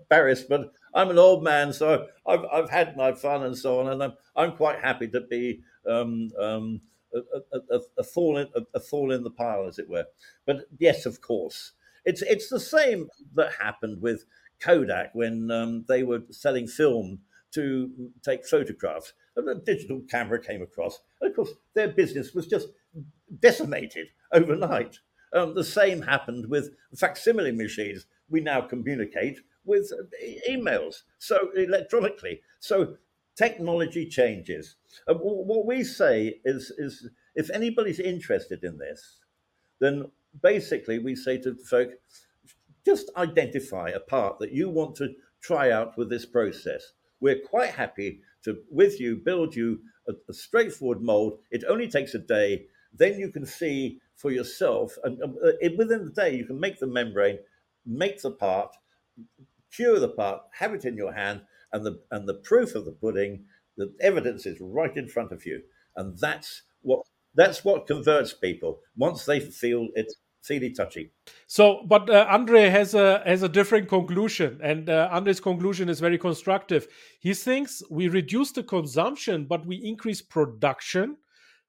Paris, 0.08 0.42
but 0.42 0.72
I'm 0.94 1.10
an 1.10 1.18
old 1.18 1.42
man, 1.44 1.72
so 1.72 2.06
I've, 2.26 2.44
I've 2.52 2.70
had 2.70 2.96
my 2.96 3.12
fun 3.12 3.44
and 3.44 3.56
so 3.56 3.80
on, 3.80 3.88
and 3.88 4.02
I'm, 4.02 4.12
I'm 4.36 4.52
quite 4.56 4.80
happy 4.80 5.08
to 5.08 5.20
be 5.20 5.60
um, 5.88 6.28
um, 6.38 6.80
a, 7.14 7.58
a, 7.74 7.80
a, 7.98 8.02
thorn 8.04 8.42
in, 8.42 8.48
a, 8.54 8.62
a 8.74 8.80
thorn 8.80 9.10
in 9.12 9.24
the 9.24 9.30
pile, 9.30 9.66
as 9.66 9.78
it 9.78 9.88
were. 9.88 10.06
But 10.46 10.66
yes, 10.78 11.06
of 11.06 11.20
course, 11.20 11.72
it's 12.04 12.22
it's 12.22 12.48
the 12.48 12.60
same 12.60 13.08
that 13.34 13.52
happened 13.60 14.00
with 14.00 14.24
Kodak 14.60 15.14
when 15.14 15.50
um, 15.50 15.84
they 15.88 16.02
were 16.02 16.22
selling 16.30 16.66
film 16.66 17.20
to 17.52 18.10
take 18.22 18.46
photographs. 18.46 19.12
And 19.36 19.48
a 19.48 19.54
digital 19.54 20.02
camera 20.10 20.40
came 20.40 20.62
across, 20.62 21.00
and 21.20 21.30
of 21.30 21.36
course, 21.36 21.50
their 21.74 21.88
business 21.88 22.34
was 22.34 22.46
just 22.46 22.68
decimated 23.38 24.08
overnight. 24.32 24.98
Um, 25.32 25.54
the 25.54 25.64
same 25.64 26.02
happened 26.02 26.46
with 26.48 26.74
facsimile 26.96 27.52
machines. 27.52 28.06
We 28.28 28.40
now 28.40 28.62
communicate 28.62 29.40
with 29.64 29.92
emails, 30.48 31.02
so 31.18 31.50
electronically. 31.56 32.42
So 32.58 32.96
technology 33.40 34.06
changes. 34.06 34.76
Uh, 35.08 35.14
what 35.14 35.64
we 35.64 35.82
say 35.82 36.40
is, 36.44 36.70
is 36.76 37.08
if 37.34 37.48
anybody's 37.50 37.98
interested 37.98 38.62
in 38.62 38.76
this, 38.76 39.16
then 39.80 40.10
basically 40.42 40.98
we 40.98 41.14
say 41.16 41.38
to 41.38 41.54
folk, 41.54 41.88
just 42.84 43.10
identify 43.16 43.88
a 43.88 44.06
part 44.14 44.38
that 44.40 44.52
you 44.52 44.68
want 44.68 44.94
to 44.96 45.14
try 45.40 45.70
out 45.70 45.96
with 45.96 46.10
this 46.10 46.26
process. 46.26 46.92
We're 47.20 47.40
quite 47.40 47.70
happy 47.70 48.20
to, 48.44 48.58
with 48.70 49.00
you, 49.00 49.16
build 49.16 49.56
you 49.56 49.80
a, 50.06 50.12
a 50.28 50.34
straightforward 50.34 51.00
mold. 51.00 51.38
It 51.50 51.64
only 51.66 51.88
takes 51.88 52.14
a 52.14 52.18
day. 52.18 52.66
Then 52.92 53.18
you 53.18 53.30
can 53.30 53.46
see 53.46 54.00
for 54.16 54.30
yourself. 54.30 54.98
And 55.02 55.22
uh, 55.22 55.70
within 55.78 56.04
the 56.04 56.12
day, 56.14 56.36
you 56.36 56.44
can 56.44 56.60
make 56.60 56.78
the 56.78 56.86
membrane, 56.86 57.38
make 57.86 58.20
the 58.20 58.32
part, 58.32 58.76
cure 59.74 59.98
the 59.98 60.08
part, 60.08 60.42
have 60.52 60.74
it 60.74 60.84
in 60.84 60.96
your 60.96 61.12
hand, 61.12 61.40
and 61.72 61.84
the 61.84 62.00
and 62.10 62.28
the 62.28 62.34
proof 62.34 62.74
of 62.74 62.84
the 62.84 62.92
pudding, 62.92 63.44
the 63.76 63.92
evidence 64.00 64.46
is 64.46 64.58
right 64.60 64.96
in 64.96 65.08
front 65.08 65.32
of 65.32 65.46
you, 65.46 65.62
and 65.96 66.18
that's 66.18 66.62
what 66.82 67.06
that's 67.34 67.64
what 67.64 67.86
converts 67.86 68.32
people 68.32 68.80
once 68.96 69.24
they 69.24 69.40
feel 69.40 69.88
it's 69.94 70.16
Really 70.48 70.70
touchy. 70.70 71.12
So, 71.46 71.84
but 71.86 72.08
uh, 72.08 72.26
Andre 72.28 72.70
has 72.70 72.94
a 72.94 73.22
has 73.26 73.42
a 73.42 73.48
different 73.48 73.88
conclusion, 73.88 74.58
and 74.62 74.88
uh, 74.88 75.08
Andre's 75.12 75.38
conclusion 75.38 75.90
is 75.90 76.00
very 76.00 76.16
constructive. 76.16 76.88
He 77.20 77.34
thinks 77.34 77.82
we 77.90 78.08
reduce 78.08 78.50
the 78.50 78.62
consumption, 78.62 79.44
but 79.44 79.66
we 79.66 79.76
increase 79.76 80.22
production 80.22 81.18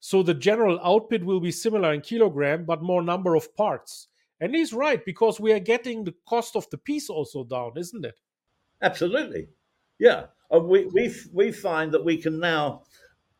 so 0.04 0.24
the 0.24 0.34
general 0.34 0.80
output 0.84 1.24
will 1.24 1.40
be 1.40 1.52
similar 1.52 1.94
in 1.94 2.02
kilogram, 2.02 2.66
but 2.66 2.82
more 2.82 3.04
number 3.04 3.36
of 3.36 3.56
parts. 3.56 4.08
And 4.40 4.56
he's 4.56 4.74
right 4.74 5.06
because 5.06 5.40
we 5.40 5.54
are 5.54 5.60
getting 5.60 6.04
the 6.04 6.16
cost 6.28 6.56
of 6.56 6.68
the 6.72 6.80
piece 6.80 7.08
also 7.08 7.44
down, 7.44 7.74
isn't 7.78 8.04
it? 8.04 8.20
Absolutely, 8.82 9.50
yeah. 10.02 10.26
Uh, 10.54 10.60
we 10.60 10.86
we 10.88 11.14
we 11.32 11.52
find 11.52 11.92
that 11.92 12.04
we 12.04 12.18
can 12.18 12.40
now 12.40 12.82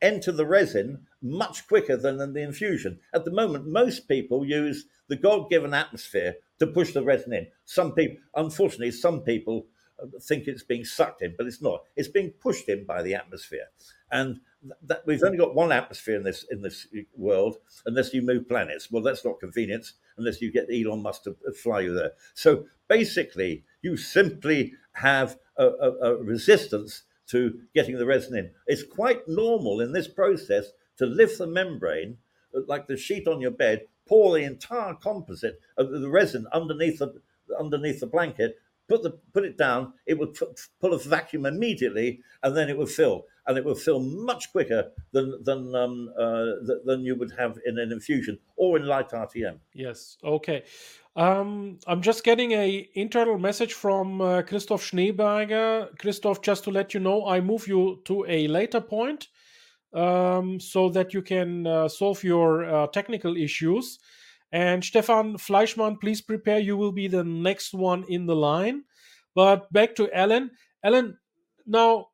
enter 0.00 0.32
the 0.32 0.46
resin 0.46 1.06
much 1.20 1.66
quicker 1.66 1.96
than 1.96 2.20
in 2.20 2.32
the 2.32 2.42
infusion. 2.42 3.00
At 3.12 3.24
the 3.24 3.32
moment, 3.32 3.66
most 3.66 4.08
people 4.08 4.46
use 4.46 4.86
the 5.08 5.16
God-given 5.16 5.74
atmosphere 5.74 6.36
to 6.58 6.66
push 6.66 6.92
the 6.92 7.02
resin 7.02 7.32
in. 7.32 7.48
Some 7.64 7.92
people, 7.92 8.16
unfortunately, 8.34 8.92
some 8.92 9.20
people 9.20 9.66
uh, 10.02 10.06
think 10.22 10.46
it's 10.46 10.62
being 10.62 10.84
sucked 10.84 11.22
in, 11.22 11.34
but 11.36 11.46
it's 11.46 11.60
not. 11.60 11.82
It's 11.96 12.08
being 12.08 12.30
pushed 12.30 12.68
in 12.68 12.86
by 12.86 13.02
the 13.02 13.14
atmosphere, 13.14 13.66
and 14.10 14.40
that 14.82 15.02
we've 15.04 15.22
only 15.24 15.38
got 15.38 15.56
one 15.56 15.72
atmosphere 15.72 16.16
in 16.16 16.22
this 16.22 16.44
in 16.48 16.62
this 16.62 16.86
world 17.16 17.56
unless 17.86 18.14
you 18.14 18.22
move 18.22 18.48
planets. 18.48 18.90
Well, 18.90 19.02
that's 19.02 19.24
not 19.24 19.40
convenience, 19.40 19.94
unless 20.16 20.40
you 20.40 20.52
get 20.52 20.68
Elon 20.72 21.02
Musk 21.02 21.24
to 21.24 21.36
fly 21.60 21.80
you 21.80 21.92
there. 21.92 22.12
So 22.34 22.66
basically, 22.88 23.64
you 23.82 23.96
simply 23.96 24.74
have 24.92 25.38
a, 25.56 25.66
a, 25.66 25.90
a 25.90 26.16
resistance 26.22 27.02
to 27.28 27.60
getting 27.74 27.96
the 27.96 28.06
resin 28.06 28.36
in. 28.36 28.50
It's 28.66 28.82
quite 28.82 29.26
normal 29.28 29.80
in 29.80 29.92
this 29.92 30.08
process 30.08 30.66
to 30.98 31.06
lift 31.06 31.38
the 31.38 31.46
membrane, 31.46 32.18
like 32.66 32.86
the 32.86 32.96
sheet 32.96 33.26
on 33.26 33.40
your 33.40 33.50
bed, 33.50 33.86
pour 34.06 34.34
the 34.34 34.44
entire 34.44 34.94
composite 34.94 35.60
of 35.76 35.90
the 35.90 36.10
resin 36.10 36.46
underneath 36.52 36.98
the 36.98 37.14
underneath 37.58 38.00
the 38.00 38.06
blanket, 38.06 38.58
put 38.88 39.02
the 39.02 39.10
put 39.32 39.44
it 39.44 39.56
down, 39.56 39.94
it 40.06 40.18
would 40.18 40.36
pull 40.80 40.92
a 40.92 40.98
vacuum 40.98 41.46
immediately, 41.46 42.20
and 42.42 42.56
then 42.56 42.68
it 42.68 42.76
would 42.76 42.88
fill, 42.90 43.26
and 43.46 43.56
it 43.56 43.64
would 43.64 43.78
fill 43.78 44.00
much 44.00 44.52
quicker 44.52 44.90
than 45.12 45.42
than 45.42 45.74
um, 45.74 46.10
uh, 46.18 46.52
than 46.84 47.02
you 47.02 47.14
would 47.14 47.32
have 47.38 47.58
in 47.64 47.78
an 47.78 47.92
infusion 47.92 48.38
or 48.56 48.76
in 48.76 48.86
light 48.86 49.10
RTM. 49.10 49.58
Yes. 49.72 50.18
Okay. 50.22 50.64
Um, 51.14 51.78
I'm 51.86 52.00
just 52.00 52.24
getting 52.24 52.52
a 52.52 52.88
internal 52.94 53.38
message 53.38 53.74
from 53.74 54.20
uh, 54.20 54.42
Christoph 54.42 54.82
Schneeberger. 54.82 55.98
Christoph, 55.98 56.40
just 56.40 56.64
to 56.64 56.70
let 56.70 56.94
you 56.94 57.00
know, 57.00 57.26
I 57.26 57.40
move 57.40 57.68
you 57.68 58.00
to 58.06 58.24
a 58.26 58.48
later 58.48 58.80
point 58.80 59.28
um, 59.92 60.58
so 60.58 60.88
that 60.88 61.12
you 61.12 61.20
can 61.20 61.66
uh, 61.66 61.88
solve 61.88 62.24
your 62.24 62.64
uh, 62.64 62.86
technical 62.86 63.36
issues. 63.36 63.98
And 64.52 64.82
Stefan 64.84 65.36
Fleischmann, 65.38 65.98
please 65.98 66.22
prepare. 66.22 66.58
You 66.58 66.76
will 66.76 66.92
be 66.92 67.08
the 67.08 67.24
next 67.24 67.74
one 67.74 68.04
in 68.08 68.26
the 68.26 68.36
line. 68.36 68.84
But 69.34 69.70
back 69.72 69.94
to 69.96 70.10
Alan. 70.16 70.50
Alan, 70.82 71.18
now 71.66 72.08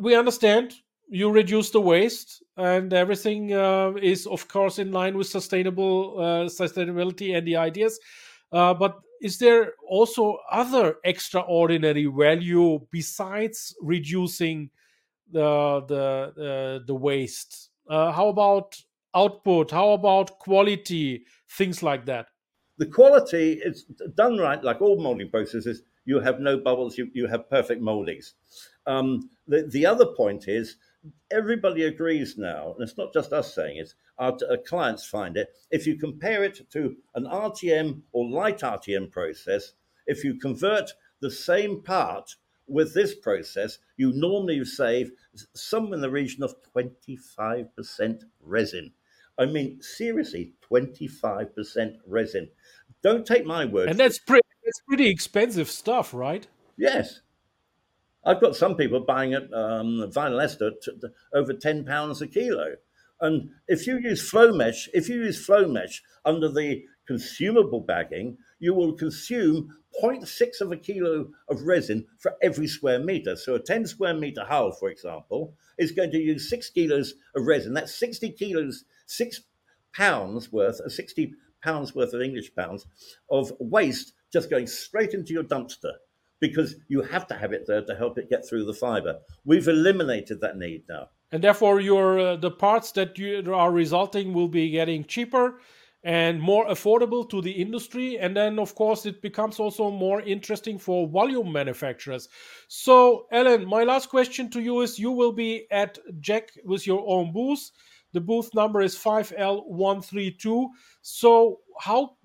we 0.00 0.14
understand 0.14 0.74
you 1.08 1.30
reduce 1.30 1.70
the 1.70 1.80
waste 1.80 2.42
and 2.56 2.92
everything 2.92 3.52
uh, 3.52 3.92
is 4.02 4.26
of 4.26 4.46
course 4.48 4.78
in 4.78 4.92
line 4.92 5.16
with 5.16 5.26
sustainable 5.26 6.18
uh, 6.18 6.44
sustainability 6.46 7.36
and 7.36 7.46
the 7.46 7.56
ideas 7.56 7.98
uh, 8.52 8.74
but 8.74 8.98
is 9.20 9.38
there 9.38 9.72
also 9.88 10.38
other 10.50 10.96
extraordinary 11.04 12.06
value 12.06 12.78
besides 12.90 13.74
reducing 13.80 14.70
the 15.32 15.82
the 15.88 16.82
the 16.86 16.94
waste 16.94 17.70
uh, 17.88 18.12
how 18.12 18.28
about 18.28 18.76
output? 19.14 19.70
How 19.70 19.90
about 19.90 20.38
quality? 20.38 21.24
Things 21.50 21.82
like 21.82 22.06
that. 22.06 22.28
The 22.78 22.86
quality 22.86 23.54
is 23.54 23.84
done 24.14 24.38
right, 24.38 24.62
like 24.62 24.80
all 24.80 25.00
molding 25.00 25.30
processes. 25.30 25.82
You 26.04 26.20
have 26.20 26.40
no 26.40 26.58
bubbles. 26.58 26.96
You, 26.96 27.10
you 27.12 27.26
have 27.26 27.50
perfect 27.50 27.82
moldings. 27.82 28.34
Um, 28.86 29.30
the, 29.46 29.68
the 29.70 29.84
other 29.84 30.06
point 30.06 30.48
is 30.48 30.76
everybody 31.30 31.84
agrees 31.84 32.36
now, 32.36 32.74
and 32.74 32.82
it's 32.82 32.98
not 32.98 33.12
just 33.12 33.32
us 33.32 33.54
saying 33.54 33.78
it, 33.78 33.94
our, 34.18 34.32
our, 34.32 34.54
uh, 34.54 34.56
clients 34.66 35.06
find 35.06 35.36
it. 35.36 35.48
If 35.70 35.86
you 35.86 35.96
compare 35.96 36.44
it 36.44 36.70
to 36.70 36.96
an 37.14 37.24
RTM 37.24 38.02
or 38.12 38.28
light 38.28 38.60
RTM 38.60 39.10
process, 39.10 39.72
if 40.06 40.24
you 40.24 40.34
convert 40.34 40.90
the 41.20 41.30
same 41.30 41.82
part 41.82 42.34
with 42.66 42.94
this 42.94 43.14
process, 43.14 43.78
you 43.96 44.12
normally 44.12 44.64
save 44.64 45.10
somewhere 45.54 45.94
in 45.94 46.00
the 46.00 46.10
region 46.10 46.42
of 46.42 46.54
25% 46.76 48.22
resin. 48.42 48.92
I 49.38 49.46
mean, 49.46 49.80
seriously, 49.80 50.52
25% 50.70 51.96
resin. 52.06 52.48
Don't 53.02 53.24
take 53.24 53.46
my 53.46 53.64
word. 53.64 53.88
And 53.88 53.98
that's 53.98 54.18
pretty, 54.18 54.46
that's 54.64 54.80
pretty 54.86 55.08
expensive 55.08 55.70
stuff, 55.70 56.12
right? 56.12 56.46
Yes. 56.76 57.20
I've 58.24 58.40
got 58.40 58.56
some 58.56 58.76
people 58.76 59.00
buying 59.00 59.32
it, 59.32 59.52
um, 59.54 60.10
vinyl 60.10 60.42
ester 60.42 60.72
to, 60.82 61.12
over 61.32 61.52
10 61.52 61.84
pounds 61.84 62.20
a 62.20 62.26
kilo. 62.26 62.76
And 63.20 63.50
if 63.66 63.86
you 63.86 63.98
use 63.98 64.28
flow 64.28 64.52
mesh, 64.52 64.88
if 64.94 65.08
you 65.08 65.16
use 65.16 65.44
flow 65.44 65.66
mesh 65.66 66.02
under 66.24 66.48
the 66.48 66.84
consumable 67.06 67.80
bagging, 67.80 68.38
you 68.58 68.74
will 68.74 68.92
consume 68.92 69.76
0.6 70.02 70.60
of 70.60 70.72
a 70.72 70.76
kilo 70.76 71.28
of 71.48 71.62
resin 71.62 72.06
for 72.18 72.34
every 72.42 72.66
square 72.66 72.98
meter. 72.98 73.34
So 73.34 73.54
a 73.54 73.60
10 73.60 73.86
square 73.86 74.14
meter 74.14 74.44
hull, 74.44 74.72
for 74.72 74.90
example, 74.90 75.54
is 75.78 75.92
going 75.92 76.10
to 76.12 76.18
use 76.18 76.50
six 76.50 76.70
kilos 76.70 77.14
of 77.34 77.46
resin. 77.46 77.72
That's 77.72 77.94
60 77.94 78.30
kilos, 78.32 78.84
six 79.06 79.40
pounds 79.94 80.52
worth, 80.52 80.80
uh, 80.80 80.88
60 80.88 81.34
pounds 81.62 81.94
worth 81.94 82.12
of 82.12 82.20
English 82.20 82.54
pounds 82.54 82.86
of 83.30 83.52
waste 83.58 84.12
just 84.32 84.50
going 84.50 84.66
straight 84.66 85.14
into 85.14 85.32
your 85.32 85.44
dumpster 85.44 85.94
because 86.40 86.76
you 86.88 87.02
have 87.02 87.26
to 87.28 87.34
have 87.34 87.52
it 87.52 87.66
there 87.66 87.82
to 87.84 87.94
help 87.94 88.18
it 88.18 88.30
get 88.30 88.48
through 88.48 88.64
the 88.64 88.74
fiber. 88.74 89.18
We've 89.44 89.68
eliminated 89.68 90.40
that 90.40 90.56
need 90.56 90.84
now. 90.88 91.08
And 91.30 91.44
therefore, 91.44 91.80
your 91.80 92.18
uh, 92.18 92.36
the 92.36 92.50
parts 92.50 92.92
that 92.92 93.18
you 93.18 93.54
are 93.54 93.70
resulting 93.70 94.32
will 94.32 94.48
be 94.48 94.70
getting 94.70 95.04
cheaper 95.04 95.60
and 96.04 96.40
more 96.40 96.66
affordable 96.68 97.28
to 97.28 97.42
the 97.42 97.50
industry. 97.50 98.18
And 98.18 98.34
then, 98.36 98.58
of 98.58 98.74
course, 98.74 99.04
it 99.04 99.20
becomes 99.20 99.58
also 99.58 99.90
more 99.90 100.22
interesting 100.22 100.78
for 100.78 101.08
volume 101.08 101.52
manufacturers. 101.52 102.28
So, 102.68 103.26
Alan, 103.32 103.66
my 103.66 103.84
last 103.84 104.08
question 104.08 104.48
to 104.50 104.60
you 104.60 104.80
is: 104.80 104.98
You 104.98 105.10
will 105.10 105.32
be 105.32 105.66
at 105.70 105.98
JEC 106.20 106.48
with 106.64 106.86
your 106.86 107.04
own 107.06 107.32
booth. 107.32 107.70
The 108.12 108.20
booth 108.22 108.54
number 108.54 108.80
is 108.80 108.96
5L132. 108.96 110.68
So, 111.02 111.60
how 111.78 112.16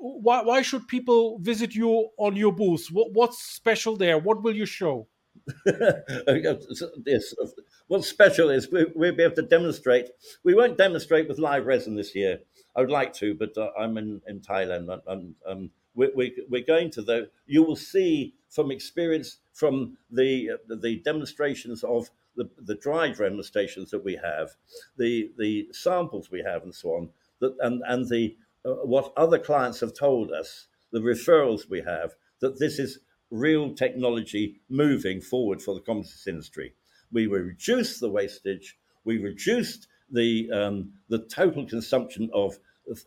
why, 0.00 0.42
why 0.42 0.62
should 0.62 0.88
people 0.88 1.38
visit 1.40 1.74
you 1.74 2.08
on 2.16 2.34
your 2.34 2.52
booth? 2.52 2.88
What, 2.90 3.12
what's 3.12 3.42
special 3.42 3.96
there? 3.96 4.18
What 4.18 4.42
will 4.42 4.56
you 4.56 4.66
show? 4.66 5.08
yes. 7.06 7.34
What's 7.88 8.08
special 8.08 8.50
is 8.50 8.70
we, 8.70 8.86
will 8.94 9.14
be 9.14 9.22
able 9.22 9.34
to 9.36 9.42
demonstrate. 9.42 10.08
We 10.42 10.54
won't 10.54 10.78
demonstrate 10.78 11.28
with 11.28 11.38
live 11.38 11.66
resin 11.66 11.96
this 11.96 12.14
year. 12.14 12.40
I 12.74 12.80
would 12.80 12.90
like 12.90 13.12
to, 13.14 13.34
but 13.34 13.56
uh, 13.58 13.70
I'm 13.78 13.98
in, 13.98 14.22
in 14.26 14.40
Thailand. 14.40 15.00
I'm, 15.06 15.34
um, 15.46 15.70
we, 15.94 16.08
we, 16.14 16.34
we're 16.48 16.64
going 16.64 16.90
to 16.92 17.02
the. 17.02 17.30
You 17.46 17.62
will 17.62 17.76
see 17.76 18.34
from 18.48 18.70
experience 18.70 19.38
from 19.52 19.98
the 20.10 20.50
uh, 20.52 20.76
the 20.76 21.00
demonstrations 21.04 21.82
of 21.82 22.10
the, 22.36 22.48
the 22.58 22.76
dry 22.76 23.10
demonstrations 23.12 23.90
that 23.90 24.04
we 24.04 24.18
have, 24.22 24.50
the 24.96 25.30
the 25.36 25.68
samples 25.72 26.30
we 26.30 26.42
have, 26.42 26.62
and 26.62 26.74
so 26.74 26.90
on. 26.90 27.08
That 27.40 27.56
and 27.60 27.82
and 27.86 28.08
the 28.08 28.36
uh, 28.64 28.70
what 28.84 29.12
other 29.16 29.38
clients 29.38 29.80
have 29.80 29.94
told 29.94 30.30
us, 30.30 30.66
the 30.92 31.00
referrals 31.00 31.68
we 31.70 31.80
have, 31.82 32.14
that 32.40 32.58
this 32.58 32.78
is 32.78 32.98
real 33.30 33.74
technology 33.74 34.60
moving 34.68 35.20
forward 35.20 35.62
for 35.62 35.74
the 35.74 35.80
composites 35.80 36.26
industry. 36.26 36.74
We 37.12 37.26
reduced 37.26 38.00
the 38.00 38.10
wastage, 38.10 38.76
we 39.04 39.18
reduced 39.18 39.88
the 40.10 40.50
um, 40.52 40.92
the 41.08 41.20
total 41.26 41.66
consumption 41.66 42.30
of 42.34 42.58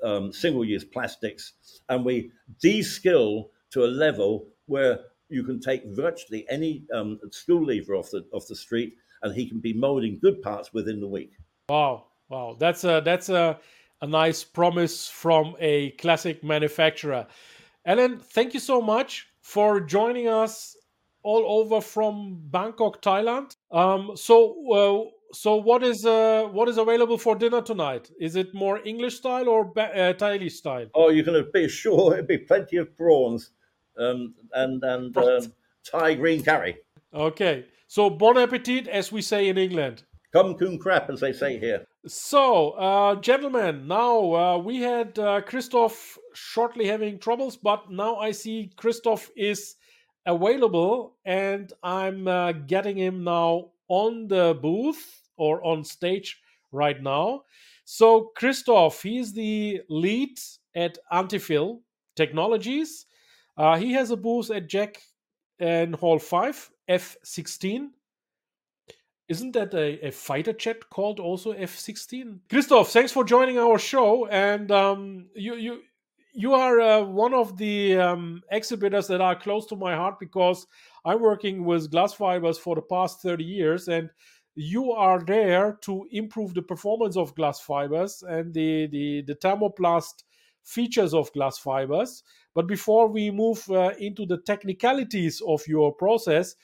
um, 0.04 0.32
single-use 0.32 0.86
plastics, 0.86 1.54
and 1.90 2.06
we 2.06 2.32
de-skill 2.62 3.52
to 3.72 3.84
a 3.84 3.88
level 3.88 4.48
where 4.68 5.00
you 5.30 5.44
can 5.44 5.60
take 5.60 5.84
virtually 5.88 6.46
any 6.50 6.84
um, 6.94 7.20
school 7.32 7.64
leaver 7.64 7.96
off 7.96 8.10
the 8.12 8.26
off 8.32 8.48
the 8.48 8.56
street, 8.56 8.96
and 9.22 9.36
he 9.36 9.48
can 9.48 9.60
be 9.60 9.74
molding 9.74 10.20
good 10.20 10.42
parts 10.42 10.74
within 10.74 11.00
the 11.00 11.08
week. 11.08 11.32
Wow, 11.70 12.06
wow, 12.30 12.56
that's 12.58 12.84
a 12.84 13.02
that's 13.04 13.30
a 13.30 13.60
a 14.04 14.08
nice 14.08 14.44
promise 14.44 15.08
from 15.08 15.56
a 15.60 15.92
classic 15.92 16.44
manufacturer. 16.44 17.26
Alan, 17.86 18.20
thank 18.20 18.54
you 18.54 18.60
so 18.60 18.82
much 18.82 19.28
for 19.42 19.80
joining 19.80 20.28
us 20.28 20.76
all 21.24 21.46
over 21.48 21.80
from 21.80 22.38
Bangkok, 22.52 23.02
Thailand. 23.02 23.56
Um, 23.72 24.12
so, 24.16 24.36
uh, 24.74 25.34
so 25.34 25.56
what 25.56 25.84
is 25.84 26.06
uh, 26.06 26.50
what 26.52 26.68
is 26.68 26.78
available 26.78 27.18
for 27.18 27.38
dinner 27.38 27.62
tonight? 27.62 28.12
Is 28.20 28.36
it 28.36 28.54
more 28.54 28.86
English 28.86 29.16
style 29.16 29.48
or 29.48 29.64
ba- 29.64 29.98
uh, 29.98 30.14
Thai 30.14 30.50
style? 30.50 30.88
Oh, 30.94 31.10
you 31.10 31.24
can 31.24 31.42
be 31.54 31.70
sure 31.70 32.14
it'll 32.14 32.26
be 32.26 32.40
plenty 32.40 32.76
of 32.78 32.98
prawns 32.98 33.52
um, 33.98 34.34
and 34.54 34.84
and 34.84 35.16
um, 35.16 35.54
Thai 35.90 36.16
green 36.16 36.44
curry. 36.44 36.76
Okay, 37.14 37.66
so 37.88 38.10
bon 38.10 38.38
appetit, 38.38 38.90
as 38.90 39.14
we 39.14 39.22
say 39.22 39.48
in 39.48 39.58
England. 39.58 40.04
Come 40.34 40.56
coon 40.56 40.78
crap, 40.78 41.10
as 41.10 41.22
they 41.22 41.32
say 41.32 41.58
here. 41.58 41.86
So, 42.06 42.72
uh, 42.72 43.16
gentlemen, 43.16 43.88
now 43.88 44.34
uh, 44.36 44.58
we 44.58 44.82
had 44.82 45.18
uh, 45.18 45.40
Christoph 45.40 46.18
shortly 46.34 46.86
having 46.86 47.18
troubles, 47.18 47.56
but 47.56 47.90
now 47.90 48.18
I 48.18 48.32
see 48.32 48.74
Christoph 48.76 49.32
is 49.38 49.76
available 50.26 51.16
and 51.24 51.72
I'm 51.82 52.28
uh, 52.28 52.52
getting 52.52 52.98
him 52.98 53.24
now 53.24 53.72
on 53.88 54.28
the 54.28 54.60
booth 54.62 55.22
or 55.38 55.64
on 55.64 55.86
stage 55.86 56.42
right 56.74 57.02
now. 57.02 57.44
So, 57.86 58.32
Christoph, 58.36 59.02
he's 59.02 59.32
the 59.32 59.80
lead 59.88 60.38
at 60.76 60.98
Antifil 61.10 61.80
Technologies. 62.18 63.06
Uh, 63.56 63.78
he 63.78 63.94
has 63.94 64.12
a 64.12 64.18
booth 64.18 64.52
at 64.52 64.68
JEC 64.68 64.98
in 65.60 65.94
Hall 65.94 66.20
5, 66.20 66.70
F16 66.90 67.92
isn't 69.34 69.54
that 69.54 69.74
a, 69.74 70.08
a, 70.08 70.12
fighter 70.12 70.54
jet 70.54 70.90
called 70.92 71.20
also 71.20 71.52
F-16? 71.52 72.40
Christoph, 72.50 72.90
thanks 72.90 73.12
for 73.12 73.24
joining 73.24 73.58
our 73.58 73.80
show. 73.80 74.28
And 74.28 74.72
um, 74.72 75.26
you 75.34 75.56
you 75.56 75.82
you 76.34 76.54
are 76.54 76.80
uh, 76.80 77.02
one 77.02 77.34
of 77.34 77.58
the 77.58 77.98
um, 77.98 78.44
exhibitors 78.52 79.08
that 79.08 79.22
are 79.22 79.36
close 79.36 79.66
to 79.68 79.76
my 79.76 79.96
heart 79.96 80.20
because 80.20 80.68
I'm 81.04 81.20
working 81.20 81.66
with 81.66 81.90
glass 81.90 82.14
fibers 82.14 82.60
for 82.60 82.76
the 82.76 82.84
past 82.84 83.22
30 83.22 83.44
years, 83.44 83.88
and 83.88 84.12
you 84.56 84.92
are 84.92 85.20
there 85.20 85.80
to 85.82 86.08
improve 86.12 86.54
the 86.54 86.62
performance 86.62 87.18
of 87.18 87.34
glass 87.34 87.60
fibers 87.60 88.24
and 88.28 88.54
the 88.54 88.88
the, 88.88 89.24
the 89.26 89.36
thermoplast 89.36 90.24
features 90.64 91.14
of 91.16 91.34
glass 91.34 91.58
fibers. 91.58 92.24
But 92.54 92.68
before 92.68 93.08
we 93.08 93.32
move 93.32 93.68
uh, 93.72 93.94
into 93.98 94.28
the 94.28 94.38
technicalities 94.38 95.42
of 95.42 95.68
your 95.68 95.92
process, 95.92 96.56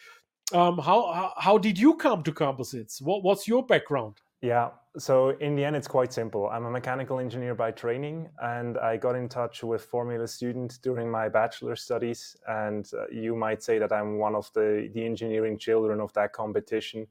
um, 0.53 0.77
how, 0.77 1.33
how 1.37 1.57
did 1.57 1.77
you 1.77 1.95
come 1.95 2.23
to 2.23 2.31
composites? 2.31 3.01
What, 3.01 3.23
what's 3.23 3.47
your 3.47 3.65
background? 3.65 4.17
Yeah, 4.41 4.69
so 4.97 5.29
in 5.39 5.55
the 5.55 5.65
end, 5.65 5.75
it's 5.75 5.87
quite 5.87 6.13
simple. 6.13 6.47
I'm 6.49 6.65
a 6.65 6.71
mechanical 6.71 7.19
engineer 7.19 7.55
by 7.55 7.71
training, 7.71 8.29
and 8.41 8.77
I 8.77 8.95
got 8.95 9.15
in 9.15 9.27
touch 9.27 9.63
with 9.63 9.83
Formula 9.83 10.27
Student 10.27 10.79
during 10.81 11.11
my 11.11 11.27
bachelor 11.27 11.75
studies. 11.75 12.37
And 12.47 12.89
uh, 12.93 13.07
you 13.11 13.35
might 13.35 13.61
say 13.61 13.79
that 13.79 13.91
I'm 13.91 14.17
one 14.17 14.35
of 14.35 14.49
the, 14.53 14.89
the 14.93 15.05
engineering 15.05 15.57
children 15.57 15.99
of 15.99 16.13
that 16.13 16.31
competition. 16.31 17.07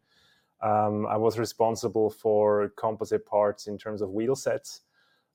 Um, 0.62 1.06
I 1.06 1.16
was 1.16 1.39
responsible 1.39 2.10
for 2.10 2.73
composite 2.77 3.27
parts 3.27 3.66
in 3.66 3.77
terms 3.77 4.01
of 4.01 4.10
wheel 4.10 4.35
sets, 4.35 4.81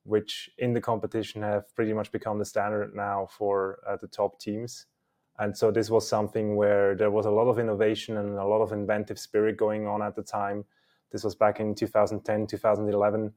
which 0.03 0.49
in 0.57 0.73
the 0.73 0.81
competition 0.81 1.43
have 1.43 1.73
pretty 1.75 1.93
much 1.93 2.11
become 2.11 2.39
the 2.39 2.45
standard 2.45 2.93
now 2.95 3.27
for 3.30 3.80
uh, 3.88 3.97
the 4.01 4.07
top 4.07 4.39
teams. 4.39 4.88
And 5.39 5.57
so 5.57 5.72
this 5.72 5.89
was 5.89 6.07
something 6.07 6.55
where 6.55 6.95
there 6.95 7.11
was 7.11 7.26
a 7.26 7.31
lot 7.31 7.47
of 7.47 7.60
innovation 7.60 8.18
and 8.18 8.38
a 8.38 8.45
lot 8.45 8.61
of 8.61 8.72
inventive 8.72 9.18
spirit 9.19 9.57
going 9.57 9.88
on 9.88 10.01
at 10.01 10.15
the 10.15 10.22
time. 10.22 10.65
This 11.11 11.23
was 11.23 11.35
back 11.35 11.60
in 11.60 11.76
2010, 11.76 12.47
2011. 12.47 13.34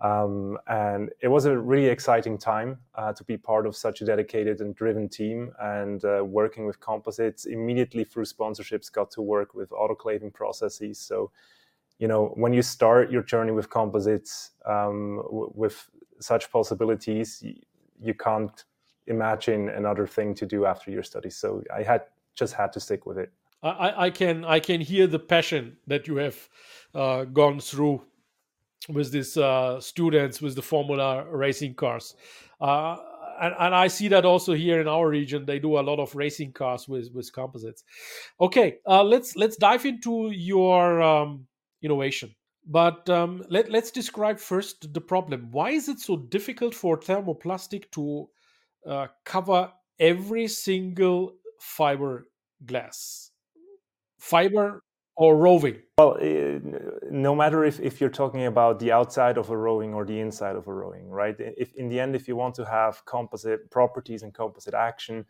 Um, 0.00 0.58
and 0.68 1.10
it 1.20 1.28
was 1.28 1.46
a 1.46 1.58
really 1.58 1.86
exciting 1.86 2.38
time 2.38 2.78
uh, 2.94 3.12
to 3.12 3.24
be 3.24 3.36
part 3.36 3.66
of 3.66 3.74
such 3.74 4.00
a 4.00 4.04
dedicated 4.04 4.60
and 4.60 4.74
driven 4.74 5.08
team 5.08 5.50
and 5.60 6.04
uh, 6.04 6.24
working 6.24 6.66
with 6.66 6.78
composites 6.78 7.46
immediately 7.46 8.04
through 8.04 8.24
sponsorships 8.24 8.92
got 8.92 9.10
to 9.12 9.22
work 9.22 9.54
with 9.54 9.70
autoclaving 9.70 10.32
processes 10.32 11.00
so 11.00 11.32
you 11.98 12.06
know 12.06 12.28
when 12.36 12.52
you 12.52 12.62
start 12.62 13.10
your 13.10 13.24
journey 13.24 13.50
with 13.50 13.70
composites 13.70 14.52
um, 14.66 15.16
w- 15.24 15.50
with 15.56 15.90
such 16.20 16.48
possibilities 16.52 17.42
you, 17.42 17.54
you 18.00 18.14
can't 18.14 18.66
imagine 19.08 19.68
another 19.68 20.06
thing 20.06 20.34
to 20.34 20.46
do 20.46 20.66
after 20.66 20.90
your 20.90 21.02
studies. 21.02 21.36
So 21.36 21.62
I 21.74 21.82
had 21.82 22.02
just 22.34 22.54
had 22.54 22.72
to 22.74 22.80
stick 22.80 23.06
with 23.06 23.18
it. 23.18 23.32
I, 23.62 24.06
I 24.06 24.10
can 24.10 24.44
I 24.44 24.60
can 24.60 24.80
hear 24.80 25.08
the 25.08 25.18
passion 25.18 25.78
that 25.88 26.06
you 26.06 26.16
have 26.16 26.48
uh, 26.94 27.24
gone 27.24 27.58
through 27.58 28.04
with 28.88 29.10
these 29.10 29.36
uh, 29.36 29.80
students 29.80 30.40
with 30.40 30.54
the 30.54 30.62
Formula 30.62 31.24
racing 31.28 31.74
cars. 31.74 32.14
Uh, 32.60 32.96
and, 33.40 33.54
and, 33.58 33.74
I 33.74 33.86
see 33.88 34.08
that 34.08 34.24
also 34.24 34.54
here 34.54 34.80
in 34.80 34.88
our 34.88 35.08
region, 35.08 35.44
they 35.44 35.58
do 35.58 35.78
a 35.78 35.80
lot 35.80 36.00
of 36.00 36.14
racing 36.16 36.52
cars 36.52 36.88
with, 36.88 37.10
with 37.12 37.32
composites. 37.32 37.84
Okay, 38.40 38.78
uh, 38.86 39.04
let's 39.04 39.36
let's 39.36 39.56
dive 39.56 39.84
into 39.84 40.30
your 40.32 41.00
um, 41.02 41.46
innovation. 41.82 42.34
But 42.66 43.08
um, 43.08 43.44
let, 43.48 43.70
let's 43.70 43.90
describe 43.90 44.38
first 44.38 44.92
the 44.92 45.00
problem. 45.00 45.48
Why 45.50 45.70
is 45.70 45.88
it 45.88 46.00
so 46.00 46.16
difficult 46.16 46.74
for 46.74 46.98
thermoplastic 46.98 47.90
to 47.92 48.28
uh, 48.86 49.08
cover 49.24 49.72
every 49.98 50.48
single 50.48 51.34
fiberglass, 51.60 53.30
fiber 54.18 54.82
or 55.16 55.36
roving? 55.36 55.82
Well, 55.98 56.16
uh, 56.20 56.60
no 57.10 57.34
matter 57.34 57.64
if, 57.64 57.80
if 57.80 58.00
you're 58.00 58.10
talking 58.10 58.46
about 58.46 58.78
the 58.78 58.92
outside 58.92 59.36
of 59.36 59.50
a 59.50 59.56
roving 59.56 59.92
or 59.92 60.04
the 60.04 60.20
inside 60.20 60.56
of 60.56 60.68
a 60.68 60.72
roving, 60.72 61.10
right? 61.10 61.34
If 61.38 61.74
in 61.74 61.88
the 61.88 61.98
end, 61.98 62.14
if 62.14 62.28
you 62.28 62.36
want 62.36 62.54
to 62.56 62.64
have 62.64 63.04
composite 63.04 63.70
properties 63.70 64.22
and 64.22 64.32
composite 64.32 64.74
action, 64.74 65.26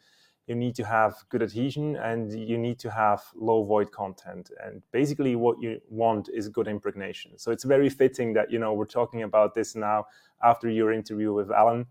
you 0.46 0.54
need 0.54 0.74
to 0.76 0.84
have 0.84 1.14
good 1.28 1.42
adhesion 1.42 1.96
and 1.96 2.32
you 2.32 2.56
need 2.56 2.78
to 2.80 2.90
have 2.90 3.22
low 3.34 3.64
void 3.64 3.92
content. 3.92 4.50
And 4.64 4.82
basically, 4.92 5.36
what 5.36 5.60
you 5.60 5.80
want 5.90 6.30
is 6.32 6.48
good 6.48 6.68
impregnation. 6.68 7.38
So 7.38 7.50
it's 7.50 7.64
very 7.64 7.90
fitting 7.90 8.32
that 8.34 8.50
you 8.50 8.58
know 8.58 8.72
we're 8.72 8.86
talking 8.86 9.22
about 9.22 9.54
this 9.54 9.76
now 9.76 10.06
after 10.42 10.68
your 10.68 10.92
interview 10.92 11.32
with 11.32 11.50
Alan 11.50 11.86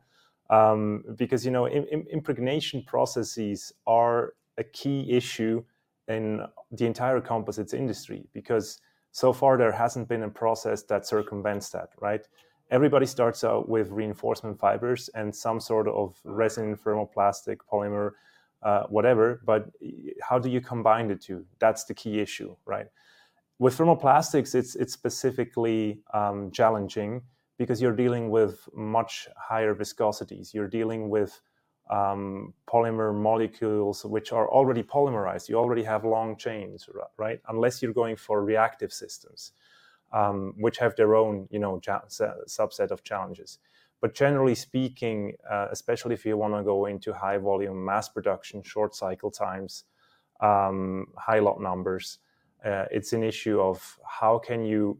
um, 0.49 1.03
because 1.15 1.45
you 1.45 1.51
know 1.51 1.67
impregnation 1.67 2.83
processes 2.83 3.73
are 3.85 4.33
a 4.57 4.63
key 4.63 5.11
issue 5.11 5.63
in 6.07 6.41
the 6.71 6.85
entire 6.85 7.19
composites 7.19 7.73
industry 7.73 8.27
because 8.33 8.79
so 9.11 9.33
far 9.33 9.57
there 9.57 9.71
hasn't 9.71 10.07
been 10.07 10.23
a 10.23 10.29
process 10.29 10.83
that 10.83 11.05
circumvents 11.05 11.69
that 11.69 11.89
right? 11.99 12.27
Everybody 12.69 13.05
starts 13.05 13.45
out 13.45 13.69
with 13.69 13.89
reinforcement 13.91 14.59
fibers 14.59 15.09
and 15.15 15.33
some 15.33 15.59
sort 15.59 15.87
of 15.87 16.19
resin 16.25 16.75
thermoplastic 16.75 17.57
polymer 17.71 18.11
uh, 18.63 18.83
whatever 18.83 19.41
but 19.45 19.69
how 20.21 20.39
do 20.39 20.49
you 20.49 20.61
combine 20.61 21.07
the 21.07 21.15
two? 21.15 21.45
That's 21.59 21.83
the 21.85 21.93
key 21.93 22.19
issue 22.19 22.55
right? 22.65 22.87
With 23.59 23.77
thermoplastics 23.77 24.55
it's 24.55 24.75
it's 24.75 24.93
specifically 24.93 25.99
um, 26.13 26.51
challenging 26.51 27.21
because 27.57 27.81
you're 27.81 27.95
dealing 27.95 28.29
with 28.29 28.67
much 28.73 29.27
higher 29.37 29.73
viscosities 29.75 30.53
you're 30.53 30.67
dealing 30.67 31.09
with 31.09 31.41
um, 31.89 32.53
polymer 32.67 33.13
molecules 33.15 34.03
which 34.05 34.31
are 34.31 34.49
already 34.49 34.83
polymerized. 34.83 35.49
You 35.49 35.55
already 35.55 35.83
have 35.83 36.03
long 36.03 36.35
chains, 36.37 36.89
right? 37.17 37.39
Unless 37.47 37.81
you're 37.81 37.93
going 37.93 38.15
for 38.15 38.43
reactive 38.43 38.91
systems, 38.91 39.53
um, 40.11 40.53
which 40.57 40.77
have 40.77 40.95
their 40.95 41.15
own, 41.15 41.47
you 41.49 41.59
know, 41.59 41.79
subset 41.79 42.91
of 42.91 43.03
challenges. 43.03 43.59
But 43.99 44.13
generally 44.13 44.55
speaking, 44.55 45.33
uh, 45.49 45.67
especially 45.71 46.13
if 46.13 46.25
you 46.25 46.37
want 46.37 46.53
to 46.55 46.63
go 46.63 46.85
into 46.85 47.13
high 47.13 47.37
volume 47.37 47.83
mass 47.83 48.09
production, 48.09 48.61
short 48.61 48.93
cycle 48.93 49.31
times, 49.31 49.85
um, 50.39 51.07
high 51.17 51.39
lot 51.39 51.59
numbers, 51.59 52.19
uh, 52.63 52.85
it's 52.91 53.13
an 53.13 53.23
issue 53.23 53.59
of 53.59 53.97
how 54.05 54.37
can 54.37 54.65
you 54.65 54.99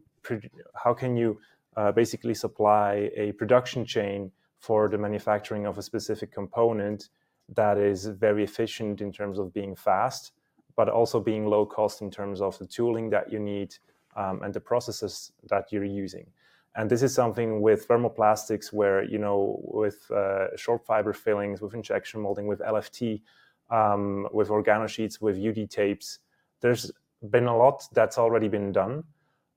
how 0.74 0.92
can 0.92 1.16
you 1.16 1.38
uh, 1.78 1.92
basically 1.92 2.34
supply 2.34 3.08
a 3.16 3.30
production 3.32 3.86
chain 3.86 4.32
for 4.58 4.88
the 4.88 4.98
manufacturing 4.98 5.64
of 5.64 5.78
a 5.78 5.82
specific 5.82 6.32
component 6.32 7.10
that 7.54 7.78
is 7.78 8.06
very 8.06 8.42
efficient 8.42 9.00
in 9.00 9.12
terms 9.12 9.38
of 9.38 9.54
being 9.54 9.76
fast, 9.76 10.32
but 10.76 10.88
also 10.88 11.20
being 11.20 11.46
low 11.46 11.64
cost 11.64 12.02
in 12.02 12.10
terms 12.10 12.40
of 12.40 12.58
the 12.58 12.66
tooling 12.66 13.10
that 13.10 13.32
you 13.32 13.38
need 13.38 13.76
um, 14.16 14.42
and 14.42 14.52
the 14.52 14.60
processes 14.60 15.30
that 15.48 15.70
you're 15.70 15.84
using. 15.84 16.26
And 16.74 16.90
this 16.90 17.02
is 17.02 17.14
something 17.14 17.60
with 17.60 17.86
thermoplastics 17.86 18.72
where, 18.72 19.04
you 19.04 19.18
know, 19.18 19.60
with 19.62 20.10
uh, 20.10 20.56
short 20.56 20.84
fiber 20.84 21.12
fillings, 21.12 21.60
with 21.60 21.74
injection 21.74 22.20
molding, 22.20 22.48
with 22.48 22.58
LFT, 22.58 23.22
um, 23.70 24.26
with 24.32 24.48
organosheets, 24.48 25.20
with 25.20 25.36
UD 25.38 25.70
tapes, 25.70 26.18
there's 26.60 26.90
been 27.30 27.46
a 27.46 27.56
lot 27.56 27.84
that's 27.92 28.18
already 28.18 28.48
been 28.48 28.72
done. 28.72 29.04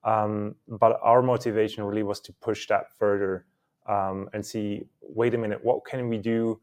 Um, 0.03 0.56
but 0.68 0.99
our 1.03 1.22
motivation 1.22 1.84
really 1.84 2.03
was 2.03 2.19
to 2.22 2.34
push 2.34 2.68
that 2.68 2.91
further 2.98 3.45
um, 3.88 4.30
and 4.34 4.45
see 4.45 4.86
wait 5.02 5.34
a 5.34 5.38
minute 5.38 5.64
what 5.64 5.86
can 5.86 6.10
we 6.10 6.18
do 6.18 6.60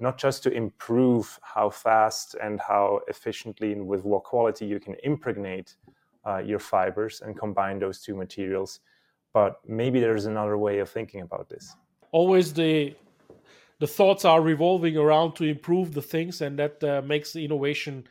not 0.00 0.18
just 0.18 0.42
to 0.42 0.50
improve 0.50 1.38
how 1.42 1.70
fast 1.70 2.34
and 2.42 2.60
how 2.60 3.00
efficiently 3.08 3.72
and 3.72 3.86
with 3.86 4.04
what 4.04 4.24
quality 4.24 4.66
you 4.66 4.78
can 4.80 4.96
impregnate 5.02 5.76
uh, 6.26 6.38
your 6.38 6.58
fibers 6.58 7.22
and 7.22 7.38
combine 7.38 7.78
those 7.78 8.00
two 8.00 8.14
materials 8.14 8.80
but 9.36 9.60
maybe 9.68 10.00
there's 10.00 10.24
another 10.24 10.56
way 10.56 10.78
of 10.78 10.88
thinking 10.88 11.20
about 11.20 11.50
this. 11.50 11.76
Always 12.10 12.54
the 12.54 12.94
the 13.80 13.86
thoughts 13.86 14.24
are 14.24 14.40
revolving 14.40 14.96
around 14.96 15.34
to 15.34 15.44
improve 15.44 15.92
the 15.92 16.00
things 16.00 16.40
and 16.40 16.58
that 16.58 16.82
uh, 16.82 17.02
makes 17.02 17.36
innovation 17.36 18.06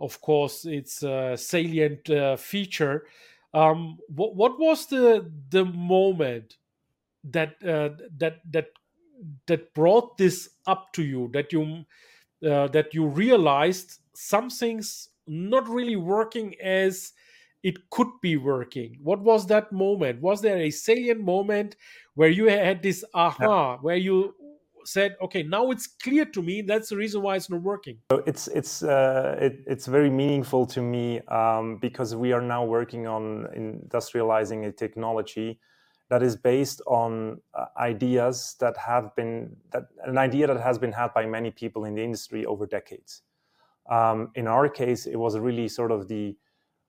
of 0.00 0.20
course 0.20 0.64
it's 0.64 1.04
a 1.04 1.36
salient 1.36 2.10
uh, 2.10 2.34
feature 2.34 3.06
um, 3.54 3.98
what, 4.08 4.34
what 4.34 4.58
was 4.58 4.86
the 4.86 5.30
the 5.50 5.64
moment 5.64 6.56
that 7.24 7.54
uh, 7.64 7.90
that 8.18 8.40
that 8.50 8.66
that 9.46 9.72
brought 9.74 10.18
this 10.18 10.50
up 10.66 10.92
to 10.92 11.02
you 11.02 11.30
that 11.32 11.52
you 11.52 11.84
uh, 12.46 12.68
that 12.68 12.92
you 12.92 13.06
realized 13.06 13.98
something's 14.14 15.08
not 15.26 15.68
really 15.68 15.96
working 15.96 16.54
as 16.60 17.12
it 17.62 17.88
could 17.90 18.08
be 18.20 18.36
working 18.36 18.98
what 19.02 19.20
was 19.20 19.46
that 19.46 19.72
moment 19.72 20.20
was 20.20 20.42
there 20.42 20.58
a 20.58 20.70
salient 20.70 21.20
moment 21.20 21.76
where 22.14 22.28
you 22.28 22.46
had 22.46 22.82
this 22.82 23.02
aha 23.14 23.72
yeah. 23.72 23.78
where 23.80 23.96
you 23.96 24.34
said 24.86 25.16
okay 25.22 25.42
now 25.42 25.70
it's 25.70 25.86
clear 25.86 26.24
to 26.24 26.42
me 26.42 26.62
that's 26.62 26.88
the 26.88 26.96
reason 26.96 27.22
why 27.22 27.36
it's 27.36 27.50
not 27.50 27.62
working 27.62 27.98
so 28.10 28.22
it's 28.26 28.48
it's 28.48 28.82
uh, 28.82 29.36
it, 29.40 29.60
it's 29.66 29.86
very 29.86 30.10
meaningful 30.10 30.66
to 30.66 30.80
me 30.80 31.20
um, 31.28 31.78
because 31.78 32.14
we 32.14 32.32
are 32.32 32.42
now 32.42 32.64
working 32.64 33.06
on 33.06 33.46
industrializing 33.56 34.66
a 34.66 34.72
technology 34.72 35.58
that 36.10 36.22
is 36.22 36.36
based 36.36 36.80
on 36.86 37.40
uh, 37.54 37.66
ideas 37.78 38.56
that 38.60 38.76
have 38.76 39.14
been 39.16 39.56
that 39.72 39.84
an 40.04 40.18
idea 40.18 40.46
that 40.46 40.60
has 40.60 40.78
been 40.78 40.92
had 40.92 41.12
by 41.14 41.26
many 41.26 41.50
people 41.50 41.84
in 41.84 41.94
the 41.94 42.02
industry 42.02 42.44
over 42.44 42.66
decades. 42.66 43.22
Um, 43.90 44.30
in 44.34 44.46
our 44.46 44.68
case, 44.68 45.06
it 45.06 45.16
was 45.16 45.38
really 45.38 45.68
sort 45.68 45.90
of 45.90 46.08
the 46.08 46.36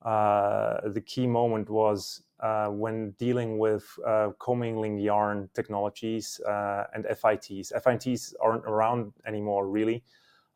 uh, 0.01 0.89
the 0.89 1.01
key 1.01 1.27
moment 1.27 1.69
was 1.69 2.21
uh, 2.39 2.67
when 2.67 3.11
dealing 3.11 3.57
with 3.57 3.85
uh, 4.05 4.29
commingling 4.39 4.97
yarn 4.97 5.49
technologies 5.53 6.39
uh, 6.41 6.85
and 6.93 7.05
FITs. 7.05 7.71
FITs 7.83 8.33
aren't 8.41 8.65
around 8.65 9.13
anymore, 9.25 9.67
really. 9.67 10.03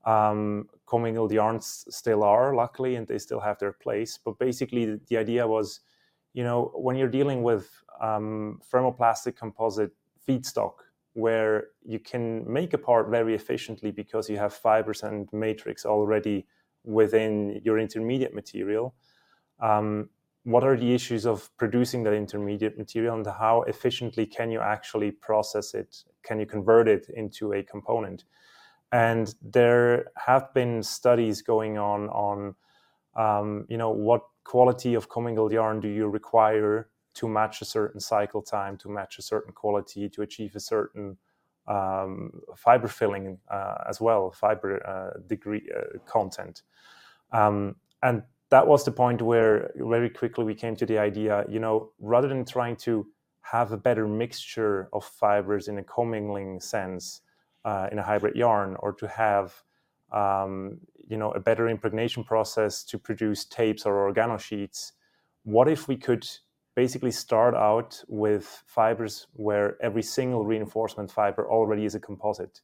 Um, 0.06 0.68
commingled 0.86 1.32
yarns 1.32 1.86
still 1.90 2.24
are, 2.24 2.56
luckily, 2.56 2.96
and 2.96 3.08
they 3.08 3.18
still 3.18 3.40
have 3.40 3.60
their 3.60 3.74
place. 3.74 4.18
But 4.18 4.40
basically, 4.40 4.86
the, 4.86 5.00
the 5.08 5.18
idea 5.18 5.48
was, 5.48 5.82
you 6.34 6.44
know, 6.44 6.72
when 6.76 6.96
you're 6.96 7.10
dealing 7.10 7.44
with 7.44 7.70
um, 8.02 8.62
thermoplastic 8.72 9.36
composite 9.36 9.92
feedstock 10.28 10.74
where 11.14 11.68
you 11.84 12.00
can 12.00 12.52
make 12.52 12.74
a 12.74 12.78
part 12.78 13.10
very 13.10 13.36
efficiently 13.36 13.92
because 13.92 14.30
you 14.30 14.38
have 14.38 14.54
fibers 14.54 15.04
and 15.04 15.28
matrix 15.34 15.86
already 15.86 16.46
within 16.84 17.60
your 17.64 17.78
intermediate 17.78 18.34
material. 18.34 18.96
Um, 19.60 20.10
what 20.50 20.64
are 20.64 20.76
the 20.76 20.94
issues 20.94 21.26
of 21.26 21.56
producing 21.58 22.04
that 22.04 22.14
intermediate 22.14 22.78
material 22.78 23.16
and 23.16 23.26
how 23.26 23.62
efficiently 23.68 24.26
can 24.26 24.50
you 24.50 24.60
actually 24.60 25.12
process 25.12 25.76
it? 25.76 26.04
Can 26.24 26.40
you 26.40 26.46
convert 26.48 26.88
it 26.88 27.08
into 27.16 27.54
a 27.54 27.62
component? 27.62 28.24
And 28.92 29.34
there 29.44 30.08
have 30.18 30.52
been 30.54 30.82
studies 30.82 31.44
going 31.44 31.78
on 31.78 32.10
on, 32.10 32.56
um, 33.16 33.66
you 33.70 33.78
know, 33.78 33.92
what 33.92 34.24
quality 34.44 34.96
of 34.96 35.08
commingled 35.08 35.52
yarn 35.52 35.80
do 35.80 35.88
you 35.88 36.08
require 36.08 36.90
to 37.14 37.28
match 37.28 37.62
a 37.62 37.66
certain 37.66 38.00
cycle 38.00 38.42
time, 38.42 38.76
to 38.78 38.90
match 38.90 39.20
a 39.20 39.22
certain 39.22 39.54
quality, 39.54 40.10
to 40.10 40.24
achieve 40.24 40.56
a 40.56 40.60
certain 40.60 41.18
um, 41.68 42.32
fiber 42.56 42.88
filling 42.88 43.38
uh, 43.52 43.76
as 43.88 44.02
well, 44.02 44.32
fiber 44.32 44.84
uh, 44.88 45.20
degree 45.28 45.70
uh, 45.78 46.00
content. 46.06 46.64
Um, 47.32 47.76
and 48.02 48.24
that 48.50 48.68
was 48.68 48.84
the 48.84 48.92
point 48.92 49.22
where 49.22 49.72
very 49.76 50.10
quickly 50.10 50.44
we 50.44 50.56
came 50.56 50.76
to 50.76 50.86
the 50.86 50.98
idea, 50.98 51.46
you 51.48 51.60
know, 51.60 51.92
rather 52.00 52.28
than 52.28 52.46
trying 52.46 52.76
to 52.78 53.06
have 53.42 53.72
a 53.72 53.78
better 53.78 54.08
mixture 54.08 54.90
of 54.94 55.04
fibers 55.04 55.68
in 55.68 55.78
a 55.78 55.84
commingling 55.84 56.60
sense 56.60 57.22
uh, 57.66 57.88
in 57.92 58.00
a 58.00 58.04
hybrid 58.04 58.36
yarn, 58.36 58.76
or 58.80 58.94
to 58.94 59.08
have 59.08 59.64
um, 60.12 60.80
you 61.08 61.18
know 61.18 61.32
a 61.32 61.40
better 61.40 61.68
impregnation 61.68 62.24
process 62.24 62.84
to 62.84 62.98
produce 62.98 63.46
tapes 63.46 63.86
or 63.86 64.12
organosheets, 64.12 64.94
what 65.44 65.68
if 65.68 65.88
we 65.88 65.96
could 65.96 66.28
basically 66.76 67.12
start 67.12 67.56
out 67.56 68.02
with 68.08 68.64
fibers 68.66 69.28
where 69.34 69.76
every 69.82 70.04
single 70.04 70.46
reinforcement 70.46 71.12
fiber 71.12 71.50
already 71.50 71.86
is 71.86 71.96
a 71.96 72.00
composite? 72.00 72.62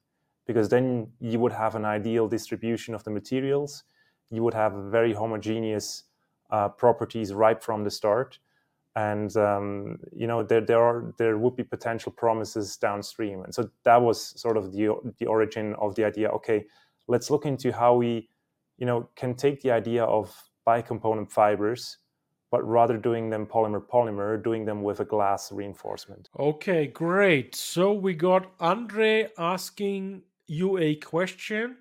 Because 0.47 0.69
then 0.69 1.11
you 1.19 1.39
would 1.39 1.51
have 1.51 1.75
an 1.75 1.85
ideal 1.85 2.27
distribution 2.27 2.93
of 2.95 3.03
the 3.03 3.11
materials 3.11 3.83
you 4.31 4.43
would 4.43 4.53
have 4.53 4.73
very 4.91 5.13
homogeneous 5.13 6.03
uh, 6.51 6.69
properties 6.69 7.33
right 7.33 7.63
from 7.63 7.83
the 7.83 7.91
start 7.91 8.39
and 8.95 9.35
um, 9.35 9.99
you 10.15 10.27
know 10.27 10.43
there, 10.43 10.61
there 10.61 10.81
are 10.81 11.13
there 11.17 11.37
would 11.37 11.55
be 11.55 11.63
potential 11.63 12.11
promises 12.11 12.77
downstream 12.77 13.43
and 13.43 13.53
so 13.53 13.69
that 13.83 14.01
was 14.01 14.39
sort 14.39 14.57
of 14.57 14.71
the 14.71 14.89
the 15.17 15.25
origin 15.25 15.73
of 15.75 15.95
the 15.95 16.03
idea 16.03 16.29
okay 16.29 16.65
let's 17.07 17.29
look 17.29 17.45
into 17.45 17.71
how 17.71 17.93
we 17.95 18.29
you 18.77 18.85
know 18.85 19.09
can 19.15 19.33
take 19.35 19.61
the 19.61 19.71
idea 19.71 20.03
of 20.03 20.49
bicomponent 20.67 21.29
fibers 21.31 21.97
but 22.51 22.63
rather 22.63 22.97
doing 22.97 23.29
them 23.29 23.45
polymer 23.45 23.85
polymer, 23.85 24.41
doing 24.41 24.63
them 24.63 24.81
with 24.81 25.01
a 25.01 25.03
glass 25.05 25.51
reinforcement. 25.51 26.29
Okay, 26.39 26.87
great. 26.87 27.53
So 27.53 27.91
we 27.91 28.13
got 28.13 28.49
Andre 28.61 29.29
asking 29.37 30.23
you 30.47 30.77
a 30.77 30.95
question. 30.95 31.77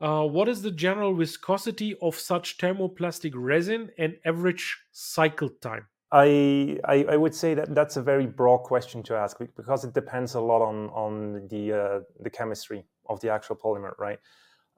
Uh, 0.00 0.24
what 0.24 0.48
is 0.48 0.62
the 0.62 0.70
general 0.70 1.14
viscosity 1.14 1.94
of 2.00 2.14
such 2.14 2.56
thermoplastic 2.56 3.32
resin 3.34 3.90
and 3.98 4.16
average 4.24 4.78
cycle 4.92 5.50
time? 5.60 5.86
I, 6.12 6.78
I, 6.84 7.04
I 7.10 7.16
would 7.16 7.34
say 7.34 7.54
that 7.54 7.74
that's 7.74 7.96
a 7.96 8.02
very 8.02 8.26
broad 8.26 8.58
question 8.58 9.02
to 9.04 9.14
ask 9.14 9.38
because 9.56 9.84
it 9.84 9.94
depends 9.94 10.34
a 10.34 10.40
lot 10.40 10.62
on 10.62 10.88
on 10.90 11.46
the 11.48 11.72
uh, 11.72 12.00
the 12.18 12.30
chemistry 12.30 12.84
of 13.08 13.20
the 13.20 13.30
actual 13.30 13.56
polymer, 13.56 13.96
right? 13.98 14.18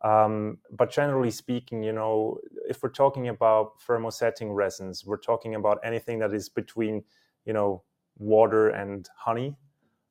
Um, 0.03 0.59
but 0.71 0.91
generally 0.91 1.31
speaking, 1.31 1.83
you 1.83 1.93
know, 1.93 2.39
if 2.69 2.83
we're 2.83 2.91
talking 2.91 3.29
about 3.29 3.81
thermosetting 3.87 4.55
resins, 4.55 5.05
we're 5.07 5.17
talking 5.17 5.55
about 5.55 5.79
anything 5.85 6.19
that 6.19 6.35
is 6.35 6.49
between, 6.49 7.05
you 7.45 7.53
know, 7.53 7.85
water 8.19 8.69
and 8.69 9.09
honey. 9.17 9.57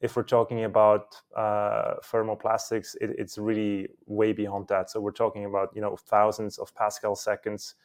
If 0.02 0.16
we're 0.16 0.24
talking 0.24 0.64
about 0.66 1.16
uh, 1.38 1.96
thermoplastics, 2.04 2.96
it, 3.00 3.12
it's 3.18 3.38
really 3.38 3.88
way 4.08 4.34
beyond 4.34 4.68
that. 4.68 4.90
So 4.90 5.00
we're 5.00 5.12
talking 5.12 5.46
about 5.46 5.70
you 5.76 5.82
know 5.82 5.96
thousands 5.96 6.58
of 6.58 6.74
Pascal 6.76 7.16
seconds 7.16 7.76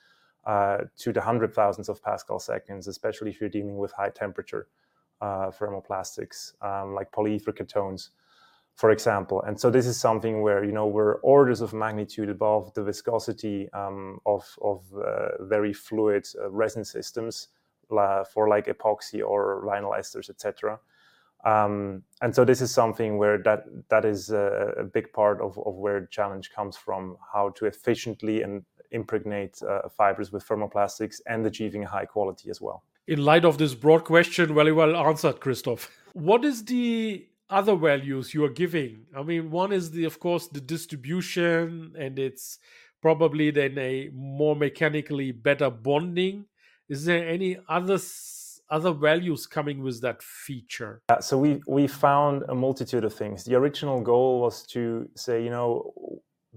uh, 0.47 0.78
to 0.98 1.12
the 1.12 1.20
hundred 1.20 1.55
thousands 1.55 1.88
of 1.88 2.02
Pascal 2.02 2.38
seconds, 2.38 2.88
especially 2.88 3.30
if 3.30 3.40
you're 3.40 3.51
dealing 3.51 3.76
with 3.76 3.93
high 3.93 4.10
temperature 4.10 4.68
uh, 5.20 5.51
thermoplastics 5.51 6.52
um, 6.62 6.94
like 6.94 7.10
polyether 7.12 7.52
ketones, 7.55 8.10
for 8.74 8.90
example. 8.90 9.43
And 9.43 9.59
so 9.60 9.70
this 9.70 9.86
is 9.86 9.98
something 10.01 10.40
where 10.40 10.64
you 10.64 10.72
know 10.72 10.86
we're 10.86 11.16
orders 11.16 11.60
of 11.60 11.74
magnitude 11.74 12.30
above 12.30 12.72
the 12.72 12.82
viscosity 12.82 13.68
um, 13.74 14.20
of 14.24 14.44
of 14.62 14.84
uh, 14.94 15.44
very 15.44 15.74
fluid 15.74 16.26
uh, 16.43 16.51
resin 16.51 16.84
systems 16.84 17.48
for 17.88 18.48
like 18.48 18.66
epoxy 18.66 19.22
or 19.24 19.62
vinyl 19.64 19.97
esters, 19.97 20.30
etc. 20.30 20.80
Um, 21.47 22.02
and 22.23 22.35
so 22.35 22.44
this 22.44 22.60
is 22.60 22.74
something 22.74 23.18
where 23.18 23.39
that 23.44 23.64
that 23.89 24.05
is 24.05 24.31
a, 24.31 24.74
a 24.78 24.85
big 24.85 25.12
part 25.12 25.40
of, 25.40 25.56
of 25.64 25.74
where 25.74 26.01
the 26.01 26.09
challenge 26.09 26.51
comes 26.51 26.77
from, 26.77 27.16
how 27.32 27.51
to 27.51 27.66
efficiently 27.66 28.43
and 28.43 28.64
impregnate 28.90 29.62
uh, 29.62 29.89
fibers 29.89 30.32
with 30.32 30.47
thermoplastics 30.47 31.20
and 31.27 31.47
achieving 31.47 31.82
high 31.85 32.05
quality 32.05 32.51
as 32.51 32.60
well. 32.60 32.82
In 33.06 33.24
light 33.24 33.44
of 33.44 33.59
this 33.59 33.74
broad 33.74 34.02
question, 34.05 34.55
very 34.55 34.73
well 34.73 34.97
answered, 34.97 35.39
Christoph. 35.40 35.89
What 36.14 36.44
is 36.44 36.64
the 36.64 37.28
other 37.48 37.77
values 37.77 38.35
you 38.35 38.44
are 38.44 38.51
giving? 38.64 39.06
I 39.16 39.23
mean, 39.23 39.51
one 39.52 39.73
is 39.73 39.93
the, 39.93 40.05
of 40.05 40.18
course, 40.18 40.48
the 40.48 40.60
distribution, 40.60 41.94
and 41.97 42.18
it's 42.18 42.59
probably 43.01 43.52
then 43.52 43.78
a 43.78 44.10
more 44.12 44.56
mechanically 44.56 45.31
better 45.31 45.70
bonding. 45.70 46.47
Is 46.89 47.05
there 47.05 47.28
any 47.28 47.59
other 47.68 47.98
other 48.70 48.93
values 48.93 49.47
coming 49.47 49.82
with 49.82 50.01
that 50.02 50.22
feature? 50.22 51.02
Uh, 51.09 51.20
so 51.20 51.38
we 51.38 51.60
we 51.66 51.86
found 51.86 52.44
a 52.48 52.55
multitude 52.55 53.05
of 53.05 53.14
things. 53.14 53.44
The 53.44 53.55
original 53.55 54.01
goal 54.01 54.40
was 54.40 54.66
to 54.68 55.09
say, 55.14 55.43
you 55.43 55.51
know, 55.51 55.93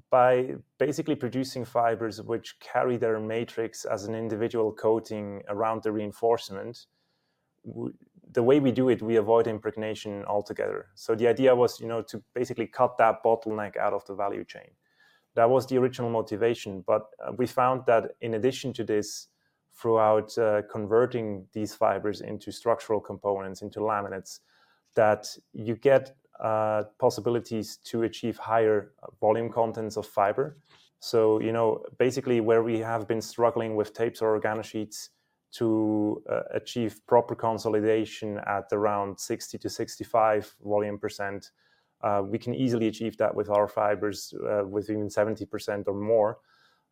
by 0.09 0.55
basically 0.77 1.15
producing 1.15 1.65
fibers 1.65 2.21
which 2.21 2.59
carry 2.59 2.97
their 2.97 3.19
matrix 3.19 3.85
as 3.85 4.05
an 4.05 4.15
individual 4.15 4.71
coating 4.71 5.41
around 5.49 5.83
the 5.83 5.91
reinforcement, 5.91 6.85
the 8.31 8.43
way 8.43 8.59
we 8.59 8.71
do 8.71 8.89
it, 8.89 9.01
we 9.01 9.17
avoid 9.17 9.47
impregnation 9.47 10.23
altogether. 10.25 10.87
So 10.95 11.15
the 11.15 11.27
idea 11.27 11.55
was, 11.55 11.79
you 11.79 11.87
know, 11.87 12.01
to 12.03 12.23
basically 12.33 12.67
cut 12.67 12.97
that 12.97 13.23
bottleneck 13.23 13.77
out 13.77 13.93
of 13.93 14.05
the 14.05 14.15
value 14.15 14.45
chain. 14.45 14.71
That 15.35 15.49
was 15.49 15.67
the 15.67 15.77
original 15.77 16.09
motivation. 16.09 16.83
But 16.85 17.03
uh, 17.25 17.31
we 17.37 17.47
found 17.47 17.83
that 17.87 18.11
in 18.21 18.33
addition 18.35 18.73
to 18.73 18.83
this, 18.83 19.27
throughout 19.79 20.37
uh, 20.37 20.61
converting 20.71 21.45
these 21.53 21.73
fibers 21.73 22.21
into 22.21 22.51
structural 22.51 22.99
components, 22.99 23.61
into 23.61 23.79
laminates, 23.79 24.39
that 24.95 25.27
you 25.53 25.75
get 25.75 26.15
uh, 26.39 26.83
possibilities 26.99 27.77
to 27.77 28.03
achieve 28.03 28.37
higher 28.37 28.93
volume 29.19 29.51
contents 29.51 29.97
of 29.97 30.05
fiber. 30.05 30.57
So, 30.99 31.39
you 31.39 31.51
know, 31.51 31.83
basically 31.97 32.41
where 32.41 32.63
we 32.63 32.79
have 32.79 33.07
been 33.07 33.21
struggling 33.21 33.75
with 33.75 33.93
tapes 33.93 34.21
or 34.21 34.39
organosheets 34.39 35.09
to 35.51 36.21
uh, 36.29 36.41
achieve 36.53 36.99
proper 37.07 37.35
consolidation 37.35 38.39
at 38.45 38.65
around 38.71 39.19
60 39.19 39.57
to 39.57 39.69
65 39.69 40.55
volume 40.61 40.99
percent, 40.99 41.51
uh, 42.01 42.21
we 42.25 42.37
can 42.37 42.53
easily 42.53 42.87
achieve 42.87 43.17
that 43.17 43.33
with 43.33 43.49
our 43.49 43.67
fibers 43.67 44.33
uh, 44.49 44.63
with 44.65 44.89
even 44.89 45.07
70% 45.07 45.87
or 45.87 45.93
more. 45.93 46.37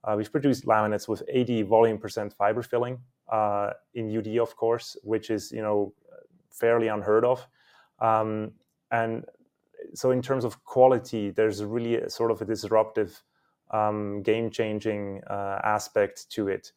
Uh, 0.03 0.15
we've 0.18 0.32
produced 0.32 0.65
laminates 0.65 1.07
with 1.07 1.24
80 1.28 1.64
volume 1.64 1.98
percent 1.98 2.34
fiber 2.34 2.61
filling 2.61 2.99
uh, 3.32 3.72
in 3.94 4.15
UD, 4.15 4.38
of 4.38 4.56
course, 4.56 4.95
which 5.03 5.30
is 5.30 5.52
you 5.52 5.61
know 5.61 5.94
fairly 6.52 6.88
unheard 6.88 7.26
of. 7.26 7.45
Um, 7.99 8.52
and 8.91 9.26
so, 9.94 10.11
in 10.11 10.22
terms 10.22 10.45
of 10.45 10.64
quality, 10.64 11.32
there's 11.32 11.64
really 11.64 11.95
a, 11.95 12.10
sort 12.10 12.32
of 12.32 12.41
a 12.41 12.45
disruptive, 12.45 13.22
um, 13.72 14.22
game-changing 14.22 15.22
uh, 15.30 15.60
aspect 15.64 16.30
to 16.32 16.48
it. 16.48 16.72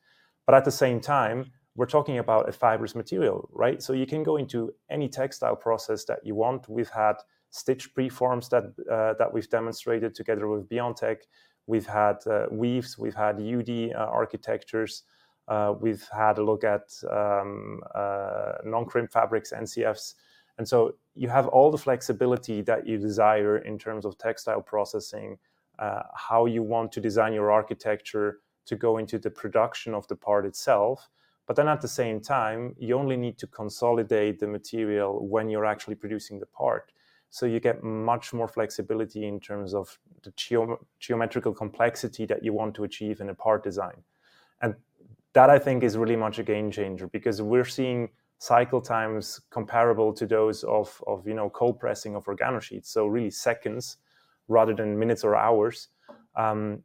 But 0.46 0.54
at 0.54 0.64
the 0.64 0.70
same 0.70 1.00
time, 1.00 1.52
we're 1.76 1.86
talking 1.86 2.18
about 2.18 2.48
a 2.48 2.52
fibrous 2.52 2.94
material, 2.94 3.48
right? 3.52 3.82
So 3.82 3.92
you 3.92 4.06
can 4.06 4.22
go 4.22 4.36
into 4.36 4.74
any 4.90 5.08
textile 5.08 5.56
process 5.56 6.04
that 6.06 6.18
you 6.24 6.34
want. 6.34 6.68
We've 6.68 6.90
had 6.90 7.14
stitch 7.50 7.94
preforms 7.94 8.48
that 8.50 8.64
uh, 8.90 9.14
that 9.18 9.32
we've 9.32 9.48
demonstrated 9.48 10.14
together 10.14 10.48
with 10.48 10.68
Biontech. 10.68 11.18
We've 11.70 11.86
had 11.86 12.16
uh, 12.26 12.46
weaves, 12.50 12.98
we've 12.98 13.14
had 13.14 13.36
UD 13.40 13.92
uh, 13.94 14.10
architectures, 14.22 15.04
uh, 15.46 15.72
we've 15.80 16.04
had 16.12 16.38
a 16.38 16.44
look 16.44 16.64
at 16.64 16.86
um, 17.08 17.80
non-crimp 18.64 19.12
fabrics, 19.12 19.52
NCFs. 19.52 20.14
And 20.58 20.66
so 20.66 20.96
you 21.14 21.28
have 21.28 21.46
all 21.46 21.70
the 21.70 21.78
flexibility 21.78 22.60
that 22.62 22.88
you 22.88 22.98
desire 22.98 23.58
in 23.58 23.78
terms 23.78 24.04
of 24.04 24.18
textile 24.18 24.60
processing, 24.60 25.38
uh, 25.78 26.02
how 26.16 26.46
you 26.46 26.64
want 26.64 26.90
to 26.92 27.00
design 27.00 27.32
your 27.32 27.52
architecture 27.52 28.40
to 28.66 28.74
go 28.74 28.98
into 28.98 29.16
the 29.16 29.30
production 29.30 29.94
of 29.94 30.08
the 30.08 30.16
part 30.16 30.46
itself. 30.46 31.08
But 31.46 31.54
then 31.54 31.68
at 31.68 31.80
the 31.80 31.94
same 32.02 32.20
time, 32.20 32.74
you 32.78 32.98
only 32.98 33.16
need 33.16 33.38
to 33.38 33.46
consolidate 33.46 34.40
the 34.40 34.48
material 34.48 35.24
when 35.24 35.48
you're 35.48 35.66
actually 35.66 35.94
producing 35.94 36.40
the 36.40 36.46
part. 36.46 36.92
So 37.30 37.46
you 37.46 37.60
get 37.60 37.82
much 37.82 38.32
more 38.32 38.48
flexibility 38.48 39.26
in 39.26 39.38
terms 39.40 39.72
of 39.72 39.98
the 40.22 40.32
geometrical 40.98 41.54
complexity 41.54 42.26
that 42.26 42.44
you 42.44 42.52
want 42.52 42.74
to 42.74 42.84
achieve 42.84 43.20
in 43.20 43.30
a 43.30 43.34
part 43.34 43.62
design. 43.62 44.02
And 44.60 44.74
that 45.32 45.48
I 45.48 45.58
think 45.58 45.84
is 45.84 45.96
really 45.96 46.16
much 46.16 46.40
a 46.40 46.42
game 46.42 46.70
changer 46.70 47.06
because 47.06 47.40
we're 47.40 47.64
seeing 47.64 48.10
cycle 48.38 48.80
times 48.80 49.40
comparable 49.50 50.12
to 50.14 50.26
those 50.26 50.64
of, 50.64 51.02
of 51.06 51.26
you 51.26 51.34
know 51.34 51.50
cold 51.50 51.78
pressing 51.78 52.16
of 52.16 52.24
organosheets, 52.24 52.86
so 52.86 53.06
really 53.06 53.30
seconds 53.30 53.98
rather 54.48 54.74
than 54.74 54.98
minutes 54.98 55.22
or 55.22 55.36
hours. 55.36 55.88
Um, 56.34 56.82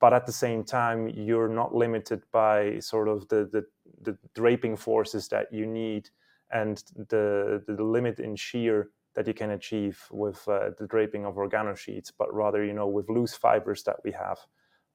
but 0.00 0.12
at 0.12 0.26
the 0.26 0.32
same 0.32 0.64
time, 0.64 1.08
you're 1.08 1.48
not 1.48 1.72
limited 1.72 2.22
by 2.32 2.80
sort 2.80 3.06
of 3.06 3.28
the, 3.28 3.48
the, 3.52 3.64
the 4.02 4.18
draping 4.34 4.76
forces 4.76 5.28
that 5.28 5.52
you 5.52 5.64
need 5.64 6.10
and 6.50 6.82
the, 7.08 7.62
the 7.68 7.82
limit 7.82 8.18
in 8.18 8.34
shear 8.34 8.90
that 9.16 9.26
you 9.26 9.34
can 9.34 9.50
achieve 9.50 9.98
with 10.10 10.46
uh, 10.46 10.70
the 10.78 10.86
draping 10.86 11.24
of 11.24 11.34
organosheets, 11.34 12.12
but 12.16 12.32
rather, 12.32 12.64
you 12.64 12.74
know, 12.74 12.86
with 12.86 13.08
loose 13.08 13.34
fibers 13.34 13.82
that 13.84 13.96
we 14.04 14.12
have 14.12 14.38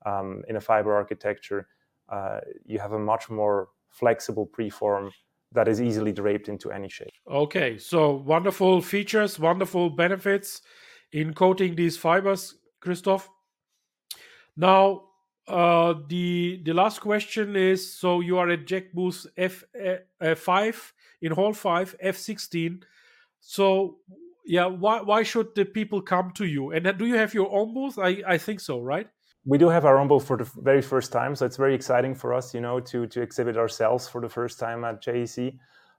um, 0.05 0.43
in 0.47 0.55
a 0.55 0.61
fiber 0.61 0.93
architecture, 0.95 1.67
uh, 2.09 2.39
you 2.63 2.79
have 2.79 2.93
a 2.93 2.99
much 2.99 3.29
more 3.29 3.69
flexible 3.89 4.47
preform 4.47 5.09
that 5.51 5.67
is 5.67 5.81
easily 5.81 6.13
draped 6.13 6.47
into 6.47 6.71
any 6.71 6.87
shape. 6.87 7.11
Okay, 7.29 7.77
so 7.77 8.11
wonderful 8.11 8.81
features, 8.81 9.39
wonderful 9.39 9.89
benefits 9.89 10.61
in 11.11 11.33
coating 11.33 11.75
these 11.75 11.97
fibers, 11.97 12.55
Christoph. 12.79 13.27
Now, 14.55 15.03
uh, 15.47 15.95
the 16.07 16.61
the 16.63 16.73
last 16.73 17.01
question 17.01 17.55
is: 17.55 17.97
so 17.99 18.21
you 18.21 18.37
are 18.37 18.49
at 18.49 18.65
JEC 18.65 18.93
booth 18.93 19.25
F 19.35 19.63
uh, 20.21 20.35
five 20.35 20.93
in 21.21 21.31
Hall 21.31 21.53
five 21.53 21.95
F 21.99 22.17
sixteen 22.17 22.83
so 23.41 23.97
yeah, 24.45 24.65
why 24.65 25.01
why 25.01 25.23
should 25.23 25.53
the 25.55 25.65
people 25.65 26.01
come 26.01 26.31
to 26.35 26.45
you? 26.45 26.71
And 26.71 26.97
do 26.97 27.05
you 27.05 27.15
have 27.15 27.33
your 27.33 27.51
own 27.51 27.73
booth? 27.73 27.99
I 27.99 28.21
I 28.25 28.37
think 28.37 28.59
so, 28.59 28.79
right? 28.79 29.07
We 29.43 29.57
do 29.57 29.69
have 29.69 29.85
our 29.85 29.97
own 29.97 30.07
booth 30.07 30.25
for 30.25 30.37
the 30.37 30.49
very 30.61 30.81
first 30.81 31.11
time, 31.11 31.35
so 31.35 31.45
it's 31.45 31.57
very 31.57 31.73
exciting 31.73 32.13
for 32.13 32.33
us, 32.33 32.53
you 32.53 32.61
know, 32.61 32.79
to 32.79 33.07
to 33.07 33.21
exhibit 33.21 33.57
ourselves 33.57 34.07
for 34.07 34.21
the 34.21 34.29
first 34.29 34.59
time 34.59 34.83
at 34.83 35.01
JEC. 35.03 35.57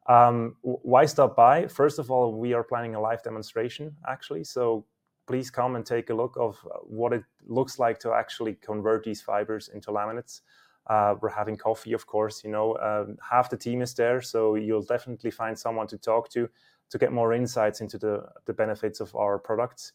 Um, 0.09 0.57
why 0.63 1.07
stop 1.07 1.37
by? 1.37 1.69
First 1.69 1.99
of 1.99 2.11
all, 2.11 2.35
we 2.39 2.55
are 2.55 2.65
planning 2.65 2.95
a 2.95 3.01
live 3.01 3.23
demonstration 3.23 3.95
actually, 4.09 4.45
so 4.45 4.85
please 5.27 5.51
come 5.51 5.77
and 5.77 5.87
take 5.87 6.11
a 6.11 6.15
look 6.15 6.37
of 6.37 6.59
uh, 6.67 6.79
what 6.83 7.13
it 7.13 7.23
looks 7.47 7.79
like 7.79 7.99
to 8.01 8.13
actually 8.13 8.55
convert 8.55 9.05
these 9.05 9.23
fibers 9.23 9.69
into 9.69 9.91
laminates. 9.91 10.41
Uh, 10.89 11.15
we're 11.21 11.29
having 11.29 11.57
coffee, 11.57 11.93
of 11.93 12.07
course. 12.07 12.43
You 12.43 12.51
know, 12.51 12.77
um, 12.79 13.17
half 13.31 13.49
the 13.49 13.57
team 13.57 13.83
is 13.83 13.95
there, 13.95 14.21
so 14.21 14.57
you'll 14.57 14.83
definitely 14.83 15.31
find 15.31 15.57
someone 15.57 15.87
to 15.89 15.99
talk 15.99 16.29
to 16.31 16.49
to 16.93 16.99
get 16.99 17.11
more 17.11 17.33
insights 17.33 17.81
into 17.81 17.97
the, 17.97 18.23
the 18.45 18.53
benefits 18.53 19.01
of 19.01 19.17
our 19.17 19.39
products. 19.39 19.93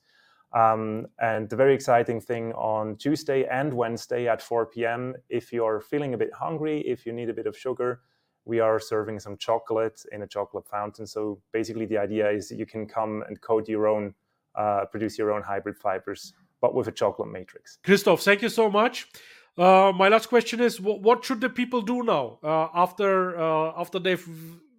Um, 0.51 1.07
and 1.19 1.47
the 1.47 1.55
very 1.55 1.75
exciting 1.75 2.19
thing 2.19 2.53
on 2.53 2.95
Tuesday 2.95 3.45
and 3.45 3.71
Wednesday 3.71 4.27
at 4.27 4.41
4 4.41 4.65
p.m., 4.65 5.13
if 5.29 5.53
you're 5.53 5.79
feeling 5.79 6.15
a 6.15 6.17
bit 6.17 6.33
hungry, 6.33 6.81
if 6.81 7.05
you 7.05 7.13
need 7.13 7.29
a 7.29 7.33
bit 7.33 7.45
of 7.45 7.55
sugar, 7.55 8.01
we 8.45 8.59
are 8.59 8.79
serving 8.79 9.19
some 9.19 9.37
chocolate 9.37 10.01
in 10.11 10.23
a 10.23 10.27
chocolate 10.27 10.67
fountain. 10.67 11.05
So 11.05 11.39
basically, 11.53 11.85
the 11.85 11.99
idea 11.99 12.31
is 12.31 12.49
you 12.49 12.65
can 12.65 12.87
come 12.87 13.23
and 13.27 13.39
coat 13.41 13.69
your 13.69 13.87
own, 13.87 14.15
uh, 14.55 14.85
produce 14.85 15.19
your 15.19 15.31
own 15.31 15.43
hybrid 15.43 15.77
fibers, 15.77 16.33
but 16.61 16.73
with 16.73 16.87
a 16.87 16.91
chocolate 16.91 17.29
matrix. 17.29 17.77
Christoph, 17.83 18.21
thank 18.21 18.41
you 18.41 18.49
so 18.49 18.71
much. 18.71 19.07
Uh, 19.55 19.91
my 19.95 20.07
last 20.07 20.29
question 20.29 20.61
is: 20.61 20.79
What, 20.79 21.01
what 21.01 21.25
should 21.25 21.41
the 21.41 21.49
people 21.49 21.81
do 21.81 22.03
now 22.03 22.39
uh, 22.41 22.69
after 22.73 23.37
uh, 23.37 23.73
after 23.77 23.99
they've 23.99 24.27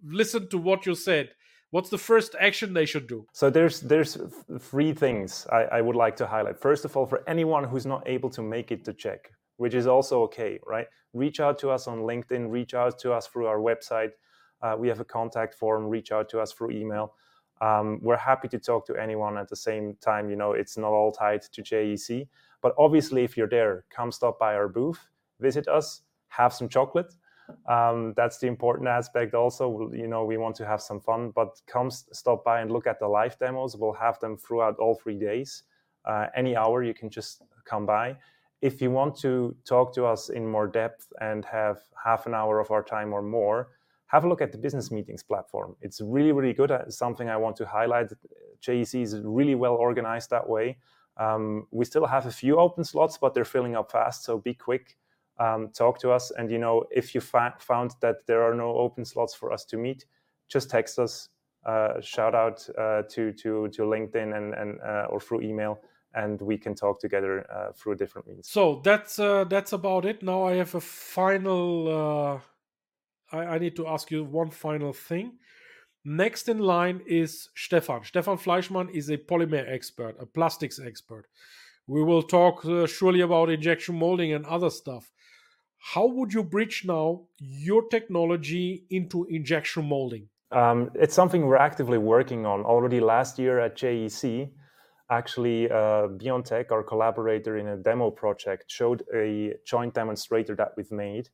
listened 0.03 0.49
to 0.49 0.57
what 0.57 0.85
you 0.85 0.95
said? 0.95 1.29
What's 1.71 1.89
the 1.89 1.97
first 1.97 2.35
action 2.39 2.73
they 2.73 2.85
should 2.85 3.07
do 3.07 3.25
so 3.33 3.49
there's 3.49 3.81
there's 3.81 4.17
three 4.59 4.93
things 4.93 5.47
I, 5.51 5.63
I, 5.77 5.81
would 5.81 5.95
like 5.95 6.15
to 6.17 6.27
highlight 6.27 6.59
first 6.59 6.85
of 6.85 6.97
all 6.97 7.05
for 7.05 7.23
anyone 7.27 7.63
who's 7.63 7.85
not 7.85 8.03
able 8.07 8.29
to 8.31 8.41
make 8.41 8.71
it 8.71 8.83
to 8.85 8.93
JEC 8.93 9.19
which 9.57 9.73
is 9.73 9.87
also 9.87 10.23
okay 10.23 10.59
right 10.65 10.87
reach 11.13 11.39
out 11.39 11.59
to 11.59 11.69
us 11.69 11.87
on 11.87 11.99
linkedin 11.99 12.49
reach 12.49 12.73
out 12.73 12.99
to 12.99 13.13
us 13.13 13.27
through 13.27 13.47
our 13.47 13.59
website 13.59 14.11
uh, 14.61 14.75
we 14.77 14.87
have 14.87 14.99
a 14.99 15.05
contact 15.05 15.53
form 15.53 15.87
reach 15.87 16.11
out 16.11 16.29
to 16.29 16.39
us 16.39 16.51
through 16.53 16.71
email 16.71 17.13
Um, 17.61 17.99
we're 18.01 18.17
happy 18.17 18.47
to 18.49 18.59
talk 18.59 18.85
to 18.87 18.95
anyone 18.95 19.37
at 19.37 19.49
the 19.49 19.55
same 19.55 19.95
time. 20.01 20.29
You 20.29 20.35
know, 20.35 20.53
it's 20.53 20.77
not 20.77 20.91
all 20.91 21.11
tied 21.11 21.41
to 21.41 21.61
JEC. 21.61 22.27
But 22.61 22.73
obviously, 22.77 23.23
if 23.23 23.37
you're 23.37 23.49
there, 23.49 23.85
come 23.89 24.11
stop 24.11 24.39
by 24.39 24.55
our 24.55 24.67
booth, 24.67 25.09
visit 25.39 25.67
us, 25.67 26.01
have 26.29 26.53
some 26.53 26.69
chocolate. 26.69 27.13
Um, 27.67 28.13
that's 28.15 28.37
the 28.37 28.47
important 28.47 28.87
aspect. 28.87 29.33
Also, 29.33 29.91
you 29.93 30.07
know, 30.07 30.25
we 30.25 30.37
want 30.37 30.55
to 30.57 30.65
have 30.65 30.81
some 30.81 30.99
fun, 30.99 31.31
but 31.31 31.61
come 31.67 31.91
stop 31.91 32.43
by 32.43 32.61
and 32.61 32.71
look 32.71 32.87
at 32.87 32.99
the 32.99 33.07
live 33.07 33.37
demos. 33.39 33.75
We'll 33.75 33.93
have 33.93 34.19
them 34.19 34.37
throughout 34.37 34.77
all 34.77 34.95
three 34.95 35.17
days. 35.17 35.63
Uh, 36.05 36.27
any 36.35 36.55
hour, 36.55 36.83
you 36.83 36.93
can 36.93 37.09
just 37.09 37.43
come 37.65 37.85
by. 37.85 38.15
If 38.61 38.81
you 38.81 38.91
want 38.91 39.15
to 39.19 39.55
talk 39.65 39.93
to 39.95 40.05
us 40.05 40.29
in 40.29 40.45
more 40.47 40.67
depth 40.67 41.11
and 41.21 41.45
have 41.45 41.79
half 42.03 42.25
an 42.25 42.33
hour 42.33 42.59
of 42.59 42.71
our 42.71 42.83
time 42.83 43.13
or 43.13 43.21
more, 43.21 43.69
have 44.07 44.25
a 44.25 44.27
look 44.27 44.41
at 44.41 44.51
the 44.51 44.57
business 44.57 44.91
meetings 44.91 45.23
platform. 45.23 45.75
It's 45.81 46.01
really, 46.01 46.31
really 46.31 46.53
good. 46.53 46.71
It's 46.71 46.97
something 46.97 47.29
I 47.29 47.37
want 47.37 47.55
to 47.57 47.65
highlight. 47.65 48.07
JEC 48.61 49.01
is 49.01 49.21
really 49.23 49.55
well 49.55 49.75
organized 49.75 50.31
that 50.31 50.49
way. 50.49 50.77
Um, 51.17 51.67
we 51.71 51.85
still 51.85 52.05
have 52.07 52.25
a 52.25 52.31
few 52.31 52.57
open 52.57 52.83
slots, 52.83 53.17
but 53.17 53.33
they're 53.33 53.45
filling 53.45 53.75
up 53.75 53.91
fast. 53.91 54.23
So 54.23 54.39
be 54.39 54.53
quick, 54.53 54.97
um, 55.39 55.69
talk 55.69 55.99
to 55.99 56.11
us. 56.11 56.31
And 56.31 56.51
you 56.51 56.57
know, 56.57 56.85
if 56.91 57.15
you 57.15 57.21
fa- 57.21 57.55
found 57.59 57.95
that 58.01 58.25
there 58.27 58.43
are 58.43 58.53
no 58.53 58.75
open 58.75 59.05
slots 59.05 59.33
for 59.33 59.51
us 59.51 59.65
to 59.65 59.77
meet, 59.77 60.05
just 60.47 60.69
text 60.69 60.99
us. 60.99 61.29
Uh, 61.65 61.99
shout 62.01 62.33
out 62.35 62.67
uh, 62.77 63.03
to 63.09 63.33
to 63.33 63.67
to 63.69 63.81
LinkedIn 63.83 64.35
and 64.37 64.53
and 64.53 64.79
uh, 64.81 65.07
or 65.09 65.19
through 65.19 65.41
email, 65.41 65.79
and 66.13 66.41
we 66.41 66.57
can 66.57 66.73
talk 66.73 66.99
together 66.99 67.45
uh, 67.51 67.71
through 67.73 67.95
different 67.95 68.27
means. 68.27 68.47
So 68.49 68.81
that's 68.83 69.19
uh, 69.19 69.43
that's 69.43 69.73
about 69.73 70.05
it. 70.05 70.23
Now 70.23 70.43
I 70.45 70.55
have 70.55 70.75
a 70.75 70.81
final. 70.81 72.41
Uh, 73.31 73.37
I, 73.37 73.55
I 73.55 73.57
need 73.59 73.75
to 73.75 73.87
ask 73.87 74.09
you 74.09 74.23
one 74.23 74.51
final 74.51 74.93
thing. 74.93 75.37
Next 76.05 76.47
in 76.47 76.59
line 76.59 77.01
is 77.05 77.49
Stefan. 77.55 78.03
Stefan 78.05 78.37
Fleischmann 78.37 78.89
is 78.89 79.09
a 79.09 79.17
polymer 79.17 79.69
expert, 79.69 80.15
a 80.19 80.25
plastics 80.25 80.79
expert. 80.79 81.27
We 81.87 82.03
will 82.03 82.23
talk 82.23 82.65
uh, 82.65 82.87
surely 82.87 83.21
about 83.21 83.49
injection 83.49 83.95
molding 83.95 84.31
and 84.31 84.45
other 84.45 84.69
stuff. 84.69 85.11
How 85.79 86.05
would 86.05 86.33
you 86.33 86.43
bridge 86.43 86.83
now 86.85 87.21
your 87.39 87.87
technology 87.87 88.85
into 88.89 89.25
injection 89.25 89.87
molding? 89.87 90.29
Um, 90.51 90.91
it's 90.93 91.15
something 91.15 91.45
we're 91.45 91.55
actively 91.55 91.97
working 91.97 92.45
on. 92.45 92.61
Already 92.63 92.99
last 92.99 93.39
year 93.39 93.59
at 93.59 93.77
JEC, 93.77 94.51
actually, 95.09 95.71
uh, 95.71 96.09
BioNTech, 96.19 96.71
our 96.71 96.83
collaborator 96.83 97.57
in 97.57 97.67
a 97.69 97.77
demo 97.77 98.11
project, 98.11 98.65
showed 98.67 99.03
a 99.13 99.53
joint 99.65 99.93
demonstrator 99.93 100.55
that 100.55 100.73
we've 100.75 100.91
made 100.91 101.29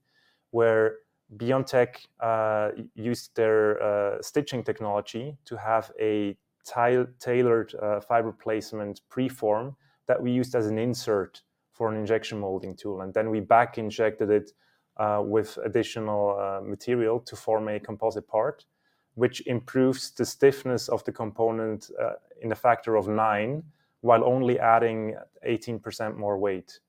where 0.51 0.97
BioNTech 1.37 2.05
uh, 2.19 2.69
used 2.93 3.35
their 3.35 3.81
uh, 3.81 4.21
stitching 4.21 4.63
technology 4.63 5.37
to 5.45 5.57
have 5.57 5.91
a 5.99 6.37
tailored 6.65 7.75
uh, 7.75 7.99
fiber 7.99 8.31
placement 8.31 9.01
preform 9.11 9.75
that 10.07 10.21
we 10.21 10.31
used 10.31 10.55
as 10.55 10.67
an 10.67 10.77
insert 10.77 11.41
for 11.75 11.91
an 11.91 11.97
injection 11.97 12.39
molding 12.39 12.75
tool. 12.75 13.01
And 13.01 13.13
then 13.13 13.29
we 13.29 13.41
back 13.41 13.77
injected 13.77 14.29
it 14.31 14.51
uh, 14.97 15.21
with 15.23 15.59
additional 15.63 16.39
uh, 16.39 16.61
material 16.65 17.19
to 17.19 17.35
form 17.35 17.67
a 17.67 17.79
composite 17.79 18.27
part, 18.27 18.65
which 19.15 19.45
improves 19.45 20.11
the 20.11 20.25
stiffness 20.25 20.87
of 20.87 21.03
the 21.03 21.11
component 21.11 21.91
uh, 22.01 22.13
in 22.41 22.51
a 22.51 22.55
factor 22.55 22.95
of 22.95 23.07
nine 23.07 23.61
while 24.01 24.23
only 24.23 24.57
adding 24.59 25.15
18% 25.47 26.15
more 26.15 26.37
weight 26.37 26.79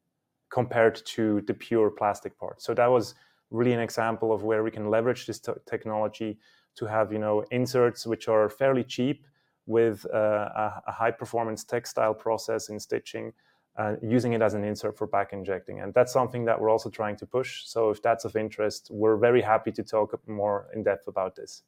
compared 0.51 1.05
to 1.05 1.41
the 1.43 1.55
pure 1.55 1.91
plastic 1.91 2.39
part. 2.39 2.63
So 2.63 2.73
that 2.75 2.87
was 2.87 3.15
really 3.51 3.73
an 3.73 3.81
example 3.81 4.33
of 4.33 4.45
where 4.45 4.63
we 4.63 4.71
can 4.71 4.89
leverage 4.89 5.27
this 5.27 5.41
t- 5.41 5.53
technology 5.67 6.39
to 6.77 6.87
have 6.87 7.13
you 7.13 7.19
know 7.19 7.45
inserts 7.51 8.07
which 8.07 8.29
are 8.29 8.49
fairly 8.49 8.85
cheap 8.85 9.27
with 9.67 10.07
uh, 10.13 10.17
a, 10.17 10.83
a, 10.87 10.93
high 10.93 11.11
performance 11.11 11.65
textile 11.65 12.15
process 12.15 12.69
in 12.69 12.79
stitching 12.79 13.33
uh, 13.79 13.95
using 14.03 14.33
it 14.33 14.43
as 14.43 14.55
an 14.55 14.65
insert 14.65 14.97
for 14.97 15.07
back 15.07 15.33
injecting. 15.33 15.81
And 15.81 15.93
that's 15.95 16.13
something 16.13 16.45
that 16.47 16.61
we're 16.61 16.71
also 16.71 16.91
trying 16.91 17.17
to 17.17 17.27
push. 17.27 17.65
So 17.67 17.91
if 17.91 18.03
that's 18.03 18.25
of 18.25 18.37
interest 18.37 18.89
we're 18.91 19.17
very 19.17 19.43
happy 19.43 19.73
to 19.73 19.83
talk 19.83 20.19
more 20.27 20.69
in 20.75 20.83
depth 20.83 21.09
about 21.09 21.37
this. 21.37 21.63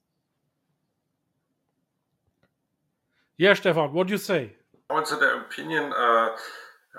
Yeah 3.36 3.55
stefan 3.55 3.93
what 3.93 4.06
do 4.06 4.12
you 4.12 4.18
say? 4.18 4.52
Also 4.90 5.18
the 5.18 5.36
opinion 5.36 5.93
uh, 5.93 6.30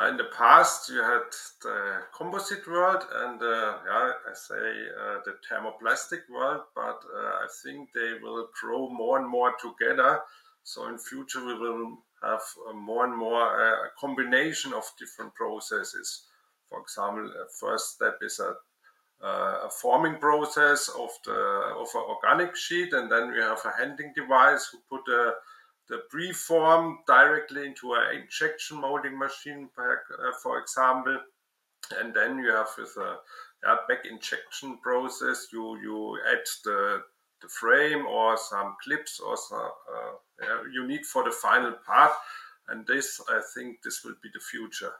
in 0.07 0.15
the 0.15 0.29
past, 0.37 0.89
you 0.89 1.03
had 1.03 1.27
the 1.61 2.03
composite 2.15 2.65
world 2.67 3.03
and 3.13 3.41
uh, 3.41 3.77
yeah, 3.85 4.11
I 4.29 4.33
say 4.33 4.55
uh, 4.55 5.17
the 5.25 5.35
thermoplastic 5.43 6.21
world, 6.29 6.61
but 6.73 7.03
uh, 7.13 7.43
I 7.43 7.47
think 7.63 7.89
they 7.93 8.13
will 8.21 8.47
grow 8.61 8.89
more 8.89 9.19
and 9.19 9.27
more 9.27 9.53
together. 9.59 10.21
So 10.63 10.87
in 10.87 10.97
future, 10.97 11.45
we 11.45 11.57
will 11.57 11.97
have 12.23 12.41
more 12.75 13.05
and 13.05 13.15
more 13.15 13.41
a 13.41 13.89
combination 13.99 14.73
of 14.73 14.83
different 14.99 15.33
processes. 15.35 16.23
For 16.69 16.81
example, 16.81 17.29
a 17.29 17.47
first 17.59 17.95
step 17.95 18.17
is 18.21 18.39
a 18.39 18.55
uh, 19.21 19.65
a 19.65 19.69
forming 19.69 20.15
process 20.15 20.87
of 20.87 21.09
the 21.25 21.33
of 21.33 21.89
an 21.93 22.03
organic 22.07 22.55
sheet, 22.55 22.93
and 22.93 23.11
then 23.11 23.31
we 23.31 23.39
have 23.39 23.59
a 23.65 23.77
handling 23.77 24.13
device 24.15 24.69
who 24.71 24.79
put 24.89 25.05
a 25.11 25.33
the 25.89 26.03
preform 26.13 26.97
directly 27.07 27.65
into 27.65 27.93
an 27.93 28.21
injection 28.21 28.79
molding 28.79 29.17
machine, 29.17 29.67
uh, 29.77 30.31
for 30.41 30.59
example, 30.59 31.19
and 31.99 32.13
then 32.13 32.37
you 32.37 32.49
have 32.51 32.69
with 32.77 32.95
a 32.97 33.17
yeah, 33.63 33.75
back 33.87 34.05
injection 34.05 34.77
process, 34.77 35.47
you 35.51 35.77
you 35.81 36.17
add 36.31 36.45
the 36.63 37.01
the 37.41 37.47
frame 37.47 38.05
or 38.05 38.37
some 38.37 38.75
clips 38.83 39.19
or 39.19 39.37
some, 39.37 39.59
uh, 39.59 40.11
yeah, 40.41 40.63
you 40.73 40.87
need 40.87 41.05
for 41.05 41.23
the 41.23 41.31
final 41.31 41.73
part, 41.85 42.11
and 42.69 42.85
this 42.87 43.21
I 43.29 43.41
think 43.55 43.77
this 43.83 44.03
will 44.03 44.15
be 44.21 44.29
the 44.33 44.39
future. 44.39 44.93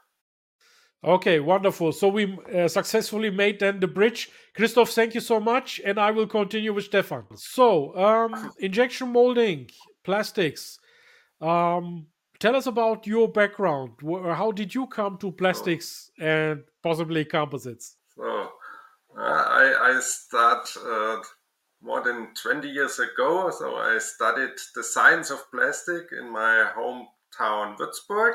Okay, 1.02 1.40
wonderful. 1.40 1.92
So 1.92 2.08
we 2.08 2.38
uh, 2.54 2.68
successfully 2.68 3.30
made 3.30 3.60
then 3.60 3.80
the 3.80 3.88
bridge. 3.88 4.30
Christoph, 4.54 4.90
thank 4.90 5.14
you 5.14 5.20
so 5.20 5.40
much, 5.40 5.80
and 5.84 5.98
I 5.98 6.10
will 6.10 6.26
continue 6.26 6.74
with 6.74 6.84
Stefan. 6.84 7.24
So, 7.36 7.96
um, 7.96 8.52
injection 8.58 9.08
molding, 9.08 9.70
plastics. 10.04 10.78
Um, 11.40 12.06
tell 12.38 12.54
us 12.54 12.66
about 12.66 13.06
your 13.06 13.28
background. 13.28 13.92
How 14.02 14.52
did 14.52 14.74
you 14.74 14.86
come 14.88 15.16
to 15.18 15.32
plastics 15.32 16.10
and 16.20 16.64
possibly 16.82 17.24
composites? 17.24 17.96
So, 18.14 18.50
uh, 19.16 19.22
I, 19.22 19.94
I 19.96 20.00
start 20.02 20.68
uh, 20.84 21.22
more 21.82 22.02
than 22.02 22.28
20 22.34 22.68
years 22.68 22.98
ago. 22.98 23.50
So 23.50 23.76
I 23.76 23.98
studied 23.98 24.54
the 24.74 24.84
science 24.84 25.30
of 25.30 25.50
plastic 25.50 26.08
in 26.12 26.30
my 26.30 26.70
hometown 26.76 27.76
Würzburg. 27.78 28.34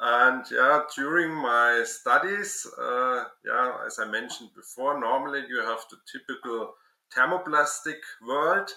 And 0.00 0.44
yeah, 0.50 0.82
during 0.96 1.32
my 1.32 1.84
studies, 1.86 2.66
uh, 2.78 3.24
yeah, 3.44 3.76
as 3.86 3.98
I 3.98 4.06
mentioned 4.06 4.50
before, 4.56 4.98
normally 4.98 5.44
you 5.48 5.60
have 5.62 5.80
the 5.90 5.96
typical 6.10 6.74
thermoplastic 7.16 7.98
world 8.26 8.70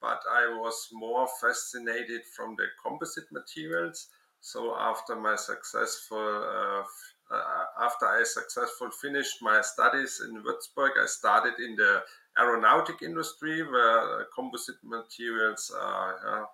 but 0.00 0.20
I 0.30 0.46
was 0.48 0.88
more 0.92 1.26
fascinated 1.40 2.22
from 2.36 2.56
the 2.56 2.66
composite 2.84 3.30
materials. 3.32 4.08
So 4.40 4.76
after 4.78 5.16
my 5.16 5.36
successful, 5.36 6.18
uh, 6.18 7.34
uh, 7.34 7.64
after 7.82 8.06
I 8.06 8.22
successfully 8.24 8.92
finished 9.02 9.42
my 9.42 9.60
studies 9.60 10.22
in 10.24 10.42
Würzburg, 10.42 10.90
I 11.02 11.06
started 11.06 11.54
in 11.58 11.74
the 11.76 12.02
aeronautic 12.38 13.02
industry 13.02 13.62
where 13.62 14.26
composite 14.34 14.76
materials 14.82 15.72
are 15.78 16.42
uh, 16.42 16.46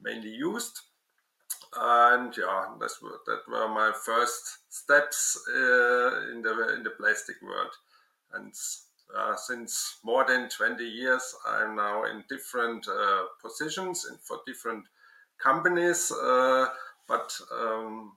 mainly 0.00 0.30
used. 0.30 0.80
And 1.78 2.34
yeah, 2.36 2.66
that's, 2.80 2.98
that 3.00 3.40
were 3.48 3.68
my 3.68 3.92
first 4.04 4.58
steps 4.68 5.38
uh, 5.48 6.32
in 6.32 6.42
the 6.42 6.74
in 6.74 6.82
the 6.82 6.92
plastic 6.98 7.36
world. 7.42 7.72
And 8.32 8.52
uh, 9.16 9.36
since 9.36 9.98
more 10.04 10.24
than 10.26 10.48
20 10.48 10.84
years, 10.84 11.34
I'm 11.46 11.76
now 11.76 12.04
in 12.04 12.24
different 12.28 12.86
uh, 12.88 13.24
positions 13.42 14.06
and 14.08 14.18
for 14.20 14.40
different 14.46 14.84
companies. 15.42 16.10
Uh, 16.10 16.66
but 17.06 17.32
um, 17.52 18.12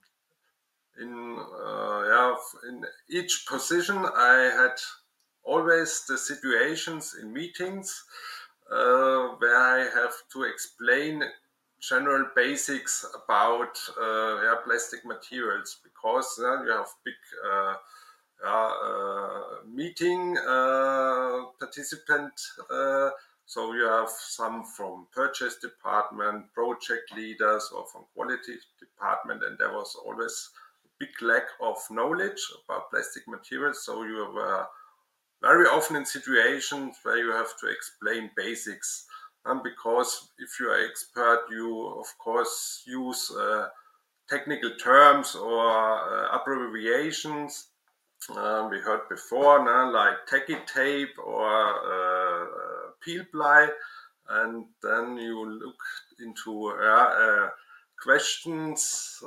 in 1.00 1.38
uh, 1.40 2.04
yeah, 2.08 2.36
in 2.68 2.86
each 3.10 3.46
position, 3.48 3.98
I 3.98 4.52
had 4.56 4.76
always 5.50 6.06
the 6.08 6.18
situations 6.18 7.16
in 7.22 7.34
meetings 7.34 8.04
uh, 8.72 9.30
where 9.40 9.58
I 9.58 9.80
have 10.00 10.14
to 10.34 10.44
explain 10.44 11.24
general 11.82 12.26
basics 12.36 13.06
about 13.24 13.78
uh, 14.00 14.44
yeah, 14.44 14.56
plastic 14.64 15.06
materials 15.06 15.78
because 15.84 16.36
you 16.38 16.72
have 16.72 16.88
big 17.04 17.16
uh, 17.52 17.74
meeting 19.68 20.38
uh, 20.38 21.46
participant. 21.60 22.34
Uh, 22.72 23.10
so 23.46 23.74
you 23.74 23.86
have 23.86 24.10
some 24.10 24.64
from 24.64 25.08
purchase 25.12 25.56
department, 25.58 26.54
project 26.54 27.12
leaders, 27.16 27.72
or 27.76 27.86
from 27.88 28.04
quality 28.14 28.54
department, 28.80 29.42
and 29.44 29.58
there 29.58 29.74
was 29.74 29.96
always 30.06 30.52
a 30.86 30.90
big 31.00 31.10
lack 31.22 31.48
of 31.60 31.78
knowledge 31.90 32.40
about 32.64 32.92
plastic 32.92 33.28
materials. 33.28 33.84
So 33.84 34.04
you 34.04 34.28
were 34.34 34.68
very 35.42 35.68
often 35.68 35.96
in 35.96 36.06
situations 36.06 36.98
where 37.04 37.18
you 37.18 37.32
have 37.32 37.58
to 37.60 37.68
explain 37.68 38.32
basics. 38.36 39.06
And 39.46 39.64
because 39.64 40.32
if 40.38 40.60
you 40.60 40.68
are 40.68 40.86
expert, 40.86 41.46
you 41.50 41.88
of 42.00 42.08
course 42.18 42.84
use 42.86 43.32
uh, 43.32 43.68
technical 44.30 44.72
terms 44.76 45.36
or 45.36 45.66
uh, 45.66 46.38
abbreviations. 46.40 47.68
Uh, 48.30 48.68
we 48.70 48.80
heard 48.80 49.08
before, 49.10 49.64
no? 49.64 49.92
like 49.92 50.14
tacky 50.28 50.58
tape 50.72 51.18
or 51.26 51.48
uh, 51.48 52.44
uh, 52.44 52.92
peel 53.02 53.24
ply, 53.32 53.68
and 54.30 54.66
then 54.84 55.18
you 55.18 55.50
look 55.50 55.82
into 56.20 56.68
uh, 56.68 57.50
questions, 58.04 59.24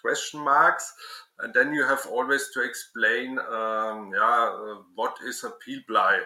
question 0.00 0.40
marks, 0.40 0.92
and 1.40 1.54
then 1.54 1.72
you 1.72 1.84
have 1.84 2.06
always 2.10 2.50
to 2.54 2.62
explain, 2.62 3.38
um, 3.38 4.12
yeah, 4.14 4.74
what 4.94 5.16
is 5.24 5.44
a 5.44 5.50
peel 5.64 5.80
ply 5.86 6.20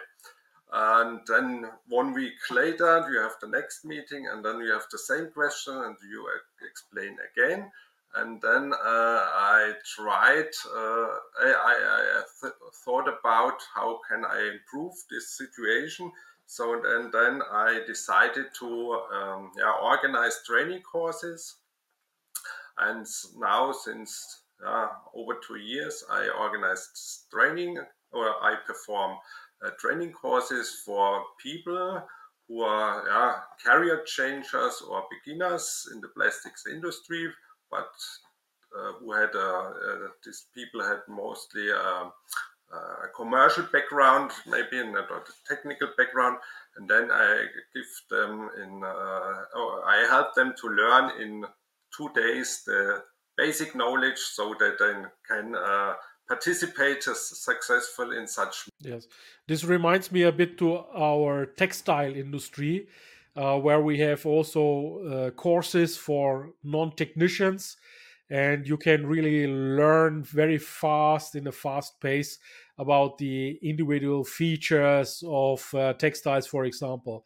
and 0.73 1.21
then 1.27 1.69
one 1.87 2.13
week 2.13 2.33
later, 2.49 3.07
you 3.11 3.19
have 3.19 3.35
the 3.39 3.47
next 3.47 3.85
meeting, 3.85 4.27
and 4.27 4.43
then 4.43 4.59
you 4.59 4.71
have 4.71 4.87
the 4.91 4.97
same 4.97 5.29
question, 5.29 5.75
and 5.75 5.95
you 6.09 6.27
explain 6.67 7.15
again. 7.31 7.71
And 8.15 8.41
then 8.41 8.73
uh, 8.73 8.77
I 8.83 9.73
tried, 9.95 10.49
uh, 10.75 11.07
I, 11.41 11.53
I, 11.53 12.21
th- 12.41 12.53
thought 12.83 13.07
about 13.07 13.59
how 13.75 13.99
can 14.09 14.25
I 14.25 14.51
improve 14.53 14.93
this 15.11 15.37
situation. 15.37 16.11
So 16.47 16.73
and 16.73 17.11
then 17.11 17.41
I 17.51 17.81
decided 17.85 18.45
to 18.59 18.99
um, 19.13 19.51
yeah, 19.57 19.73
organize 19.81 20.41
training 20.45 20.81
courses. 20.81 21.55
And 22.79 23.05
now, 23.37 23.71
since 23.71 24.41
uh, 24.65 24.87
over 25.15 25.39
two 25.45 25.57
years, 25.57 26.03
I 26.09 26.29
organized 26.29 27.25
training 27.31 27.77
or 28.11 28.25
I 28.25 28.55
perform 28.65 29.17
uh, 29.65 29.71
training 29.79 30.11
courses 30.11 30.81
for 30.85 31.23
people 31.41 32.03
who 32.47 32.61
are 32.61 33.43
career 33.65 34.03
changers 34.05 34.81
or 34.87 35.03
beginners 35.09 35.87
in 35.93 36.01
the 36.01 36.09
plastics 36.09 36.63
industry, 36.67 37.31
but 37.71 37.89
uh, 38.77 38.93
who 38.99 39.11
had 39.13 39.29
uh, 39.35 39.39
uh 39.39 40.07
these 40.25 40.47
people 40.53 40.83
had 40.83 40.99
mostly 41.07 41.71
uh, 41.71 42.05
uh, 42.73 43.05
a 43.05 43.07
commercial 43.15 43.63
background, 43.71 44.31
maybe 44.47 44.83
not 44.91 45.11
a 45.11 45.21
technical 45.47 45.89
background, 45.97 46.37
and 46.75 46.89
then 46.89 47.09
I 47.11 47.45
give 47.73 47.85
them 48.09 48.49
in, 48.61 48.81
oh, 48.83 49.83
I 49.85 50.07
help 50.09 50.33
them 50.33 50.53
to 50.59 50.67
learn 50.69 51.21
in 51.21 51.45
two 51.95 52.09
days 52.15 52.63
the 52.65 53.03
basic 53.37 53.75
knowledge 53.75 54.17
so 54.17 54.55
that 54.59 54.77
they 54.79 54.93
can 55.27 55.55
participate 56.27 57.03
successful 57.03 58.11
in 58.11 58.27
such. 58.27 58.69
Yes, 58.79 59.07
this 59.47 59.63
reminds 59.63 60.11
me 60.11 60.23
a 60.23 60.31
bit 60.31 60.57
to 60.59 60.77
our 60.95 61.45
textile 61.45 62.15
industry, 62.15 62.87
uh, 63.35 63.57
where 63.59 63.81
we 63.81 63.99
have 63.99 64.25
also 64.25 64.99
uh, 64.99 65.31
courses 65.31 65.97
for 65.97 66.51
non-technicians, 66.63 67.77
and 68.29 68.67
you 68.67 68.77
can 68.77 69.05
really 69.05 69.47
learn 69.47 70.23
very 70.23 70.57
fast 70.57 71.35
in 71.35 71.47
a 71.47 71.51
fast 71.51 71.99
pace 71.99 72.39
about 72.77 73.17
the 73.17 73.59
individual 73.61 74.23
features 74.23 75.23
of 75.27 75.73
uh, 75.75 75.93
textiles, 75.93 76.47
for 76.47 76.65
example. 76.65 77.25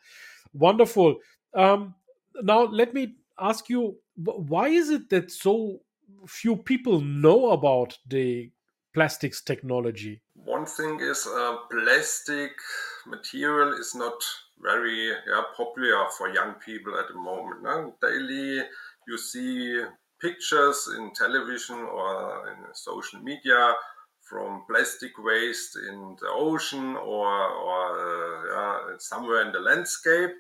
Wonderful. 0.54 1.18
Um, 1.54 1.96
now, 2.42 2.64
let 2.64 2.94
me 2.94 3.16
ask 3.40 3.70
you, 3.70 3.98
why 4.16 4.70
is 4.70 4.90
it 4.90 5.10
that 5.10 5.32
so 5.32 5.82
few 6.28 6.58
people 6.58 7.02
know 7.02 7.52
about 7.52 7.98
the 8.08 8.52
plastics 8.94 9.42
technology? 9.42 10.22
One 10.34 10.66
thing 10.66 11.00
is 11.00 11.28
uh, 11.28 11.58
plastic 11.70 12.52
material 13.06 13.74
is 13.74 13.94
not 13.96 14.20
very 14.62 15.10
yeah, 15.10 15.42
popular 15.56 16.06
for 16.18 16.30
young 16.30 16.56
people 16.66 16.98
at 16.98 17.08
the 17.08 17.20
moment. 17.20 17.64
No? 17.64 17.96
Daily 18.02 18.64
you 19.08 19.18
see 19.18 19.84
pictures 20.22 20.90
in 20.98 21.12
television 21.14 21.78
or 21.78 22.50
in 22.50 22.74
social 22.74 23.20
media 23.22 23.74
from 24.28 24.64
plastic 24.70 25.12
waste 25.20 25.78
in 25.90 26.16
the 26.20 26.28
ocean 26.30 26.96
or, 26.98 27.50
or 27.50 27.84
uh, 28.00 28.90
yeah, 28.90 28.98
somewhere 29.00 29.46
in 29.46 29.54
the 29.54 29.60
landscape 29.60 30.32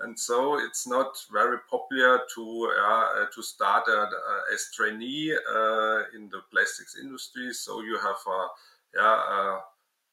and 0.00 0.18
so 0.18 0.58
it's 0.58 0.86
not 0.86 1.16
very 1.32 1.58
popular 1.70 2.20
to 2.34 2.72
uh, 2.84 3.26
to 3.32 3.42
start 3.42 3.84
a, 3.88 4.08
as 4.52 4.68
trainee 4.74 5.32
uh, 5.32 6.02
in 6.14 6.28
the 6.30 6.40
plastics 6.50 6.96
industry. 7.00 7.52
So 7.52 7.80
you 7.80 7.98
have 7.98 8.22
uh, 8.26 8.48
yeah 8.94 9.22
uh, 9.30 9.60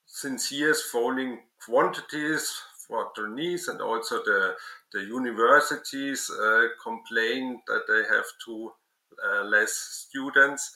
since 0.05 0.51
years 0.51 0.83
falling 0.83 1.39
quantities 1.65 2.51
for 2.87 3.11
trainees, 3.15 3.69
and 3.69 3.81
also 3.81 4.23
the 4.23 4.55
the 4.93 5.01
universities 5.01 6.29
uh, 6.29 6.67
complain 6.83 7.61
that 7.67 7.83
they 7.87 8.03
have 8.15 8.25
uh, 8.49 9.43
less 9.45 9.73
students. 9.73 10.75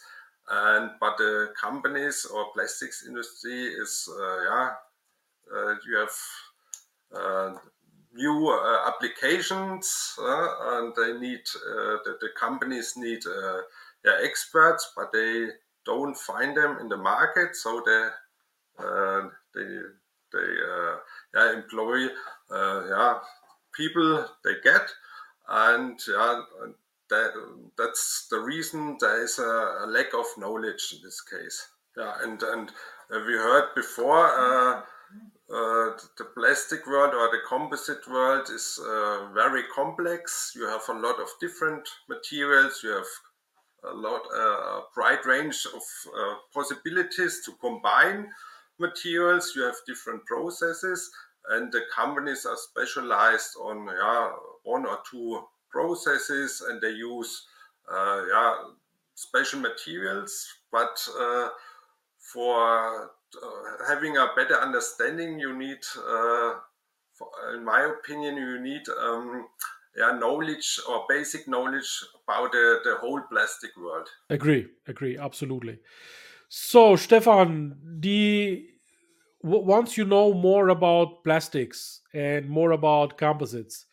And 0.49 0.91
but 0.99 1.17
the 1.17 1.53
companies 1.59 2.25
or 2.25 2.51
plastics 2.53 3.05
industry 3.07 3.65
is 3.65 4.07
yeah 4.49 4.71
you 5.87 5.97
have 5.97 7.55
new 8.15 8.47
uh, 8.47 8.87
applications 8.87 10.15
uh, 10.19 10.47
and 10.77 10.93
they 10.95 11.19
need 11.19 11.41
uh, 11.55 11.97
the, 12.05 12.17
the, 12.21 12.29
companies 12.39 12.93
need 12.95 13.21
yeah, 14.05 14.17
experts 14.23 14.91
but 14.95 15.11
they 15.11 15.47
don't 15.85 16.17
find 16.17 16.55
them 16.55 16.77
in 16.79 16.87
the 16.87 16.97
market. 16.97 17.55
So 17.55 17.81
they 17.85 18.07
they 19.53 19.77
they 20.33 20.47
yeah, 21.35 21.53
employ 21.53 22.07
yeah 22.51 23.19
people 23.75 24.25
they 24.43 24.53
get 24.63 24.89
and 25.49 25.99
yeah 26.07 26.41
that 27.09 27.31
that's 27.77 28.27
the 28.31 28.39
reason 28.39 28.97
there 28.99 29.23
is 29.23 29.37
a, 29.37 29.85
lack 29.87 30.13
of 30.13 30.25
knowledge 30.37 30.93
in 30.93 30.99
this 31.03 31.21
case. 31.21 31.67
Yeah 31.97 32.13
and 32.23 32.41
and 32.41 32.69
uh, 33.13 33.19
we 33.27 33.33
heard 33.33 33.75
before 33.75 34.85
uh, 35.51 35.55
uh, 35.55 35.97
the 36.17 36.25
plastic 36.35 36.85
world 36.87 37.13
or 37.13 37.29
the 37.29 37.41
composite 37.47 38.07
world 38.09 38.49
is 38.49 38.79
uh, 38.81 39.27
very 39.33 39.63
complex. 39.73 40.53
You 40.55 40.67
have 40.67 40.81
a 40.89 40.93
lot 40.93 41.19
of 41.19 41.29
different 41.39 41.87
materials. 42.09 42.81
You 42.83 42.91
have 42.91 43.05
a 43.83 43.93
lot, 43.93 44.21
uh, 44.33 44.79
a 44.79 44.83
bright 44.95 45.25
range 45.25 45.65
of 45.73 45.81
uh, 46.07 46.35
possibilities 46.53 47.41
to 47.45 47.51
combine 47.61 48.27
materials. 48.79 49.53
You 49.55 49.63
have 49.63 49.75
different 49.85 50.25
processes, 50.25 51.11
and 51.49 51.71
the 51.71 51.81
companies 51.95 52.45
are 52.45 52.57
specialized 52.57 53.55
on 53.61 53.85
yeah, 53.85 54.31
one 54.63 54.85
or 54.85 54.99
two 55.09 55.43
processes, 55.69 56.63
and 56.67 56.81
they 56.81 56.91
use 56.91 57.45
uh, 57.91 58.23
yeah, 58.27 58.55
special 59.13 59.59
materials. 59.59 60.47
But 60.71 60.97
for 62.33 63.03
uh, 63.03 63.07
having 63.87 64.17
a 64.17 64.27
better 64.35 64.55
understanding, 64.55 65.39
you 65.39 65.57
need, 65.57 65.79
uh, 65.97 66.53
for, 67.13 67.29
in 67.55 67.63
my 67.63 67.81
opinion, 67.81 68.37
you 68.37 68.59
need 68.61 68.83
um, 69.01 69.47
yeah, 69.97 70.17
knowledge 70.17 70.79
or 70.89 71.05
basic 71.07 71.47
knowledge 71.47 71.89
about 72.23 72.51
the, 72.51 72.79
the 72.83 72.95
whole 72.95 73.21
plastic 73.31 73.71
world. 73.77 74.07
Agree, 74.29 74.67
agree, 74.87 75.17
absolutely. 75.17 75.79
So, 76.49 76.95
Stefan, 76.95 77.77
the 77.99 78.67
once 79.41 79.95
you 79.97 80.05
know 80.05 80.33
more 80.33 80.69
about 80.69 81.23
plastics 81.23 82.01
and 82.13 82.49
more 82.49 82.71
about 82.71 83.17
composites, 83.17 83.85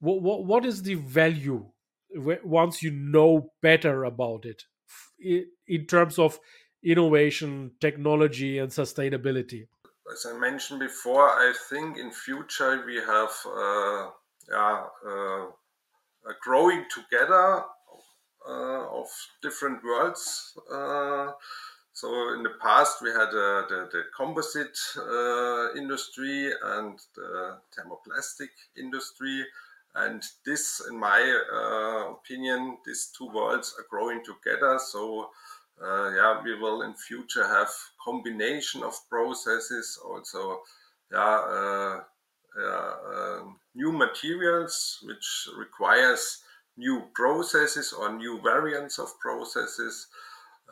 what 0.00 0.64
is 0.64 0.82
the 0.82 0.94
value 0.94 1.64
once 2.44 2.82
you 2.82 2.90
know 2.90 3.52
better 3.62 4.04
about 4.04 4.44
it 4.44 4.62
in 5.66 5.86
terms 5.86 6.18
of 6.18 6.38
innovation, 6.86 7.72
technology, 7.80 8.58
and 8.58 8.70
sustainability? 8.70 9.66
As 10.10 10.24
I 10.24 10.38
mentioned 10.38 10.80
before, 10.80 11.28
I 11.28 11.52
think 11.68 11.98
in 11.98 12.12
future 12.12 12.84
we 12.86 12.96
have 12.96 13.34
uh, 13.44 14.10
yeah, 14.48 14.84
uh, 15.04 15.46
a 16.30 16.34
growing 16.42 16.84
together 16.94 17.64
uh, 18.48 18.86
of 19.00 19.08
different 19.42 19.82
worlds. 19.82 20.56
Uh, 20.72 21.32
so 21.92 22.34
in 22.34 22.44
the 22.44 22.54
past 22.62 23.02
we 23.02 23.10
had 23.10 23.30
uh, 23.30 23.66
the, 23.68 23.88
the, 23.90 24.02
composite 24.16 24.78
uh, 24.96 25.74
industry 25.76 26.52
and 26.62 26.98
the 27.16 27.58
thermoplastic 27.74 28.50
industry. 28.78 29.44
And 29.96 30.22
this, 30.44 30.82
in 30.90 31.00
my 31.00 31.20
opinion, 32.10 32.76
these 32.84 33.10
two 33.16 33.28
worlds 33.32 33.74
are 33.78 33.86
growing 33.90 34.22
together. 34.24 34.78
So 34.78 35.30
yeah, 35.80 36.40
we 36.42 36.58
will 36.58 36.82
in 36.82 36.94
future 36.94 37.46
have 37.46 37.70
combination 38.02 38.82
of 38.82 38.94
processes, 39.08 39.98
also 40.04 40.60
yeah, 41.12 41.18
uh, 41.18 42.00
uh, 42.60 43.40
new 43.74 43.92
materials, 43.92 44.98
which 45.02 45.48
requires 45.56 46.42
new 46.76 47.02
processes 47.14 47.92
or 47.92 48.12
new 48.12 48.40
variants 48.42 48.98
of 48.98 49.08
processes. 49.20 50.08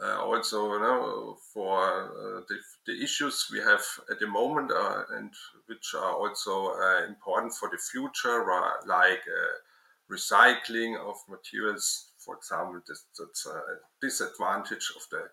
Uh, 0.02 0.18
also, 0.24 0.72
you 0.72 0.80
know, 0.80 1.36
for 1.52 1.78
uh, 1.78 2.40
the, 2.48 2.56
the, 2.86 3.00
issues 3.00 3.46
we 3.52 3.60
have 3.60 3.82
at 4.10 4.18
the 4.18 4.26
moment 4.26 4.72
uh, 4.72 5.04
and 5.12 5.30
which 5.66 5.94
are 5.94 6.14
also 6.14 6.72
uh, 6.72 7.06
important 7.06 7.54
for 7.54 7.68
the 7.70 7.78
future, 7.78 8.44
like 8.86 9.22
uh, 9.28 10.12
recycling 10.12 10.98
of 10.98 11.14
materials. 11.28 12.10
For 12.24 12.36
example, 12.36 12.80
this, 12.86 13.04
that's 13.18 13.46
a 13.46 13.60
disadvantage 14.00 14.92
of 14.96 15.02
the 15.10 15.24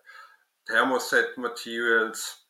thermoset 0.70 1.36
materials 1.38 2.42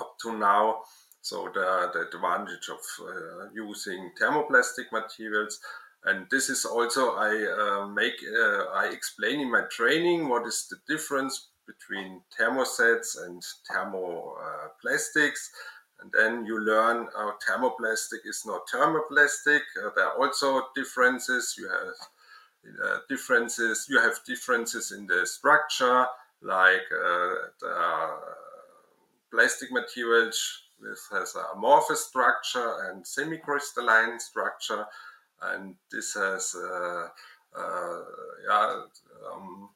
up 0.00 0.16
to 0.22 0.36
now. 0.36 0.82
So 1.22 1.50
the, 1.52 1.90
the 1.92 2.16
advantage 2.16 2.68
of 2.70 2.80
uh, 3.06 3.48
using 3.54 4.10
thermoplastic 4.20 4.90
materials. 4.92 5.58
And 6.04 6.26
this 6.30 6.48
is 6.48 6.64
also 6.64 7.16
I 7.16 7.30
uh, 7.44 7.86
make 7.88 8.14
uh, 8.24 8.64
I 8.72 8.86
explain 8.86 9.40
in 9.40 9.50
my 9.50 9.64
training 9.70 10.28
what 10.28 10.46
is 10.46 10.66
the 10.70 10.78
difference 10.88 11.50
between 11.66 12.22
thermosets 12.38 13.22
and 13.22 13.42
thermoplastics. 13.70 15.42
and 16.00 16.10
then 16.12 16.46
you 16.46 16.58
learn 16.58 17.06
uh, 17.16 17.32
thermoplastic 17.46 18.24
is 18.24 18.42
not 18.46 18.62
thermoplastic. 18.72 19.60
Uh, 19.76 19.90
there 19.94 20.06
are 20.06 20.18
also 20.18 20.62
differences. 20.74 21.54
You 21.58 21.68
have 21.68 21.88
uh, 21.88 21.92
differences. 23.08 23.86
You 23.88 24.00
have 24.00 24.20
differences 24.26 24.92
in 24.92 25.06
the 25.06 25.26
structure, 25.26 26.06
like 26.42 26.88
the 26.90 28.18
plastic 29.30 29.70
materials 29.72 30.62
this 30.82 31.08
has 31.12 31.34
an 31.34 31.44
amorphous 31.54 32.06
structure 32.06 32.88
and 32.88 33.06
semi-crystalline 33.06 34.18
structure, 34.18 34.86
and 35.42 35.74
this 35.90 36.14
has 36.14 36.54
uh, 36.54 37.08
uh, 37.56 38.00
yeah. 38.48 38.82
Um, 39.32 39.68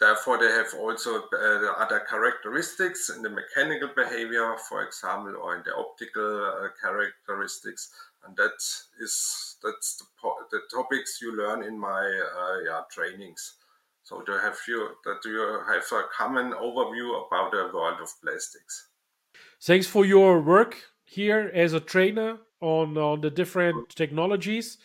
therefore, 0.00 0.38
they 0.38 0.50
have 0.50 0.74
also 0.78 1.22
uh, 1.32 1.72
other 1.78 2.00
characteristics 2.00 3.10
in 3.10 3.22
the 3.22 3.30
mechanical 3.30 3.90
behavior, 3.94 4.56
for 4.68 4.84
example, 4.84 5.36
or 5.40 5.56
in 5.56 5.62
the 5.64 5.74
optical 5.76 6.44
uh, 6.44 6.68
characteristics, 6.80 7.90
and 8.24 8.36
that 8.36 8.56
is 9.00 9.56
that's 9.62 9.98
the, 9.98 10.30
the 10.50 10.60
topics 10.72 11.18
you 11.20 11.36
learn 11.36 11.62
in 11.62 11.78
my 11.78 12.02
uh, 12.38 12.58
yeah 12.66 12.80
trainings. 12.90 13.54
So 14.02 14.20
to 14.22 14.32
have 14.40 14.56
you 14.66 14.88
that 15.04 15.20
you 15.24 15.60
have 15.68 15.84
a 15.92 16.04
common 16.16 16.52
overview 16.52 17.26
about 17.26 17.52
the 17.52 17.70
world 17.74 18.00
of 18.00 18.10
plastics. 18.22 18.88
Thanks 19.62 19.86
for 19.86 20.04
your 20.04 20.40
work 20.40 20.76
here 21.04 21.50
as 21.54 21.72
a 21.72 21.80
trainer 21.80 22.38
on 22.60 22.96
on 22.96 23.20
the 23.20 23.30
different 23.30 23.88
technologies. 23.90 24.78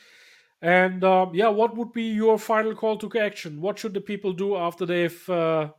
And 0.61 1.03
um, 1.03 1.31
yeah, 1.33 1.49
what 1.49 1.75
would 1.75 1.91
be 1.91 2.03
your 2.03 2.37
final 2.37 2.73
call 2.73 2.97
to 2.97 3.19
action? 3.19 3.61
What 3.61 3.77
should 3.79 3.93
the 3.93 4.01
people 4.01 4.31
do 4.31 4.55
after 4.55 4.85
they've 4.85 5.29
uh, 5.29 5.69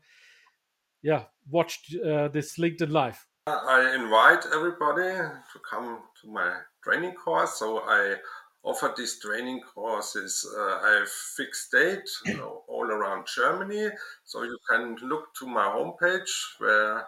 yeah 1.02 1.24
watched 1.50 1.94
uh, 1.96 2.28
this 2.28 2.58
LinkedIn 2.58 2.90
live? 2.90 3.26
I 3.46 3.94
invite 3.94 4.46
everybody 4.54 5.08
to 5.52 5.58
come 5.70 5.98
to 6.22 6.28
my 6.30 6.60
training 6.84 7.14
course. 7.14 7.58
So 7.58 7.78
I 7.78 8.16
offer 8.62 8.92
these 8.96 9.18
training 9.18 9.60
courses. 9.74 10.46
Uh, 10.56 10.78
I 10.82 10.98
have 11.00 11.08
fixed 11.08 11.72
date 11.72 12.08
you 12.26 12.36
know, 12.36 12.62
all 12.68 12.86
around 12.86 13.26
Germany, 13.26 13.90
so 14.24 14.42
you 14.42 14.58
can 14.70 14.96
look 15.02 15.34
to 15.38 15.46
my 15.46 15.66
homepage 15.66 16.30
where 16.58 17.06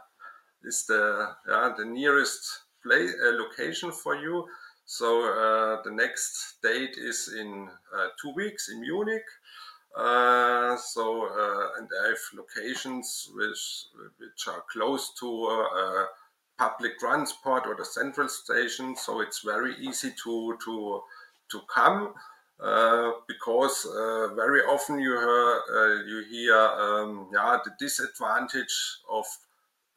is 0.65 0.85
the 0.87 1.29
yeah, 1.49 1.73
the 1.77 1.85
nearest 1.85 2.63
place 2.83 3.13
uh, 3.27 3.33
location 3.37 3.93
for 3.93 4.17
you. 4.17 4.47
So 4.85 5.25
uh, 5.25 5.83
the 5.83 5.91
next 5.91 6.59
date 6.63 6.97
is 6.97 7.35
in 7.37 7.69
uh, 7.97 8.09
two 8.21 8.33
weeks 8.35 8.69
in 8.69 8.81
Munich. 8.81 9.25
Uh, 9.97 10.77
so 10.77 11.27
uh, 11.27 11.79
and 11.79 11.89
I 12.05 12.09
have 12.09 12.19
locations 12.35 13.31
which 13.35 13.87
which 14.19 14.49
are 14.49 14.63
close 14.71 15.13
to 15.21 15.27
public 16.59 16.99
transport 16.99 17.65
or 17.67 17.75
the 17.77 17.85
central 17.85 18.29
station. 18.29 18.97
So 18.97 19.21
it's 19.21 19.41
very 19.41 19.75
easy 19.77 20.13
to 20.25 20.57
to 20.65 21.03
to 21.51 21.61
come. 21.73 22.15
because 23.29 23.87
very 24.35 24.63
often 24.63 24.99
you 24.99 25.13
hear 25.13 26.05
you 26.09 26.25
hear 26.31 26.57
um, 26.57 27.29
yeah 27.33 27.59
the 27.65 27.73
disadvantage 27.79 28.75
of 29.11 29.27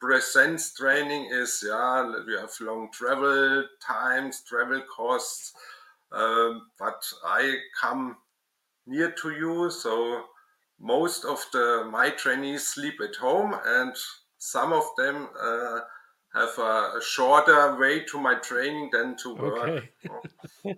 presence 0.00 0.72
training 0.74 1.28
is 1.30 1.62
yeah 1.66 2.10
we 2.26 2.32
have 2.34 2.50
long 2.60 2.88
travel 2.92 3.64
times 3.86 4.42
travel 4.48 4.82
costs 4.94 5.52
um, 6.12 6.68
but 6.78 7.02
i 7.24 7.56
come 7.80 8.16
near 8.86 9.10
to 9.12 9.30
you 9.30 9.70
so 9.70 10.24
most 10.80 11.24
of 11.24 11.44
the 11.52 11.86
my 11.90 12.08
trainees 12.10 12.66
sleep 12.66 12.94
at 13.02 13.14
home 13.16 13.54
and 13.64 13.94
some 14.38 14.72
of 14.72 14.84
them 14.96 15.28
uh, 15.38 15.80
have 16.34 16.58
a, 16.58 16.98
a, 16.98 17.00
shorter 17.02 17.76
way 17.78 18.04
to 18.04 18.20
my 18.20 18.34
training 18.36 18.88
than 18.92 19.16
to 19.16 19.34
work 19.34 19.90
okay. 20.06 20.76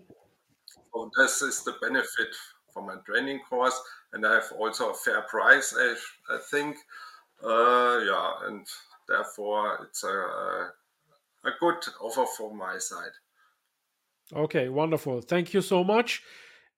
so 0.95 1.11
this 1.19 1.43
is 1.43 1.63
the 1.65 1.75
benefit 1.81 2.35
for 2.73 2.83
my 2.83 2.97
training 3.05 3.41
course 3.49 3.79
and 4.13 4.27
i 4.27 4.35
have 4.35 4.51
also 4.59 4.91
a 4.91 4.95
fair 4.95 5.23
price 5.23 5.75
i, 5.79 5.95
I 6.35 6.39
think 6.51 6.77
uh, 7.45 8.01
yeah 8.05 8.33
and 8.47 8.67
therefore 9.09 9.87
it's 9.89 10.05
a, 10.05 10.71
a 11.45 11.51
good 11.61 11.77
offer 12.01 12.25
from 12.37 12.57
my 12.57 12.79
side. 12.79 13.13
Okay, 14.35 14.69
wonderful. 14.69 15.21
Thank 15.21 15.53
you 15.53 15.61
so 15.61 15.85
much. 15.85 16.23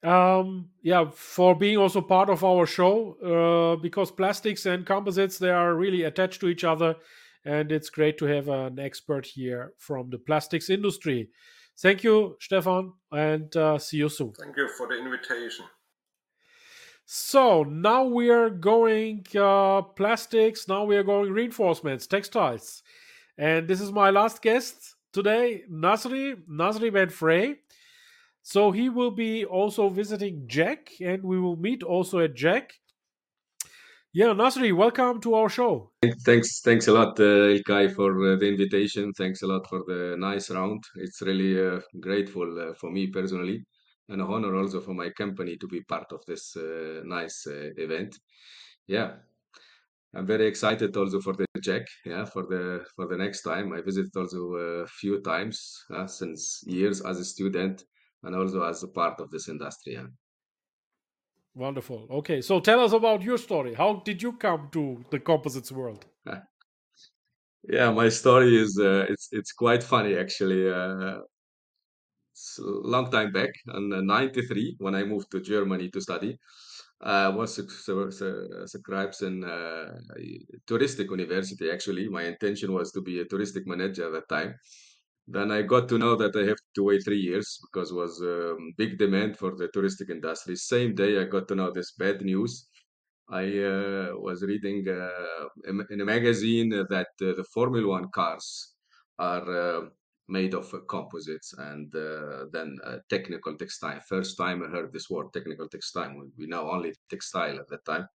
Um, 0.03 0.69
yeah, 0.83 1.11
for 1.15 1.55
being 1.55 1.79
also 1.79 2.01
part 2.01 2.29
of 2.29 2.45
our 2.45 2.67
show 2.67 3.17
uh, 3.23 3.81
because 3.81 4.11
plastics 4.11 4.67
and 4.67 4.85
composites 4.85 5.39
they 5.39 5.51
are 5.51 5.75
really 5.75 6.03
attached 6.03 6.41
to 6.41 6.49
each 6.49 6.65
other, 6.65 6.97
and 7.45 7.71
it's 7.71 7.91
great 7.91 8.19
to 8.19 8.25
have 8.27 8.49
an 8.49 8.79
expert 8.79 9.27
here 9.27 9.73
from 9.79 10.11
the 10.11 10.19
plastics 10.19 10.71
industry. 10.71 11.29
Thank 11.79 12.05
you, 12.05 12.37
Stefan, 12.41 12.93
and 13.12 13.55
uh, 13.57 13.79
see 13.79 13.99
you 13.99 14.09
soon. 14.09 14.33
Thank 14.33 14.57
you 14.57 14.69
for 14.69 14.87
the 14.87 14.97
invitation. 14.97 15.66
So 17.07 17.65
now 17.65 18.05
we 18.05 18.31
are 18.31 18.49
going 18.49 19.27
uh, 19.37 19.83
plastics. 19.83 20.69
Now 20.69 20.85
we 20.85 20.97
are 20.97 21.03
going 21.03 21.33
reinforcements, 21.33 22.07
textiles, 22.07 22.83
and 23.37 23.69
this 23.69 23.81
is 23.81 23.93
my 23.93 24.11
last 24.11 24.41
guest 24.41 24.95
today, 25.12 25.62
Nasri 25.71 26.37
Nasri 26.49 26.93
Ben 26.93 27.11
Frey. 27.11 27.57
So 28.43 28.71
he 28.71 28.91
will 28.91 29.11
be 29.11 29.45
also 29.45 29.89
visiting 29.89 30.47
JEC, 30.47 31.01
and 31.01 31.23
we 31.25 31.41
will 31.41 31.57
meet 31.57 31.83
also 31.83 32.21
at 32.21 32.35
JEC. 32.35 32.71
Yeah, 34.16 34.27
Nasri, 34.27 34.73
welcome 34.73 35.20
to 35.23 35.35
our 35.35 35.49
show. 35.49 35.91
Thanks, 36.24 36.61
thanks 36.61 36.86
a 36.86 36.93
lot, 36.93 37.19
uh, 37.19 37.51
Ilkay, 37.51 37.93
for 37.97 38.12
uh, 38.12 38.36
the 38.36 38.47
invitation. 38.47 39.12
Thanks 39.12 39.43
a 39.43 39.49
lot 39.49 39.69
for 39.69 39.82
the 39.89 40.15
nice 40.16 40.51
round. 40.51 40.85
It's 40.95 41.20
really 41.20 41.59
uh, 41.59 41.81
grateful 41.99 42.49
uh, 42.61 42.74
for 42.74 42.93
me 42.93 43.09
personally 43.09 43.65
and 44.09 44.20
an 44.20 44.27
honor 44.28 44.55
also 44.55 44.81
for 44.81 44.95
my 44.95 45.11
company 45.11 45.57
to 45.57 45.66
be 45.66 45.82
part 45.89 46.12
of 46.12 46.20
this 46.28 46.55
uh, 46.57 47.01
nice 47.05 47.45
uh, 47.49 47.70
event. 47.77 48.16
Yeah, 48.86 49.15
I'm 50.15 50.27
very 50.27 50.47
excited 50.47 50.97
also 50.97 51.20
for 51.20 51.32
the 51.32 51.47
JEC. 51.59 51.85
Yeah, 52.07 52.24
for 52.24 52.45
the 52.45 52.85
for 52.95 53.09
the 53.09 53.16
next 53.16 53.43
time. 53.43 53.73
I 53.73 53.81
visited 53.81 54.16
also 54.16 54.55
a 54.55 54.86
few 54.86 55.23
times 55.23 55.85
uh, 55.93 56.07
since 56.07 56.62
years 56.69 57.01
as 57.01 57.19
a 57.19 57.24
student 57.24 57.82
and 58.23 58.36
also 58.36 58.62
as 58.62 58.85
a 58.85 58.89
part 58.89 59.19
of 59.19 59.32
this 59.32 59.49
industry. 59.49 59.95
Yeah. 59.95 60.07
Wonderful. 61.55 62.06
Okay, 62.10 62.40
so 62.40 62.60
tell 62.60 62.81
us 62.81 62.93
about 62.93 63.22
your 63.22 63.39
story. 63.39 63.74
How 63.74 64.02
did 64.05 64.22
you 64.22 64.32
come 64.32 64.68
to 64.72 65.05
the 65.10 65.20
composites 65.20 65.70
world? 65.72 66.05
yeah, 67.62 67.90
my 67.90 68.09
story 68.09 68.56
is 68.56 68.78
uh, 68.81 69.06
it's 69.09 69.28
it's 69.32 69.52
quite 69.52 69.82
funny 69.82 70.16
actually. 70.16 70.68
Uh, 70.70 71.20
a 72.59 72.62
long 72.62 73.10
time 73.10 73.32
back 73.32 73.51
in 73.74 74.06
93 74.06 74.76
when 74.78 74.94
I 74.94 75.05
moved 75.05 75.31
to 75.31 75.40
Germany 75.40 75.89
to 75.90 76.01
study. 76.01 76.36
I 77.01 77.28
was 77.28 77.55
subscribed 77.55 79.22
in 79.22 79.44
uh, 79.44 79.98
touristic 80.66 81.10
university. 81.10 81.70
Actually, 81.70 82.09
my 82.09 82.24
intention 82.24 82.72
was 82.72 82.90
to 82.93 83.02
be 83.02 83.20
a 83.20 83.24
touristic 83.24 83.66
manager 83.66 84.06
at 84.06 84.12
that 84.12 84.28
time. 84.28 84.55
Then 85.27 85.51
I 85.51 85.63
got 85.63 85.89
to 85.89 85.99
know 85.99 86.17
that 86.17 86.37
I 86.37 86.45
have 86.47 86.59
to 86.75 86.85
wait 86.85 87.05
three 87.05 87.21
years 87.21 87.59
because 87.63 87.93
was 87.93 88.21
um, 88.21 88.75
big 88.77 88.99
demand 88.99 89.39
for 89.39 89.57
the 89.57 89.69
touristic 89.69 90.11
industry. 90.11 90.57
Same 90.57 90.95
day 90.95 91.21
I 91.21 91.25
got 91.25 91.49
to 91.49 91.55
know 91.55 91.71
this 91.71 91.93
bad 91.93 92.21
news. 92.23 92.69
I 93.31 93.45
uh, 93.45 94.13
was 94.17 94.43
reading 94.43 94.87
uh, 94.87 95.47
in 95.91 96.01
a 96.01 96.05
magazine 96.05 96.69
that 96.69 97.09
uh, 97.23 97.33
the 97.39 97.45
Formula 97.55 97.89
One 97.89 98.11
cars 98.11 98.75
are 99.19 99.51
uh, 99.51 99.81
made 100.29 100.55
of 100.55 100.73
composites 100.89 101.55
and 101.57 101.95
uh, 101.95 102.47
then 102.53 102.79
uh, 102.85 102.99
technical 103.09 103.57
textile. 103.57 104.01
First 104.07 104.37
time 104.37 104.63
I 104.63 104.69
heard 104.69 104.93
this 104.93 105.09
word, 105.09 105.33
technical 105.33 105.69
textile. 105.69 106.15
We 106.37 106.47
know 106.47 106.71
only 106.71 106.95
textile 107.09 107.59
at 107.59 107.69
that 107.69 107.85
time. 107.87 108.07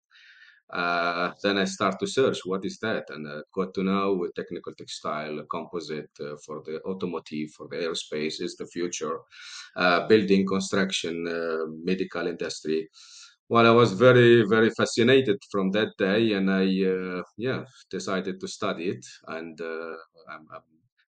Uh, 0.71 1.31
then 1.43 1.57
I 1.57 1.65
start 1.65 1.99
to 1.99 2.07
search 2.07 2.39
what 2.45 2.63
is 2.63 2.77
that, 2.79 3.05
and 3.09 3.25
uh, 3.27 3.41
got 3.55 3.73
to 3.73 3.83
know 3.83 4.27
technical 4.35 4.73
textile, 4.75 5.43
composite 5.49 6.11
uh, 6.21 6.35
for 6.45 6.61
the 6.63 6.79
automotive, 6.85 7.49
for 7.57 7.67
the 7.67 7.77
aerospace 7.77 8.39
is 8.39 8.55
the 8.55 8.67
future, 8.67 9.17
building, 10.07 10.45
construction, 10.45 11.23
medical 11.83 12.27
industry. 12.27 12.89
Well, 13.49 13.65
I 13.65 13.71
was 13.71 13.93
very, 13.93 14.43
very 14.47 14.69
fascinated 14.69 15.37
from 15.51 15.71
that 15.71 15.89
day, 15.97 16.33
and 16.33 16.51
I, 16.51 16.63
yeah, 17.37 17.65
decided 17.89 18.39
to 18.41 18.47
study 18.47 18.89
it, 18.89 19.05
and 19.27 19.59
I'm, 19.61 20.45
I'm 20.53 20.61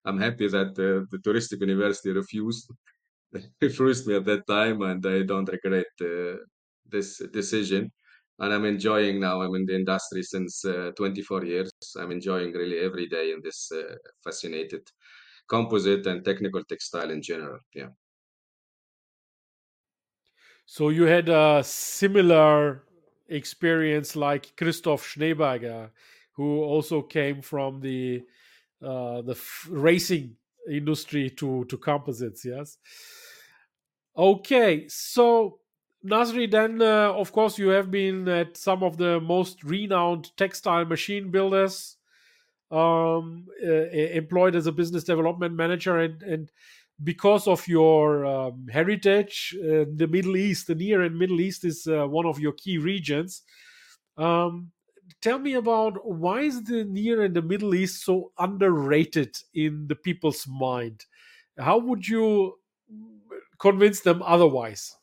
I'm 0.04 0.18
happy 0.18 0.48
that 0.48 0.74
the 0.74 1.06
touristic 1.24 1.60
university 1.60 2.10
refused 2.10 2.68
refused 3.62 4.06
me 4.06 4.16
at 4.16 4.24
that 4.26 4.46
time, 4.46 4.82
and 4.82 5.04
I 5.06 5.22
don't 5.22 5.48
regret 5.48 5.86
this 6.86 7.18
decision. 7.32 7.90
And 8.38 8.52
I'm 8.52 8.64
enjoying 8.64 9.20
now. 9.20 9.42
I'm 9.42 9.54
in 9.54 9.66
the 9.66 9.76
industry 9.76 10.22
since 10.22 10.64
24 10.96 11.44
years. 11.44 11.70
I'm 11.98 12.10
enjoying 12.10 12.52
really 12.52 12.78
every 12.78 13.06
day 13.08 13.32
in 13.32 13.40
this 13.42 13.70
fascinated 14.24 14.88
composite 15.48 16.06
and 16.06 16.24
technical 16.24 16.64
textile 16.64 17.10
in 17.10 17.22
general. 17.22 17.60
Yeah. 17.74 17.90
So 20.66 20.88
you 20.88 21.04
had 21.04 21.28
a 21.28 21.62
similar 21.64 22.84
experience 23.28 24.16
like 24.16 24.56
Christoph 24.56 25.04
Schneeberger, 25.06 25.90
who 26.32 26.62
also 26.62 27.02
came 27.02 27.42
from 27.42 27.80
the 27.80 28.22
uh, 28.80 29.22
the 29.22 29.38
racing 29.68 30.36
industry 30.70 31.30
to 31.30 31.64
to 31.66 31.76
composites. 31.78 32.44
Yes. 32.44 32.78
Okay, 34.16 34.88
so 34.88 35.60
Nasri, 36.04 36.50
then 36.50 36.82
uh, 36.82 37.12
of 37.12 37.30
course 37.32 37.58
you 37.58 37.68
have 37.68 37.90
been 37.90 38.26
at 38.28 38.56
some 38.56 38.82
of 38.82 38.96
the 38.96 39.20
most 39.20 39.62
renowned 39.62 40.36
textile 40.36 40.84
machine 40.84 41.30
builders, 41.30 41.96
um, 42.72 43.46
uh, 43.64 43.70
employed 43.70 44.56
as 44.56 44.66
a 44.66 44.72
business 44.72 45.04
development 45.04 45.54
manager, 45.54 45.98
and 45.98 46.22
and 46.22 46.50
because 47.04 47.46
of 47.46 47.66
your 47.68 48.26
um, 48.26 48.66
heritage, 48.68 49.56
uh, 49.60 49.84
the 49.96 50.08
Middle 50.10 50.36
East, 50.36 50.66
the 50.66 50.74
Near 50.74 51.02
and 51.02 51.18
Middle 51.18 51.40
East 51.40 51.64
is 51.64 51.86
uh, 51.86 52.06
one 52.06 52.26
of 52.26 52.40
your 52.40 52.52
key 52.52 52.78
regions. 52.78 53.42
Um, 54.16 54.70
tell 55.20 55.38
me 55.38 55.54
about 55.54 56.04
why 56.06 56.42
is 56.42 56.62
the 56.64 56.84
Near 56.84 57.22
and 57.24 57.34
the 57.34 57.42
Middle 57.42 57.74
East 57.74 58.04
so 58.04 58.32
underrated 58.38 59.36
in 59.54 59.86
the 59.88 59.96
people's 59.96 60.46
mind? 60.48 61.06
How 61.58 61.78
would 61.78 62.06
you 62.08 62.58
convince 63.58 64.00
them 64.00 64.22
otherwise? 64.22 64.96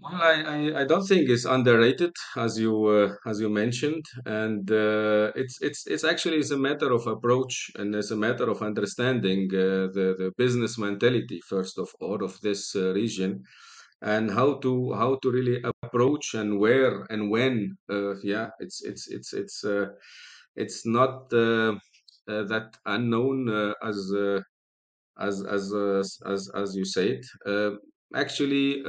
Well, 0.00 0.14
I, 0.22 0.42
I, 0.42 0.80
I, 0.80 0.84
don't 0.84 1.06
think 1.06 1.28
it's 1.28 1.44
underrated, 1.44 2.14
as 2.36 2.58
you 2.58 2.86
uh, 2.86 3.14
as 3.26 3.40
you 3.40 3.50
mentioned, 3.50 4.04
and 4.24 4.70
uh, 4.70 5.32
it's 5.36 5.60
it's 5.60 5.86
it's 5.86 6.02
actually 6.02 6.38
it's 6.38 6.50
a 6.50 6.56
matter 6.58 6.90
of 6.92 7.06
approach 7.06 7.70
and 7.76 7.94
it's 7.94 8.10
a 8.10 8.16
matter 8.16 8.48
of 8.48 8.62
understanding 8.62 9.50
uh, 9.52 9.92
the 9.96 10.06
the 10.18 10.32
business 10.38 10.78
mentality 10.78 11.40
first 11.46 11.78
of 11.78 11.90
all 12.00 12.24
of 12.24 12.40
this 12.40 12.74
uh, 12.74 12.92
region, 12.94 13.42
and 14.00 14.30
how 14.30 14.54
to 14.64 14.92
how 14.94 15.16
to 15.22 15.30
really 15.30 15.62
approach 15.84 16.32
and 16.34 16.58
where 16.58 17.02
and 17.10 17.30
when. 17.30 17.76
Uh, 17.90 18.14
yeah, 18.22 18.48
it's 18.60 18.82
it's 18.82 19.08
it's 19.08 19.34
it's 19.34 19.62
uh, 19.62 19.88
it's 20.56 20.86
not 20.86 21.28
that 21.30 22.68
unknown 22.86 23.74
as 23.82 24.10
as 25.18 25.42
as 25.44 26.18
as 26.26 26.50
as 26.54 26.74
you 26.76 26.84
said. 26.86 27.20
Actually 28.14 28.84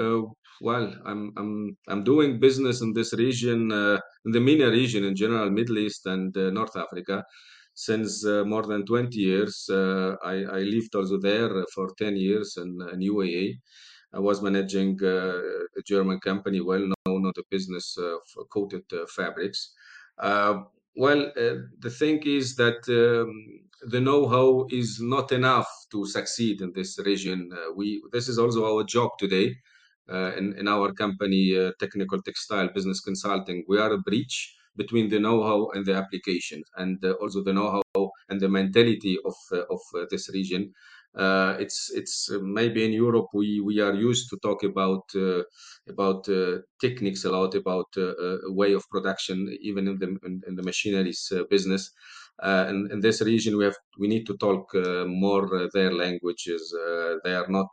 well, 0.61 0.95
I'm 1.05 1.33
I'm 1.37 1.77
I'm 1.87 2.03
doing 2.03 2.39
business 2.39 2.81
in 2.81 2.93
this 2.93 3.13
region, 3.13 3.71
uh, 3.71 3.99
in 4.25 4.31
the 4.31 4.39
MENA 4.39 4.69
region 4.69 5.03
in 5.03 5.15
general, 5.15 5.49
Middle 5.49 5.77
East 5.77 6.05
and 6.05 6.35
uh, 6.37 6.49
North 6.51 6.75
Africa, 6.77 7.25
since 7.73 8.25
uh, 8.25 8.43
more 8.45 8.63
than 8.63 8.85
20 8.85 9.17
years. 9.17 9.67
Uh, 9.69 10.15
I, 10.23 10.35
I 10.43 10.59
lived 10.59 10.95
also 10.95 11.19
there 11.19 11.49
for 11.73 11.89
10 11.97 12.15
years 12.15 12.57
in, 12.57 12.79
in 12.93 12.99
UAE. 12.99 13.55
I 14.13 14.19
was 14.19 14.41
managing 14.41 14.99
uh, 15.03 15.39
a 15.77 15.81
German 15.85 16.19
company 16.19 16.61
well 16.61 16.87
known 17.05 17.25
on 17.25 17.33
the 17.35 17.43
business 17.49 17.97
of 17.97 18.21
coated 18.49 18.83
uh, 18.93 19.05
fabrics. 19.07 19.73
well, 20.95 21.31
the 21.85 21.89
thing 21.99 22.21
is 22.23 22.55
that 22.55 22.79
um, 22.87 23.67
the 23.87 24.01
know-how 24.01 24.65
is 24.69 24.99
not 25.01 25.31
enough 25.31 25.67
to 25.91 26.05
succeed 26.05 26.61
in 26.61 26.71
this 26.73 26.99
region. 26.99 27.49
we 27.75 28.01
this 28.11 28.27
is 28.29 28.37
also 28.39 28.65
our 28.65 28.83
job 28.83 29.11
today 29.19 29.55
uh, 30.09 30.33
in, 30.35 30.53
in 30.57 30.67
our 30.67 30.91
company, 30.93 31.57
uh, 31.57 31.71
Technical 31.79 32.21
Textile 32.21 32.69
Business 32.73 32.99
Consulting, 32.99 33.63
we 33.67 33.79
are 33.79 33.93
a 33.93 33.97
bridge 33.97 34.55
between 34.75 35.07
the 35.09 35.19
know-how 35.19 35.69
and 35.69 35.85
the 35.85 35.93
application, 35.93 36.61
and 36.77 37.03
uh, 37.05 37.11
also 37.21 37.43
the 37.43 37.53
know-how 37.53 38.11
and 38.27 38.41
the 38.41 38.49
mentality 38.49 39.17
of 39.23 39.35
of 39.69 39.79
this 40.09 40.29
region. 40.33 40.73
Uh, 41.15 41.55
it's 41.59 41.91
it's 41.93 42.31
uh, 42.31 42.39
maybe 42.41 42.83
in 42.83 42.91
Europe 42.91 43.27
we 43.33 43.61
we 43.61 43.79
are 43.79 43.93
used 43.93 44.29
to 44.31 44.37
talk 44.39 44.63
about 44.63 45.03
uh, 45.15 45.43
about 45.87 46.25
techniques 46.81 47.23
a 47.23 47.29
lot 47.29 47.53
about 47.53 47.85
way 48.47 48.73
of 48.73 48.89
production 48.89 49.55
even 49.61 49.87
in 49.87 49.99
the 49.99 50.07
in, 50.25 50.41
in 50.47 50.55
the 50.55 50.63
machineries 50.63 51.31
business. 51.51 51.91
In, 52.41 52.89
in 52.91 52.99
this 52.99 53.21
region 53.21 53.57
we 53.57 53.65
have 53.65 53.75
we 53.99 54.07
need 54.07 54.25
to 54.25 54.37
talk 54.37 54.73
more 55.07 55.69
their 55.73 55.93
languages. 55.93 56.73
they 57.23 57.35
are 57.35 57.47
not 57.47 57.69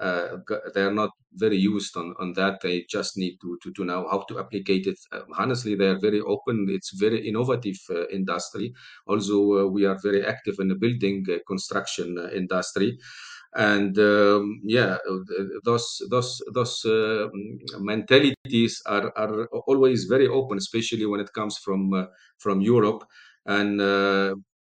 uh, 0.00 0.36
they 0.74 0.82
are 0.82 0.92
not 0.92 1.10
very 1.32 1.56
used 1.56 1.96
on, 1.96 2.14
on 2.18 2.32
that. 2.34 2.60
They 2.62 2.84
just 2.88 3.16
need 3.16 3.38
to, 3.40 3.58
to, 3.62 3.72
to 3.72 3.84
know 3.84 4.06
how 4.10 4.24
to 4.28 4.38
applicate 4.38 4.86
it. 4.86 4.98
Uh, 5.12 5.20
honestly, 5.38 5.74
they 5.74 5.86
are 5.86 5.98
very 5.98 6.20
open. 6.20 6.66
It's 6.68 6.92
very 6.98 7.26
innovative 7.26 7.78
uh, 7.90 8.06
industry. 8.08 8.72
Also, 9.06 9.36
uh, 9.58 9.66
we 9.66 9.84
are 9.86 9.98
very 10.02 10.24
active 10.24 10.56
in 10.58 10.68
the 10.68 10.74
building 10.74 11.24
uh, 11.30 11.38
construction 11.46 12.18
uh, 12.18 12.30
industry. 12.34 12.98
And 13.54 13.98
um, 13.98 14.60
yeah, 14.64 14.98
those 15.64 16.02
those 16.10 16.42
those 16.52 16.84
mentalities 17.78 18.82
are, 18.84 19.10
are 19.16 19.46
always 19.66 20.04
very 20.04 20.28
open, 20.28 20.58
especially 20.58 21.06
when 21.06 21.20
it 21.20 21.32
comes 21.32 21.56
from 21.64 22.06
from 22.36 22.60
Europe. 22.60 23.04
And 23.46 23.80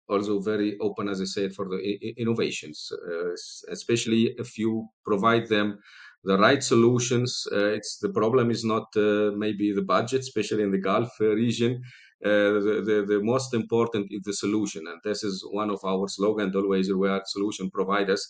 also 0.08 0.40
very 0.41 0.78
open, 0.80 1.08
as 1.08 1.22
I 1.22 1.26
said, 1.26 1.53
for 1.53 1.70
the 1.70 1.80
innovations, 2.18 2.91
uh, 2.91 3.32
especially 3.72 4.34
if 4.38 4.58
you 4.58 4.88
provide 5.06 5.48
them 5.48 5.80
the 6.24 6.38
right 6.38 6.62
solutions. 6.62 7.48
Uh, 7.52 7.68
it's 7.78 7.98
the 7.99 8.10
problem 8.10 8.52
is 8.52 8.64
not 8.66 8.88
uh, 8.95 9.32
maybe 9.36 9.72
the 9.74 9.82
budget, 9.82 10.22
especially 10.22 10.64
in 10.64 10.72
the 10.72 10.78
Gulf 10.80 11.20
region. 11.20 11.82
The, 12.22 12.84
the, 12.86 13.06
the 13.08 13.20
most 13.24 13.53
important 13.56 14.08
is 14.12 14.22
the 14.24 14.34
solution, 14.34 14.86
and 14.86 14.99
this 15.03 15.24
is 15.24 15.44
one 15.49 15.72
of 15.72 15.80
our 15.84 16.08
slogans 16.08 16.56
always: 16.56 16.91
"We 16.94 17.10
are 17.10 17.22
solution 17.26 17.72
providers." 17.72 18.24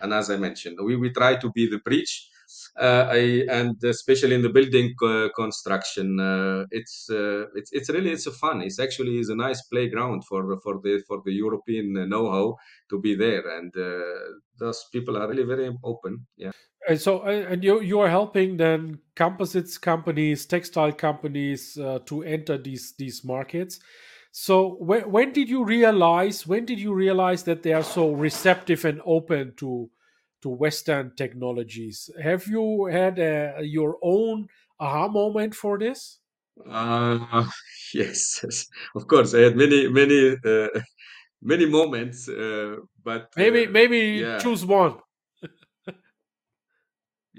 And 0.00 0.12
as 0.14 0.30
I 0.30 0.36
mentioned, 0.38 0.78
we, 0.82 0.96
we 0.96 1.10
try 1.10 1.36
to 1.36 1.50
be 1.52 1.68
the 1.68 1.78
bridge 1.78 2.28
uh, 2.30 2.33
I, 2.76 3.46
and 3.50 3.82
especially 3.84 4.34
in 4.34 4.42
the 4.42 4.48
building 4.48 4.94
uh, 5.02 5.28
construction, 5.34 6.20
uh, 6.20 6.64
it's 6.70 7.08
it's 7.10 7.72
it's 7.72 7.90
really 7.90 8.10
it's 8.10 8.26
a 8.26 8.32
fun. 8.32 8.62
It's 8.62 8.78
actually 8.78 9.18
is 9.18 9.28
a 9.28 9.36
nice 9.36 9.62
playground 9.62 10.24
for 10.24 10.60
for 10.60 10.80
the 10.82 11.02
for 11.06 11.22
the 11.24 11.32
European 11.32 12.08
know-how 12.08 12.56
to 12.90 13.00
be 13.00 13.14
there, 13.14 13.48
and 13.58 13.72
those 14.58 14.84
people 14.92 15.16
are 15.16 15.28
really 15.28 15.44
very 15.44 15.70
open. 15.82 16.26
Yeah. 16.36 16.52
And 16.86 17.00
so, 17.00 17.22
and 17.22 17.64
you 17.64 17.80
you 17.80 18.00
are 18.00 18.10
helping 18.10 18.58
then 18.58 18.98
composites 19.16 19.78
companies, 19.78 20.44
textile 20.44 20.92
companies 20.92 21.78
uh, 21.78 22.00
to 22.06 22.22
enter 22.22 22.58
these 22.58 22.94
these 22.98 23.24
markets. 23.24 23.80
So 24.32 24.76
when 24.80 25.10
when 25.10 25.32
did 25.32 25.48
you 25.48 25.64
realize 25.64 26.46
when 26.46 26.66
did 26.66 26.80
you 26.80 26.92
realize 26.92 27.44
that 27.44 27.62
they 27.62 27.72
are 27.72 27.84
so 27.84 28.12
receptive 28.12 28.84
and 28.84 29.00
open 29.06 29.54
to 29.56 29.90
to 30.44 30.50
Western 30.50 31.10
technologies. 31.16 32.10
Have 32.22 32.46
you 32.46 32.84
had 32.84 33.18
a, 33.18 33.60
your 33.62 33.96
own 34.02 34.46
aha 34.78 35.08
moment 35.08 35.54
for 35.54 35.78
this? 35.78 36.20
Uh, 36.70 37.46
yes, 37.94 38.40
yes, 38.44 38.66
of 38.94 39.06
course. 39.08 39.34
I 39.34 39.40
had 39.46 39.56
many, 39.56 39.88
many, 39.88 40.36
uh, 40.44 40.68
many 41.42 41.64
moments, 41.64 42.28
uh, 42.28 42.76
but 43.02 43.30
maybe, 43.36 43.66
uh, 43.66 43.70
maybe 43.70 44.00
yeah. 44.20 44.38
choose 44.38 44.66
one. 44.66 44.96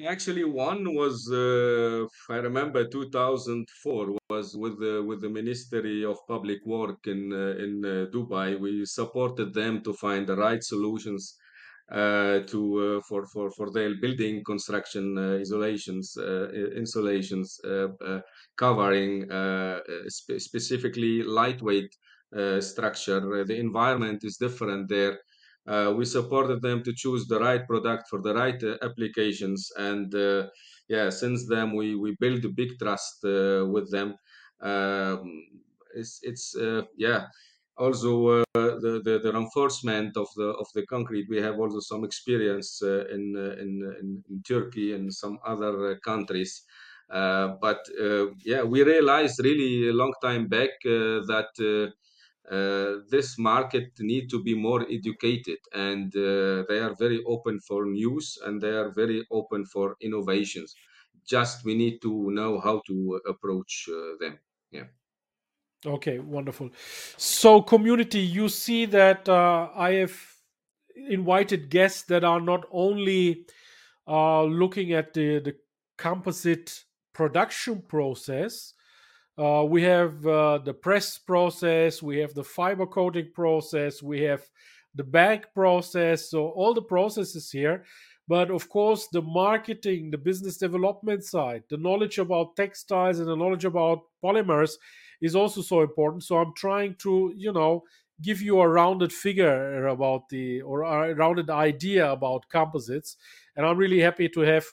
Actually, 0.07 0.44
one 0.44 0.84
was 0.95 1.32
uh, 1.32 2.06
I 2.34 2.38
remember 2.38 2.88
2004 2.88 4.18
was 4.32 4.57
with 4.57 4.80
the 4.80 5.03
with 5.07 5.22
the 5.22 5.30
Ministry 5.30 6.03
of 6.03 6.18
Public 6.27 6.60
Work 6.65 7.06
in 7.06 7.32
uh, 7.32 7.64
in 7.64 7.82
Dubai. 8.11 8.60
We 8.60 8.84
supported 8.86 9.53
them 9.53 9.84
to 9.84 9.94
find 9.94 10.27
the 10.27 10.36
right 10.36 10.61
solutions 10.61 11.38
uh, 11.40 11.45
to 11.91 12.98
uh, 12.98 13.02
for 13.07 13.26
for 13.28 13.52
for 13.52 13.72
their 13.72 13.94
building 14.02 14.44
construction 14.44 15.18
uh, 15.18 15.38
isolations 15.40 16.18
insulations 16.76 17.60
covering 18.57 19.30
spe 20.07 20.40
specifically 20.40 21.24
lightweight 21.24 21.91
structure. 22.60 23.22
The 23.45 23.57
environment 23.57 24.24
is 24.24 24.38
different 24.38 24.90
there. 24.90 25.20
Uh, 25.68 25.91
we 25.98 26.06
supported 26.06 26.62
them 26.62 26.84
to 26.84 26.94
choose 26.95 27.26
the 27.28 27.40
right 27.40 27.66
product 27.68 28.03
for 28.10 28.22
the 28.22 28.34
right 28.36 28.62
uh, 28.64 28.78
applications 28.84 29.68
and 29.78 30.14
uh, 30.14 30.48
yeah 30.90 31.10
since 31.10 31.48
then 31.49 31.74
we 31.76 31.95
we 31.95 32.16
build 32.20 32.45
a 32.45 32.49
big 32.49 32.70
trust 32.80 33.18
with 33.24 33.90
them 33.90 34.14
um, 34.62 35.24
it's 35.95 36.20
it's 36.22 36.56
yeah 36.98 37.26
also 37.77 38.27
uh, 38.27 38.43
the, 38.53 39.02
the, 39.03 39.19
the 39.23 39.31
reinforcement 39.31 40.15
of 40.18 40.27
the 40.35 40.49
of 40.60 40.68
the 40.73 40.85
concrete 40.85 41.27
we 41.30 41.41
have 41.41 41.60
also 41.60 41.80
some 41.80 42.03
experience 42.03 42.81
uh, 42.81 43.06
in, 43.07 43.35
uh, 43.38 43.61
in, 43.61 44.23
in, 44.30 44.43
Turkey 44.43 44.93
and 44.93 45.14
some 45.14 45.38
other 45.45 45.97
countries. 46.03 46.64
But 47.10 47.81
yeah 48.43 48.64
we 48.64 48.84
realized 48.84 49.39
really 49.43 49.89
a 49.89 49.93
long 49.93 50.14
time 50.22 50.47
back 50.47 50.69
that 50.84 51.91
uh, 52.52 52.97
this 53.10 53.39
market 53.39 53.91
need 53.99 54.30
to 54.30 54.43
be 54.43 54.53
more 54.53 54.85
educated 54.89 55.57
and 55.73 56.15
uh, 56.15 56.64
they 56.69 56.80
are 56.80 56.95
very 56.99 57.23
open 57.26 57.60
for 57.60 57.85
news 57.85 58.38
and 58.45 58.61
they 58.61 58.69
are 58.69 58.91
very 58.91 59.26
open 59.31 59.65
for 59.65 59.95
innovations. 59.99 60.76
Just 61.27 61.65
we 61.65 61.73
need 61.73 62.02
to 62.03 62.30
know 62.30 62.60
how 62.60 62.84
to 62.85 63.19
approach 63.27 63.89
uh, 63.89 64.15
them. 64.19 64.38
Yeah 64.72 64.85
Okay, 65.86 66.18
wonderful. 66.18 66.72
So, 67.18 67.62
community, 67.62 68.20
you 68.20 68.49
see 68.49 68.86
that 68.88 69.30
uh, 69.30 69.70
I 69.76 69.91
have 69.94 70.20
invited 70.95 71.70
guests 71.70 72.03
that 72.03 72.24
are 72.24 72.41
not 72.41 72.66
only 72.72 73.45
uh, 74.07 74.44
looking 74.44 74.94
at 74.94 75.14
the, 75.14 75.40
the 75.40 75.56
composite 75.98 76.84
production 77.14 77.84
process. 77.88 78.74
Uh, 79.38 79.64
we 79.68 79.84
have 79.84 80.26
uh, 80.26 80.57
the 80.60 80.74
press 80.74 81.20
process, 81.20 82.02
we 82.02 82.18
have 82.18 82.34
the 82.34 82.44
fiber 82.44 82.88
coating 82.88 83.30
process, 83.34 84.02
we 84.02 84.22
have 84.22 84.41
the 84.95 85.03
bag 85.03 85.45
process. 85.53 86.32
So, 86.32 86.48
all 86.49 86.74
the 86.74 86.82
processes 86.82 87.52
here. 87.52 87.86
But 88.28 88.49
of 88.49 88.70
course, 88.70 89.07
the 89.12 89.22
marketing, 89.22 90.10
the 90.10 90.18
business 90.18 90.57
development 90.57 91.24
side, 91.24 91.62
the 91.70 91.78
knowledge 91.78 92.18
about 92.18 92.56
textiles, 92.56 93.20
and 93.20 93.28
the 93.28 93.36
knowledge 93.36 93.66
about 93.66 93.99
polymers 94.24 94.78
is 95.22 95.36
also 95.36 95.62
so 95.62 95.82
important. 95.82 96.24
So, 96.24 96.38
I'm 96.38 96.54
trying 96.56 96.96
to, 97.00 97.34
you 97.36 97.52
know, 97.52 97.84
give 98.22 98.42
you 98.42 98.60
a 98.60 98.68
rounded 98.68 99.12
figure 99.12 99.88
about 99.88 100.30
the 100.30 100.62
or 100.62 100.84
a 100.84 101.14
rounded 101.14 101.50
idea 101.50 102.12
about 102.12 102.48
composites. 102.50 103.18
And 103.56 103.66
i'm 103.66 103.78
really 103.78 104.00
happy 104.00 104.30
to 104.30 104.42
have 104.42 104.66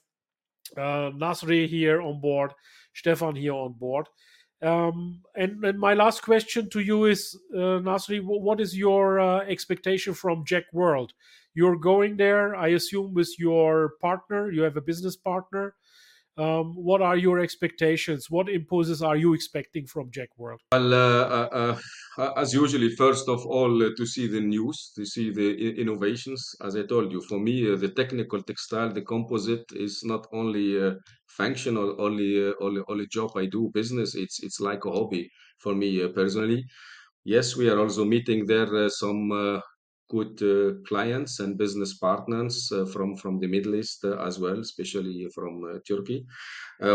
uh, 0.76 1.10
nasri 1.10 1.66
here 1.66 2.00
on 2.00 2.20
board 2.20 2.52
stefan 2.94 3.36
here 3.36 3.54
on 3.54 3.72
board. 3.72 4.06
Um, 4.62 5.22
and, 5.34 5.64
and 5.64 5.78
my 5.78 5.94
last 5.94 6.22
question 6.22 6.70
to 6.70 6.80
you 6.80 7.06
is 7.06 7.36
uh, 7.52 7.80
nasri 7.82 8.20
what 8.22 8.60
is 8.60 8.76
your 8.76 9.18
uh, 9.18 9.40
expectation 9.40 10.14
from 10.14 10.44
JEC 10.44 10.64
World? 10.72 11.12
You're 11.54 11.76
going 11.76 12.16
there 12.16 12.54
i 12.54 12.68
assume 12.68 13.12
with 13.12 13.38
your 13.38 13.94
partner. 14.00 14.50
You 14.50 14.62
have 14.62 14.76
a 14.76 14.80
business 14.80 15.16
partner 15.16 15.74
um, 16.38 16.74
what 16.74 17.02
are 17.02 17.16
your 17.16 17.38
expectations? 17.40 18.30
What 18.30 18.48
impulses 18.48 19.02
are 19.02 19.16
you 19.16 19.34
expecting 19.34 19.86
from 19.86 20.10
JEC 20.10 20.28
World? 20.36 20.60
Well, 20.72 20.94
uh, 20.94 21.24
uh, 21.24 21.78
uh, 22.18 22.32
as 22.36 22.54
usually, 22.54 22.90
first 22.96 23.28
of 23.28 23.44
all, 23.46 23.82
uh, 23.82 23.90
to 23.96 24.06
see 24.06 24.26
the 24.28 24.40
news, 24.40 24.92
to 24.96 25.04
see 25.04 25.30
the 25.30 25.80
innovations. 25.80 26.42
As 26.62 26.74
I 26.76 26.84
told 26.84 27.12
you, 27.12 27.20
for 27.28 27.38
me, 27.38 27.70
uh, 27.70 27.76
the 27.76 27.90
technical 27.90 28.42
textile, 28.42 28.92
the 28.92 29.02
composite 29.02 29.66
is 29.72 30.02
not 30.04 30.26
only 30.32 30.82
uh, 30.82 30.94
functional, 31.26 32.00
only, 32.00 32.52
only 32.60 32.82
only 32.88 33.06
job 33.08 33.30
I 33.36 33.46
do 33.46 33.70
business. 33.74 34.14
It's 34.14 34.42
it's 34.42 34.60
like 34.60 34.84
a 34.86 34.90
hobby 34.90 35.30
for 35.58 35.74
me 35.74 36.08
personally. 36.08 36.64
Yes, 37.24 37.56
we 37.56 37.68
are 37.68 37.78
also 37.78 38.04
meeting 38.04 38.46
there 38.46 38.88
some 38.88 39.30
good 40.16 40.34
uh, 40.42 40.78
clients 40.86 41.40
and 41.40 41.56
business 41.56 41.92
partners 42.06 42.70
uh, 42.72 42.84
from 42.92 43.16
from 43.16 43.38
the 43.40 43.48
Middle 43.54 43.74
East 43.74 44.04
uh, 44.04 44.16
as 44.28 44.38
well, 44.38 44.60
especially 44.60 45.28
from 45.34 45.54
Turkey. 45.88 46.26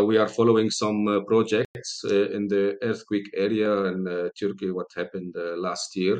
We 0.10 0.18
are 0.18 0.28
following 0.28 0.70
some 0.70 1.00
projects 1.28 2.04
in 2.38 2.48
the 2.54 2.66
earthquake 2.90 3.30
area 3.34 3.72
in 3.94 4.00
Turkey. 4.40 4.70
What 4.72 4.90
happened 4.96 5.34
last 5.68 5.96
year? 5.96 6.18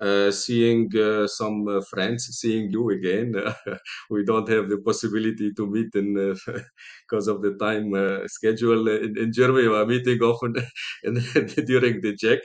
Uh, 0.00 0.30
seeing 0.30 0.88
uh, 0.96 1.26
some 1.26 1.66
uh, 1.66 1.80
friends, 1.90 2.24
seeing 2.30 2.70
you 2.70 2.88
again. 2.90 3.34
we 4.10 4.24
don't 4.24 4.48
have 4.48 4.68
the 4.68 4.78
possibility 4.78 5.52
to 5.52 5.66
meet 5.66 5.92
in 5.94 6.14
because 7.08 7.26
of 7.26 7.42
the 7.42 7.54
time 7.58 7.90
schedule 8.28 8.86
in, 8.86 9.18
in 9.18 9.32
Germany. 9.32 9.66
We 9.66 9.74
are 9.74 9.86
meeting 9.86 10.20
often 10.22 10.54
in, 11.02 11.14
during 11.66 12.00
the 12.00 12.14
JEC. 12.14 12.38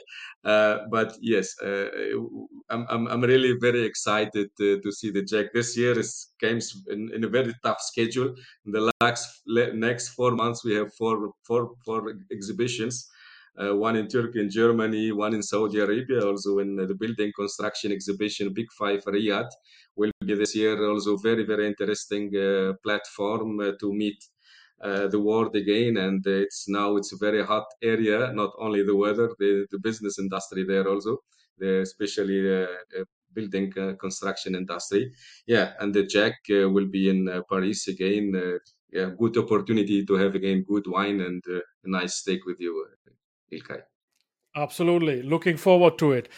Uh, 0.44 0.80
but 0.92 1.16
yes, 1.22 1.56
uh, 1.62 1.88
I'm, 2.70 2.86
I'm, 2.90 3.08
I'm 3.08 3.22
really 3.22 3.56
very 3.62 3.84
excited 3.84 4.50
to, 4.58 4.82
to 4.82 4.92
see 4.92 5.10
the 5.10 5.24
JEC. 5.24 5.54
This 5.54 5.78
year 5.78 5.98
is 5.98 6.34
games 6.40 6.84
in, 6.90 7.10
in 7.14 7.24
a 7.24 7.30
very 7.30 7.54
tough 7.64 7.80
schedule. 7.80 8.36
In 8.66 8.72
the 8.74 8.92
next 9.02 9.42
next 9.48 10.10
four 10.10 10.32
months, 10.32 10.66
we 10.66 10.76
have 10.76 10.94
four 10.96 11.32
four 11.48 11.76
four 11.86 12.14
exhibitions. 12.32 13.10
Uh, 13.56 13.76
one 13.76 13.96
in 13.96 14.08
Turkey 14.08 14.40
and 14.40 14.50
Germany, 14.50 15.12
one 15.12 15.34
in 15.34 15.44
Saudi 15.44 15.80
Arabia, 15.80 16.26
also 16.26 16.58
in 16.58 16.76
the 16.76 16.96
building 16.96 17.32
construction 17.36 17.92
exhibition, 17.92 18.52
Big 18.52 18.66
Five 18.72 19.04
Riyadh 19.06 19.50
will 19.96 20.12
be 20.26 20.34
this 20.34 20.56
year. 20.56 20.84
Also, 20.90 21.16
very 21.18 21.46
very 21.46 21.68
interesting 21.68 22.36
uh, 22.36 22.74
platform 22.84 23.60
uh, 23.60 23.72
to 23.80 23.94
meet 23.94 24.18
uh, 24.82 25.08
the 25.08 25.20
world 25.20 25.56
again 25.56 25.98
and 25.98 26.26
it's 26.26 26.68
now 26.68 26.96
it's 26.98 27.14
a 27.14 27.18
very 27.18 27.44
hot 27.46 27.66
area 27.82 28.32
not 28.34 28.52
only 28.60 28.84
the 28.84 28.96
weather 28.96 29.30
the, 29.40 29.66
the 29.72 29.80
business 29.80 30.20
industry 30.20 30.64
there 30.64 30.88
also 30.88 31.18
the 31.58 31.82
especially 31.82 32.40
uh, 32.50 32.68
uh, 33.00 33.04
building 33.34 33.72
uh, 33.78 33.94
construction 34.00 34.56
industry 34.56 35.12
yeah 35.48 35.74
and 35.80 35.94
the 35.94 36.04
JEC 36.04 36.34
uh, 36.50 36.70
will 36.70 36.88
be 36.88 37.10
in 37.10 37.44
paris 37.50 37.88
again 37.88 38.60
yeah 38.92 39.10
good 39.18 39.38
opportunity 39.38 40.06
to 40.06 40.14
have 40.16 40.36
again 40.36 40.66
good 40.68 40.86
wine 40.88 41.22
and 41.22 41.44
a 41.48 41.62
nice 41.84 42.16
steak 42.16 42.46
with 42.46 42.60
you 42.60 42.86
ilkay 43.52 43.82
Absolutely. 44.56 45.24
Looking 45.24 45.58
forward 45.58 45.98
to 45.98 46.12
it. 46.12 46.30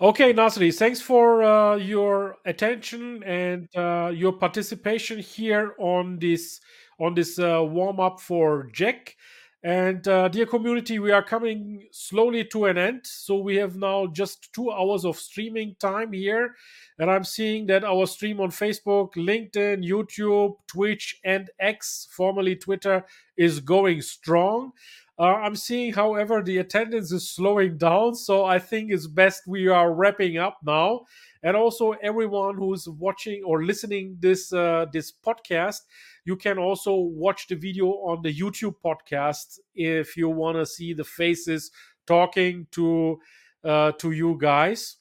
Okay, 0.00 0.32
Nasri, 0.32 0.76
thanks 0.76 1.00
for 1.00 1.42
uh, 1.42 1.76
your 1.76 2.36
attention 2.44 3.22
and 3.24 3.66
uh, 3.74 4.12
your 4.14 4.32
participation 4.32 5.18
here 5.18 5.74
on 5.78 6.18
this 6.18 6.60
on 6.98 7.14
this 7.14 7.38
uh, 7.38 7.62
warm 7.62 8.00
up 8.00 8.20
for 8.20 8.70
JEC. 8.72 9.14
And 9.62 10.06
uh, 10.06 10.28
dear 10.28 10.46
community, 10.46 11.00
we 11.00 11.10
are 11.10 11.24
coming 11.24 11.88
slowly 11.90 12.44
to 12.52 12.66
an 12.66 12.78
end. 12.78 13.00
So 13.04 13.36
we 13.38 13.56
have 13.56 13.76
now 13.76 14.06
just 14.06 14.52
two 14.52 14.70
hours 14.70 15.04
of 15.04 15.16
streaming 15.16 15.74
time 15.80 16.12
here. 16.12 16.54
And 17.00 17.10
I'm 17.10 17.24
seeing 17.24 17.66
that 17.66 17.82
our 17.82 18.06
stream 18.06 18.40
on 18.40 18.50
Facebook, 18.50 19.14
LinkedIn, 19.14 19.84
YouTube, 19.84 20.54
Twitch, 20.68 21.18
and 21.24 21.50
X, 21.58 22.06
formerly 22.12 22.54
Twitter, 22.54 23.04
is 23.36 23.58
going 23.58 24.02
strong. 24.02 24.70
Uh, 25.18 25.34
I'm 25.34 25.56
seeing, 25.56 25.94
however, 25.94 26.42
the 26.42 26.58
attendance 26.58 27.10
is 27.10 27.28
slowing 27.28 27.78
down. 27.78 28.14
So 28.14 28.44
I 28.44 28.58
think 28.58 28.92
it's 28.92 29.06
best 29.06 29.48
we 29.48 29.66
are 29.66 29.92
wrapping 29.92 30.36
up 30.36 30.58
now. 30.62 31.06
And 31.42 31.56
also, 31.56 31.92
everyone 32.02 32.56
who's 32.56 32.88
watching 32.88 33.42
or 33.44 33.64
listening 33.64 34.18
this 34.20 34.52
uh, 34.52 34.86
this 34.92 35.12
podcast, 35.12 35.80
you 36.26 36.36
can 36.36 36.58
also 36.58 36.94
watch 36.94 37.46
the 37.46 37.54
video 37.54 37.86
on 37.86 38.20
the 38.20 38.34
YouTube 38.34 38.74
podcast 38.84 39.58
if 39.74 40.16
you 40.16 40.28
want 40.28 40.58
to 40.58 40.66
see 40.66 40.92
the 40.92 41.04
faces 41.04 41.70
talking 42.06 42.66
to 42.72 43.18
uh, 43.64 43.92
to 43.92 44.10
you 44.10 44.36
guys. 44.38 44.96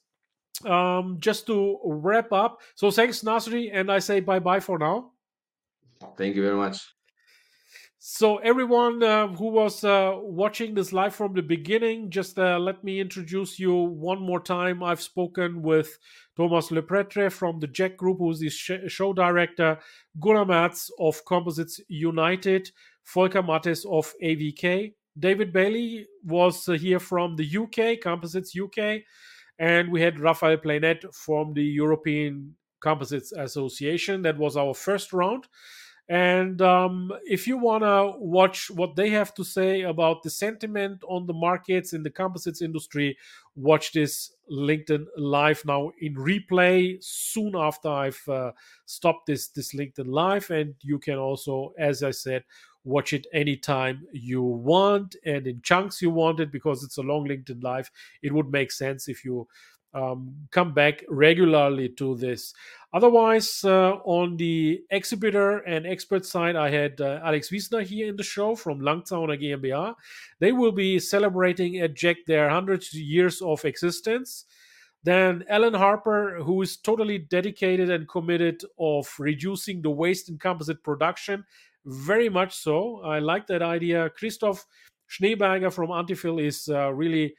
Um, 0.63 1.17
just 1.19 1.47
to 1.47 1.79
wrap 1.83 2.31
up, 2.31 2.61
so 2.75 2.89
thanks, 2.89 3.23
Nasri, 3.23 3.71
and 3.73 3.91
I 3.91 3.99
say 3.99 4.21
bye 4.21 4.39
bye 4.39 4.61
for 4.61 4.79
now. 4.79 5.11
thank 6.17 6.35
you 6.35 6.41
very 6.41 6.55
much 6.55 6.94
So, 8.07 8.37
everyone 8.37 9.01
uh, 9.01 9.29
who 9.29 9.47
was 9.47 9.83
uh, 9.83 10.13
watching 10.21 10.75
this 10.75 10.93
live 10.93 11.15
from 11.15 11.33
the 11.33 11.41
beginning, 11.41 12.11
just 12.11 12.37
uh, 12.37 12.59
let 12.59 12.83
me 12.83 12.99
introduce 12.99 13.59
you 13.59 13.73
one 13.73 14.21
more 14.21 14.39
time. 14.39 14.83
I've 14.83 15.01
spoken 15.01 15.63
with 15.63 15.97
Thomas 16.37 16.69
Lepretre 16.69 17.31
from 17.31 17.59
the 17.59 17.67
JEC 17.67 17.97
Group, 17.97 18.19
who's 18.19 18.37
the 18.37 18.49
sh- 18.49 18.87
show 18.89 19.11
director, 19.11 19.79
Gunnar 20.19 20.45
Merz 20.45 20.91
of 20.99 21.25
Composites 21.25 21.81
United, 21.87 22.69
Volker 23.11 23.41
Mathes 23.41 23.85
of 23.85 24.13
AVK. 24.23 24.93
David 25.17 25.51
Bailey 25.51 26.05
was 26.23 26.69
uh, 26.69 26.73
here 26.73 26.99
from 26.99 27.35
the 27.35 27.57
UK, 27.57 27.99
Composites 28.01 28.55
UK, 28.55 29.01
and 29.57 29.91
we 29.91 29.99
had 29.99 30.19
Raphael 30.19 30.57
Pleynet 30.57 31.11
from 31.11 31.55
the 31.55 31.65
European 31.65 32.55
Composites 32.81 33.31
Association. 33.31 34.21
That 34.21 34.37
was 34.37 34.55
our 34.55 34.75
first 34.75 35.11
round. 35.11 35.47
And 36.07 36.61
um, 36.61 37.11
if 37.25 37.47
you 37.47 37.57
want 37.57 37.83
to 37.83 38.13
watch 38.19 38.69
what 38.69 38.95
they 38.95 39.09
have 39.09 39.33
to 39.35 39.43
say 39.43 39.81
about 39.81 40.21
the 40.21 40.29
sentiment 40.29 41.03
on 41.07 41.25
the 41.25 41.33
markets 41.33 41.93
in 41.93 42.03
the 42.03 42.11
composites 42.11 42.61
industry, 42.61 43.17
watch 43.55 43.91
this 43.91 44.33
LinkedIn 44.51 45.05
live 45.17 45.63
now 45.65 45.91
in 45.99 46.13
replay 46.13 47.03
soon 47.03 47.55
after 47.55 47.89
I've 47.89 48.21
uh, 48.29 48.51
stopped 48.85 49.25
this 49.25 49.47
this 49.47 49.73
LinkedIn 49.73 50.07
live. 50.07 50.51
And 50.51 50.75
you 50.81 50.99
can 50.99 51.17
also, 51.17 51.73
as 51.75 52.03
I 52.03 52.11
said, 52.11 52.43
watch 52.83 53.11
it 53.13 53.25
anytime 53.33 54.05
you 54.13 54.43
want 54.43 55.15
and 55.25 55.47
in 55.47 55.59
chunks 55.63 56.03
you 56.03 56.11
want 56.11 56.39
it 56.39 56.51
because 56.51 56.83
it's 56.83 56.97
a 56.97 57.01
long 57.01 57.27
LinkedIn 57.27 57.63
live. 57.63 57.89
It 58.21 58.31
would 58.31 58.51
make 58.51 58.71
sense 58.71 59.07
if 59.07 59.25
you 59.25 59.47
um, 59.95 60.35
come 60.51 60.73
back 60.73 61.03
regularly 61.09 61.89
to 61.89 62.15
this. 62.17 62.53
Otherwise, 62.93 63.63
uh, 63.63 63.93
on 64.05 64.37
the 64.37 64.81
exhibitor 64.91 65.57
and 65.59 65.87
expert 65.87 66.25
side, 66.25 66.55
I 66.55 66.69
had 66.69 67.01
uh, 67.01 67.19
Alex 67.23 67.49
Wiesner 67.49 67.83
here 67.83 68.07
in 68.07 68.15
the 68.15 68.23
show 68.23 68.55
from 68.55 68.79
Langzauner 68.79 69.41
GmbH. 69.41 69.95
They 70.39 70.51
will 70.51 70.71
be 70.71 70.99
celebrating 70.99 71.77
at 71.79 71.95
JEC 71.95 72.17
their 72.27 72.45
100 72.45 72.93
years 72.93 73.41
of 73.41 73.65
existence. 73.65 74.45
Then 75.03 75.43
Alan 75.49 75.73
Harper, 75.73 76.39
who 76.41 76.61
is 76.61 76.77
totally 76.77 77.19
dedicated 77.19 77.89
and 77.89 78.07
committed 78.07 78.63
of 78.79 79.13
reducing 79.19 79.81
the 79.81 79.89
waste 79.89 80.29
in 80.29 80.37
composite 80.37 80.83
production, 80.83 81.43
very 81.85 82.29
much 82.29 82.55
so. 82.55 83.01
I 83.03 83.19
like 83.19 83.45
that 83.47 83.61
idea. 83.61 84.09
Christoph 84.09 84.65
Schneeberger 85.09 85.71
from 85.71 85.89
Antifil 85.89 86.43
is 86.43 86.67
uh, 86.69 86.91
really 86.91 87.35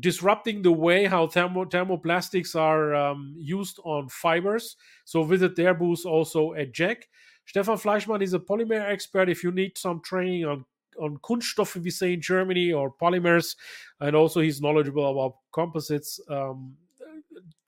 disrupting 0.00 0.62
the 0.62 0.72
way 0.72 1.06
how 1.06 1.26
thermo, 1.26 1.64
thermoplastics 1.64 2.54
are 2.54 2.94
um, 2.94 3.34
used 3.38 3.78
on 3.84 4.08
fibers. 4.08 4.76
So 5.04 5.22
visit 5.24 5.56
their 5.56 5.74
booth 5.74 6.04
also 6.04 6.54
at 6.54 6.72
JEC. 6.72 7.02
Stefan 7.46 7.78
Fleischmann 7.78 8.22
is 8.22 8.34
a 8.34 8.38
polymer 8.38 8.80
expert. 8.90 9.28
If 9.28 9.44
you 9.44 9.52
need 9.52 9.78
some 9.78 10.00
training 10.00 10.44
on 10.44 10.64
on 10.98 11.18
Kunststoffe, 11.18 11.76
we 11.76 11.90
say 11.90 12.14
in 12.14 12.22
Germany, 12.22 12.72
or 12.72 12.90
polymers, 12.90 13.54
and 14.00 14.16
also 14.16 14.40
he's 14.40 14.62
knowledgeable 14.62 15.10
about 15.10 15.36
composites. 15.52 16.18
Um, 16.28 16.74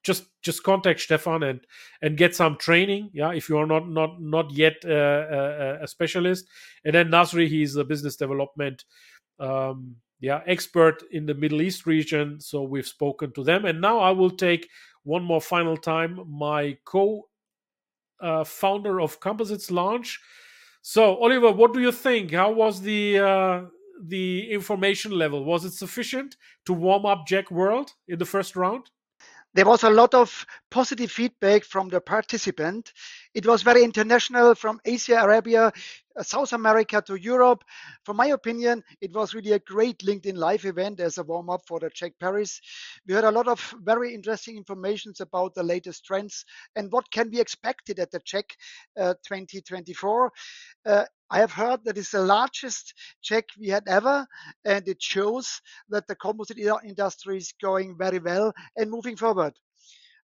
just 0.03 0.25
just 0.43 0.63
contact 0.63 1.01
Stefan 1.01 1.43
and 1.43 1.61
and 2.01 2.17
get 2.17 2.35
some 2.35 2.57
training. 2.57 3.11
Yeah, 3.13 3.33
if 3.33 3.49
you 3.49 3.59
are 3.59 3.67
not 3.67 3.89
not 3.89 4.21
not 4.21 4.51
yet 4.51 4.77
uh, 4.85 4.91
a, 4.91 5.79
a, 5.83 5.89
specialist, 5.89 6.49
and 6.85 6.95
then 6.95 7.09
Nasri, 7.09 7.49
he's 7.49 7.77
a 7.77 7.85
business 7.85 8.17
development. 8.17 8.85
Um, 9.39 9.97
yeah, 10.21 10.41
expert 10.47 11.03
in 11.11 11.27
the 11.27 11.35
Middle 11.35 11.63
East 11.63 11.87
region. 11.87 12.41
So 12.41 12.63
we've 12.63 12.87
spoken 12.87 13.33
to 13.33 13.45
them, 13.45 13.65
and 13.65 13.81
now 13.81 13.99
I 13.99 14.11
will 14.11 14.31
take 14.31 14.69
one 15.05 15.23
more 15.23 15.41
final 15.41 15.77
time 15.77 16.21
my 16.29 16.77
co 16.85 17.29
uh, 18.21 18.45
founder 18.45 19.01
of 19.01 19.21
Composites 19.21 19.71
launch. 19.71 20.21
So 20.83 21.17
Oliver, 21.17 21.53
what 21.53 21.73
do 21.73 21.81
you 21.81 21.93
think? 21.93 22.33
How 22.33 22.51
was 22.51 22.81
the 22.81 23.19
uh, 23.19 23.63
the 24.03 24.51
information 24.51 25.13
level? 25.13 25.45
Was 25.45 25.65
it 25.65 25.73
sufficient 25.73 26.37
to 26.67 26.73
warm 26.73 27.07
up 27.07 27.27
JEC 27.29 27.51
World 27.51 27.93
in 28.09 28.19
the 28.19 28.25
first 28.25 28.57
round? 28.57 28.91
there 29.55 29.67
was 29.67 29.83
a 29.83 29.91
lot 29.91 30.15
of 30.15 30.47
positive 30.71 31.11
feedback 31.11 31.65
from 31.65 31.89
the 31.89 32.01
participant. 32.01 32.93
It 33.35 33.47
was 33.47 33.63
very 33.63 33.85
international 33.85 34.55
from 34.55 34.81
Asia, 34.85 35.17
Arabia, 35.17 35.73
uh, 36.17 36.23
South 36.23 36.53
America 36.53 37.03
to 37.07 37.15
Europe. 37.17 37.63
From 38.05 38.17
my 38.17 38.29
opinion, 38.29 38.83
it 39.01 39.13
was 39.13 39.35
really 39.35 39.53
a 39.53 39.59
great 39.59 39.99
LinkedIn 39.99 40.37
Live 40.37 40.65
event 40.65 41.01
as 41.01 41.19
a 41.19 41.23
warm 41.23 41.51
up 41.51 41.61
for 41.67 41.79
the 41.79 41.91
JEC 41.91 42.13
Paris. 42.19 42.61
We 43.07 43.15
heard 43.15 43.25
a 43.25 43.31
lot 43.31 43.47
of 43.47 43.75
very 43.83 44.15
interesting 44.15 44.57
information 44.57 45.13
about 45.21 45.55
the 45.55 45.63
latest 45.63 46.05
trends 46.05 46.45
and 46.75 46.91
what 46.91 47.11
can 47.13 47.29
be 47.29 47.41
expected 47.41 47.99
at 47.99 48.11
the 48.11 48.21
JEC 48.21 48.45
uh, 48.99 49.15
2024. 49.27 50.33
Uh, 50.87 51.05
I 51.31 51.39
have 51.39 51.53
heard 51.53 51.85
that 51.85 51.99
it's 51.99 52.13
the 52.13 52.23
largest 52.23 52.95
JEC 53.23 53.45
we 53.59 53.69
had 53.69 53.87
ever, 53.87 54.27
and 54.65 54.89
it 54.89 55.03
shows 55.03 55.61
that 55.91 56.07
the 56.07 56.17
composite 56.17 56.59
industry 56.59 57.37
is 57.37 57.53
going 57.61 57.97
very 57.99 58.19
well 58.19 58.53
and 58.77 58.91
moving 58.91 59.17
forward. 59.17 59.53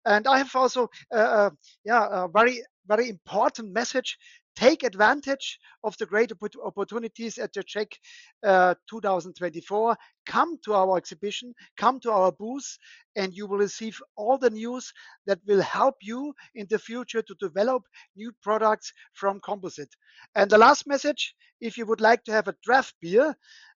And 0.05 0.27
I 0.27 0.39
have 0.39 0.55
also, 0.55 0.89
uh, 1.13 1.17
uh 1.17 1.49
yeah, 1.85 2.07
a 2.11 2.27
very 2.27 2.63
very 2.87 3.09
important 3.09 3.71
message. 3.71 4.17
Take 4.55 4.83
advantage 4.83 5.57
of 5.83 5.97
the 5.97 6.05
great 6.05 6.31
opportunities 6.63 7.39
at 7.39 7.51
the 7.53 7.63
JEC 7.63 7.87
uh, 8.45 8.75
2024. 8.87 9.97
Come 10.27 10.57
to 10.63 10.75
our 10.75 10.95
exhibition, 10.97 11.53
come 11.75 11.99
to 12.01 12.11
our 12.11 12.31
booth, 12.31 12.77
and 13.15 13.33
you 13.33 13.47
will 13.47 13.57
receive 13.57 13.99
all 14.15 14.37
the 14.37 14.51
news 14.51 14.93
that 15.25 15.39
will 15.47 15.61
help 15.61 15.95
you 16.01 16.33
in 16.53 16.67
the 16.69 16.77
future 16.77 17.23
to 17.23 17.35
develop 17.39 17.81
new 18.15 18.31
products 18.43 18.93
from 19.13 19.39
composite. 19.43 19.89
And 20.35 20.51
the 20.51 20.59
last 20.59 20.85
message 20.85 21.33
if 21.63 21.77
you 21.77 21.85
would 21.85 22.01
like 22.01 22.23
to 22.25 22.31
have 22.31 22.47
a 22.47 22.55
draft 22.61 22.93
beer, 23.01 23.33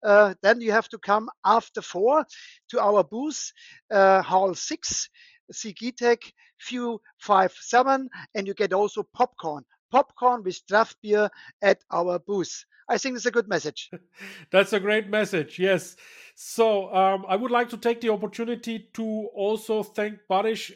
uh, 0.03 0.33
then 0.41 0.61
you 0.61 0.71
have 0.71 0.87
to 0.89 0.97
come 0.97 1.29
after 1.45 1.81
four 1.81 2.25
to 2.69 2.79
our 2.79 3.03
booth, 3.03 3.51
uh, 3.91 4.21
Hall 4.21 4.55
6 4.55 5.09
Sigitec 5.51 6.31
Few 6.59 7.01
five 7.17 7.51
seven, 7.59 8.09
and 8.35 8.47
you 8.47 8.53
get 8.53 8.71
also 8.71 9.03
popcorn. 9.03 9.65
Popcorn 9.91 10.43
with 10.43 10.65
draft 10.65 10.97
beer 11.01 11.29
at 11.61 11.79
our 11.91 12.19
booth. 12.19 12.65
I 12.89 12.97
think 12.97 13.15
it's 13.15 13.25
a 13.25 13.31
good 13.31 13.47
message. 13.47 13.89
That's 14.51 14.73
a 14.73 14.79
great 14.79 15.09
message, 15.09 15.59
yes. 15.59 15.95
So 16.35 16.93
um, 16.93 17.25
I 17.27 17.35
would 17.35 17.51
like 17.51 17.69
to 17.69 17.77
take 17.77 18.01
the 18.01 18.09
opportunity 18.09 18.89
to 18.93 19.29
also 19.33 19.83
thank 19.83 20.19
Barış 20.29 20.71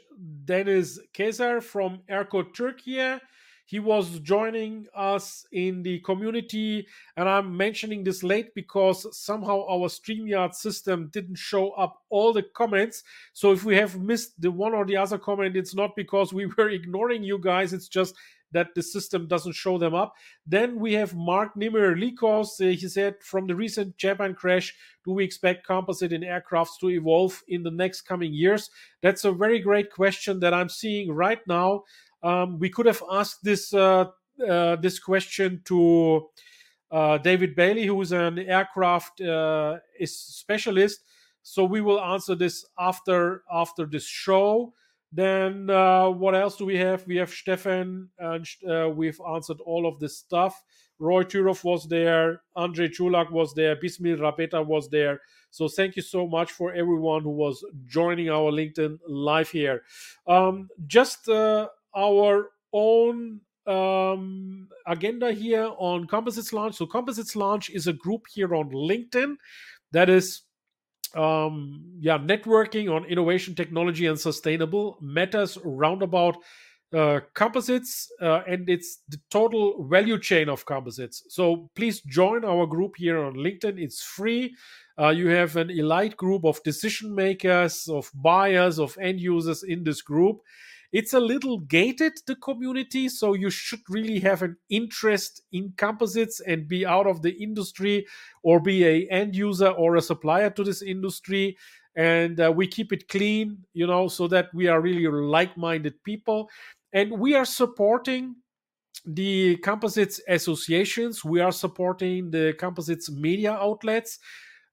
Deniz 0.45 0.99
Kesar 1.14 1.61
from 1.64 2.02
Erko 2.10 2.53
Turkey 2.53 3.19
he 3.68 3.80
was 3.80 4.19
joining 4.22 4.88
us 4.95 5.45
in 5.52 5.84
the 5.84 5.99
community, 5.99 6.88
and 7.18 7.27
I'm 7.27 7.57
mentioning 7.57 8.02
this 8.02 8.23
late 8.23 8.56
because 8.56 9.06
somehow 9.11 9.65
our 9.68 9.89
StreamYard 9.89 10.56
system 10.56 11.10
didn't 11.11 11.35
show 11.35 11.72
up 11.72 12.02
all 12.10 12.31
the 12.31 12.44
comments. 12.44 13.03
So 13.34 13.52
if 13.52 13.65
we 13.65 13.76
have 13.76 13.99
missed 13.99 14.39
the 14.39 14.52
one 14.52 14.73
or 14.73 14.85
the 14.85 14.95
other 14.95 15.18
comment, 15.18 15.57
it's 15.57 15.76
not 15.76 15.98
because 15.98 16.31
we 16.31 16.45
were 16.57 16.69
ignoring 16.69 17.26
you 17.26 17.39
guys, 17.39 17.73
it's 17.73 17.89
just 17.89 18.15
that 18.52 18.73
the 18.73 18.81
system 18.81 19.27
doesn't 19.27 19.53
show 19.53 19.77
them 19.77 19.94
up. 19.94 20.14
Then 20.45 20.80
we 20.80 20.94
have 20.94 21.14
Mark 21.14 21.56
Nimmer 21.57 21.95
Likos. 21.95 22.61
Uh, 22.61 22.69
he 22.69 22.88
said, 22.88 23.15
from 23.22 23.48
the 23.48 23.56
recent 23.56 23.98
Japan 23.98 24.34
crash, 24.34 24.73
do 25.03 25.11
we 25.11 25.26
expect 25.26 25.68
composite 25.68 26.14
in 26.14 26.22
aircrafts 26.22 26.80
to 26.80 26.89
evolve 26.89 27.44
in 27.49 27.64
the 27.64 27.72
next 27.72 28.02
coming 28.02 28.34
years? 28.34 28.69
That's 29.02 29.26
a 29.26 29.31
very 29.31 29.60
great 29.60 29.91
question 29.91 30.39
that 30.39 30.53
I'm 30.53 30.69
seeing 30.69 31.11
right 31.11 31.45
now. 31.48 31.84
Um, 32.28 32.60
we 32.60 32.70
could 32.70 32.88
have 32.88 33.02
asked 33.10 33.44
this 33.44 33.74
uh, 33.74 34.06
uh, 34.48 34.76
this 34.76 34.99
question 34.99 35.62
to 35.66 36.28
uh, 36.91 37.18
David 37.20 37.56
Bailey, 37.56 37.86
who 37.86 38.02
is 38.02 38.12
an 38.12 38.38
aircraft 38.40 39.22
specialist. 40.06 40.99
So 41.41 41.64
we 41.64 41.80
will 41.80 42.02
answer 42.02 42.36
this 42.36 42.66
after 42.78 43.44
after 43.49 43.86
this 43.86 44.06
show. 44.06 44.74
Then 45.12 45.70
uh, 45.70 46.10
what 46.10 46.36
else 46.36 46.58
do 46.58 46.66
we 46.66 46.78
have? 46.78 47.08
We 47.08 47.16
have 47.16 47.30
Stefan, 47.30 48.10
and 48.20 48.45
uh, 48.70 48.90
we've 48.90 49.22
answered 49.34 49.62
all 49.66 49.88
of 49.88 49.99
this 49.99 50.18
stuff. 50.18 50.62
Roy 50.99 51.24
Turov 51.24 51.64
was 51.64 51.88
there, 51.88 52.41
Andrei 52.56 52.90
Czulak 52.90 53.32
was 53.32 53.54
there, 53.54 53.76
Bismil 53.76 54.18
Rabeta 54.18 54.66
was 54.66 54.90
there. 54.90 55.22
So 55.52 55.68
thank 55.68 55.95
you 55.95 56.02
so 56.02 56.28
much 56.28 56.52
for 56.52 56.74
everyone 56.74 57.22
who 57.24 57.30
was 57.30 57.64
joining 57.86 58.30
our 58.30 58.52
LinkedIn 58.52 58.98
live 59.08 59.49
here. 59.49 59.84
Um, 60.26 60.70
just 60.88 61.30
uh, 61.30 61.68
our 61.96 62.52
own 62.74 63.42
um, 63.66 64.68
agenda 64.86 65.32
here 65.32 65.72
on 65.78 66.08
Composites 66.08 66.54
Lounge. 66.54 66.76
So 66.76 66.86
Composites 66.86 67.36
Lounge 67.36 67.70
is 67.70 67.88
a 67.88 67.94
group 67.94 68.26
here 68.34 68.56
on 68.56 68.70
LinkedIn 68.70 69.36
that 69.92 70.10
is 70.10 70.42
um, 71.16 71.84
yeah, 72.00 72.18
networking 72.18 72.94
on 72.94 73.06
innovation, 73.06 73.56
technology, 73.56 74.08
and 74.08 74.20
sustainable 74.20 74.98
matters 75.02 75.58
roundabout 75.64 76.38
uh, 76.94 77.20
composites, 77.34 78.10
uh, 78.22 78.42
and 78.48 78.70
it's 78.70 79.00
the 79.10 79.20
total 79.30 79.86
value 79.90 80.18
chain 80.18 80.48
of 80.48 80.66
composites. 80.66 81.24
So 81.30 81.70
please 81.76 82.02
join 82.02 82.46
our 82.46 82.66
group 82.66 82.94
here 82.98 83.24
on 83.24 83.34
LinkedIn. 83.36 83.78
It's 83.78 84.02
free. 84.02 84.56
Uh, 84.98 85.10
you 85.10 85.28
have 85.28 85.58
an 85.58 85.70
elite 85.70 86.16
group 86.16 86.46
of 86.46 86.64
decision 86.64 87.14
makers, 87.14 87.88
of 87.90 88.10
buyers, 88.16 88.80
of 88.80 88.98
end 89.02 89.20
users 89.20 89.64
in 89.64 89.84
this 89.84 90.02
group. 90.02 90.40
It's 90.94 91.14
a 91.14 91.20
little 91.20 91.60
gated, 91.60 92.14
the 92.26 92.36
community, 92.36 93.10
so 93.10 93.34
you 93.34 93.50
should 93.50 93.82
really 93.90 94.20
have 94.20 94.42
an 94.42 94.58
interest 94.70 95.42
in 95.52 95.74
composites 95.78 96.40
and 96.40 96.68
be 96.68 96.86
out 96.86 97.08
of 97.08 97.22
the 97.22 97.32
industry 97.32 98.06
or 98.44 98.60
be 98.60 98.86
a 98.86 99.08
end 99.10 99.36
user 99.36 99.70
or 99.70 99.96
a 99.98 100.02
supplier 100.02 100.50
to 100.52 100.64
this 100.64 100.82
industry. 100.82 101.58
And 101.96 102.40
uh, 102.40 102.54
we 102.56 102.68
keep 102.68 102.94
it 102.94 103.10
clean, 103.10 103.58
you 103.74 103.88
know, 103.88 104.08
so 104.08 104.28
that 104.28 104.54
we 104.54 104.68
are 104.68 104.80
really 104.80 105.08
like-minded 105.08 106.04
people. 106.04 106.50
And 106.94 107.12
we 107.12 107.36
are 107.36 107.46
supporting 107.46 108.36
the 109.06 109.56
composites 109.58 110.20
associations 110.28 111.24
we 111.24 111.40
are 111.40 111.52
supporting 111.52 112.30
the 112.32 112.54
composites 112.60 113.10
media 113.10 113.54
outlets 113.54 114.20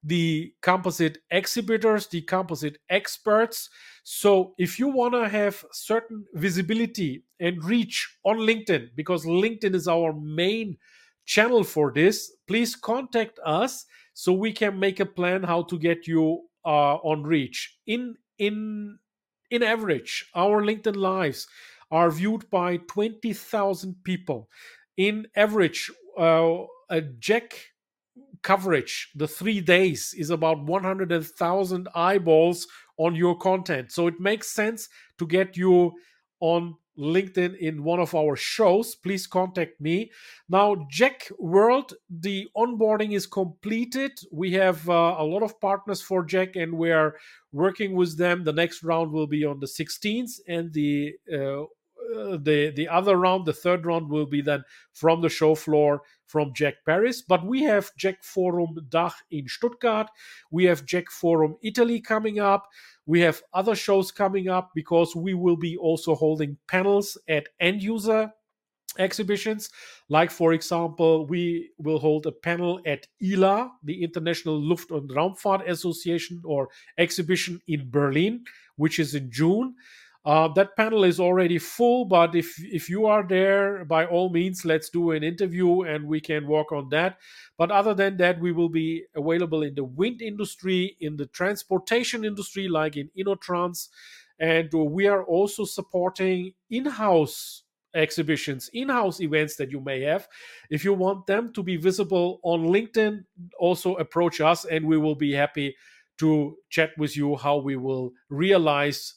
the 0.04 0.52
composite 0.60 1.18
exhibitors, 1.30 2.06
the 2.08 2.20
composite 2.20 2.78
experts. 2.90 3.70
So 4.02 4.54
if 4.58 4.78
you 4.78 4.88
want 4.88 5.14
to 5.14 5.28
have 5.28 5.64
certain 5.72 6.26
visibility 6.34 7.24
and 7.40 7.64
reach 7.64 8.18
on 8.24 8.38
LinkedIn, 8.38 8.90
because 8.94 9.24
LinkedIn 9.24 9.74
is 9.74 9.88
our 9.88 10.12
main 10.12 10.76
channel 11.24 11.64
for 11.64 11.90
this, 11.92 12.32
please 12.46 12.76
contact 12.76 13.38
us 13.44 13.86
so 14.12 14.32
we 14.32 14.52
can 14.52 14.78
make 14.78 15.00
a 15.00 15.06
plan 15.06 15.42
how 15.42 15.62
to 15.64 15.78
get 15.78 16.06
you 16.06 16.42
uh, 16.64 16.96
on 16.96 17.22
reach. 17.22 17.78
In 17.86 18.16
in 18.38 18.98
in 19.50 19.62
average, 19.62 20.28
our 20.34 20.62
LinkedIn 20.62 20.96
lives 20.96 21.46
are 21.90 22.10
viewed 22.10 22.48
by 22.50 22.78
20,000 22.78 23.94
people. 24.04 24.48
In 24.96 25.26
average, 25.36 25.90
uh, 26.18 26.64
a 26.90 27.00
JEC 27.00 27.52
coverage, 28.44 29.10
the 29.16 29.26
three 29.26 29.60
days, 29.60 30.14
is 30.16 30.30
about 30.30 30.62
100,000 30.62 31.88
eyeballs 31.94 32.68
on 32.96 33.16
your 33.16 33.36
content. 33.36 33.90
So 33.90 34.06
it 34.06 34.20
makes 34.20 34.52
sense 34.52 34.88
to 35.18 35.26
get 35.26 35.56
you 35.56 35.92
on 36.40 36.76
LinkedIn 36.96 37.56
in 37.58 37.82
one 37.82 37.98
of 37.98 38.14
our 38.14 38.36
shows. 38.36 38.94
Please 38.94 39.26
contact 39.26 39.80
me. 39.80 40.12
Now, 40.48 40.86
JEC 40.92 41.32
World, 41.38 41.94
the 42.08 42.46
onboarding 42.56 43.12
is 43.12 43.26
completed. 43.26 44.12
We 44.30 44.52
have 44.52 44.88
uh, 44.88 45.16
a 45.18 45.24
lot 45.24 45.42
of 45.42 45.60
partners 45.60 46.00
for 46.00 46.24
JEC 46.24 46.54
and 46.54 46.74
we 46.74 46.92
are 46.92 47.16
working 47.52 47.96
with 47.96 48.16
them. 48.16 48.44
The 48.44 48.52
next 48.52 48.84
round 48.84 49.10
will 49.10 49.26
be 49.26 49.44
on 49.44 49.58
the 49.58 49.66
16th 49.66 50.38
and 50.46 50.72
the 50.72 51.14
uh, 51.32 51.64
uh, 52.14 52.36
the 52.36 52.70
the 52.76 52.88
other 52.88 53.16
round, 53.16 53.46
the 53.46 53.52
third 53.52 53.86
round, 53.86 54.08
will 54.08 54.26
be 54.26 54.42
then 54.42 54.62
from 54.92 55.22
the 55.22 55.28
show 55.28 55.54
floor 55.54 56.02
from 56.26 56.52
JEC 56.52 56.74
Paris. 56.86 57.22
But 57.22 57.46
we 57.46 57.62
have 57.62 57.90
JEC 57.96 58.16
Forum 58.22 58.76
Dach 58.88 59.14
in 59.30 59.48
Stuttgart. 59.48 60.08
We 60.50 60.64
have 60.64 60.86
JEC 60.86 61.08
Forum 61.08 61.56
Italy 61.62 62.00
coming 62.00 62.40
up. 62.40 62.68
We 63.06 63.20
have 63.20 63.42
other 63.52 63.74
shows 63.74 64.10
coming 64.10 64.48
up 64.48 64.70
because 64.74 65.14
we 65.14 65.34
will 65.34 65.56
be 65.56 65.76
also 65.76 66.14
holding 66.14 66.56
panels 66.68 67.18
at 67.28 67.48
end 67.60 67.82
user 67.82 68.32
exhibitions. 68.98 69.70
Like, 70.08 70.30
for 70.30 70.52
example, 70.52 71.26
we 71.26 71.70
will 71.78 71.98
hold 71.98 72.26
a 72.26 72.32
panel 72.32 72.80
at 72.86 73.06
ILA, 73.20 73.70
the 73.82 74.02
International 74.02 74.60
Luft- 74.60 74.90
und 74.90 75.10
Raumfahrt 75.10 75.68
Association 75.68 76.42
or 76.44 76.68
exhibition 76.98 77.60
in 77.66 77.90
Berlin, 77.90 78.44
which 78.76 78.98
is 78.98 79.14
in 79.14 79.30
June. 79.30 79.74
Uh, 80.24 80.48
that 80.48 80.74
panel 80.74 81.04
is 81.04 81.20
already 81.20 81.58
full, 81.58 82.06
but 82.06 82.34
if 82.34 82.56
if 82.58 82.88
you 82.88 83.04
are 83.04 83.22
there, 83.22 83.84
by 83.84 84.06
all 84.06 84.30
means, 84.30 84.64
let's 84.64 84.88
do 84.88 85.10
an 85.10 85.22
interview 85.22 85.82
and 85.82 86.06
we 86.06 86.18
can 86.18 86.46
work 86.46 86.72
on 86.72 86.88
that. 86.88 87.18
But 87.58 87.70
other 87.70 87.92
than 87.92 88.16
that, 88.16 88.40
we 88.40 88.50
will 88.50 88.70
be 88.70 89.04
available 89.14 89.62
in 89.62 89.74
the 89.74 89.84
wind 89.84 90.22
industry, 90.22 90.96
in 91.00 91.16
the 91.16 91.26
transportation 91.26 92.24
industry, 92.24 92.68
like 92.68 92.96
in 92.96 93.10
InnoTrans, 93.18 93.88
and 94.38 94.72
we 94.72 95.06
are 95.06 95.24
also 95.24 95.64
supporting 95.64 96.54
in-house 96.70 97.62
exhibitions, 97.94 98.70
in-house 98.72 99.20
events 99.20 99.56
that 99.56 99.70
you 99.70 99.80
may 99.80 100.00
have. 100.00 100.26
If 100.70 100.84
you 100.84 100.94
want 100.94 101.26
them 101.26 101.52
to 101.52 101.62
be 101.62 101.76
visible 101.76 102.40
on 102.42 102.64
LinkedIn, 102.64 103.24
also 103.58 103.94
approach 103.96 104.40
us, 104.40 104.64
and 104.64 104.86
we 104.86 104.96
will 104.96 105.14
be 105.14 105.32
happy 105.32 105.76
to 106.16 106.56
chat 106.70 106.90
with 106.96 107.14
you 107.14 107.36
how 107.36 107.58
we 107.58 107.76
will 107.76 108.12
realize 108.30 109.14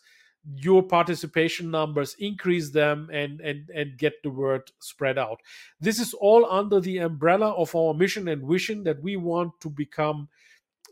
your 0.55 0.83
participation 0.83 1.69
numbers 1.71 2.15
increase 2.19 2.71
them 2.71 3.09
and 3.11 3.41
and 3.41 3.69
and 3.75 3.97
get 3.97 4.13
the 4.23 4.29
word 4.29 4.71
spread 4.79 5.17
out. 5.17 5.41
This 5.79 5.99
is 5.99 6.13
all 6.13 6.45
under 6.49 6.79
the 6.79 6.99
umbrella 6.99 7.51
of 7.51 7.75
our 7.75 7.93
mission 7.93 8.27
and 8.27 8.47
vision 8.47 8.83
that 8.83 9.01
we 9.01 9.17
want 9.17 9.59
to 9.61 9.69
become 9.69 10.29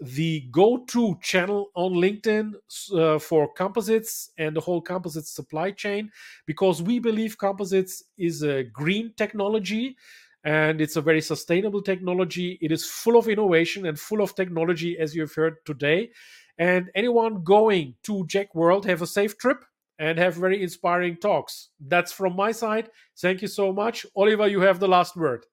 the 0.02 0.42
go-to 0.52 1.18
channel 1.22 1.72
on 1.74 1.94
linkedin 1.94 2.52
uh, 2.94 3.18
for 3.18 3.54
composites 3.54 4.30
and 4.38 4.54
the 4.54 4.60
whole 4.60 4.82
composites 4.82 5.32
supply 5.32 5.72
chain 5.72 6.12
because 6.46 6.82
we 6.82 7.00
believe 7.00 7.38
composites 7.38 8.04
is 8.18 8.44
a 8.44 8.64
green 8.64 9.14
technology 9.16 9.96
and 10.44 10.80
it's 10.80 10.96
a 10.96 11.02
very 11.02 11.22
sustainable 11.22 11.82
technology. 11.82 12.60
It 12.62 12.72
is 12.72 12.86
full 12.86 13.18
of 13.18 13.28
innovation 13.28 13.86
and 13.86 14.00
full 14.00 14.22
of 14.22 14.36
technology 14.36 14.98
as 15.00 15.16
you've 15.16 15.34
heard 15.34 15.66
today 15.66 16.12
and 16.58 16.90
anyone 16.96 17.44
going 17.44 17.96
to 18.04 18.26
JEC 18.26 18.48
World, 18.54 18.86
have 18.86 19.02
a 19.02 19.08
safe 19.08 19.38
trip 19.38 19.64
and 20.00 20.18
have 20.18 20.36
very 20.36 20.62
inspiring 20.62 21.18
talks. 21.18 21.70
That's 21.80 22.12
from 22.12 22.36
my 22.36 22.52
side. 22.52 22.90
Thank 23.18 23.42
you 23.42 23.48
so 23.48 23.72
much. 23.72 24.06
Oliver, 24.16 24.48
you 24.48 24.62
have 24.62 24.80
the 24.80 24.88
last 24.88 25.16
word. 25.16 25.46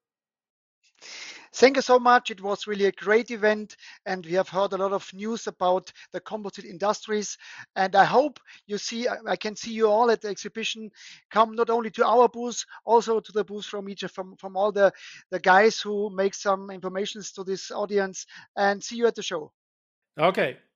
Thank 1.55 1.77
you 1.77 1.83
so 1.83 1.99
much. 1.99 2.31
It 2.31 2.41
was 2.41 2.66
really 2.66 2.87
a 2.87 2.93
great 2.93 3.31
event, 3.31 3.77
and 4.07 4.24
we 4.24 4.33
have 4.33 4.49
heard 4.49 4.73
a 4.73 4.79
lot 4.79 4.93
of 4.93 5.12
news 5.12 5.47
about 5.47 5.93
the 6.11 6.20
composite 6.20 6.65
industries. 6.65 7.37
And 7.77 7.95
I 7.95 8.05
hope 8.05 8.41
you 8.66 8.79
see, 8.79 9.07
I 9.07 9.37
can 9.37 9.55
see 9.55 9.73
you 9.73 9.87
all 9.87 10.11
at 10.11 10.23
the 10.23 10.29
exhibition. 10.29 10.91
Come 11.31 11.55
not 11.55 11.69
only 11.69 11.91
to 11.91 12.07
our 12.07 12.27
booth, 12.27 12.65
also 12.87 13.20
to 13.20 13.33
the 13.33 13.45
booth 13.45 13.66
from 13.66 13.91
each 13.91 14.03
from 14.05 14.35
from 14.37 14.57
all 14.57 14.73
the 14.73 14.93
the 15.31 15.41
guys 15.41 15.79
who 15.79 16.09
make 16.09 16.35
some 16.35 16.70
informations 16.70 17.33
to 17.33 17.45
this 17.45 17.70
audience. 17.70 18.24
And 18.57 18.83
see 18.83 18.97
you 18.97 19.07
at 19.07 19.15
the 19.15 19.23
show. 19.23 19.53
Okay, 20.19 20.57